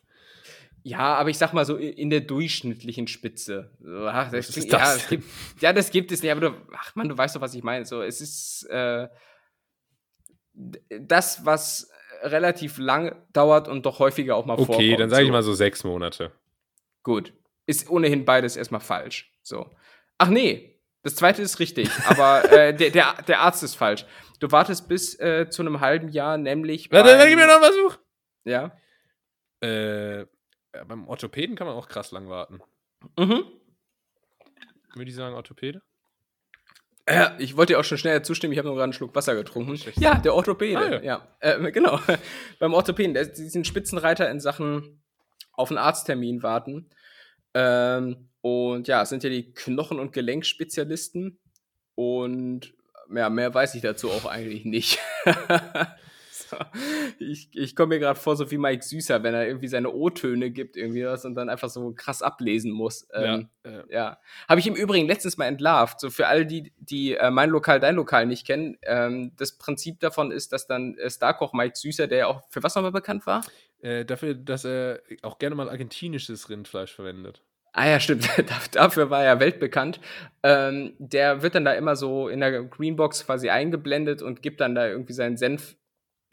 Ja, 0.82 1.14
aber 1.14 1.30
ich 1.30 1.38
sag 1.38 1.52
mal 1.52 1.64
so 1.64 1.76
in 1.76 2.10
der 2.10 2.22
durchschnittlichen 2.22 3.06
Spitze. 3.06 3.70
Ach, 3.84 4.32
das 4.32 4.48
was 4.48 4.56
ist 4.56 4.72
das? 4.72 4.80
Ja, 4.80 4.94
das 4.94 5.08
gibt, 5.08 5.24
ja, 5.60 5.72
das 5.72 5.90
gibt 5.92 6.10
es 6.10 6.22
nicht, 6.24 6.32
aber 6.32 6.40
du, 6.40 6.56
ach 6.76 6.96
man, 6.96 7.08
du 7.08 7.16
weißt 7.16 7.36
doch, 7.36 7.40
was 7.40 7.54
ich 7.54 7.62
meine. 7.62 7.84
So, 7.84 8.02
es 8.02 8.20
ist 8.20 8.64
äh, 8.68 9.06
das, 10.54 11.46
was 11.46 11.88
relativ 12.22 12.78
lang 12.78 13.14
dauert 13.32 13.68
und 13.68 13.86
doch 13.86 14.00
häufiger 14.00 14.34
auch 14.34 14.44
mal 14.44 14.54
okay, 14.54 14.64
vorkommt. 14.64 14.88
Okay, 14.88 14.96
dann 14.96 15.08
sage 15.08 15.22
so. 15.22 15.26
ich 15.26 15.32
mal 15.32 15.44
so 15.44 15.54
sechs 15.54 15.84
Monate. 15.84 16.32
Gut 17.04 17.32
ist 17.70 17.88
ohnehin 17.88 18.24
beides 18.24 18.56
erstmal 18.56 18.80
falsch. 18.80 19.32
So. 19.42 19.70
Ach 20.18 20.28
nee, 20.28 20.78
das 21.02 21.14
zweite 21.14 21.40
ist 21.40 21.60
richtig, 21.60 21.88
aber 22.06 22.50
äh, 22.52 22.74
der, 22.76 22.90
der, 22.90 23.22
der 23.26 23.40
Arzt 23.40 23.62
ist 23.62 23.76
falsch. 23.76 24.04
Du 24.40 24.50
wartest 24.50 24.88
bis 24.88 25.18
äh, 25.18 25.48
zu 25.48 25.62
einem 25.62 25.80
halben 25.80 26.08
Jahr, 26.08 26.36
nämlich. 26.36 26.90
Warte, 26.90 27.16
dann 27.16 27.28
gib 27.28 27.38
mir 27.38 27.46
noch 27.46 27.54
einen 27.54 27.62
Versuch. 27.62 27.98
Ja. 28.44 28.76
Äh, 29.60 30.26
beim 30.86 31.08
Orthopäden 31.08 31.56
kann 31.56 31.66
man 31.66 31.76
auch 31.76 31.88
krass 31.88 32.10
lang 32.10 32.28
warten. 32.28 32.60
Mhm. 33.18 33.44
Würde 34.94 35.10
ich 35.10 35.14
sagen, 35.14 35.34
Orthopäde? 35.34 35.82
Ja, 37.08 37.34
ich 37.38 37.56
wollte 37.56 37.72
dir 37.72 37.80
auch 37.80 37.84
schon 37.84 37.98
schnell 37.98 38.22
zustimmen, 38.22 38.52
ich 38.52 38.58
habe 38.58 38.68
nur 38.68 38.76
gerade 38.76 38.84
einen 38.84 38.92
Schluck 38.92 39.14
Wasser 39.14 39.34
getrunken. 39.34 39.78
Ja, 39.96 40.16
der 40.16 40.34
Orthopäde, 40.34 40.78
ah, 40.78 41.02
ja. 41.02 41.02
ja. 41.02 41.28
Äh, 41.40 41.72
genau. 41.72 41.98
Beim 42.58 42.72
Orthopäden, 42.72 43.14
der, 43.14 43.26
die 43.26 43.48
sind 43.48 43.66
Spitzenreiter 43.66 44.30
in 44.30 44.38
Sachen 44.38 45.02
auf 45.52 45.70
einen 45.70 45.78
Arzttermin 45.78 46.42
warten. 46.42 46.90
Ähm, 47.54 48.28
und 48.40 48.88
ja, 48.88 49.02
es 49.02 49.08
sind 49.10 49.22
ja 49.22 49.30
die 49.30 49.52
Knochen- 49.52 49.98
und 49.98 50.12
Gelenkspezialisten. 50.12 51.38
Und 51.94 52.74
ja, 53.14 53.28
mehr 53.28 53.52
weiß 53.52 53.74
ich 53.74 53.82
dazu 53.82 54.10
auch 54.10 54.24
eigentlich 54.24 54.64
nicht. 54.64 54.98
ich, 57.18 57.50
ich 57.52 57.76
komme 57.76 57.94
mir 57.94 58.00
gerade 58.00 58.18
vor, 58.18 58.36
so 58.36 58.50
wie 58.50 58.58
Mike 58.58 58.82
Süßer, 58.82 59.22
wenn 59.22 59.34
er 59.34 59.46
irgendwie 59.46 59.68
seine 59.68 59.90
O-Töne 59.90 60.50
gibt, 60.50 60.76
irgendwie 60.76 61.04
was 61.04 61.24
und 61.24 61.34
dann 61.34 61.48
einfach 61.48 61.68
so 61.68 61.92
krass 61.92 62.22
ablesen 62.22 62.72
muss. 62.72 63.06
Ähm, 63.12 63.48
ja. 63.64 63.70
ja. 63.70 63.84
ja. 63.90 64.18
Habe 64.48 64.60
ich 64.60 64.66
im 64.66 64.74
Übrigen 64.74 65.06
letztens 65.06 65.36
mal 65.36 65.46
entlarvt. 65.46 66.00
So 66.00 66.10
für 66.10 66.26
alle, 66.26 66.46
die, 66.46 66.72
die 66.78 67.16
äh, 67.16 67.30
mein 67.30 67.50
Lokal, 67.50 67.80
dein 67.80 67.96
Lokal 67.96 68.26
nicht 68.26 68.46
kennen, 68.46 68.78
ähm, 68.82 69.32
das 69.36 69.58
Prinzip 69.58 70.00
davon 70.00 70.30
ist, 70.30 70.52
dass 70.52 70.66
dann 70.66 70.96
äh, 70.98 71.10
Starkoch 71.10 71.52
Mike 71.52 71.76
Süßer, 71.76 72.06
der 72.06 72.18
ja 72.18 72.26
auch 72.26 72.42
für 72.48 72.62
was 72.62 72.74
nochmal 72.74 72.92
bekannt 72.92 73.26
war? 73.26 73.42
Äh, 73.82 74.04
dafür, 74.04 74.34
dass 74.34 74.64
er 74.64 75.00
auch 75.22 75.38
gerne 75.38 75.54
mal 75.56 75.68
argentinisches 75.68 76.50
Rindfleisch 76.50 76.92
verwendet. 76.92 77.42
Ah 77.72 77.88
ja, 77.88 78.00
stimmt. 78.00 78.28
Dafür 78.72 79.10
war 79.10 79.24
er 79.24 79.38
weltbekannt. 79.38 80.00
Ähm, 80.42 80.94
der 80.98 81.42
wird 81.42 81.54
dann 81.54 81.64
da 81.64 81.72
immer 81.72 81.94
so 81.94 82.28
in 82.28 82.40
der 82.40 82.64
Greenbox 82.64 83.26
quasi 83.26 83.48
eingeblendet 83.48 84.22
und 84.22 84.42
gibt 84.42 84.60
dann 84.60 84.74
da 84.74 84.88
irgendwie 84.88 85.12
seinen 85.12 85.36
Senf 85.36 85.76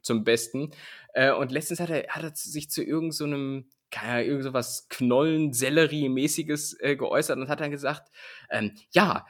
zum 0.02 0.24
Besten. 0.24 0.72
Äh, 1.14 1.32
und 1.32 1.52
letztens 1.52 1.80
hat 1.80 1.90
er, 1.90 2.08
hat 2.10 2.24
er 2.24 2.32
sich 2.34 2.72
zu 2.72 2.84
irgendeinem, 2.84 3.66
so 3.66 3.78
keine 3.92 4.26
irgend 4.26 4.44
so 4.44 4.54
was 4.54 4.90
Knollen-Sellerie-mäßiges 4.90 6.80
äh, 6.80 6.96
geäußert 6.96 7.38
und 7.38 7.50
hat 7.50 7.62
dann 7.62 7.72
gesagt, 7.72 8.12
ähm, 8.50 8.74
ja, 8.92 9.26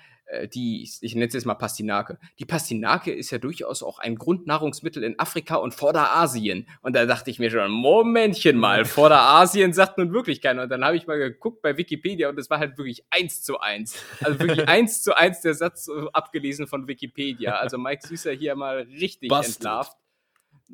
die, 0.48 0.90
ich 1.02 1.16
nenne 1.16 1.28
es 1.28 1.34
jetzt 1.34 1.46
mal 1.46 1.56
Pastinake. 1.56 2.20
Die 2.40 2.46
Pastinake 2.46 3.14
ist 3.14 3.32
ja 3.32 3.38
durchaus 3.38 3.82
auch 3.82 4.00
ein 4.00 4.16
Grundnahrungsmittel 4.16 5.04
in 5.04 5.18
Afrika 5.20 5.56
und 5.56 5.74
Vorderasien. 5.74 6.68
Und 6.82 6.96
da 6.96 7.06
dachte 7.06 7.32
ich 7.32 7.40
mir 7.40 7.50
schon, 7.50 7.72
Momentchen 7.72 8.58
mal, 8.58 8.86
Vorderasien 8.86 9.74
sagt 9.74 9.98
nun 9.98 10.14
wirklich 10.14 10.42
keiner. 10.42 10.64
Und 10.64 10.70
dann 10.70 10.84
habe 10.84 10.98
ich 10.98 11.08
mal 11.08 11.18
geguckt 11.18 11.62
bei 11.62 11.78
Wikipedia 11.78 12.30
und 12.30 12.38
es 12.38 12.50
war 12.50 12.60
halt 12.60 12.78
wirklich 12.78 13.06
eins 13.10 13.42
zu 13.42 13.60
eins. 13.60 14.04
Also 14.22 14.40
wirklich 14.40 14.68
eins 14.68 15.02
zu 15.02 15.16
eins 15.16 15.42
der 15.42 15.54
Satz 15.54 15.90
abgelesen 16.14 16.68
von 16.68 16.88
Wikipedia. 16.88 17.56
Also 17.56 17.78
Mike 17.78 18.06
Süßer 18.06 18.32
hier 18.32 18.56
mal 18.56 18.88
richtig 19.00 19.30
Busted. 19.30 19.56
entlarvt 19.56 19.98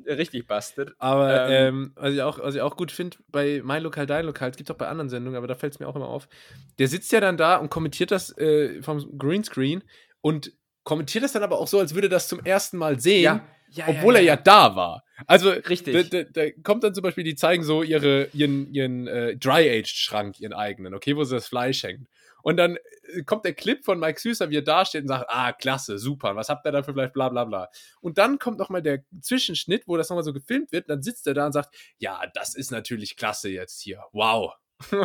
richtig 0.05 0.47
bastet. 0.47 0.93
Aber 0.97 1.49
ähm, 1.49 1.51
ähm, 1.51 1.91
was, 1.95 2.13
ich 2.13 2.21
auch, 2.21 2.39
was 2.39 2.55
ich 2.55 2.61
auch 2.61 2.75
gut 2.75 2.91
finde, 2.91 3.17
bei 3.29 3.61
Mein 3.63 3.83
Lokal, 3.83 4.05
Dein 4.05 4.25
Lokal, 4.25 4.49
es 4.49 4.57
gibt 4.57 4.69
auch 4.71 4.75
bei 4.75 4.87
anderen 4.87 5.09
Sendungen, 5.09 5.37
aber 5.37 5.47
da 5.47 5.55
fällt 5.55 5.73
es 5.73 5.79
mir 5.79 5.87
auch 5.87 5.95
immer 5.95 6.07
auf. 6.07 6.27
Der 6.79 6.87
sitzt 6.87 7.11
ja 7.11 7.19
dann 7.19 7.37
da 7.37 7.57
und 7.57 7.69
kommentiert 7.69 8.11
das 8.11 8.35
äh, 8.37 8.81
vom 8.81 9.17
Greenscreen 9.17 9.83
und 10.21 10.53
kommentiert 10.83 11.23
das 11.23 11.33
dann 11.33 11.43
aber 11.43 11.59
auch 11.59 11.67
so, 11.67 11.79
als 11.79 11.95
würde 11.95 12.09
das 12.09 12.27
zum 12.27 12.39
ersten 12.43 12.77
Mal 12.77 12.99
sehen, 12.99 13.23
ja, 13.23 13.47
ja, 13.69 13.87
obwohl 13.87 14.15
ja, 14.15 14.19
er 14.19 14.25
ja 14.25 14.35
da 14.35 14.75
war. 14.75 15.03
Also, 15.27 15.49
richtig. 15.49 16.09
Da, 16.09 16.23
da, 16.23 16.29
da, 16.29 16.51
kommt 16.63 16.83
dann 16.83 16.93
zum 16.93 17.03
Beispiel, 17.03 17.23
die 17.23 17.35
zeigen 17.35 17.63
so 17.63 17.83
ihre, 17.83 18.27
ihren, 18.33 18.71
ihren 18.73 19.07
äh, 19.07 19.35
Dry-Aged-Schrank, 19.37 20.39
ihren 20.39 20.53
eigenen, 20.53 20.93
okay, 20.93 21.15
wo 21.15 21.23
sie 21.23 21.35
das 21.35 21.47
Fleisch 21.47 21.83
hängt. 21.83 22.07
Und 22.43 22.57
dann 22.57 22.77
äh, 23.15 23.23
kommt 23.23 23.45
der 23.45 23.53
Clip 23.53 23.83
von 23.83 23.99
Mike 23.99 24.19
Süßer, 24.19 24.49
wie 24.51 24.57
er 24.57 24.61
da 24.61 24.85
steht 24.85 25.03
und 25.03 25.07
sagt, 25.07 25.25
ah, 25.29 25.53
klasse, 25.53 25.97
super, 25.97 26.35
was 26.35 26.49
habt 26.49 26.65
ihr 26.67 26.71
dafür 26.71 26.93
vielleicht, 26.93 27.13
bla 27.13 27.29
bla 27.29 27.45
bla. 27.45 27.69
Und 28.01 28.19
dann 28.19 28.37
kommt 28.37 28.59
nochmal 28.59 28.83
der 28.83 29.03
Zwischenschnitt, 29.21 29.87
wo 29.87 29.97
das 29.97 30.09
nochmal 30.09 30.23
so 30.23 30.33
gefilmt 30.33 30.71
wird, 30.71 30.89
dann 30.89 31.01
sitzt 31.01 31.25
er 31.25 31.33
da 31.33 31.47
und 31.47 31.53
sagt, 31.53 31.73
ja, 31.97 32.21
das 32.35 32.53
ist 32.53 32.71
natürlich 32.71 33.15
klasse 33.15 33.49
jetzt 33.49 33.81
hier, 33.81 34.03
wow. 34.11 34.53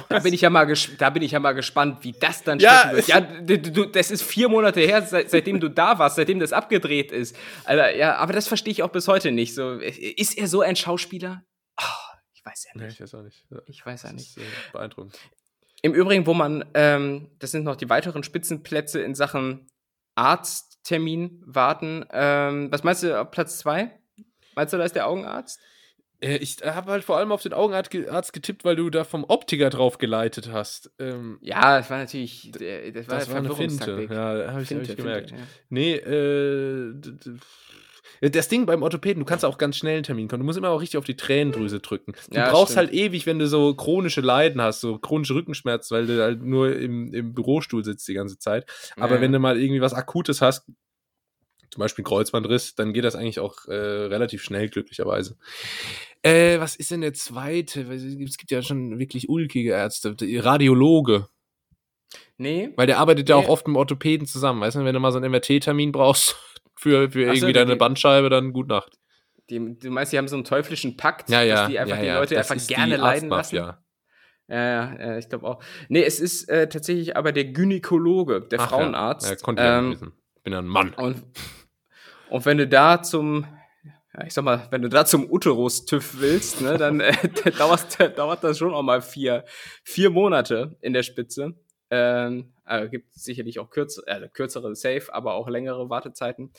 Da 0.08 0.18
bin 0.18 0.34
ich 0.34 0.40
ja 0.40 0.50
mal, 0.50 0.66
da 0.98 1.10
bin 1.10 1.22
ich 1.22 1.30
ja 1.30 1.38
mal 1.38 1.52
gespannt, 1.52 2.02
wie 2.02 2.10
das 2.10 2.42
dann 2.42 2.58
ja, 2.58 2.90
wird. 2.92 3.06
Ja, 3.06 3.20
du, 3.20 3.84
das 3.86 4.10
ist 4.10 4.22
vier 4.22 4.48
Monate 4.48 4.80
her, 4.80 5.02
seit, 5.02 5.30
seitdem 5.30 5.60
du 5.60 5.68
da 5.68 6.00
warst, 6.00 6.16
seitdem 6.16 6.40
das 6.40 6.52
abgedreht 6.52 7.12
ist. 7.12 7.36
Also, 7.64 7.96
ja, 7.96 8.16
aber 8.16 8.32
das 8.32 8.48
verstehe 8.48 8.72
ich 8.72 8.82
auch 8.82 8.90
bis 8.90 9.06
heute 9.06 9.30
nicht. 9.30 9.54
So, 9.54 9.74
ist 9.74 10.36
er 10.36 10.48
so 10.48 10.62
ein 10.62 10.74
Schauspieler? 10.74 11.44
Oh, 11.80 12.16
ich 12.32 12.44
weiß 12.44 12.64
ja 12.64 12.70
nicht. 12.74 12.86
Nee, 12.86 12.92
ich 12.92 13.00
weiß 13.00 13.14
auch 13.14 13.22
nicht. 13.22 13.46
Ja, 13.50 13.58
ich 13.66 13.86
weiß 13.86 14.02
ja 14.02 14.12
nicht. 14.12 14.36
Ist, 14.36 14.38
äh, 14.38 14.72
beeindruckend. 14.72 15.16
Im 15.82 15.94
Übrigen, 15.94 16.26
wo 16.26 16.34
man, 16.34 16.64
ähm, 16.74 17.30
das 17.38 17.52
sind 17.52 17.64
noch 17.64 17.76
die 17.76 17.88
weiteren 17.88 18.22
Spitzenplätze 18.22 19.00
in 19.00 19.14
Sachen 19.14 19.68
Arzttermin 20.16 21.42
warten. 21.46 22.04
Ähm, 22.12 22.72
was 22.72 22.82
meinst 22.82 23.02
du, 23.04 23.24
Platz 23.26 23.58
zwei? 23.58 23.92
Meinst 24.56 24.72
du, 24.72 24.78
da 24.78 24.84
ist 24.84 24.96
der 24.96 25.06
Augenarzt? 25.06 25.60
Äh, 26.20 26.38
ich 26.38 26.56
habe 26.64 26.90
halt 26.90 27.04
vor 27.04 27.16
allem 27.16 27.30
auf 27.30 27.42
den 27.42 27.52
Augenarzt 27.52 27.92
getippt, 28.32 28.64
weil 28.64 28.76
du 28.76 28.90
da 28.90 29.04
vom 29.04 29.24
Optiker 29.24 29.70
drauf 29.70 29.98
geleitet 29.98 30.50
hast. 30.52 30.90
Ähm, 30.98 31.38
ja, 31.40 31.78
das 31.78 31.90
war 31.90 31.98
natürlich, 31.98 32.50
das 32.52 33.08
war, 33.08 33.18
das 33.18 33.30
war 33.30 33.36
eine 33.36 33.54
Finte. 33.54 34.08
Ja, 34.10 34.52
habe 34.52 34.62
ich, 34.62 34.70
hab 34.72 34.82
ich 34.82 34.96
gemerkt. 34.96 35.30
Finte, 35.30 35.42
ja. 35.42 35.48
Nee, 35.68 35.94
äh, 35.94 36.94
das 38.20 38.48
Ding 38.48 38.66
beim 38.66 38.82
Orthopäden, 38.82 39.20
du 39.20 39.26
kannst 39.26 39.44
auch 39.44 39.58
ganz 39.58 39.76
schnell 39.76 39.94
einen 39.94 40.02
Termin 40.02 40.28
kommen. 40.28 40.40
Du 40.40 40.46
musst 40.46 40.58
immer 40.58 40.70
auch 40.70 40.80
richtig 40.80 40.98
auf 40.98 41.04
die 41.04 41.16
Tränendrüse 41.16 41.80
drücken. 41.80 42.12
Du 42.30 42.36
ja, 42.36 42.50
brauchst 42.50 42.72
stimmt. 42.72 42.88
halt 42.88 42.94
ewig, 42.94 43.26
wenn 43.26 43.38
du 43.38 43.46
so 43.46 43.74
chronische 43.74 44.20
Leiden 44.20 44.60
hast, 44.60 44.80
so 44.80 44.98
chronische 44.98 45.34
Rückenschmerzen, 45.34 45.96
weil 45.96 46.06
du 46.06 46.22
halt 46.22 46.42
nur 46.42 46.76
im, 46.76 47.12
im 47.12 47.34
Bürostuhl 47.34 47.84
sitzt 47.84 48.08
die 48.08 48.14
ganze 48.14 48.38
Zeit. 48.38 48.66
Aber 48.96 49.16
ja. 49.16 49.20
wenn 49.20 49.32
du 49.32 49.38
mal 49.38 49.60
irgendwie 49.60 49.80
was 49.80 49.94
Akutes 49.94 50.40
hast, 50.40 50.66
zum 51.70 51.80
Beispiel 51.80 52.04
Kreuzbandriss, 52.04 52.74
dann 52.74 52.92
geht 52.92 53.04
das 53.04 53.14
eigentlich 53.14 53.40
auch 53.40 53.66
äh, 53.66 53.74
relativ 53.74 54.42
schnell, 54.42 54.68
glücklicherweise. 54.68 55.36
Äh, 56.22 56.58
was 56.60 56.76
ist 56.76 56.90
denn 56.90 57.02
der 57.02 57.12
zweite? 57.12 57.82
Es 57.92 58.38
gibt 58.38 58.50
ja 58.50 58.62
schon 58.62 58.98
wirklich 58.98 59.28
ulkige 59.28 59.72
Ärzte. 59.72 60.16
Radiologe. 60.20 61.28
Nee. 62.38 62.70
Weil 62.76 62.86
der 62.86 62.98
arbeitet 62.98 63.28
nee. 63.28 63.34
ja 63.34 63.36
auch 63.36 63.48
oft 63.48 63.66
mit 63.68 63.76
Orthopäden 63.76 64.26
zusammen. 64.26 64.60
Weißt 64.60 64.76
du, 64.76 64.84
wenn 64.84 64.94
du 64.94 65.00
mal 65.00 65.12
so 65.12 65.18
einen 65.18 65.30
MRT-Termin 65.30 65.92
brauchst, 65.92 66.36
für, 66.78 67.10
für 67.10 67.22
irgendwie 67.22 67.52
deine 67.52 67.76
Bandscheibe, 67.76 68.30
dann 68.30 68.52
gut 68.52 68.68
Nacht. 68.68 68.98
Die, 69.50 69.78
du 69.78 69.90
meinst, 69.90 70.12
die 70.12 70.18
haben 70.18 70.28
so 70.28 70.36
einen 70.36 70.44
teuflischen 70.44 70.96
Pakt, 70.96 71.30
ja, 71.30 71.42
ja, 71.42 71.54
dass 71.54 71.68
die 71.68 71.78
einfach 71.78 71.96
ja, 71.96 72.02
ja. 72.02 72.12
die 72.12 72.18
Leute 72.20 72.34
das 72.34 72.50
einfach 72.50 72.66
gerne 72.66 72.96
leiden 72.96 73.28
lassen? 73.30 73.56
Ja, 73.56 73.78
ja, 74.48 75.18
ich 75.18 75.28
glaube 75.28 75.46
auch. 75.46 75.62
Nee, 75.88 76.04
es 76.04 76.20
ist 76.20 76.48
äh, 76.48 76.68
tatsächlich 76.68 77.16
aber 77.16 77.32
der 77.32 77.46
Gynäkologe, 77.46 78.42
der 78.42 78.60
Ach, 78.60 78.70
Frauenarzt. 78.70 79.28
Ja. 79.28 79.36
konnte 79.36 79.62
ähm, 79.62 79.84
ja 79.84 79.90
wissen. 79.92 80.12
Ich 80.36 80.42
bin 80.42 80.52
ja 80.52 80.60
ein 80.60 80.66
Mann. 80.66 80.94
Und, 80.94 81.22
und 82.30 82.46
wenn 82.46 82.58
du 82.58 82.68
da 82.68 83.02
zum, 83.02 83.46
ja, 84.14 84.24
ich 84.24 84.32
sag 84.32 84.44
mal, 84.44 84.68
wenn 84.70 84.82
du 84.82 84.88
da 84.88 85.04
zum 85.04 85.30
Uterus-TÜV 85.30 86.20
willst, 86.20 86.60
ne, 86.60 86.78
dann 86.78 87.00
äh, 87.00 87.12
dauert, 87.58 87.98
dauert 88.16 88.44
das 88.44 88.58
schon 88.58 88.72
auch 88.72 88.82
mal 88.82 89.02
vier, 89.02 89.44
vier 89.82 90.10
Monate 90.10 90.78
in 90.80 90.92
der 90.92 91.02
Spitze. 91.02 91.54
Ähm, 91.90 92.52
äh, 92.66 92.88
gibt 92.88 93.14
sicherlich 93.14 93.58
auch 93.58 93.70
kürz 93.70 94.00
äh, 94.06 94.28
kürzere 94.32 94.74
Safe, 94.74 95.12
aber 95.12 95.34
auch 95.34 95.48
längere 95.48 95.88
Wartezeiten. 95.88 96.52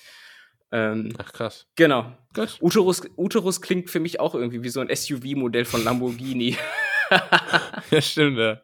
Ähm, 0.72 1.14
Ach 1.18 1.32
krass. 1.34 1.68
Genau. 1.76 2.12
Gut. 2.34 2.58
Uterus, 2.62 3.02
Uterus 3.18 3.62
klingt 3.62 3.90
für 3.90 4.00
mich 4.00 4.20
auch 4.20 4.36
irgendwie 4.36 4.64
wie 4.64 4.70
so 4.70 4.80
ein 4.80 4.94
SUV-Modell 4.94 5.66
von 5.66 5.84
Lamborghini. 5.84 6.58
ja, 7.92 8.02
stimmt, 8.02 8.38
ja. 8.38 8.62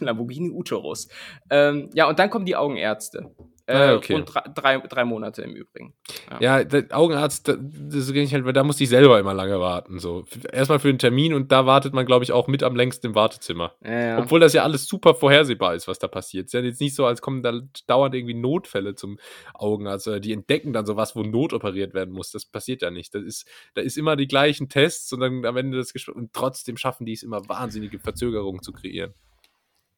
Lamborghini 0.00 0.50
Uterus. 0.50 1.08
Ähm, 1.50 1.90
ja, 1.94 2.08
und 2.08 2.18
dann 2.18 2.30
kommen 2.30 2.46
die 2.46 2.56
Augenärzte. 2.56 3.34
Äh, 3.66 3.76
ah, 3.76 3.94
okay. 3.94 4.14
Und 4.14 4.30
drei, 4.54 4.78
drei 4.78 5.04
Monate 5.04 5.42
im 5.42 5.54
Übrigen. 5.54 5.94
Ja, 6.30 6.58
ja 6.58 6.64
der 6.64 6.86
Augenarzt, 6.96 7.48
das, 7.48 7.56
das 7.60 8.10
ich 8.10 8.34
halt, 8.34 8.44
da 8.54 8.62
musste 8.62 8.84
ich 8.84 8.90
selber 8.90 9.18
immer 9.18 9.32
lange 9.32 9.58
warten. 9.58 9.98
So. 9.98 10.26
Erstmal 10.52 10.78
für 10.80 10.90
einen 10.90 10.98
Termin 10.98 11.32
und 11.32 11.50
da 11.50 11.64
wartet 11.64 11.94
man, 11.94 12.04
glaube 12.04 12.24
ich, 12.24 12.32
auch 12.32 12.46
mit 12.46 12.62
am 12.62 12.76
längsten 12.76 13.08
im 13.08 13.14
Wartezimmer. 13.14 13.72
Ja, 13.82 14.00
ja. 14.00 14.18
Obwohl 14.18 14.40
das 14.40 14.52
ja 14.52 14.64
alles 14.64 14.86
super 14.86 15.14
vorhersehbar 15.14 15.74
ist, 15.74 15.88
was 15.88 15.98
da 15.98 16.08
passiert. 16.08 16.46
Es 16.46 16.54
ist 16.54 16.60
ja 16.60 16.66
jetzt 16.66 16.80
nicht 16.80 16.94
so, 16.94 17.06
als 17.06 17.22
kommen 17.22 17.42
da 17.42 17.58
dauernd 17.86 18.14
irgendwie 18.14 18.34
Notfälle 18.34 18.94
zum 18.94 19.18
Augenarzt. 19.54 20.10
Die 20.20 20.32
entdecken 20.32 20.74
dann 20.74 20.84
sowas, 20.84 21.16
wo 21.16 21.22
notoperiert 21.22 21.94
werden 21.94 22.12
muss. 22.12 22.32
Das 22.32 22.44
passiert 22.44 22.82
ja 22.82 22.90
nicht. 22.90 23.14
Das 23.14 23.22
ist, 23.22 23.48
da 23.74 23.80
ist 23.80 23.96
immer 23.96 24.16
die 24.16 24.28
gleichen 24.28 24.68
Tests 24.68 25.10
und 25.14 25.20
dann 25.20 25.46
am 25.46 25.56
Ende 25.56 25.78
das 25.78 25.94
Gespräch. 25.94 26.14
Und 26.14 26.34
trotzdem 26.34 26.76
schaffen 26.76 27.06
die 27.06 27.14
es 27.14 27.22
immer, 27.22 27.48
wahnsinnige 27.48 27.98
Verzögerungen 27.98 28.62
zu 28.62 28.72
kreieren. 28.72 29.14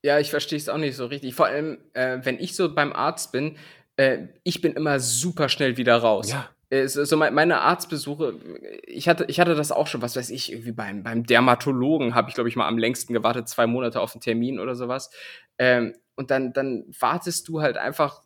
Ja, 0.03 0.19
ich 0.19 0.31
verstehe 0.31 0.59
es 0.59 0.69
auch 0.69 0.79
nicht 0.79 0.97
so 0.97 1.07
richtig. 1.07 1.35
Vor 1.35 1.47
allem, 1.47 1.79
äh, 1.95 2.19
wenn 2.23 2.39
ich 2.39 2.55
so 2.55 2.73
beim 2.75 2.93
Arzt 2.93 3.33
bin, 3.33 3.57
äh, 3.97 4.29
ich 4.45 4.61
bin 4.61 4.75
immer 4.75 5.01
super 5.01 5.49
schnell 5.49 5.77
wieder 5.77 5.97
raus. 5.97 6.31
Ja. 6.31 6.49
Äh, 6.69 6.89
so 6.89 7.17
meine 7.17 7.61
Arztbesuche, 7.61 8.41
ich 8.87 9.09
hatte, 9.09 9.25
ich 9.29 9.39
hatte 9.39 9.55
das 9.55 9.71
auch 9.71 9.87
schon, 9.87 10.03
was 10.03 10.17
weiß 10.17 10.31
ich, 10.31 10.53
irgendwie 10.53 10.73
beim, 10.73 11.03
beim 11.03 11.25
Dermatologen 11.25 12.15
habe 12.15 12.29
ich, 12.29 12.35
glaube 12.35 12.49
ich, 12.49 12.57
mal 12.57 12.67
am 12.67 12.79
längsten 12.79 13.13
gewartet, 13.13 13.49
zwei 13.49 13.67
Monate 13.67 14.01
auf 14.01 14.15
einen 14.15 14.21
Termin 14.21 14.59
oder 14.59 14.75
sowas. 14.75 15.11
Ähm, 15.59 15.95
und 16.17 16.31
dann, 16.31 16.53
dann 16.53 16.85
wartest 16.99 17.49
du 17.49 17.61
halt 17.61 17.77
einfach 17.77 18.23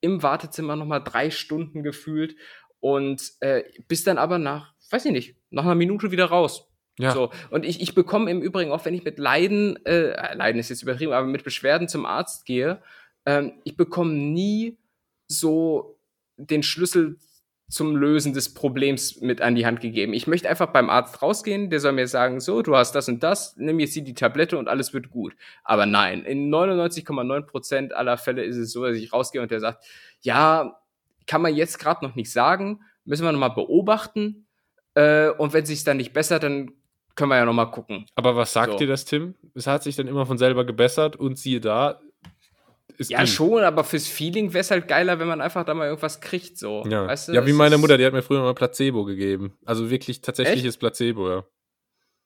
im 0.00 0.22
Wartezimmer 0.22 0.76
nochmal 0.76 1.02
drei 1.02 1.30
Stunden 1.30 1.82
gefühlt 1.82 2.36
und 2.80 3.32
äh, 3.40 3.64
bist 3.88 4.06
dann 4.06 4.18
aber 4.18 4.38
nach, 4.38 4.74
weiß 4.90 5.06
ich 5.06 5.12
nicht, 5.12 5.36
nach 5.50 5.64
einer 5.64 5.74
Minute 5.74 6.10
wieder 6.10 6.26
raus. 6.26 6.71
Ja. 6.98 7.12
So. 7.12 7.30
Und 7.50 7.64
ich, 7.64 7.80
ich 7.80 7.94
bekomme 7.94 8.30
im 8.30 8.42
Übrigen 8.42 8.70
auch, 8.70 8.84
wenn 8.84 8.94
ich 8.94 9.04
mit 9.04 9.18
Leiden, 9.18 9.84
äh, 9.86 10.34
Leiden 10.34 10.58
ist 10.58 10.68
jetzt 10.68 10.82
übertrieben, 10.82 11.12
aber 11.12 11.26
mit 11.26 11.44
Beschwerden 11.44 11.88
zum 11.88 12.04
Arzt 12.04 12.44
gehe, 12.44 12.82
ähm, 13.24 13.54
ich 13.64 13.76
bekomme 13.76 14.12
nie 14.12 14.76
so 15.26 15.98
den 16.36 16.62
Schlüssel 16.62 17.18
zum 17.68 17.96
Lösen 17.96 18.34
des 18.34 18.52
Problems 18.52 19.22
mit 19.22 19.40
an 19.40 19.54
die 19.54 19.64
Hand 19.64 19.80
gegeben. 19.80 20.12
Ich 20.12 20.26
möchte 20.26 20.48
einfach 20.48 20.66
beim 20.66 20.90
Arzt 20.90 21.22
rausgehen, 21.22 21.70
der 21.70 21.80
soll 21.80 21.92
mir 21.92 22.06
sagen, 22.06 22.38
so, 22.38 22.60
du 22.60 22.76
hast 22.76 22.92
das 22.92 23.08
und 23.08 23.22
das, 23.22 23.56
nimm 23.56 23.80
jetzt 23.80 23.94
hier 23.94 24.04
die 24.04 24.12
Tablette 24.12 24.58
und 24.58 24.68
alles 24.68 24.92
wird 24.92 25.10
gut. 25.10 25.34
Aber 25.64 25.86
nein, 25.86 26.24
in 26.24 26.52
99,9% 26.52 27.92
aller 27.92 28.18
Fälle 28.18 28.44
ist 28.44 28.58
es 28.58 28.72
so, 28.72 28.84
dass 28.84 28.96
ich 28.96 29.14
rausgehe 29.14 29.40
und 29.40 29.50
der 29.50 29.60
sagt, 29.60 29.84
ja, 30.20 30.78
kann 31.26 31.40
man 31.40 31.54
jetzt 31.54 31.78
gerade 31.78 32.04
noch 32.04 32.14
nicht 32.14 32.30
sagen, 32.30 32.80
müssen 33.06 33.24
wir 33.24 33.32
nochmal 33.32 33.54
beobachten. 33.54 34.46
Äh, 34.94 35.30
und 35.30 35.54
wenn 35.54 35.62
es 35.62 35.70
sich 35.70 35.82
dann 35.82 35.96
nicht 35.96 36.12
bessert, 36.12 36.42
dann 36.42 36.72
können 37.14 37.30
wir 37.30 37.36
ja 37.36 37.44
noch 37.44 37.52
mal 37.52 37.66
gucken. 37.66 38.06
Aber 38.14 38.36
was 38.36 38.52
sagt 38.52 38.72
so. 38.72 38.78
dir 38.78 38.86
das, 38.86 39.04
Tim? 39.04 39.34
Es 39.54 39.66
hat 39.66 39.82
sich 39.82 39.96
dann 39.96 40.08
immer 40.08 40.26
von 40.26 40.38
selber 40.38 40.64
gebessert 40.64 41.16
und 41.16 41.38
siehe 41.38 41.60
da, 41.60 42.00
ja, 42.98 43.18
drin. 43.18 43.26
schon, 43.26 43.62
aber 43.62 43.84
fürs 43.84 44.06
Feeling 44.06 44.52
wäre 44.52 44.60
es 44.60 44.70
halt 44.70 44.88
geiler, 44.88 45.18
wenn 45.18 45.28
man 45.28 45.40
einfach 45.40 45.64
da 45.64 45.74
mal 45.74 45.86
irgendwas 45.86 46.20
kriegt, 46.20 46.58
so. 46.58 46.84
Ja, 46.86 47.06
weißt 47.06 47.28
du, 47.28 47.32
ja 47.32 47.46
wie 47.46 47.52
meine 47.52 47.78
Mutter, 47.78 47.96
die 47.98 48.04
hat 48.04 48.12
mir 48.12 48.22
früher 48.22 48.42
mal 48.42 48.54
Placebo 48.54 49.04
gegeben. 49.04 49.56
Also 49.64 49.90
wirklich 49.90 50.20
tatsächliches 50.20 50.74
Echt? 50.74 50.80
Placebo, 50.80 51.28
ja. 51.28 51.44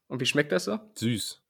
Und 0.09 0.20
wie 0.20 0.26
schmeckt 0.26 0.53
das 0.53 0.64
so? 0.64 0.78
Süß. 0.95 1.43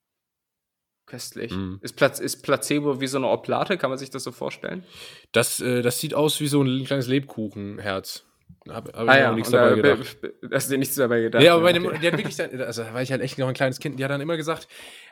Köstlich. 1.05 1.53
Mm. 1.53 1.75
Ist, 1.81 1.95
Pla 1.95 2.07
ist, 2.07 2.41
Placebo 2.43 2.99
wie 2.99 3.07
so 3.07 3.17
eine 3.17 3.27
Oplate? 3.27 3.77
Kann 3.77 3.89
man 3.89 3.97
sich 3.97 4.09
das 4.09 4.23
so 4.23 4.31
vorstellen? 4.31 4.83
Das, 5.31 5.59
äh, 5.61 5.81
das 5.81 5.99
sieht 5.99 6.13
aus 6.13 6.39
wie 6.41 6.47
so 6.47 6.61
ein 6.61 6.83
kleines 6.83 7.07
Lebkuchenherz. 7.07 8.26
Habe 8.69 8.91
hab 8.91 9.07
ah, 9.07 9.13
ich 9.13 9.19
ja, 9.19 9.31
nichts 9.31 9.51
dabei 9.51 9.75
gedacht. 9.75 10.17
Hast 10.51 10.71
dir 10.71 10.77
nichts 10.77 10.95
dabei 10.95 11.21
gedacht? 11.21 11.43
Ja, 11.43 11.53
aber 11.53 11.63
meine 11.63 11.79
Mutter, 11.79 11.97
die 11.99 12.07
hat 12.07 12.17
wirklich, 12.17 12.35
dann, 12.35 12.61
also 12.61 12.83
war 12.83 13.01
ich 13.01 13.11
halt 13.11 13.21
echt 13.21 13.37
noch 13.37 13.47
ein 13.47 13.53
kleines 13.53 13.79
Kind, 13.79 13.99
die 13.99 14.03
hat 14.03 14.11
dann 14.11 14.21
immer 14.21 14.37
gesagt, 14.37 14.67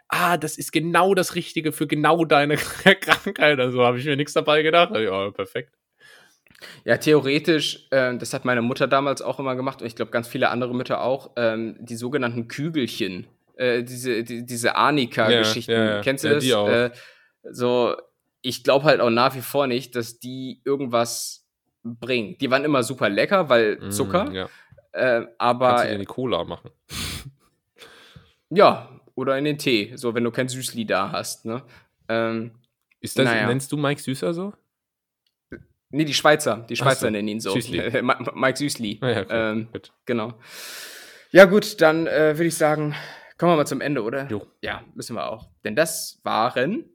ah, 0.09 0.37
das 0.37 0.57
ist 0.57 0.71
genau 0.71 1.13
das 1.13 1.35
Richtige 1.35 1.71
für 1.71 1.87
genau 1.87 2.25
deine 2.25 2.55
Krankheit. 3.01 3.59
Also 3.59 3.83
habe 3.85 3.99
ich 3.99 4.05
mir 4.05 4.15
nichts 4.15 4.33
dabei 4.33 4.61
gedacht. 4.61 4.95
Ja, 4.95 5.31
perfekt. 5.31 5.73
Ja, 6.83 6.97
theoretisch, 6.97 7.87
äh, 7.91 8.17
das 8.17 8.33
hat 8.33 8.45
meine 8.45 8.61
Mutter 8.61 8.87
damals 8.87 9.21
auch 9.21 9.39
immer 9.39 9.55
gemacht 9.55 9.81
und 9.81 9.87
ich 9.87 9.95
glaube 9.95 10.11
ganz 10.11 10.27
viele 10.27 10.49
andere 10.49 10.73
Mütter 10.73 11.01
auch, 11.01 11.31
ähm, 11.35 11.77
die 11.79 11.95
sogenannten 11.95 12.47
Kügelchen, 12.47 13.27
äh, 13.57 13.83
diese, 13.83 14.23
die, 14.23 14.45
diese 14.45 14.75
Arnika-Geschichten. 14.75 15.71
Ja, 15.71 15.77
ja, 15.77 15.95
ja. 15.95 16.01
Kennst 16.01 16.23
du 16.23 16.29
das? 16.29 16.43
Die 16.43 16.53
auch. 16.53 16.69
Äh, 16.69 16.91
so, 17.43 17.95
ich 18.41 18.63
glaube 18.63 18.85
halt 18.85 19.01
auch 19.01 19.09
nach 19.09 19.35
wie 19.35 19.41
vor 19.41 19.67
nicht, 19.67 19.95
dass 19.95 20.19
die 20.19 20.61
irgendwas 20.65 21.44
bringen. 21.85 22.37
Die 22.39 22.49
waren 22.49 22.65
immer 22.65 22.83
super 22.83 23.09
lecker, 23.09 23.49
weil 23.49 23.77
mm, 23.77 23.91
Zucker. 23.91 24.25
Mm, 24.25 24.33
ja. 24.33 24.49
äh, 24.91 25.27
aber. 25.37 25.69
Kannst 25.69 25.83
du 25.83 25.87
dir 25.87 25.93
in 25.93 25.99
die 25.99 26.05
Cola 26.05 26.43
machen. 26.43 26.71
ja, 28.49 28.89
oder 29.13 29.37
in 29.37 29.45
den 29.45 29.57
Tee, 29.57 29.93
so 29.95 30.13
wenn 30.13 30.23
du 30.23 30.31
kein 30.31 30.49
Süßli 30.49 30.85
da 30.85 31.11
hast, 31.11 31.45
ne? 31.45 31.63
Ähm, 32.09 32.51
ist 32.99 33.17
das, 33.17 33.25
naja. 33.25 33.47
nennst 33.47 33.71
du 33.71 33.77
Mike 33.77 34.01
Süßer 34.01 34.33
so? 34.33 34.53
Nee, 35.91 36.05
die 36.05 36.13
Schweizer. 36.13 36.65
Die 36.67 36.75
Schweizer 36.75 37.07
so. 37.07 37.09
nennen 37.09 37.27
ihn 37.27 37.39
so. 37.39 37.51
Süßli. 37.51 38.01
Mike 38.33 38.57
Süßli. 38.57 38.99
Ah, 39.01 39.09
ja, 39.09 39.21
okay. 39.21 39.51
ähm, 39.51 39.67
genau. 40.05 40.33
Ja, 41.31 41.45
gut, 41.45 41.79
dann 41.81 42.07
äh, 42.07 42.37
würde 42.37 42.47
ich 42.47 42.57
sagen, 42.57 42.95
kommen 43.37 43.53
wir 43.53 43.57
mal 43.57 43.67
zum 43.67 43.81
Ende, 43.81 44.03
oder? 44.03 44.27
Jo. 44.27 44.45
Ja, 44.61 44.83
müssen 44.95 45.15
wir 45.15 45.31
auch. 45.31 45.49
Denn 45.63 45.75
das 45.75 46.19
waren. 46.23 46.85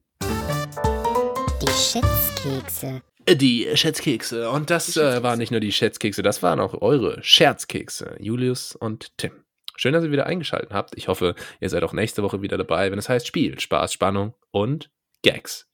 Die 1.63 1.73
Schätzkekse. 1.73 3.03
Die 3.37 3.69
Schätzkekse. 3.75 4.51
Und 4.51 4.71
das 4.71 4.97
äh, 4.97 5.23
waren 5.23 5.39
nicht 5.39 5.53
nur 5.53 5.61
die 5.61 5.71
Schätzkekse, 5.71 6.23
das 6.23 6.43
waren 6.43 6.59
auch 6.59 6.81
eure 6.83 7.23
Scherzkekse, 7.23 8.17
Julius 8.19 8.75
und 8.75 9.17
Tim. 9.19 9.33
Schön, 9.77 9.93
dass 9.93 10.05
ihr 10.05 10.11
wieder 10.11 10.27
eingeschaltet 10.27 10.73
habt. 10.73 10.97
Ich 10.97 11.09
hoffe, 11.09 11.35
ihr 11.61 11.71
seid 11.71 11.85
auch 11.85 11.93
nächste 11.93 12.23
Woche 12.23 12.43
wieder 12.43 12.59
dabei, 12.59 12.91
wenn 12.91 12.99
es 12.99 13.09
heißt 13.09 13.27
Spiel, 13.27 13.61
Spaß, 13.61 13.93
Spannung 13.93 14.35
und 14.51 14.91
Gags. 15.23 15.69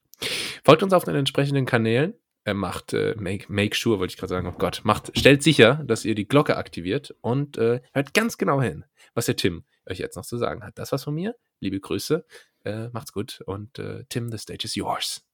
Folgt 0.65 0.83
uns 0.83 0.93
auf 0.93 1.05
den 1.05 1.15
entsprechenden 1.15 1.67
Kanälen. 1.67 2.15
Er 2.45 2.55
macht, 2.55 2.93
äh, 2.93 3.15
make, 3.19 3.47
make 3.49 3.75
sure, 3.75 3.99
wollte 3.99 4.13
ich 4.13 4.19
gerade 4.19 4.29
sagen, 4.29 4.47
oh 4.47 4.59
Gott, 4.59 4.83
macht, 4.85 5.11
stellt 5.19 5.43
sicher, 5.43 5.83
dass 5.85 6.05
ihr 6.05 6.15
die 6.15 6.29
Glocke 6.29 6.57
aktiviert 6.57 7.17
und 7.21 7.57
äh, 7.57 7.81
hört 7.93 8.15
ganz 8.15 8.39
genau 8.39 8.61
hin, 8.63 8.85
was 9.15 9.27
der 9.27 9.37
Tim 9.37 9.65
euch 9.87 9.99
jetzt 9.99 10.17
noch 10.17 10.25
zu 10.27 10.37
sagen 10.37 10.63
hat. 10.63 10.79
Das 10.79 10.93
war's 10.93 11.05
von 11.05 11.15
mir. 11.15 11.35
Liebe 11.61 11.81
Grüße, 11.81 12.25
äh, 12.65 12.89
macht's 12.91 13.13
gut 13.13 13.41
und 13.47 13.79
äh, 13.79 14.05
Tim, 14.09 14.31
the 14.31 14.39
stage 14.39 14.65
is 14.65 14.75
yours. 14.75 15.26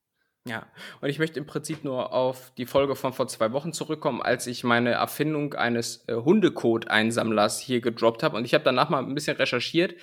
Ja, 0.44 0.66
und 1.00 1.08
ich 1.08 1.20
möchte 1.20 1.38
im 1.38 1.46
Prinzip 1.46 1.84
nur 1.84 2.12
auf 2.12 2.50
die 2.56 2.66
Folge 2.66 2.96
von 2.96 3.12
vor 3.12 3.28
zwei 3.28 3.52
Wochen 3.52 3.72
zurückkommen, 3.72 4.20
als 4.20 4.48
ich 4.48 4.64
meine 4.64 4.90
Erfindung 4.90 5.54
eines 5.54 6.02
äh, 6.08 6.14
Hundecode-Einsammlers 6.14 7.60
hier 7.60 7.80
gedroppt 7.80 8.24
habe. 8.24 8.36
Und 8.36 8.44
ich 8.44 8.52
habe 8.52 8.64
danach 8.64 8.88
mal 8.88 9.04
ein 9.04 9.14
bisschen 9.14 9.36
recherchiert. 9.36 9.94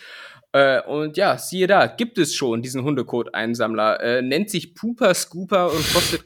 Äh, 0.53 0.81
und 0.83 1.17
ja, 1.17 1.37
siehe 1.37 1.67
da, 1.67 1.87
gibt 1.87 2.17
es 2.17 2.33
schon 2.33 2.61
diesen 2.61 2.85
Hundecode-Einsammler. 2.85 3.99
Äh, 3.99 4.21
nennt 4.21 4.49
sich 4.49 4.75
Pooper 4.75 5.13
Scooper 5.13 5.73
und 5.73 5.93
kostet, 5.93 6.23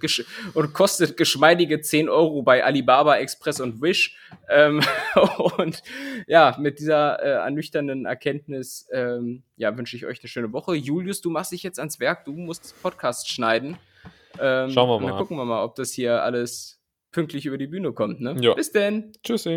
und 0.53 0.73
kostet 0.73 1.17
geschmeidige 1.17 1.81
10 1.81 2.07
Euro 2.07 2.43
bei 2.43 2.63
Alibaba, 2.63 3.17
Express 3.17 3.61
und 3.61 3.81
Wish. 3.81 4.15
Ähm, 4.47 4.81
und 5.57 5.81
ja, 6.27 6.55
mit 6.59 6.77
dieser 6.77 7.19
äh, 7.19 7.29
ernüchternden 7.29 8.05
Erkenntnis 8.05 8.87
ähm, 8.93 9.41
ja, 9.57 9.75
wünsche 9.75 9.97
ich 9.97 10.05
euch 10.05 10.19
eine 10.21 10.29
schöne 10.29 10.53
Woche. 10.53 10.75
Julius, 10.75 11.19
du 11.19 11.31
machst 11.31 11.51
dich 11.51 11.63
jetzt 11.63 11.79
ans 11.79 11.99
Werk, 11.99 12.25
du 12.25 12.33
musst 12.33 12.79
Podcast 12.83 13.27
schneiden. 13.27 13.79
Ähm, 14.39 14.69
Schauen 14.71 14.89
wir 14.89 14.99
mal. 14.99 15.09
dann 15.09 15.17
gucken 15.17 15.37
wir 15.37 15.45
mal, 15.45 15.63
ob 15.63 15.75
das 15.75 15.91
hier 15.91 16.23
alles 16.23 16.81
pünktlich 17.11 17.45
über 17.45 17.57
die 17.57 17.67
Bühne 17.67 17.93
kommt. 17.93 18.21
Ne? 18.21 18.35
Ja. 18.39 18.53
Bis 18.53 18.71
denn. 18.71 19.11
Tschüss. 19.23 19.47